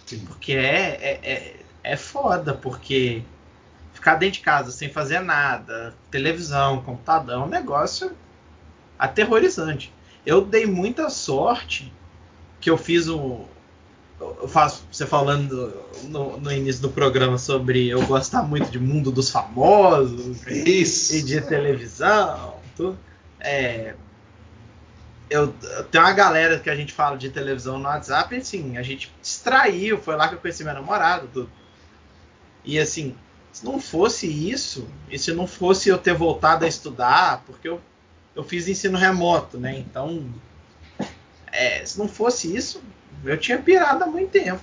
Sim. 0.06 0.20
Porque 0.20 0.54
é, 0.54 1.00
é, 1.02 1.20
é, 1.24 1.56
é 1.84 1.98
foda, 1.98 2.54
porque 2.54 3.24
ficar 4.06 4.16
dentro 4.16 4.36
de 4.36 4.42
casa 4.42 4.72
sem 4.72 4.88
fazer 4.88 5.20
nada, 5.20 5.96
televisão, 6.12 6.84
computador, 6.84 7.34
é 7.34 7.38
um 7.40 7.48
negócio 7.48 8.12
aterrorizante. 9.00 9.92
Eu 10.24 10.46
dei 10.46 10.68
muita 10.68 11.10
sorte 11.10 11.92
que 12.62 12.70
eu 12.70 12.78
fiz 12.78 13.10
um. 13.10 13.46
Eu 14.20 14.48
faço 14.48 14.84
você 14.92 15.08
falando 15.08 15.74
no, 16.04 16.40
no 16.40 16.52
início 16.52 16.84
do 16.84 16.90
programa 16.90 17.40
sobre 17.40 17.88
eu 17.88 18.06
gostar 18.06 18.44
muito 18.44 18.70
de 18.70 18.80
mundo 18.80 19.12
dos 19.12 19.32
famosos 19.32 20.46
Isso. 20.48 21.16
e 21.16 21.24
de 21.24 21.42
televisão. 21.42 22.54
Tudo. 22.76 22.98
É, 23.40 23.96
eu, 25.32 25.52
tem 25.90 26.00
uma 26.00 26.14
galera 26.14 26.60
que 26.60 26.70
a 26.70 26.76
gente 26.76 26.94
fala 26.94 27.18
de 27.18 27.32
televisão 27.32 27.80
no 27.80 27.86
WhatsApp, 27.86 28.36
e 28.36 28.38
assim, 28.38 28.78
a 28.78 28.84
gente 28.84 29.12
distraiu, 29.20 29.98
foi 29.98 30.16
lá 30.16 30.28
que 30.28 30.36
eu 30.36 30.40
conheci 30.40 30.64
meu 30.64 30.76
namorado, 30.76 31.28
tudo. 31.34 31.50
E 32.64 32.80
assim, 32.80 33.16
se 33.56 33.64
não 33.64 33.80
fosse 33.80 34.28
isso, 34.28 34.86
e 35.10 35.18
se 35.18 35.32
não 35.32 35.48
fosse 35.48 35.88
eu 35.88 35.98
ter 35.98 36.14
voltado 36.14 36.66
a 36.66 36.68
estudar, 36.68 37.42
porque 37.46 37.70
eu, 37.70 37.80
eu 38.36 38.44
fiz 38.44 38.68
ensino 38.68 38.98
remoto, 38.98 39.58
né? 39.58 39.80
Então, 39.80 40.26
é, 41.54 41.86
se 41.86 41.98
não 41.98 42.06
fosse 42.06 42.54
isso, 42.54 42.84
eu 43.24 43.38
tinha 43.38 43.58
pirado 43.58 44.04
há 44.04 44.08
muito 44.08 44.30
tempo. 44.30 44.62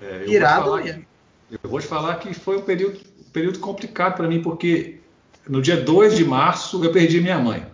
É, 0.00 0.20
pirado 0.20 0.74
mesmo. 0.76 1.04
Que, 1.50 1.58
eu 1.62 1.68
vou 1.68 1.78
te 1.78 1.86
falar 1.86 2.14
que 2.14 2.32
foi 2.32 2.56
um 2.56 2.62
período, 2.62 2.98
um 2.98 3.30
período 3.30 3.58
complicado 3.58 4.16
para 4.16 4.26
mim, 4.26 4.40
porque 4.40 5.00
no 5.46 5.60
dia 5.60 5.76
2 5.76 6.16
de 6.16 6.24
março 6.24 6.82
eu 6.82 6.90
perdi 6.90 7.20
minha 7.20 7.38
mãe. 7.38 7.66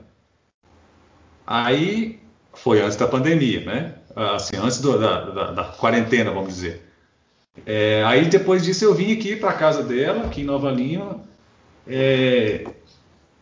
Aí 1.47 2.21
foi 2.55 2.83
antes 2.83 2.97
da 2.97 3.07
pandemia, 3.07 3.65
né? 3.65 3.95
Assim, 4.17 4.57
antes 4.57 4.81
do, 4.81 4.99
da, 4.99 5.31
da, 5.31 5.51
da, 5.53 5.65
quarentena, 5.67 6.33
vamos 6.33 6.55
dizer. 6.55 6.90
É, 7.67 8.03
aí 8.05 8.27
depois 8.29 8.65
disso 8.65 8.85
eu 8.85 8.95
vim 8.95 9.13
aqui 9.13 9.37
para 9.37 9.53
casa 9.53 9.83
dela, 9.83 10.27
aqui 10.27 10.43
em 10.43 10.45
Nova 10.45 10.71
Lima. 10.71 11.21
É, 11.87 12.65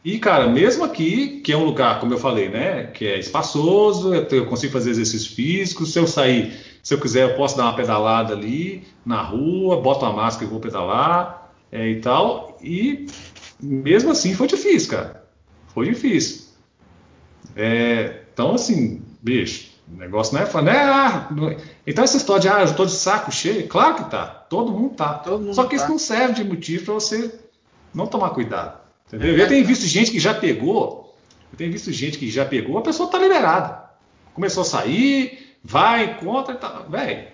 e, 0.05 0.19
cara, 0.19 0.47
mesmo 0.49 0.85
aqui, 0.85 1.41
que 1.41 1.53
é 1.53 1.57
um 1.57 1.65
lugar, 1.65 2.01
como 2.01 2.15
eu 2.15 2.19
falei, 2.19 2.49
né? 2.49 2.85
Que 2.85 3.07
é 3.07 3.19
espaçoso, 3.19 4.15
eu 4.15 4.47
consigo 4.47 4.73
fazer 4.73 4.91
exercícios 4.91 5.27
físicos. 5.27 5.93
Se 5.93 5.99
eu 5.99 6.07
sair, 6.07 6.59
se 6.83 6.95
eu 6.95 7.01
quiser, 7.01 7.29
eu 7.29 7.37
posso 7.37 7.57
dar 7.57 7.65
uma 7.65 7.77
pedalada 7.77 8.33
ali 8.33 8.87
na 9.05 9.21
rua, 9.21 9.81
boto 9.81 10.07
a 10.07 10.13
máscara 10.13 10.47
e 10.47 10.51
vou 10.51 10.61
pedalar 10.61 11.53
é, 11.71 11.89
e 11.89 12.01
tal. 12.01 12.57
E 12.63 13.07
mesmo 13.61 14.11
assim 14.11 14.35
foi 14.35 14.47
difícil, 14.47 14.91
cara. 14.91 15.25
Foi 15.75 15.87
difícil. 15.87 16.47
É, 17.57 18.23
então, 18.33 18.55
assim, 18.55 19.03
bicho, 19.21 19.68
o 19.93 19.97
negócio 19.97 20.35
não 20.35 20.43
é, 20.43 20.63
né? 20.63 20.79
Ah, 20.85 21.29
não... 21.31 21.57
Então, 21.87 22.05
essa 22.05 22.17
história 22.17 22.43
de, 22.43 22.49
ah, 22.49 22.61
eu 22.61 22.67
estou 22.67 22.87
de 22.87 22.93
saco 22.93 23.33
cheio, 23.33 23.67
claro 23.69 23.97
que 23.97 24.11
tá. 24.11 24.27
Todo 24.27 24.73
mundo 24.73 24.95
tá. 24.95 25.15
Todo 25.15 25.43
mundo 25.43 25.55
Só 25.55 25.65
que 25.65 25.71
tá. 25.71 25.77
isso 25.77 25.89
não 25.89 25.99
serve 25.99 26.35
de 26.35 26.45
motivo 26.45 26.85
para 26.85 26.95
você 26.95 27.35
não 27.95 28.07
tomar 28.07 28.31
cuidado. 28.31 28.79
Entendeu? 29.07 29.37
É, 29.37 29.43
eu 29.43 29.49
tenho 29.49 29.65
visto 29.65 29.87
gente 29.87 30.11
que 30.11 30.21
já 30.21 30.35
pegou, 30.35 31.17
eu 31.51 31.57
tenho 31.57 31.73
visto 31.73 31.91
gente 31.91 32.19
que 32.19 32.31
já 32.31 32.45
pegou, 32.45 32.79
a 32.79 32.83
pessoa 32.83 33.11
tá 33.11 33.19
liberada. 33.19 33.89
Começou 34.35 34.63
a 34.63 34.67
sair, 34.67 35.57
vai, 35.65 36.05
encontra 36.05 36.55
e 36.55 36.59
tá. 36.59 36.85
Velho, 36.89 37.29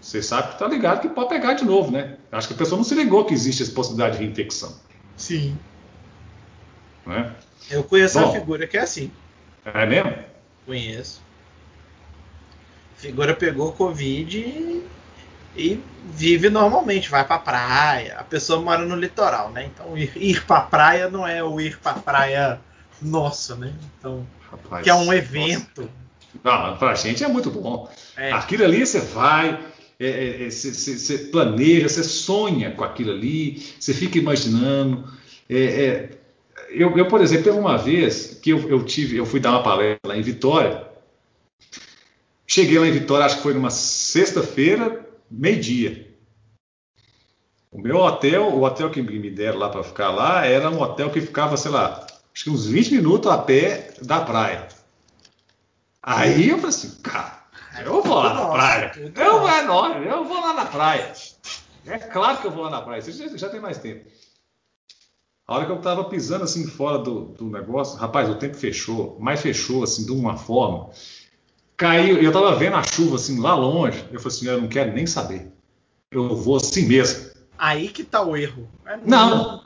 você 0.00 0.22
sabe 0.22 0.52
que 0.52 0.58
tá 0.58 0.66
ligado 0.66 1.00
que 1.00 1.08
pode 1.08 1.28
pegar 1.28 1.54
de 1.54 1.64
novo, 1.64 1.90
né? 1.90 2.16
Acho 2.32 2.48
que 2.48 2.54
a 2.54 2.56
pessoa 2.56 2.76
não 2.76 2.84
se 2.84 2.94
ligou 2.94 3.24
que 3.24 3.34
existe 3.34 3.62
essa 3.62 3.72
possibilidade 3.72 4.16
de 4.16 4.24
reinfecção. 4.24 4.74
Sim. 5.16 5.56
Né? 7.04 7.32
Eu 7.70 7.84
conheço 7.84 8.18
Bom, 8.18 8.26
uma 8.26 8.32
figura 8.32 8.66
que 8.66 8.76
é 8.76 8.80
assim. 8.80 9.10
É 9.64 9.86
mesmo? 9.86 10.14
Conheço. 10.64 11.25
Figura 12.96 13.34
pegou 13.34 13.72
Covid 13.72 14.38
e, 14.38 14.86
e 15.54 15.80
vive 16.04 16.48
normalmente, 16.48 17.10
vai 17.10 17.24
pra 17.24 17.38
praia. 17.38 18.16
A 18.18 18.24
pessoa 18.24 18.60
mora 18.60 18.84
no 18.84 18.96
litoral, 18.96 19.50
né? 19.50 19.70
Então 19.72 19.96
ir, 19.96 20.12
ir 20.16 20.44
pra 20.44 20.60
praia 20.60 21.10
não 21.10 21.26
é 21.26 21.42
o 21.42 21.60
ir 21.60 21.78
pra 21.78 21.94
praia 21.94 22.60
nossa, 23.00 23.54
né? 23.56 23.74
Então, 23.98 24.26
Rapaz, 24.50 24.82
que 24.82 24.90
é 24.90 24.94
um 24.94 25.12
evento. 25.12 25.82
Nossa. 25.82 26.06
Não, 26.42 26.76
pra 26.76 26.94
gente 26.94 27.24
é 27.24 27.28
muito 27.28 27.50
bom. 27.50 27.88
É. 28.16 28.32
Aquilo 28.32 28.64
ali 28.64 28.86
você 28.86 29.00
vai, 29.00 29.58
você 29.98 31.12
é, 31.12 31.16
é, 31.16 31.30
planeja, 31.30 31.88
você 31.88 32.04
sonha 32.04 32.70
com 32.70 32.84
aquilo 32.84 33.12
ali, 33.12 33.62
você 33.78 33.94
fica 33.94 34.18
imaginando. 34.18 35.04
É, 35.48 35.58
é 35.58 36.10
eu, 36.70 36.96
eu, 36.96 37.06
por 37.06 37.20
exemplo, 37.20 37.44
teve 37.44 37.58
uma 37.58 37.78
vez 37.78 38.38
que 38.42 38.50
eu, 38.50 38.68
eu, 38.68 38.84
tive, 38.84 39.16
eu 39.16 39.24
fui 39.24 39.40
dar 39.40 39.52
uma 39.52 39.62
palestra 39.62 39.98
lá 40.04 40.16
em 40.16 40.22
Vitória. 40.22 40.85
Cheguei 42.56 42.78
lá 42.78 42.86
em 42.86 42.90
Vitória, 42.90 43.26
acho 43.26 43.36
que 43.36 43.42
foi 43.42 43.52
numa 43.52 43.68
sexta-feira, 43.68 45.06
meio-dia. 45.30 46.10
O 47.70 47.78
meu 47.78 47.98
hotel, 47.98 48.44
o 48.44 48.62
hotel 48.62 48.90
que 48.90 49.02
me 49.02 49.30
deram 49.30 49.58
lá 49.58 49.68
para 49.68 49.84
ficar 49.84 50.08
lá, 50.08 50.46
era 50.46 50.70
um 50.70 50.80
hotel 50.80 51.10
que 51.10 51.20
ficava, 51.20 51.54
sei 51.58 51.70
lá, 51.70 52.06
acho 52.34 52.44
que 52.44 52.48
uns 52.48 52.64
20 52.64 52.92
minutos 52.92 53.30
a 53.30 53.36
pé 53.36 53.92
da 54.00 54.22
praia. 54.22 54.68
Aí 56.02 56.48
eu 56.48 56.56
falei 56.56 56.70
assim, 56.70 56.96
cara, 57.02 57.42
eu 57.84 58.02
vou 58.02 58.22
lá 58.22 58.32
na 58.32 58.48
praia. 58.48 58.92
Eu, 59.14 59.46
é 59.46 59.62
nóis, 59.62 60.06
eu 60.06 60.24
vou 60.24 60.40
lá 60.40 60.54
na 60.54 60.64
praia. 60.64 61.12
É 61.84 61.98
claro 61.98 62.38
que 62.38 62.46
eu 62.46 62.52
vou 62.52 62.64
lá 62.64 62.70
na 62.70 62.80
praia. 62.80 63.00
Isso 63.00 63.12
já, 63.12 63.36
já 63.36 63.50
tem 63.50 63.60
mais 63.60 63.76
tempo. 63.76 64.10
A 65.46 65.56
hora 65.56 65.66
que 65.66 65.72
eu 65.72 65.76
estava 65.76 66.04
pisando 66.04 66.44
assim 66.44 66.66
fora 66.66 66.96
do, 66.96 67.26
do, 67.34 67.50
negócio, 67.50 67.98
rapaz, 67.98 68.30
o 68.30 68.36
tempo 68.36 68.56
fechou, 68.56 69.18
mas 69.20 69.42
fechou 69.42 69.82
assim 69.82 70.06
de 70.06 70.12
uma 70.12 70.38
forma. 70.38 70.90
Caiu, 71.76 72.16
eu 72.16 72.28
estava 72.28 72.54
vendo 72.56 72.76
a 72.76 72.82
chuva 72.82 73.16
assim 73.16 73.38
lá 73.38 73.54
longe. 73.54 74.02
Eu 74.10 74.18
falei 74.18 74.36
assim, 74.36 74.46
eu 74.46 74.60
não 74.60 74.68
quero 74.68 74.92
nem 74.92 75.06
saber. 75.06 75.52
Eu 76.10 76.34
vou 76.34 76.56
assim 76.56 76.86
mesmo. 76.86 77.30
Aí 77.58 77.88
que 77.88 78.02
tá 78.02 78.22
o 78.22 78.36
erro. 78.36 78.68
É 78.86 78.98
não, 79.04 79.62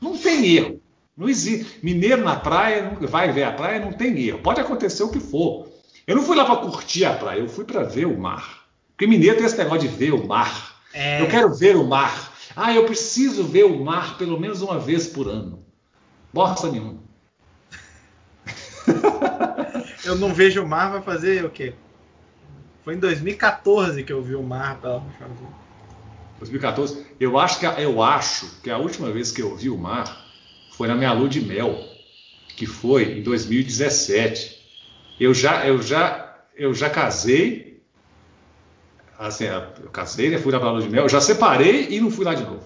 não 0.00 0.16
tem 0.16 0.56
erro. 0.56 0.80
Não 1.16 1.28
existe. 1.28 1.78
Mineiro 1.82 2.22
na 2.22 2.36
praia, 2.36 2.96
vai 3.00 3.32
ver 3.32 3.44
a 3.44 3.52
praia, 3.52 3.84
não 3.84 3.92
tem 3.92 4.18
erro. 4.18 4.40
Pode 4.40 4.60
acontecer 4.60 5.02
o 5.02 5.10
que 5.10 5.20
for. 5.20 5.68
Eu 6.06 6.16
não 6.16 6.22
fui 6.22 6.36
lá 6.36 6.44
para 6.44 6.56
curtir 6.56 7.04
a 7.04 7.14
praia, 7.14 7.40
eu 7.40 7.48
fui 7.48 7.64
para 7.64 7.82
ver 7.82 8.06
o 8.06 8.18
mar. 8.18 8.66
Porque 8.88 9.06
mineiro 9.06 9.36
tem 9.36 9.46
esse 9.46 9.56
negócio 9.56 9.88
de 9.88 9.88
ver 9.88 10.12
o 10.12 10.26
mar. 10.26 10.80
É... 10.92 11.20
Eu 11.20 11.28
quero 11.28 11.54
ver 11.54 11.76
o 11.76 11.84
mar. 11.84 12.32
Ah, 12.54 12.74
eu 12.74 12.84
preciso 12.84 13.44
ver 13.44 13.64
o 13.64 13.84
mar 13.84 14.16
pelo 14.18 14.38
menos 14.40 14.62
uma 14.62 14.78
vez 14.78 15.06
por 15.06 15.28
ano. 15.28 15.64
Bosta 16.32 16.70
nenhuma. 16.70 17.05
Eu 20.06 20.16
não 20.16 20.32
vejo 20.32 20.62
o 20.62 20.68
mar, 20.68 20.90
vai 20.90 21.02
fazer 21.02 21.44
o 21.44 21.50
quê? 21.50 21.74
Foi 22.84 22.94
em 22.94 22.98
2014 22.98 24.02
que 24.04 24.12
eu 24.12 24.22
vi 24.22 24.34
o 24.34 24.42
mar 24.42 24.80
pela 24.80 24.94
última 24.94 25.28
vez. 25.28 25.50
2014? 26.38 27.06
Eu 27.18 27.38
acho, 27.38 27.58
que, 27.58 27.66
eu 27.66 28.02
acho 28.02 28.60
que 28.60 28.70
a 28.70 28.78
última 28.78 29.10
vez 29.10 29.32
que 29.32 29.42
eu 29.42 29.56
vi 29.56 29.70
o 29.70 29.78
mar 29.78 30.24
foi 30.70 30.86
na 30.86 30.94
minha 30.94 31.12
lua 31.12 31.28
de 31.28 31.40
mel, 31.40 31.78
que 32.48 32.66
foi 32.66 33.18
em 33.18 33.22
2017. 33.22 34.56
Eu 35.18 35.32
já, 35.32 35.66
eu 35.66 35.82
já, 35.82 36.36
eu 36.54 36.74
já 36.74 36.90
casei 36.90 37.66
assim, 39.18 39.44
eu 39.44 39.90
casei, 39.90 40.30
né, 40.30 40.38
fui 40.38 40.52
na 40.52 40.58
lua 40.58 40.82
de 40.82 40.88
mel, 40.88 41.04
eu 41.04 41.08
já 41.08 41.20
separei 41.20 41.88
e 41.90 42.00
não 42.00 42.10
fui 42.10 42.24
lá 42.24 42.34
de 42.34 42.44
novo. 42.44 42.62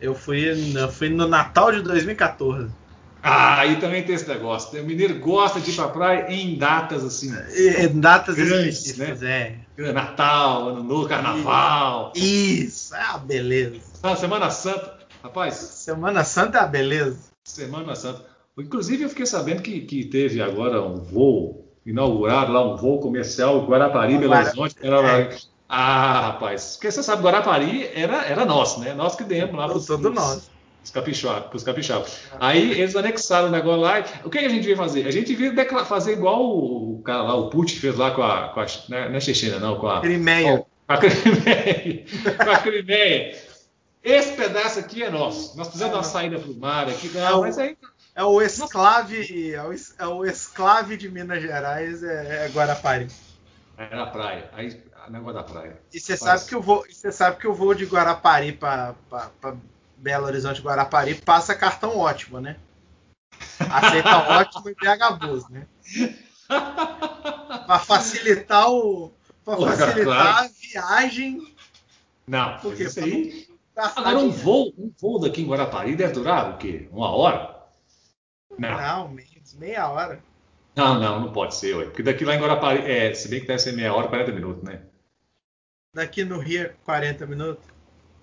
Eu 0.00 0.14
fui, 0.14 0.44
eu 0.76 0.90
fui 0.90 1.08
no 1.08 1.28
Natal 1.28 1.72
de 1.72 1.82
2014. 1.82 2.70
Ah, 3.22 3.60
aí 3.60 3.76
também 3.78 4.02
tem 4.02 4.14
esse 4.14 4.28
negócio. 4.28 4.80
O 4.80 4.86
mineiro 4.86 5.18
gosta 5.18 5.60
de 5.60 5.70
ir 5.70 5.74
pra 5.74 5.88
praia 5.88 6.32
em 6.32 6.56
datas 6.56 7.04
assim. 7.04 7.32
Em 7.54 8.00
datas 8.00 8.36
grandes, 8.36 8.96
né? 8.96 9.58
É. 9.78 9.92
Natal, 9.92 10.68
Ano 10.68 10.82
Novo, 10.82 11.08
Carnaval. 11.08 12.12
Isso, 12.14 12.94
é 12.94 13.02
a 13.02 13.18
beleza. 13.18 13.80
Ah, 14.02 14.16
Semana 14.16 14.50
Santa. 14.50 14.98
Rapaz. 15.22 15.54
Semana 15.54 16.24
Santa 16.24 16.58
é 16.58 16.60
a 16.62 16.66
beleza. 16.66 17.30
Semana 17.44 17.94
Santa. 17.94 18.24
Inclusive, 18.58 19.04
eu 19.04 19.08
fiquei 19.08 19.26
sabendo 19.26 19.62
que, 19.62 19.80
que 19.80 20.04
teve 20.04 20.40
agora 20.40 20.82
um 20.82 20.96
voo 20.96 21.60
inauguraram 21.84 22.52
lá 22.52 22.72
um 22.72 22.76
voo 22.76 23.00
comercial 23.00 23.66
Guarapari, 23.66 24.18
Belo 24.18 24.34
Horizonte. 24.34 24.76
Era... 24.82 25.20
É. 25.20 25.38
Ah, 25.68 26.20
rapaz, 26.32 26.72
porque 26.72 26.90
você 26.90 27.00
sabe, 27.00 27.22
Guarapari 27.22 27.88
era, 27.94 28.24
era 28.24 28.44
nosso, 28.44 28.80
né? 28.80 28.92
Nós 28.92 29.14
que 29.14 29.22
demos 29.22 29.54
lá. 29.54 29.68
Todo, 29.68 30.10
nós. 30.10 30.50
Os 30.82 30.90
capixabas, 30.90 31.50
os 31.52 31.62
capixabas. 31.62 32.20
Aí 32.40 32.72
eles 32.72 32.96
anexaram 32.96 33.48
o 33.48 33.50
negócio 33.50 33.80
lá. 33.80 34.02
O 34.24 34.30
que 34.30 34.38
a 34.38 34.48
gente 34.48 34.64
veio 34.64 34.76
fazer? 34.76 35.06
A 35.06 35.10
gente 35.10 35.34
veio 35.34 35.54
fazer 35.84 36.12
igual 36.12 36.42
o 36.42 37.02
cara 37.04 37.22
lá, 37.22 37.34
o 37.34 37.50
Putin 37.50 37.76
fez 37.76 37.96
lá 37.96 38.12
com 38.12 38.22
a. 38.22 38.48
Com 38.48 38.60
a 38.60 38.66
né, 38.88 39.08
não 39.08 39.16
é 39.16 39.20
Chechena, 39.20 39.58
não, 39.58 39.78
com 39.78 39.88
a. 39.88 40.00
Crimeia. 40.00 40.64
Com 40.86 40.92
a 40.92 40.96
Crimeia. 40.96 42.04
com 42.42 42.50
a 42.50 42.58
Crimeia. 42.58 43.38
Esse 44.02 44.32
pedaço 44.32 44.78
aqui 44.78 45.02
é 45.02 45.10
nosso. 45.10 45.56
Nós 45.56 45.68
precisamos 45.68 45.90
é, 45.90 45.92
dar 45.92 45.98
uma 45.98 46.10
saída 46.10 46.38
para 46.38 46.50
o 46.50 46.56
mar 46.56 46.88
aqui. 46.88 47.08
Não, 47.08 47.20
é 47.20 47.34
o, 47.34 47.40
mas 47.42 47.58
aí. 47.58 47.76
É 48.14 48.24
o 48.24 48.40
esclave, 48.40 49.52
é 49.52 49.62
o, 49.62 49.72
é 49.72 50.06
o 50.06 50.24
esclave 50.24 50.96
de 50.96 51.08
Minas 51.08 51.42
Gerais, 51.42 52.02
é, 52.02 52.46
é 52.46 52.48
Guarapari. 52.48 53.06
É 53.76 53.94
na 53.94 54.06
praia. 54.06 54.50
Aí, 54.52 54.82
negócio 55.10 55.34
da 55.34 55.42
praia. 55.42 55.78
E 55.92 56.00
você 56.00 56.16
sabe 56.16 56.44
que 56.44 56.54
eu 56.54 56.62
vou, 56.62 56.84
você 56.88 57.12
sabe 57.12 57.38
que 57.38 57.46
eu 57.46 57.54
vou 57.54 57.74
de 57.74 57.84
Guarapari 57.84 58.52
para 58.52 58.94
Belo 60.00 60.26
Horizonte 60.26 60.62
Guarapari 60.62 61.14
passa 61.14 61.54
cartão 61.54 61.98
ótimo, 61.98 62.40
né? 62.40 62.56
Aceita 63.58 64.16
ótimo 64.40 64.70
e 64.70 64.74
BH 64.74 65.18
Bus, 65.18 65.48
né? 65.50 65.66
para 66.48 67.78
facilitar 67.78 68.70
o 68.70 69.12
para 69.44 69.56
facilitar 69.56 70.04
claro. 70.04 70.46
a 70.46 70.48
viagem. 70.48 71.54
Não, 72.26 72.58
porque 72.58 72.84
isso 72.84 73.00
aí. 73.00 73.48
Agora 73.76 74.18
um 74.18 74.30
voo, 74.30 74.72
um 74.76 74.92
voo 75.00 75.20
daqui 75.20 75.42
em 75.42 75.46
Guarapari 75.46 75.96
deve 75.96 76.14
durar 76.14 76.54
o 76.54 76.58
quê? 76.58 76.88
Uma 76.90 77.10
hora? 77.10 77.60
Não, 78.58 78.70
não 78.70 79.08
menos, 79.08 79.54
meia 79.54 79.88
hora. 79.88 80.22
Não, 80.74 80.98
não, 80.98 81.20
não 81.20 81.32
pode 81.32 81.54
ser, 81.54 81.74
ué. 81.76 81.84
Porque 81.84 82.02
daqui 82.02 82.24
lá 82.24 82.34
em 82.34 82.40
Guarapari, 82.40 82.90
é, 82.90 83.12
se 83.14 83.28
bem 83.28 83.40
que 83.40 83.46
deve 83.46 83.58
ser 83.58 83.72
meia 83.72 83.94
hora, 83.94 84.08
40 84.08 84.32
minutos, 84.32 84.62
né? 84.62 84.82
Daqui 85.94 86.24
no 86.24 86.38
Rio, 86.38 86.72
40 86.84 87.26
minutos. 87.26 87.69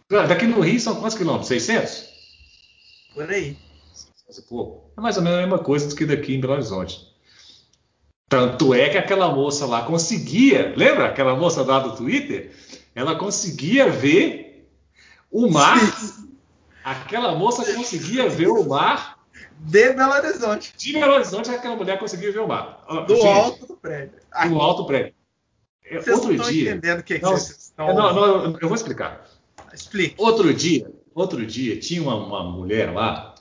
Daqui 0.09 0.47
no 0.47 0.61
Rio 0.61 0.79
são 0.79 0.95
quantos 0.95 1.17
quilômetros? 1.17 1.49
600? 1.49 2.09
Por 3.13 3.29
aí. 3.29 3.57
É 4.97 5.01
mais 5.01 5.17
ou 5.17 5.23
menos 5.23 5.39
a 5.39 5.41
mesma 5.41 5.59
coisa 5.59 5.87
do 5.87 5.95
que 5.95 6.05
daqui 6.05 6.35
em 6.35 6.39
Belo 6.39 6.53
Horizonte. 6.53 7.07
Tanto 8.29 8.73
é 8.73 8.89
que 8.89 8.97
aquela 8.97 9.33
moça 9.33 9.65
lá 9.65 9.83
conseguia, 9.83 10.73
lembra 10.75 11.07
aquela 11.07 11.35
moça 11.35 11.61
lá 11.63 11.79
do 11.79 11.95
Twitter? 11.95 12.53
Ela 12.93 13.15
conseguia 13.15 13.89
ver 13.89 14.69
o 15.31 15.49
mar. 15.49 15.79
Sim. 15.79 16.27
Aquela 16.83 17.35
moça 17.35 17.65
conseguia 17.73 18.29
ver 18.29 18.47
o 18.47 18.63
mar. 18.63 19.17
De 19.59 19.91
Belo 19.91 20.13
Horizonte. 20.13 20.73
De 20.77 20.93
Belo 20.93 21.15
Horizonte, 21.15 21.49
aquela 21.49 21.75
mulher 21.75 21.99
conseguia 21.99 22.31
ver 22.31 22.39
o 22.39 22.47
mar. 22.47 22.85
Do 23.05 23.13
Gente, 23.13 23.27
alto 23.27 23.67
do 23.67 23.75
prédio. 23.75 24.13
Do 24.47 24.61
alto 24.61 24.85
prédio. 24.85 25.13
Vocês 25.91 26.15
Outro 26.15 26.33
não 26.33 26.49
dia. 26.49 26.71
entendendo 26.71 26.99
o 26.99 27.03
que, 27.03 27.19
não, 27.19 27.33
que 27.33 27.39
vocês 27.41 27.57
estão. 27.57 27.93
Não, 27.93 28.13
não, 28.13 28.57
eu 28.61 28.69
vou 28.69 28.75
explicar. 28.75 29.27
Explique. 29.77 30.15
Outro 30.17 30.53
dia, 30.53 30.91
outro 31.13 31.45
dia 31.45 31.79
tinha 31.79 32.01
uma, 32.01 32.15
uma 32.15 32.43
mulher 32.43 32.93
lá 32.93 33.35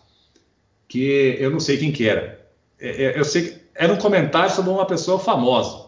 que 0.87 1.37
eu 1.39 1.51
não 1.51 1.61
sei 1.61 1.79
quem 1.79 1.91
que 1.91 2.09
era. 2.09 2.47
É, 2.79 3.05
é, 3.05 3.19
eu 3.19 3.25
sei 3.25 3.43
que 3.43 3.61
era 3.75 3.93
um 3.93 3.97
comentário 3.97 4.55
sobre 4.55 4.71
uma 4.71 4.87
pessoa 4.87 5.19
famosa, 5.19 5.87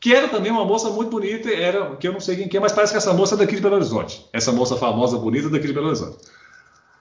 que 0.00 0.14
era 0.14 0.28
também 0.28 0.52
uma 0.52 0.64
moça 0.64 0.90
muito 0.90 1.10
bonita, 1.10 1.50
era 1.50 1.96
que 1.96 2.06
eu 2.06 2.12
não 2.12 2.20
sei 2.20 2.36
quem 2.36 2.48
que 2.48 2.56
é, 2.56 2.60
mas 2.60 2.72
parece 2.72 2.92
que 2.92 2.98
essa 2.98 3.12
moça 3.12 3.34
é 3.34 3.38
daqui 3.38 3.56
de 3.56 3.62
Belo 3.62 3.76
Horizonte. 3.76 4.26
Essa 4.32 4.52
moça 4.52 4.76
famosa, 4.76 5.18
bonita, 5.18 5.48
daqui 5.48 5.66
de 5.66 5.72
Belo 5.72 5.88
Horizonte. 5.88 6.18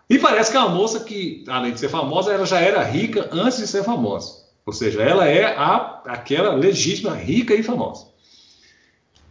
E 0.09 0.19
parece 0.19 0.51
que 0.51 0.57
é 0.57 0.59
uma 0.59 0.69
moça 0.69 0.99
que, 1.01 1.43
além 1.47 1.73
de 1.73 1.79
ser 1.79 1.89
famosa, 1.89 2.31
ela 2.31 2.45
já 2.45 2.59
era 2.59 2.83
rica 2.83 3.29
antes 3.31 3.57
de 3.57 3.67
ser 3.67 3.83
famosa. 3.83 4.45
Ou 4.65 4.73
seja, 4.73 5.01
ela 5.01 5.27
é 5.27 5.45
a, 5.45 6.01
aquela 6.05 6.53
legítima, 6.53 7.13
rica 7.13 7.53
e 7.53 7.61
famosa. 7.63 8.07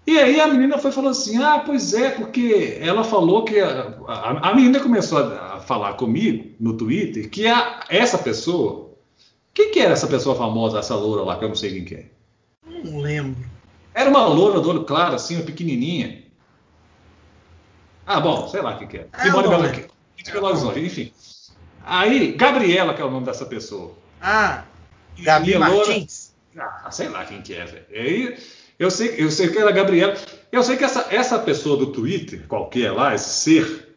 E 0.07 0.19
aí 0.19 0.39
a 0.39 0.47
menina 0.47 0.79
foi 0.79 0.93
falando 0.93 1.13
assim: 1.13 1.43
ah, 1.43 1.63
pois 1.65 1.95
é, 1.95 2.11
porque 2.11 2.79
ela 2.81 3.03
falou 3.03 3.45
que. 3.45 3.59
A, 3.59 3.95
a, 4.07 4.51
a 4.51 4.55
menina 4.55 4.81
começou 4.81 5.19
a, 5.19 5.57
a, 5.57 5.61
falar 5.61 5.95
comigo 5.95 6.55
no 6.61 6.77
Twitter 6.77 7.31
que 7.31 7.47
a, 7.47 7.85
essa 7.89 8.19
pessoa. 8.19 8.93
Quem 9.53 9.71
que 9.71 9.79
era 9.79 9.93
essa 9.93 10.07
pessoa 10.07 10.35
famosa, 10.35 10.81
essa 10.81 10.97
loura 10.97 11.23
lá, 11.23 11.39
que 11.39 11.45
eu 11.45 11.49
não 11.49 11.55
sei 11.55 11.73
quem 11.73 11.85
que 11.85 11.95
é? 11.95 12.07
Não 12.67 13.01
lembro. 13.01 13.45
Era 13.95 14.11
uma 14.11 14.27
loura 14.27 14.61
do 14.61 14.69
olho 14.69 14.85
claro, 14.85 15.15
assim, 15.15 15.37
uma 15.37 15.45
pequenininha. 15.45 16.25
Ah, 18.05 18.21
bom, 18.21 18.49
sei 18.49 18.61
lá 18.61 18.77
quem 18.77 18.89
que 18.89 18.99
é. 18.99 19.05
Que 19.05 19.31
mora 19.31 19.47
em 19.47 20.33
Belo 20.33 20.47
Horizonte, 20.47 20.81
enfim. 20.81 21.13
Aí, 21.85 22.33
Gabriela, 22.33 22.95
que 22.95 23.01
é 23.01 23.05
o 23.05 23.11
nome 23.11 23.27
dessa 23.27 23.47
pessoa. 23.47 23.93
Ah, 24.21 24.65
Gabi 25.19 25.57
Martins. 25.57 26.35
Loura, 26.55 26.71
ah, 26.85 26.91
sei 26.91 27.09
lá 27.09 27.25
quem 27.25 27.41
que 27.41 27.55
é, 27.55 27.65
velho. 27.65 27.87
Aí 27.93 28.37
eu 28.79 28.91
sei, 28.91 29.15
eu 29.19 29.31
sei 29.31 29.49
que 29.49 29.59
era 29.59 29.71
a 29.71 29.73
Gabriela. 29.73 30.17
Eu 30.51 30.63
sei 30.63 30.77
que 30.77 30.85
essa, 30.85 31.07
essa 31.11 31.39
pessoa 31.39 31.77
do 31.77 31.93
Twitter, 31.93 32.47
qualquer 32.47 32.93
lá, 32.93 33.15
esse 33.15 33.29
ser, 33.31 33.97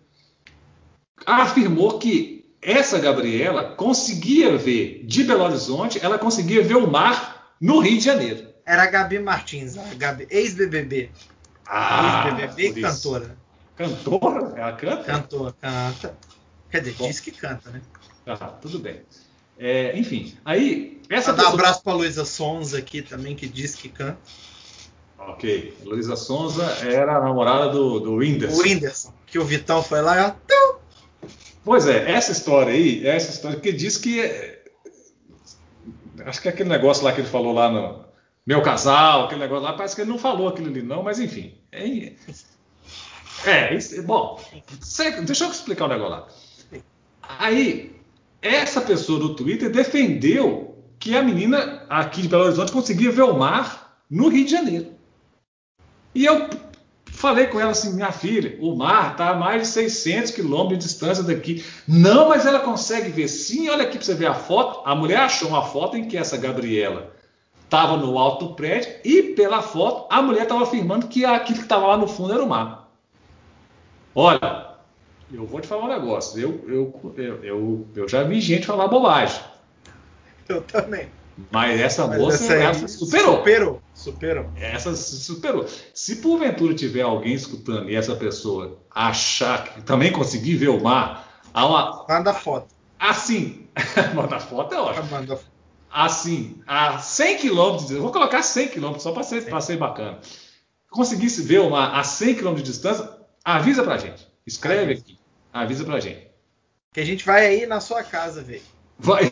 afirmou 1.26 2.00
que 2.00 2.46
essa 2.62 3.00
Gabriela 3.00 3.76
conseguia 3.76 4.58
ver 4.58 5.04
de 5.06 5.24
Belo 5.24 5.44
Horizonte, 5.44 6.00
ela 6.04 6.18
conseguia 6.18 6.64
ver 6.64 6.76
o 6.76 6.90
mar 6.90 7.54
no 7.62 7.80
Rio 7.80 7.98
de 7.98 8.04
Janeiro. 8.04 8.48
Era 8.66 8.84
a 8.84 8.88
Gabi 8.88 9.20
Martins, 9.20 9.78
a 9.78 9.94
Gabi, 9.94 10.28
ex-BBB. 10.30 11.12
Ah, 11.66 12.28
ex-BBB 12.28 12.80
e 12.80 12.82
cantora. 12.82 13.38
Cantora? 13.76 14.54
Ela 14.58 14.74
canta? 14.74 15.04
Cantora, 15.04 15.56
canta. 15.62 16.18
Quer 16.70 16.82
dizer, 16.82 16.96
Bom, 16.98 17.08
diz 17.08 17.20
que 17.20 17.32
canta, 17.32 17.70
né? 17.70 17.82
Ah, 18.26 18.48
tudo 18.48 18.80
bem. 18.80 19.02
É, 19.58 19.98
enfim, 19.98 20.36
aí. 20.44 21.02
Essa 21.10 21.34
pessoa... 21.34 21.52
Dar 21.52 21.52
um 21.52 21.60
abraço 21.60 21.84
para 21.84 21.94
Luísa 21.94 22.26
Sonza 22.26 22.78
aqui 22.78 23.02
também, 23.02 23.36
que 23.36 23.48
diz 23.48 23.76
que 23.76 23.90
canta. 23.90 24.18
Ok. 25.28 25.78
Luísa 25.84 26.16
Sonza 26.16 26.66
era 26.88 27.18
a 27.18 27.22
namorada 27.22 27.70
do, 27.70 28.00
do 28.00 28.16
Whindersson. 28.16 28.58
O 28.58 28.64
Whindersson, 28.64 29.14
que 29.26 29.38
o 29.38 29.46
Vitão 29.46 29.84
foi 29.84 30.02
lá 30.02 30.28
e. 30.30 30.48
Pois 31.64 31.86
é, 31.86 32.12
essa 32.12 32.32
história 32.32 32.74
aí, 32.74 33.06
essa 33.06 33.32
história 33.32 33.60
que 33.60 33.74
diz 33.74 33.98
que. 33.98 34.22
É, 34.22 34.64
acho 36.26 36.42
que 36.42 36.48
é 36.48 36.52
aquele 36.52 36.70
negócio 36.70 37.04
lá 37.04 37.12
que 37.12 37.20
ele 37.20 37.28
falou 37.28 37.54
lá 37.54 37.70
no 37.70 38.06
meu 38.46 38.62
casal, 38.62 39.26
aquele 39.26 39.42
negócio 39.42 39.66
lá, 39.66 39.74
parece 39.74 39.94
que 39.94 40.02
ele 40.02 40.10
não 40.10 40.18
falou 40.18 40.48
aquilo 40.48 40.70
ali, 40.70 40.82
não, 40.82 41.04
mas 41.04 41.20
enfim. 41.20 41.56
É, 43.46 43.76
é 43.76 44.02
bom, 44.02 44.42
deixa 45.26 45.44
eu 45.44 45.52
explicar 45.52 45.84
o 45.84 45.88
um 45.88 45.92
negócio 45.92 46.12
lá. 46.12 46.28
Aí, 47.22 47.96
essa 48.42 48.80
pessoa 48.80 49.20
do 49.20 49.36
Twitter 49.36 49.70
defendeu 49.70 50.76
que 50.98 51.16
a 51.16 51.22
menina 51.22 51.86
aqui 51.90 52.22
de 52.22 52.30
Belo 52.30 52.46
Horizonte 52.46 52.72
conseguia 52.72 53.12
ver 53.12 53.24
o 53.24 53.38
mar 53.38 54.02
no 54.10 54.30
Rio 54.30 54.46
de 54.46 54.52
Janeiro. 54.52 54.97
E 56.18 56.26
eu 56.26 56.50
falei 57.06 57.46
com 57.46 57.60
ela 57.60 57.70
assim, 57.70 57.94
minha 57.94 58.12
filha, 58.12 58.58
o 58.60 58.76
mar 58.76 59.12
está 59.12 59.30
a 59.30 59.36
mais 59.36 59.62
de 59.62 59.68
600 59.68 60.32
quilômetros 60.32 60.80
de 60.80 60.86
distância 60.86 61.24
daqui. 61.24 61.64
Não, 61.88 62.30
mas 62.30 62.44
ela 62.44 62.60
consegue 62.60 63.12
ver 63.12 63.28
sim. 63.28 63.70
Olha 63.70 63.84
aqui 63.84 64.00
para 64.00 64.06
você 64.06 64.16
ver 64.16 64.26
a 64.26 64.34
foto. 64.34 64.82
A 64.84 64.96
mulher 64.96 65.20
achou 65.20 65.50
uma 65.50 65.62
foto 65.62 65.96
em 65.96 66.08
que 66.08 66.18
essa 66.18 66.36
Gabriela 66.36 67.14
estava 67.64 67.98
no 67.98 68.18
alto 68.18 68.48
do 68.48 68.54
prédio 68.56 68.92
e 69.06 69.22
pela 69.36 69.62
foto 69.62 70.08
a 70.10 70.20
mulher 70.20 70.44
estava 70.44 70.64
afirmando 70.64 71.06
que 71.06 71.24
aquilo 71.24 71.60
que 71.60 71.66
estava 71.66 71.86
lá 71.86 71.98
no 71.98 72.08
fundo 72.08 72.34
era 72.34 72.44
o 72.44 72.50
mar. 72.50 72.92
Olha, 74.16 74.70
eu 75.32 75.46
vou 75.46 75.62
te 75.62 75.68
falar 75.68 75.86
um 75.86 76.00
negócio. 76.00 76.42
Eu, 76.42 76.66
eu, 76.68 77.14
eu, 77.16 77.44
eu, 77.44 77.88
eu 77.96 78.10
já 78.10 78.24
vi 78.24 78.42
gente 78.42 78.66
falar 78.66 78.88
bobagem. 78.88 79.40
Eu 80.50 80.64
também. 80.64 81.10
Mas 81.52 81.80
essa 81.80 82.08
Mas 82.08 82.18
moça 82.18 82.56
essa 82.56 82.88
superou. 82.88 83.38
Superou. 83.38 83.87
Superou. 83.98 84.52
Essa 84.56 84.96
superou. 84.96 85.66
Se 85.92 86.18
porventura 86.18 86.76
tiver 86.76 87.02
alguém 87.02 87.34
escutando 87.34 87.90
e 87.90 87.96
essa 87.96 88.16
pessoa 88.16 88.80
achar 88.92 89.64
que 89.64 89.82
também 89.82 90.12
conseguir 90.12 90.56
ver 90.56 90.70
o 90.70 90.80
mar, 90.80 91.42
há 91.52 91.66
uma. 91.66 92.06
Manda 92.08 92.32
foto. 92.32 92.68
Assim. 93.00 93.68
Manda 94.14 94.40
foto 94.40 94.76
é 94.76 94.80
ótimo. 94.80 95.08
Manda 95.08 95.40
Assim, 95.90 96.62
a 96.68 97.00
100 97.00 97.38
quilômetros, 97.38 97.90
vou 97.90 98.12
colocar 98.12 98.44
100 98.44 98.68
quilômetros 98.68 99.02
só 99.02 99.12
para 99.12 99.24
ser, 99.24 99.42
ser 99.62 99.78
bacana. 99.78 100.20
Conseguisse 100.92 101.42
ver 101.42 101.60
o 101.60 101.72
mar 101.72 101.96
a 101.96 102.04
100 102.04 102.36
quilômetros 102.36 102.68
de 102.68 102.72
distância, 102.72 103.10
avisa 103.44 103.84
pra 103.84 103.98
gente. 103.98 104.28
Escreve 104.46 104.84
avisa. 104.84 105.02
aqui. 105.02 105.20
Avisa 105.52 105.84
pra 105.86 106.00
gente. 106.00 106.28
Que 106.94 107.00
a 107.00 107.06
gente 107.06 107.26
vai 107.26 107.48
aí 107.48 107.66
na 107.66 107.80
sua 107.80 108.04
casa 108.04 108.44
ver. 108.44 108.64
Vai. 109.00 109.32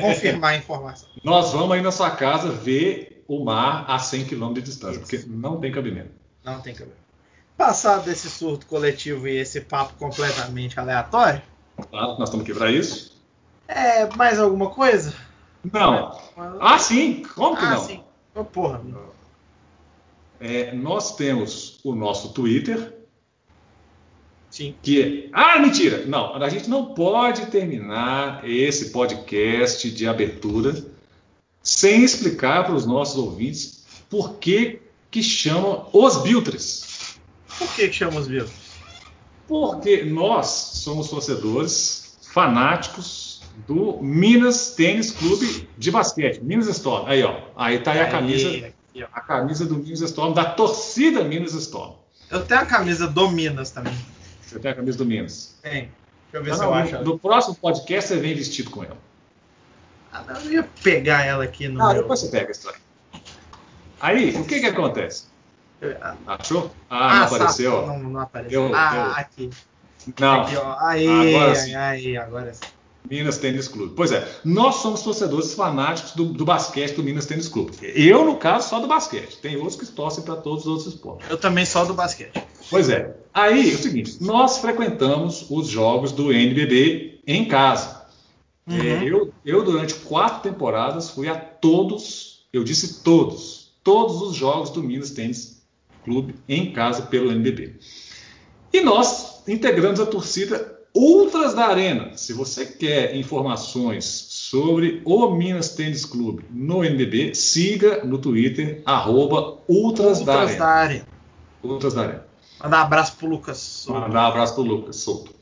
Confirmar 0.00 0.52
a 0.52 0.56
informação. 0.56 1.08
Nós 1.24 1.52
vamos 1.52 1.72
aí 1.72 1.80
na 1.80 1.90
sua 1.90 2.10
casa 2.10 2.50
ver 2.50 3.11
o 3.26 3.44
mar 3.44 3.84
a 3.88 3.98
100 3.98 4.26
km 4.26 4.52
de 4.54 4.62
distância, 4.62 5.00
Isso. 5.00 5.00
porque 5.00 5.24
não 5.28 5.60
tem 5.60 5.72
cabimento. 5.72 6.10
Não 6.44 6.60
tem 6.60 6.74
cabimento. 6.74 7.02
Passado 7.56 8.04
desse 8.04 8.28
surto 8.28 8.66
coletivo 8.66 9.28
e 9.28 9.36
esse 9.36 9.60
papo 9.60 9.94
completamente 9.94 10.78
aleatório. 10.78 11.42
Claro, 11.90 12.18
nós 12.18 12.28
estamos 12.28 12.44
aqui 12.44 12.54
para 12.54 12.70
isso. 12.70 13.12
É, 13.68 14.06
mais 14.16 14.38
alguma 14.38 14.70
coisa? 14.70 15.14
Não. 15.72 16.18
Ah, 16.60 16.78
sim. 16.78 17.22
Como 17.34 17.56
que 17.56 17.64
ah, 17.64 17.70
não? 17.70 17.80
Sim. 17.80 18.02
Oh, 18.34 18.44
porra. 18.44 18.80
É, 20.40 20.74
nós 20.74 21.14
temos 21.16 21.78
o 21.84 21.94
nosso 21.94 22.32
Twitter, 22.32 23.02
Sim. 24.52 24.74
Que, 24.82 25.30
ah, 25.32 25.58
mentira! 25.58 26.04
Não, 26.04 26.34
a 26.34 26.48
gente 26.50 26.68
não 26.68 26.92
pode 26.92 27.46
terminar 27.46 28.46
esse 28.46 28.90
podcast 28.90 29.90
de 29.90 30.06
abertura 30.06 30.74
sem 31.62 32.02
explicar 32.02 32.64
para 32.64 32.74
os 32.74 32.86
nossos 32.86 33.16
ouvintes 33.16 33.84
por 34.10 34.34
que, 34.34 34.80
que 35.10 35.22
chama 35.22 35.86
os 35.92 36.22
Biltres. 36.22 37.18
Por 37.58 37.68
que, 37.74 37.88
que 37.88 37.94
chama 37.94 38.18
os 38.18 38.26
Biltres? 38.26 38.52
Porque 39.46 40.02
nós 40.04 40.46
somos 40.46 41.08
torcedores 41.08 42.18
fanáticos 42.32 43.42
do 43.66 43.98
Minas 44.02 44.74
Tênis 44.74 45.10
Clube 45.10 45.68
de 45.76 45.90
Basquete, 45.90 46.40
Minas 46.42 46.66
Storm. 46.68 47.06
Aí, 47.06 47.22
ó. 47.22 47.40
Aí 47.56 47.78
tá 47.78 47.92
aí 47.92 48.00
a 48.00 48.10
camisa, 48.10 48.48
aqui, 48.48 49.02
a 49.02 49.20
camisa 49.20 49.66
do 49.66 49.76
Minas 49.76 50.00
Storm, 50.00 50.32
da 50.32 50.44
torcida 50.44 51.22
Minas 51.22 51.52
Storm. 51.54 51.94
Eu 52.30 52.44
tenho 52.44 52.60
a 52.60 52.66
camisa 52.66 53.06
do 53.06 53.30
Minas 53.30 53.70
também. 53.70 53.94
Você 54.40 54.58
tem 54.58 54.70
a 54.70 54.74
camisa 54.74 54.98
do 54.98 55.04
Minas? 55.04 55.58
Tem. 55.62 55.72
Deixa 55.82 55.92
eu 56.32 56.42
ver 56.42 56.50
não, 56.50 56.56
se 56.56 56.64
eu 56.64 56.74
acho. 56.74 57.04
No 57.04 57.18
próximo 57.18 57.54
podcast 57.54 58.08
você 58.08 58.18
vem 58.18 58.34
vestido 58.34 58.70
com 58.70 58.82
ela. 58.82 58.96
Ah, 60.12 60.24
não, 60.28 60.40
eu 60.42 60.52
ia 60.52 60.68
pegar 60.82 61.24
ela 61.24 61.44
aqui 61.44 61.68
no. 61.68 61.82
Ah, 61.82 61.92
meu... 61.92 62.02
depois 62.02 62.20
você 62.20 62.28
pega 62.28 62.50
esse 62.50 62.68
Aí, 64.00 64.36
o 64.36 64.44
que 64.44 64.60
que 64.60 64.66
acontece? 64.66 65.26
Achou? 66.26 66.70
Ah, 66.90 66.98
não 66.98 67.22
ah, 67.22 67.24
apareceu. 67.24 67.86
Não, 67.86 67.98
não 67.98 68.20
apareceu. 68.20 68.62
Eu, 68.68 68.74
ah, 68.74 68.94
eu... 68.94 69.02
aqui. 69.20 69.50
Não. 70.20 70.42
Aqui, 70.42 70.56
ó. 70.56 70.76
Aí, 70.80 71.34
agora 71.34 71.54
sim. 71.54 71.74
aí, 71.74 72.16
agora 72.16 72.54
sim. 72.54 72.66
Minas 73.08 73.38
Tênis 73.38 73.68
Clube. 73.68 73.94
Pois 73.96 74.12
é, 74.12 74.26
nós 74.44 74.76
somos 74.76 75.02
torcedores 75.02 75.54
fanáticos 75.54 76.12
do, 76.12 76.26
do, 76.26 76.44
basquete 76.44 76.94
do 76.94 77.02
Minas 77.02 77.26
Tênis 77.26 77.48
Clube. 77.48 77.76
Eu, 77.82 78.24
no 78.24 78.36
caso, 78.36 78.68
só 78.68 78.78
do 78.78 78.86
basquete. 78.86 79.38
Tem 79.40 79.56
outros 79.56 79.76
que 79.76 79.86
torcem 79.86 80.22
para 80.22 80.36
todos 80.36 80.66
os 80.66 80.66
outros 80.66 80.94
esportes. 80.94 81.28
Eu 81.28 81.36
também 81.36 81.64
só 81.64 81.84
do 81.84 81.94
basquete. 81.94 82.42
Pois 82.70 82.88
é. 82.88 83.16
Aí, 83.34 83.72
é 83.72 83.74
o 83.74 83.78
seguinte, 83.78 84.18
nós 84.20 84.58
frequentamos 84.58 85.46
os 85.50 85.66
jogos 85.66 86.12
do 86.12 86.32
NBB 86.32 87.20
em 87.26 87.44
casa. 87.46 88.01
Uhum. 88.66 88.76
É, 88.76 89.04
eu, 89.04 89.32
eu, 89.44 89.64
durante 89.64 89.94
quatro 89.94 90.50
temporadas, 90.50 91.10
fui 91.10 91.28
a 91.28 91.34
todos, 91.34 92.46
eu 92.52 92.62
disse 92.62 93.02
todos, 93.02 93.72
todos 93.82 94.22
os 94.22 94.36
jogos 94.36 94.70
do 94.70 94.82
Minas 94.82 95.10
Tênis 95.10 95.62
Clube 96.04 96.34
em 96.48 96.72
casa 96.72 97.02
pelo 97.02 97.30
NBB. 97.30 97.76
E 98.72 98.80
nós 98.80 99.42
integramos 99.46 100.00
a 100.00 100.06
torcida 100.06 100.80
Ultras 100.94 101.54
da 101.54 101.66
Arena. 101.66 102.16
Se 102.16 102.32
você 102.32 102.66
quer 102.66 103.16
informações 103.16 104.04
sobre 104.04 105.00
o 105.04 105.30
Minas 105.30 105.70
Tênis 105.70 106.04
Clube 106.04 106.44
no 106.50 106.84
NBB, 106.84 107.34
siga 107.34 108.04
no 108.04 108.18
Twitter, 108.18 108.82
arroba 108.84 109.58
Ultras, 109.68 110.18
Ultras 110.18 110.26
da, 110.26 110.34
Arena. 110.34 110.58
da 110.58 110.66
Arena. 110.66 111.06
Ultras 111.62 111.94
da 111.94 112.02
Arena. 112.02 112.26
Mandar 112.62 112.82
um 112.82 112.84
abraço 112.84 113.16
pro 113.16 113.26
Lucas 113.26 113.58
Souto. 113.58 114.00
Mandar 114.00 114.24
um 114.24 114.26
abraço 114.28 114.54
pro 114.54 114.62
Lucas 114.62 114.96
Souto. 114.96 115.34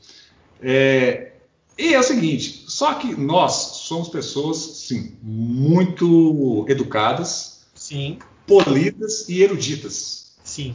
É, 0.61 1.33
e 1.77 1.93
é 1.93 1.99
o 1.99 2.03
seguinte, 2.03 2.60
só 2.81 2.95
que 2.95 3.15
nós 3.15 3.83
somos 3.83 4.09
pessoas, 4.09 4.57
sim, 4.57 5.15
muito 5.21 6.65
educadas, 6.67 7.59
sim, 7.75 8.17
polidas 8.47 9.29
e 9.29 9.43
eruditas. 9.43 10.31
Sim. 10.43 10.73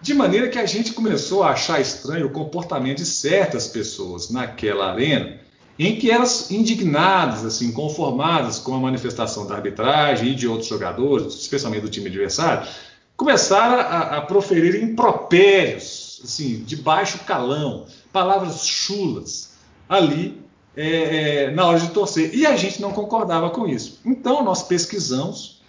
De 0.00 0.14
maneira 0.14 0.48
que 0.48 0.58
a 0.60 0.66
gente 0.66 0.92
começou 0.92 1.42
a 1.42 1.50
achar 1.50 1.80
estranho 1.80 2.28
o 2.28 2.30
comportamento 2.30 2.98
de 2.98 3.06
certas 3.06 3.66
pessoas 3.66 4.30
naquela 4.30 4.92
arena, 4.92 5.40
em 5.76 5.98
que 5.98 6.12
elas 6.12 6.48
indignadas, 6.52 7.44
assim, 7.44 7.72
conformadas 7.72 8.60
com 8.60 8.72
a 8.76 8.78
manifestação 8.78 9.44
da 9.44 9.56
arbitragem 9.56 10.28
e 10.28 10.34
de 10.36 10.46
outros 10.46 10.68
jogadores, 10.68 11.34
especialmente 11.34 11.82
do 11.82 11.90
time 11.90 12.06
adversário, 12.06 12.68
começaram 13.16 13.80
a, 13.80 14.18
a 14.18 14.20
proferir 14.20 14.80
impropérios, 14.80 16.20
assim, 16.22 16.62
de 16.62 16.76
baixo 16.76 17.18
calão, 17.26 17.86
palavras 18.12 18.64
chulas, 18.64 19.54
ali 19.88 20.40
é, 20.76 21.44
é, 21.44 21.50
na 21.50 21.66
hora 21.66 21.78
de 21.78 21.88
torcer. 21.90 22.34
E 22.34 22.46
a 22.46 22.56
gente 22.56 22.80
não 22.80 22.92
concordava 22.92 23.50
com 23.50 23.66
isso. 23.66 24.00
Então 24.04 24.42
nós 24.44 24.62
pesquisamos 24.62 25.60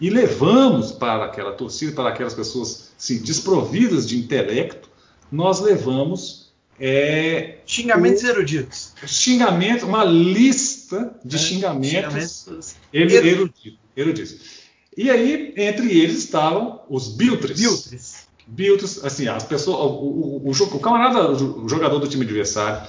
e 0.00 0.10
levamos 0.10 0.92
para 0.92 1.24
aquela 1.24 1.52
torcida, 1.52 1.92
para 1.92 2.10
aquelas 2.10 2.34
pessoas 2.34 2.92
sim, 2.96 3.22
desprovidas 3.22 4.08
de 4.08 4.18
intelecto, 4.18 4.88
nós 5.30 5.60
levamos 5.60 6.52
é, 6.78 7.58
xingamentos 7.66 8.22
o, 8.22 8.26
eruditos. 8.26 8.92
Xingamento, 9.06 9.86
uma 9.86 10.04
lista 10.04 11.14
de 11.24 11.36
é, 11.36 11.38
xingamentos, 11.38 11.90
xingamentos 11.92 12.76
eruditos, 12.92 13.78
eruditos. 13.96 14.64
E 14.96 15.10
aí, 15.10 15.54
entre 15.56 15.98
eles 15.98 16.18
estavam 16.18 16.80
os 16.88 17.08
biltres. 17.08 17.58
Biltres. 17.58 18.24
Biltres, 18.46 19.04
assim, 19.04 19.26
as 19.26 19.42
pessoas, 19.44 19.78
o, 19.78 19.84
o, 19.84 20.48
o, 20.48 20.50
o 20.50 20.80
camarada, 20.80 21.30
o 21.30 21.68
jogador 21.68 21.98
do 21.98 22.06
time 22.06 22.24
adversário, 22.24 22.86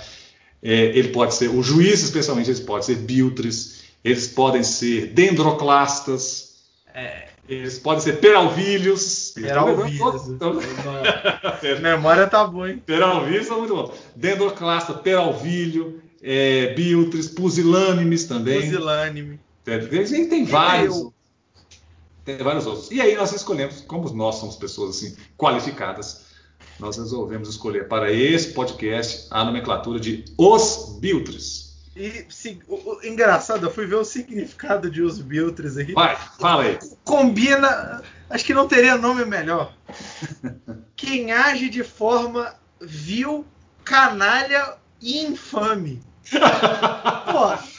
é, 0.67 0.97
ele 0.97 1.09
pode 1.09 1.35
ser, 1.35 1.47
o 1.49 1.61
juiz 1.61 2.01
especialmente, 2.01 2.49
eles 2.49 2.59
podem 2.59 2.81
ser 2.81 2.95
biltres, 2.95 3.83
eles 4.03 4.27
podem 4.27 4.63
ser 4.63 5.13
dendroclastas, 5.13 6.55
é, 6.91 7.27
eles 7.47 7.77
podem 7.77 8.01
ser 8.01 8.13
peralvilhos. 8.13 9.31
Peralvilhos. 9.35 10.27
Então... 10.27 10.57
Memória 11.79 12.25
tá 12.25 12.47
boa, 12.47 12.71
hein? 12.71 12.81
Peralvilhos 12.83 13.45
são 13.45 13.59
muito 13.59 13.75
bons. 13.75 13.91
Dendroclasta, 14.15 14.95
peralvilho, 14.95 16.01
é, 16.19 16.73
biltres, 16.73 17.27
pusilânimes 17.27 18.23
também. 18.23 18.61
Pusilânime. 18.61 19.39
Tem, 19.63 20.27
tem 20.27 20.45
vários. 20.45 21.11
Tem 22.23 22.37
vários 22.37 22.65
outros. 22.65 22.89
E 22.89 22.99
aí 22.99 23.15
nós 23.15 23.31
escolhemos, 23.31 23.81
como 23.81 24.11
nós 24.15 24.37
somos 24.37 24.55
pessoas 24.55 24.97
assim 24.97 25.15
qualificadas, 25.37 26.25
nós 26.79 26.97
resolvemos 26.97 27.49
escolher 27.49 27.87
para 27.87 28.11
esse 28.11 28.53
podcast 28.53 29.27
a 29.31 29.43
nomenclatura 29.43 29.99
de 29.99 30.25
Os 30.37 30.97
Biltres. 30.99 31.65
E 31.95 32.25
se, 32.27 32.59
o, 32.67 32.75
o, 32.75 33.05
engraçado, 33.05 33.65
eu 33.65 33.71
fui 33.71 33.85
ver 33.85 33.95
o 33.95 34.03
significado 34.03 34.91
de 34.91 35.01
os 35.01 35.19
Biltres 35.19 35.77
aqui. 35.77 35.93
Vai, 35.93 36.17
fala 36.39 36.63
aí. 36.63 36.77
Combina. 37.05 38.03
Acho 38.29 38.43
que 38.43 38.53
não 38.53 38.67
teria 38.67 38.97
nome 38.97 39.23
melhor. 39.23 39.73
Quem 40.95 41.31
age 41.31 41.69
de 41.69 41.83
forma 41.83 42.53
vil, 42.81 43.45
canalha 43.85 44.75
e 45.01 45.25
infame. 45.25 46.01
Pô. 47.31 47.75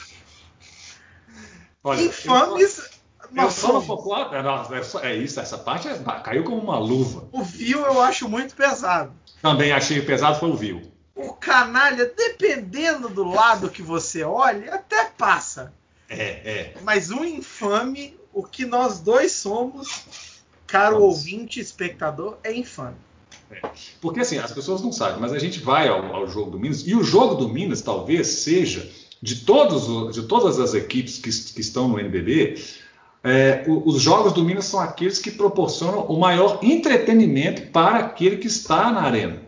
Olha, 1.83 2.01
Infames. 2.01 2.96
Eu, 3.35 3.43
eu 3.43 3.51
só 3.51 3.73
não 3.73 4.75
é, 5.03 5.11
é 5.11 5.15
isso, 5.15 5.39
essa 5.39 5.57
parte 5.57 5.87
é, 5.87 5.97
caiu 6.23 6.43
como 6.43 6.57
uma 6.57 6.79
luva. 6.79 7.27
O 7.31 7.43
vil 7.43 7.79
eu 7.79 8.01
acho 8.01 8.27
muito 8.27 8.55
pesado. 8.55 9.11
Também 9.41 9.71
achei 9.71 10.01
pesado 10.01 10.39
foi 10.39 10.49
o 10.49 10.55
vil 10.55 10.97
o 11.17 11.33
canalha, 11.33 12.05
dependendo 12.15 13.09
do 13.09 13.23
lado 13.23 13.69
que 13.69 13.81
você 13.81 14.23
olhe, 14.23 14.69
até 14.69 15.05
passa. 15.05 15.73
É, 16.07 16.15
é. 16.19 16.73
Mas 16.83 17.09
o 17.09 17.25
infame, 17.25 18.15
o 18.31 18.43
que 18.43 18.65
nós 18.65 18.99
dois 18.99 19.31
somos, 19.31 20.05
caro 20.67 20.99
Vamos. 20.99 21.15
ouvinte, 21.15 21.59
espectador, 21.59 22.37
é 22.43 22.53
infame. 22.53 22.95
É. 23.49 23.61
Porque 23.99 24.19
assim, 24.19 24.37
as 24.37 24.51
pessoas 24.51 24.81
não 24.81 24.91
sabem, 24.91 25.19
mas 25.19 25.33
a 25.33 25.39
gente 25.39 25.59
vai 25.59 25.87
ao, 25.87 26.15
ao, 26.15 26.27
jogo 26.27 26.51
do 26.51 26.59
Minas, 26.59 26.85
e 26.85 26.93
o 26.93 27.03
jogo 27.03 27.35
do 27.35 27.49
Minas 27.49 27.81
talvez 27.81 28.27
seja, 28.27 28.87
de, 29.21 29.37
todos, 29.37 30.13
de 30.13 30.21
todas 30.23 30.59
as 30.59 30.75
equipes 30.75 31.17
que, 31.17 31.31
que 31.53 31.61
estão 31.61 31.87
no 31.87 31.99
NBB, 31.99 32.63
é, 33.23 33.65
os 33.67 34.01
jogos 34.01 34.33
do 34.33 34.43
Minas 34.43 34.65
são 34.65 34.79
aqueles 34.79 35.19
que 35.19 35.31
proporcionam 35.31 36.05
o 36.05 36.19
maior 36.19 36.59
entretenimento 36.61 37.71
para 37.71 37.97
aquele 37.99 38.37
que 38.37 38.47
está 38.47 38.91
na 38.91 39.01
arena. 39.01 39.41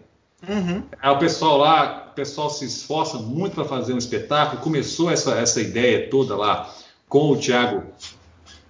Uhum. 0.47 0.83
Aí 1.01 1.11
o 1.11 1.19
pessoal 1.19 1.57
lá, 1.57 2.07
o 2.11 2.15
pessoal 2.15 2.49
se 2.49 2.65
esforça 2.65 3.17
muito 3.17 3.55
para 3.55 3.65
fazer 3.65 3.93
um 3.93 3.97
espetáculo. 3.97 4.61
Começou 4.61 5.11
essa, 5.11 5.35
essa 5.35 5.61
ideia 5.61 6.09
toda 6.09 6.35
lá 6.35 6.69
com 7.07 7.31
o 7.31 7.37
Thiago, 7.37 7.83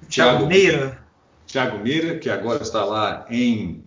Thiago 0.09 0.45
Meira. 0.47 0.99
Thiago 1.45 1.79
Meira, 1.79 2.17
que 2.17 2.29
agora 2.29 2.61
está 2.61 2.85
lá 2.85 3.25
em 3.29 3.83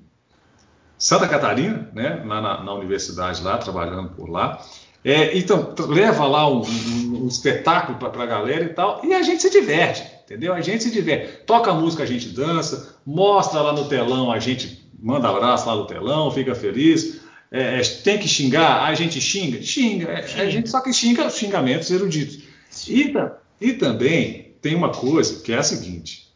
Santa 0.98 1.28
Catarina, 1.28 1.88
né, 1.92 2.22
lá 2.24 2.40
na, 2.40 2.62
na 2.62 2.74
universidade 2.74 3.42
lá, 3.42 3.58
trabalhando 3.58 4.10
por 4.10 4.28
lá. 4.28 4.60
É, 5.04 5.36
então, 5.36 5.74
leva 5.88 6.26
lá 6.26 6.48
um, 6.48 6.62
um, 6.62 7.24
um 7.24 7.28
espetáculo 7.28 7.98
para 7.98 8.22
a 8.22 8.26
galera 8.26 8.64
e 8.64 8.68
tal, 8.68 9.00
e 9.04 9.12
a 9.12 9.22
gente 9.22 9.42
se 9.42 9.50
diverte, 9.50 10.04
entendeu? 10.32 10.54
A 10.54 10.62
gente 10.62 10.84
se 10.84 10.90
diverte. 10.90 11.44
Toca 11.44 11.74
música, 11.74 12.02
a 12.02 12.06
gente 12.06 12.28
dança, 12.30 12.96
mostra 13.04 13.60
lá 13.60 13.72
no 13.72 13.86
telão, 13.86 14.32
a 14.32 14.38
gente 14.38 14.90
manda 14.98 15.28
abraço 15.28 15.66
lá 15.66 15.76
no 15.76 15.86
telão, 15.86 16.30
fica 16.30 16.54
feliz. 16.54 17.20
É, 17.50 17.80
é, 17.80 17.82
tem 18.02 18.18
que 18.18 18.26
xingar, 18.26 18.84
a 18.84 18.94
gente 18.94 19.20
xinga, 19.20 19.60
xinga, 19.60 20.08
é, 20.08 20.40
a 20.40 20.48
gente 20.48 20.70
só 20.70 20.80
que 20.80 20.90
xinga 20.90 21.28
xingamentos 21.28 21.90
eruditos. 21.90 22.44
E, 22.88 23.12
e, 23.60 23.72
também 23.74 24.54
tem 24.62 24.74
uma 24.74 24.88
coisa 24.88 25.42
que 25.42 25.52
é 25.52 25.58
a 25.58 25.62
seguinte: 25.62 26.28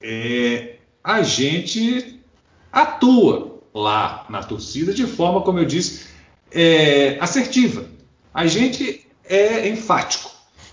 é, 0.00 0.76
a 1.04 1.22
gente 1.22 2.20
atua 2.72 3.60
lá 3.74 4.24
na 4.30 4.42
torcida 4.42 4.94
de 4.94 5.06
forma, 5.06 5.42
como 5.42 5.58
eu 5.58 5.66
disse, 5.66 6.06
é, 6.50 7.18
assertiva. 7.20 7.84
A 8.32 8.46
gente 8.46 9.06
é 9.24 9.68
enfático. 9.68 10.29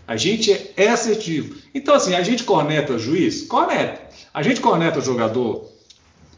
A 0.08 0.16
gente 0.16 0.72
é 0.78 0.88
assertivo. 0.88 1.62
Então, 1.74 1.94
assim, 1.94 2.16
a 2.16 2.24
gente 2.24 2.44
corneta 2.44 2.94
o 2.94 3.00
juiz? 3.00 3.46
Corneta. 3.46 4.02
A 4.34 4.42
gente 4.42 4.62
corneta 4.62 5.00
o 5.00 5.02
jogador 5.02 5.70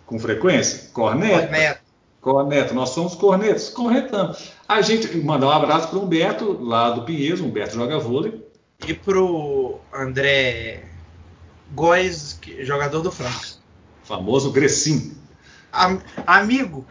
com 0.06 0.20
frequência? 0.20 0.90
Corneta. 0.92 1.48
corneta. 1.48 1.90
Corneto, 2.22 2.74
nós 2.74 2.90
somos 2.90 3.16
cornetos, 3.16 3.70
corretamos. 3.70 4.52
A 4.68 4.82
gente 4.82 5.16
mandar 5.20 5.48
um 5.48 5.52
abraço 5.52 5.88
para 5.88 5.98
o 5.98 6.04
Humberto, 6.04 6.52
lá 6.62 6.90
do 6.90 7.04
Pinheiros, 7.04 7.40
Humberto 7.40 7.76
joga 7.76 7.98
vôlei. 7.98 8.46
E 8.86 8.94
para 8.94 9.18
o 9.22 9.80
André 9.94 10.84
Góes, 11.74 12.40
jogador 12.62 13.02
do 13.02 13.12
Franca. 13.12 13.60
Famoso 14.04 14.52
Grecim. 14.52 15.16
Am 15.72 16.02
amigo, 16.26 16.86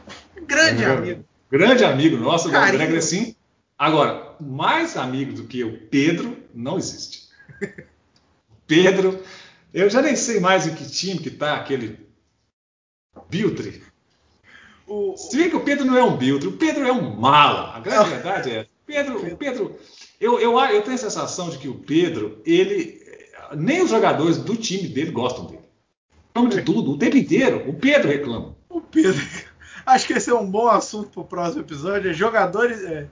grande 0.47 0.85
amigo. 0.85 1.25
Grande 1.51 1.85
amigo 1.85 2.17
nosso, 2.17 2.51
Carinho. 2.51 2.75
André 2.75 2.87
Grecim. 2.87 3.35
Agora, 3.79 4.35
mais 4.41 4.97
amigo 4.97 5.33
do 5.33 5.45
que 5.45 5.63
o 5.63 5.79
Pedro 5.87 6.37
não 6.53 6.77
existe. 6.77 7.29
Pedro, 8.67 9.23
eu 9.73 9.89
já 9.89 10.03
nem 10.03 10.17
sei 10.17 10.41
mais 10.41 10.67
em 10.67 10.75
que 10.75 10.91
time 10.91 11.21
que 11.21 11.31
tá 11.31 11.55
aquele 11.55 12.09
Biltre. 13.31 13.83
O, 14.87 15.17
Se 15.17 15.37
vê 15.37 15.49
que 15.49 15.57
o 15.57 15.61
Pedro 15.61 15.85
não 15.85 15.97
é 15.97 16.03
um 16.03 16.17
Biltre, 16.17 16.49
o 16.49 16.57
Pedro 16.57 16.87
é 16.87 16.93
um 16.93 17.15
mala. 17.15 17.77
A 17.77 17.81
grande 17.81 18.11
verdade 18.11 18.51
é. 18.51 18.67
Pedro, 18.85 19.37
Pedro, 19.37 19.79
eu, 20.21 20.41
eu, 20.41 20.59
eu 20.59 20.83
tenho 20.83 20.95
a 20.95 20.99
sensação 20.99 21.51
de 21.51 21.59
que 21.59 21.69
o 21.69 21.75
Pedro, 21.75 22.43
ele. 22.45 23.07
Nem 23.55 23.83
os 23.83 23.91
jogadores 23.91 24.39
do 24.39 24.57
time 24.57 24.89
dele 24.89 25.11
gostam 25.11 25.47
dele. 25.47 25.63
Reclama 26.35 26.49
de 26.49 26.63
tudo, 26.63 26.93
o 26.93 26.99
tempo 26.99 27.17
inteiro. 27.17 27.69
O 27.69 27.75
Pedro 27.75 28.09
reclama. 28.09 28.57
O 28.69 28.81
Pedro. 28.81 29.23
Acho 29.87 30.07
que 30.07 30.15
esse 30.15 30.31
é 30.31 30.35
um 30.35 30.51
bom 30.51 30.69
assunto 30.69 31.11
para 31.11 31.21
o 31.21 31.25
próximo 31.25 31.63
episódio. 31.63 32.11
É 32.11 32.15
jogadores. 32.15 32.83
É, 32.83 33.09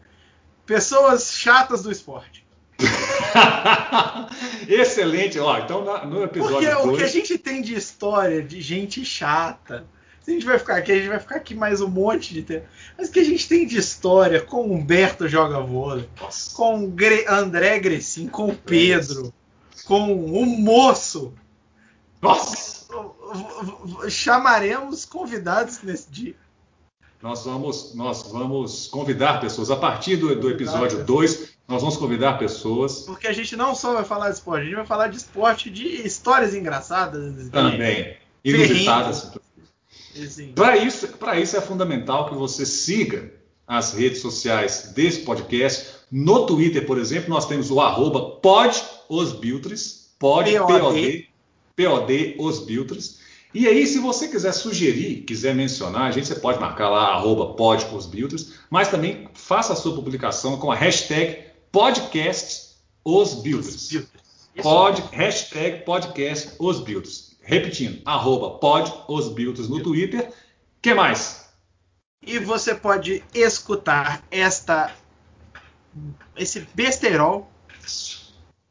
pessoas 0.66 1.32
chatas 1.32 1.82
do 1.82 1.90
esporte. 1.90 2.44
Excelente, 4.68 5.38
ó. 5.38 5.58
Então 5.58 5.84
no 6.06 6.24
episódio. 6.24 6.56
Porque 6.56 6.74
dois... 6.74 6.86
o 6.86 6.96
que 6.96 7.04
a 7.04 7.08
gente 7.08 7.38
tem 7.38 7.62
de 7.62 7.74
história 7.74 8.42
de 8.42 8.60
gente 8.60 9.04
chata. 9.04 9.86
Se 10.20 10.32
a 10.32 10.34
gente 10.34 10.44
vai 10.44 10.58
ficar 10.58 10.76
aqui, 10.76 10.90
a 10.90 10.96
gente 10.96 11.08
vai 11.08 11.20
ficar 11.20 11.36
aqui 11.36 11.54
mais 11.54 11.80
um 11.80 11.88
monte 11.88 12.34
de 12.34 12.42
tempo. 12.42 12.66
Mas 12.98 13.08
o 13.08 13.12
que 13.12 13.20
a 13.20 13.24
gente 13.24 13.48
tem 13.48 13.64
de 13.64 13.78
história 13.78 14.40
com 14.40 14.72
Humberto 14.72 15.28
joga 15.28 15.60
vôlei, 15.60 16.10
Nossa. 16.20 16.54
com 16.56 16.90
Gre 16.90 17.24
André 17.28 17.78
Gressin, 17.78 18.26
com 18.26 18.52
Pedro, 18.52 19.32
com 19.84 20.12
o 20.12 20.44
moço. 20.44 21.32
Nossa! 22.20 22.86
Chamaremos 24.08 25.04
convidados 25.04 25.80
nesse 25.82 26.10
dia. 26.10 26.34
Nós 27.22 27.44
vamos, 27.44 27.94
nós 27.94 28.22
vamos 28.30 28.88
convidar 28.88 29.40
pessoas. 29.40 29.70
A 29.70 29.76
partir 29.76 30.16
do, 30.16 30.34
do 30.38 30.50
episódio 30.50 31.04
2, 31.04 31.56
nós 31.66 31.82
vamos 31.82 31.96
convidar 31.96 32.38
pessoas. 32.38 33.00
Porque 33.00 33.26
a 33.26 33.32
gente 33.32 33.56
não 33.56 33.74
só 33.74 33.94
vai 33.94 34.04
falar 34.04 34.28
de 34.28 34.36
esporte, 34.36 34.62
a 34.62 34.64
gente 34.64 34.76
vai 34.76 34.86
falar 34.86 35.08
de 35.08 35.16
esporte, 35.16 35.70
de 35.70 36.06
histórias 36.06 36.54
engraçadas. 36.54 37.48
Também. 37.50 38.16
Inusitadas. 38.44 39.32
Para 40.54 40.76
isso, 40.76 41.08
isso 41.40 41.56
é 41.56 41.60
fundamental 41.60 42.28
que 42.28 42.34
você 42.34 42.64
siga 42.64 43.32
as 43.66 43.92
redes 43.92 44.20
sociais 44.20 44.92
desse 44.94 45.20
podcast. 45.20 45.96
No 46.10 46.46
Twitter, 46.46 46.86
por 46.86 46.98
exemplo, 46.98 47.28
nós 47.28 47.46
temos 47.46 47.70
o 47.70 47.80
arroba 47.80 48.38
podosbiltres, 48.40 50.14
pod, 50.18 50.50
P-O-D, 50.50 51.28
P-O-D, 51.74 52.36
osbiltres. 52.38 53.25
E 53.58 53.66
aí, 53.66 53.86
se 53.86 53.98
você 53.98 54.28
quiser 54.28 54.52
sugerir, 54.52 55.22
quiser 55.22 55.54
mencionar, 55.54 56.02
a 56.02 56.10
gente 56.10 56.26
você 56.26 56.34
pode 56.34 56.60
marcar 56.60 56.90
lá, 56.90 57.14
arroba 57.14 57.54
podosbiltres, 57.54 58.52
mas 58.68 58.88
também 58.88 59.30
faça 59.32 59.72
a 59.72 59.76
sua 59.76 59.94
publicação 59.94 60.58
com 60.58 60.70
a 60.70 60.74
hashtag 60.74 61.42
podcast 61.72 62.76
os 63.02 63.32
Builders. 63.32 63.96
Pod, 64.60 65.02
hashtag 65.10 65.86
podcast 65.86 66.50
os 66.58 66.80
Builders. 66.80 67.38
Repetindo, 67.40 68.02
arroba 68.04 68.58
pod 68.58 68.92
os 69.08 69.28
Builders 69.28 69.70
no 69.70 69.82
Twitter. 69.82 70.30
que 70.82 70.92
mais? 70.92 71.48
E 72.26 72.38
você 72.38 72.74
pode 72.74 73.24
escutar 73.32 74.22
esta 74.30 74.94
esse 76.36 76.60
besterol 76.74 77.50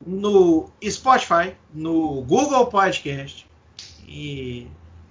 no 0.06 0.70
Spotify, 0.88 1.56
no 1.74 2.22
Google 2.22 2.68
Podcast 2.68 3.45
e, 4.08 4.68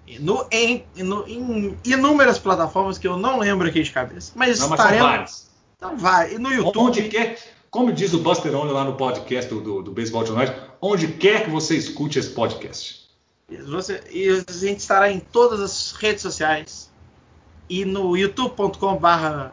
e 0.06 0.18
no, 0.18 0.46
em, 0.50 0.84
no, 0.96 1.26
em 1.26 1.76
inúmeras 1.84 2.38
plataformas 2.38 2.98
que 2.98 3.06
eu 3.06 3.16
não 3.16 3.38
lembro 3.38 3.68
aqui 3.68 3.82
de 3.82 3.90
cabeça. 3.90 4.32
Mas 4.34 4.60
não, 4.60 4.70
estaremos. 4.70 5.48
Então 5.76 5.96
vai. 5.96 6.34
E 6.34 6.38
no 6.38 6.52
YouTube. 6.52 6.78
Onde 6.78 7.08
quer, 7.08 7.38
como 7.70 7.92
diz 7.92 8.12
o 8.14 8.18
Buster 8.18 8.54
Only 8.54 8.72
lá 8.72 8.84
no 8.84 8.94
podcast 8.94 9.52
do, 9.52 9.60
do, 9.60 9.82
do 9.82 9.92
Baseball 9.92 10.24
Tonight, 10.24 10.52
onde 10.80 11.08
quer 11.08 11.44
que 11.44 11.50
você 11.50 11.76
escute 11.76 12.18
esse 12.18 12.30
podcast. 12.30 13.04
Você, 13.66 14.02
e 14.10 14.28
a 14.30 14.52
gente 14.52 14.80
estará 14.80 15.10
em 15.10 15.20
todas 15.20 15.60
as 15.60 15.92
redes 15.92 16.22
sociais 16.22 16.90
e 17.68 17.84
no 17.84 18.16
youtube.com/barra 18.16 19.52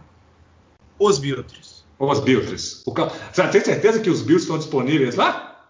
os 0.98 1.20
Biltres. 1.20 1.84
Os 2.00 2.20
Biltres. 2.20 2.84
Você 2.86 3.48
tem 3.50 3.64
certeza 3.64 4.00
que 4.00 4.10
os 4.10 4.22
Biltres 4.22 4.44
estão 4.44 4.58
disponíveis 4.58 5.16
lá? 5.16 5.70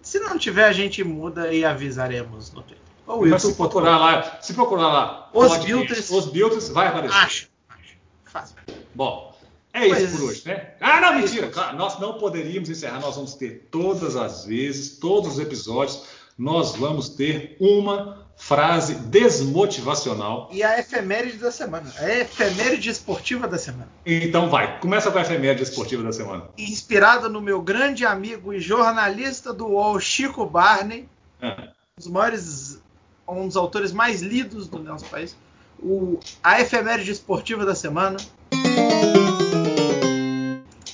Se 0.00 0.18
não 0.18 0.36
tiver, 0.36 0.64
a 0.64 0.72
gente 0.72 1.04
muda 1.04 1.52
e 1.52 1.64
avisaremos 1.64 2.52
no 2.52 2.62
Twitter. 2.62 2.82
Mas 3.06 3.42
se 3.42 3.54
procurar 3.54 3.98
lá, 3.98 4.38
se 4.40 4.54
procurar 4.54 4.88
lá, 4.88 5.30
os 5.32 5.56
Biltres, 5.58 6.10
os 6.10 6.26
Biltres 6.26 6.68
vai 6.68 6.88
aparecer. 6.88 7.16
Acho, 7.16 7.48
acho. 7.68 7.96
Fácil. 8.24 8.56
Bom, 8.94 9.34
é 9.72 9.86
isso 9.88 10.16
por 10.16 10.28
hoje, 10.28 10.42
né? 10.46 10.74
Ah, 10.80 11.00
não, 11.00 11.14
mentira. 11.18 11.48
Claro, 11.48 11.76
nós 11.76 11.98
não 11.98 12.14
poderíamos 12.14 12.68
encerrar. 12.68 13.00
Nós 13.00 13.16
vamos 13.16 13.34
ter 13.34 13.68
todas 13.70 14.16
as 14.16 14.44
vezes, 14.44 14.98
todos 14.98 15.32
os 15.32 15.38
episódios, 15.38 16.04
nós 16.38 16.76
vamos 16.76 17.08
ter 17.08 17.56
uma 17.58 18.26
frase 18.36 18.94
desmotivacional. 18.94 20.48
E 20.52 20.62
a 20.62 20.78
efeméride 20.78 21.38
da 21.38 21.50
semana. 21.50 21.90
A 21.98 22.10
efeméride 22.10 22.90
esportiva 22.90 23.46
da 23.46 23.56
semana. 23.56 23.88
Então 24.04 24.50
vai, 24.50 24.80
começa 24.80 25.10
com 25.10 25.18
a 25.18 25.22
efeméride 25.22 25.62
esportiva 25.62 26.02
da 26.02 26.12
semana. 26.12 26.48
Inspirada 26.58 27.28
no 27.28 27.40
meu 27.40 27.62
grande 27.62 28.04
amigo 28.04 28.52
e 28.52 28.60
jornalista 28.60 29.52
do 29.52 29.68
UOL, 29.68 29.98
Chico 30.00 30.44
Barney. 30.44 31.08
Ah. 31.40 31.68
Um 31.68 32.00
dos 32.00 32.06
maiores, 32.08 32.82
um 33.26 33.46
dos 33.46 33.56
autores 33.56 33.92
mais 33.92 34.20
lidos 34.22 34.68
do 34.68 34.78
nosso 34.78 35.04
país. 35.06 35.36
O, 35.78 36.18
a 36.42 36.60
efeméride 36.60 37.10
esportiva 37.10 37.64
da 37.64 37.74
semana 37.74 38.16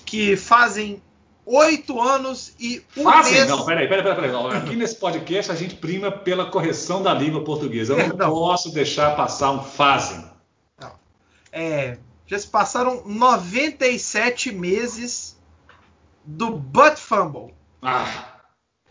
que 0.05 0.37
fazem 0.37 1.03
oito 1.45 2.01
anos 2.01 2.55
e 2.61 2.83
um 2.97 3.05
fazem? 3.05 3.33
mês. 3.35 3.49
Não, 3.49 3.65
peraí, 3.65 3.89
peraí, 3.89 4.03
peraí, 4.03 4.31
peraí. 4.31 4.57
Aqui 4.57 4.77
nesse 4.77 4.97
podcast 4.97 5.51
a 5.51 5.55
gente 5.55 5.75
prima 5.77 6.11
pela 6.11 6.51
correção 6.51 7.03
da 7.03 7.13
língua 7.15 7.43
portuguesa. 7.43 7.95
Eu 7.95 8.09
não, 8.09 8.17
não. 8.17 8.31
posso 8.31 8.73
deixar 8.73 9.17
passar 9.17 9.51
um 9.51 9.63
fazem. 9.63 10.25
Não. 10.81 10.93
É, 11.51 11.99
já 12.27 12.39
se 12.39 12.47
passaram 12.47 13.03
97 13.07 14.53
meses 14.53 15.37
do 16.25 16.51
Butt 16.51 16.97
Fumble. 16.97 17.55
Ah, 17.81 18.41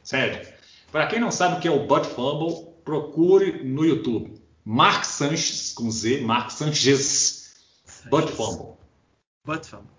sério. 0.03 0.47
Para 0.91 1.07
quem 1.07 1.19
não 1.19 1.29
sabe 1.29 1.57
o 1.57 1.59
que 1.59 1.67
é 1.67 1.71
o 1.71 1.85
Butt 1.85 2.07
Fumble, 2.07 2.66
procure 2.87 3.65
no 3.65 3.83
YouTube. 3.83 4.41
Mark 4.63 5.03
Sanches, 5.03 5.73
com 5.73 5.91
Z, 5.91 6.21
Mark 6.21 6.51
Sanches, 6.51 7.53
Butt 8.09 8.31
Fumble. 8.31 8.77
Butt 9.45 9.67
Fumble. 9.67 9.91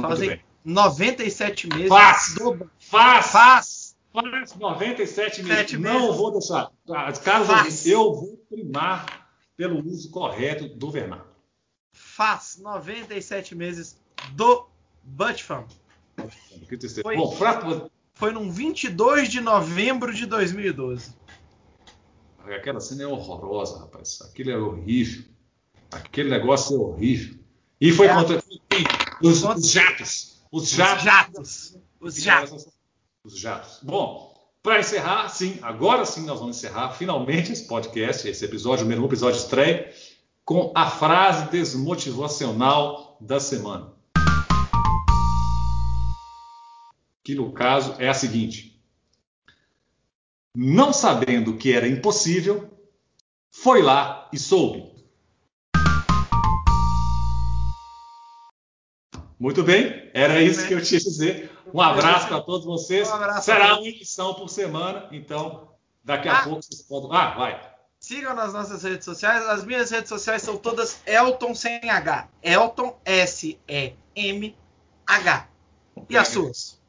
Fazem 0.00 0.28
bem. 0.28 0.40
97 0.64 1.68
meses. 1.68 1.88
Faz! 1.88 2.34
Do... 2.34 2.70
Faz! 2.78 3.26
Faz! 3.26 3.96
Faz 4.12 4.54
97 4.54 5.42
meses. 5.42 5.72
Não 5.78 6.12
vou 6.12 6.32
deixar. 6.32 6.70
Caso 7.22 7.88
eu 7.88 8.14
vou 8.14 8.36
primar 8.48 9.28
pelo 9.56 9.84
uso 9.84 10.10
correto 10.10 10.68
do 10.68 10.90
vernáculo. 10.90 11.34
Faz 11.92 12.58
97 12.62 13.54
meses 13.56 14.00
do 14.32 14.68
Butt 15.02 15.42
Fumble. 15.42 15.76
Foi, 17.02 17.16
Bom, 17.16 17.36
pra... 17.36 17.88
foi 18.14 18.32
num 18.32 18.50
22 18.50 19.30
de 19.30 19.40
novembro 19.40 20.14
de 20.14 20.26
2012. 20.26 21.14
Aquela 22.54 22.80
cena 22.80 23.02
é 23.02 23.06
horrorosa, 23.06 23.78
rapaz. 23.80 24.20
Aquilo 24.22 24.50
é 24.50 24.56
horrível. 24.56 25.24
Aquele 25.90 26.30
negócio 26.30 26.76
é 26.76 26.78
horrível. 26.78 27.38
E 27.80 27.90
foi 27.92 28.06
é. 28.06 28.14
contra 28.14 28.42
os, 29.22 29.42
os, 29.42 29.70
jatos. 29.70 30.42
Os 30.52 30.70
jatos. 30.70 31.02
Os 31.02 31.02
jatos. 31.02 31.76
Os 32.00 32.16
jatos. 32.16 32.66
Os 33.24 33.38
jatos. 33.38 33.80
Bom, 33.82 34.34
para 34.62 34.78
encerrar, 34.80 35.28
sim, 35.28 35.58
agora 35.62 36.04
sim 36.04 36.24
nós 36.24 36.38
vamos 36.38 36.56
encerrar 36.56 36.90
finalmente 36.90 37.52
esse 37.52 37.66
podcast, 37.66 38.28
esse 38.28 38.44
episódio, 38.44 38.84
o 38.84 38.88
mesmo 38.88 39.06
episódio 39.06 39.38
estreia, 39.38 39.92
com 40.44 40.72
a 40.74 40.88
frase 40.88 41.50
desmotivacional 41.50 43.16
da 43.20 43.40
semana. 43.40 43.92
Que 47.24 47.34
no 47.34 47.50
caso 47.52 47.96
é 47.98 48.08
a 48.08 48.14
seguinte: 48.14 48.75
Não 50.58 50.90
sabendo 50.90 51.58
que 51.58 51.74
era 51.74 51.86
impossível, 51.86 52.70
foi 53.50 53.82
lá 53.82 54.26
e 54.32 54.38
soube. 54.38 54.90
Muito 59.38 59.62
bem, 59.62 60.10
era 60.14 60.40
isso 60.40 60.66
que 60.66 60.72
eu 60.72 60.82
tinha 60.82 60.98
a 60.98 61.02
dizer. 61.02 61.50
Um 61.74 61.78
abraço 61.78 62.28
para 62.28 62.40
todos 62.40 62.64
vocês. 62.64 63.06
Um 63.06 63.40
Será 63.42 63.76
uma 63.76 63.86
edição 63.86 64.32
por 64.32 64.48
semana, 64.48 65.06
então 65.12 65.68
daqui 66.02 66.26
a 66.26 66.38
ah, 66.38 66.44
pouco 66.44 66.62
vocês 66.62 66.80
podem. 66.80 67.10
Ah, 67.12 67.34
vai. 67.34 67.60
Sigam 68.00 68.34
nas 68.34 68.54
nossas 68.54 68.82
redes 68.82 69.04
sociais. 69.04 69.46
As 69.46 69.62
minhas 69.62 69.90
redes 69.90 70.08
sociais 70.08 70.40
são 70.40 70.56
todas 70.56 71.02
Elton 71.04 71.54
sem 71.54 71.90
H. 71.90 72.30
Elton 72.42 72.98
S-E-M-H. 73.04 73.98
E 76.08 76.16
as 76.16 76.28
suas? 76.28 76.80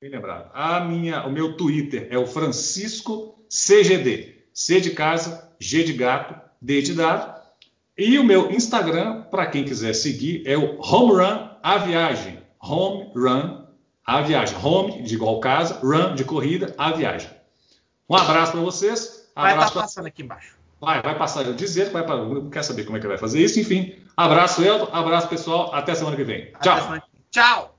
Bem 0.00 0.10
lembrado. 0.10 0.50
A 0.54 0.80
minha, 0.80 1.24
o 1.26 1.30
meu 1.30 1.56
Twitter 1.56 2.08
é 2.10 2.18
o 2.18 2.26
Francisco 2.26 3.44
CGD. 3.48 4.34
C 4.52 4.80
de 4.80 4.90
casa, 4.90 5.52
G 5.58 5.84
de 5.84 5.92
gato, 5.92 6.34
D 6.60 6.82
de 6.82 6.94
dado. 6.94 7.36
E 7.96 8.18
o 8.18 8.24
meu 8.24 8.50
Instagram, 8.50 9.22
para 9.30 9.46
quem 9.46 9.64
quiser 9.64 9.94
seguir, 9.94 10.42
é 10.46 10.56
o 10.56 10.78
Home 10.80 11.12
Run 11.12 11.48
a 11.62 11.78
Viagem. 11.78 12.38
home 12.60 13.10
run, 13.14 13.64
a 14.06 14.20
viagem. 14.22 14.56
Home 14.62 15.02
de 15.02 15.14
igual 15.14 15.40
casa, 15.40 15.80
run 15.82 16.14
de 16.14 16.24
corrida, 16.24 16.72
a 16.78 16.92
viagem. 16.92 17.28
Um 18.08 18.14
abraço 18.14 18.52
para 18.52 18.60
vocês. 18.60 19.28
Vai 19.34 19.50
Abraço 19.52 19.68
estar 19.68 19.80
pra... 19.80 19.82
passando 19.82 20.06
aqui 20.06 20.22
embaixo. 20.22 20.56
Vai, 20.80 21.02
vai 21.02 21.18
passar. 21.18 21.44
Eu 21.44 21.54
dizer 21.54 21.90
vai 21.90 22.06
para. 22.06 22.20
Quer 22.52 22.62
saber 22.62 22.84
como 22.84 22.98
é 22.98 23.00
que 23.00 23.06
vai 23.08 23.18
fazer 23.18 23.42
isso. 23.42 23.58
Enfim, 23.58 23.96
abraço, 24.16 24.62
Elton. 24.62 24.88
Abraço, 24.92 25.28
pessoal. 25.28 25.74
Até 25.74 25.94
semana 25.94 26.16
que 26.16 26.22
vem. 26.22 26.50
Até 26.54 26.70
Tchau. 26.70 26.82
semana. 26.82 27.02
Tchau! 27.30 27.75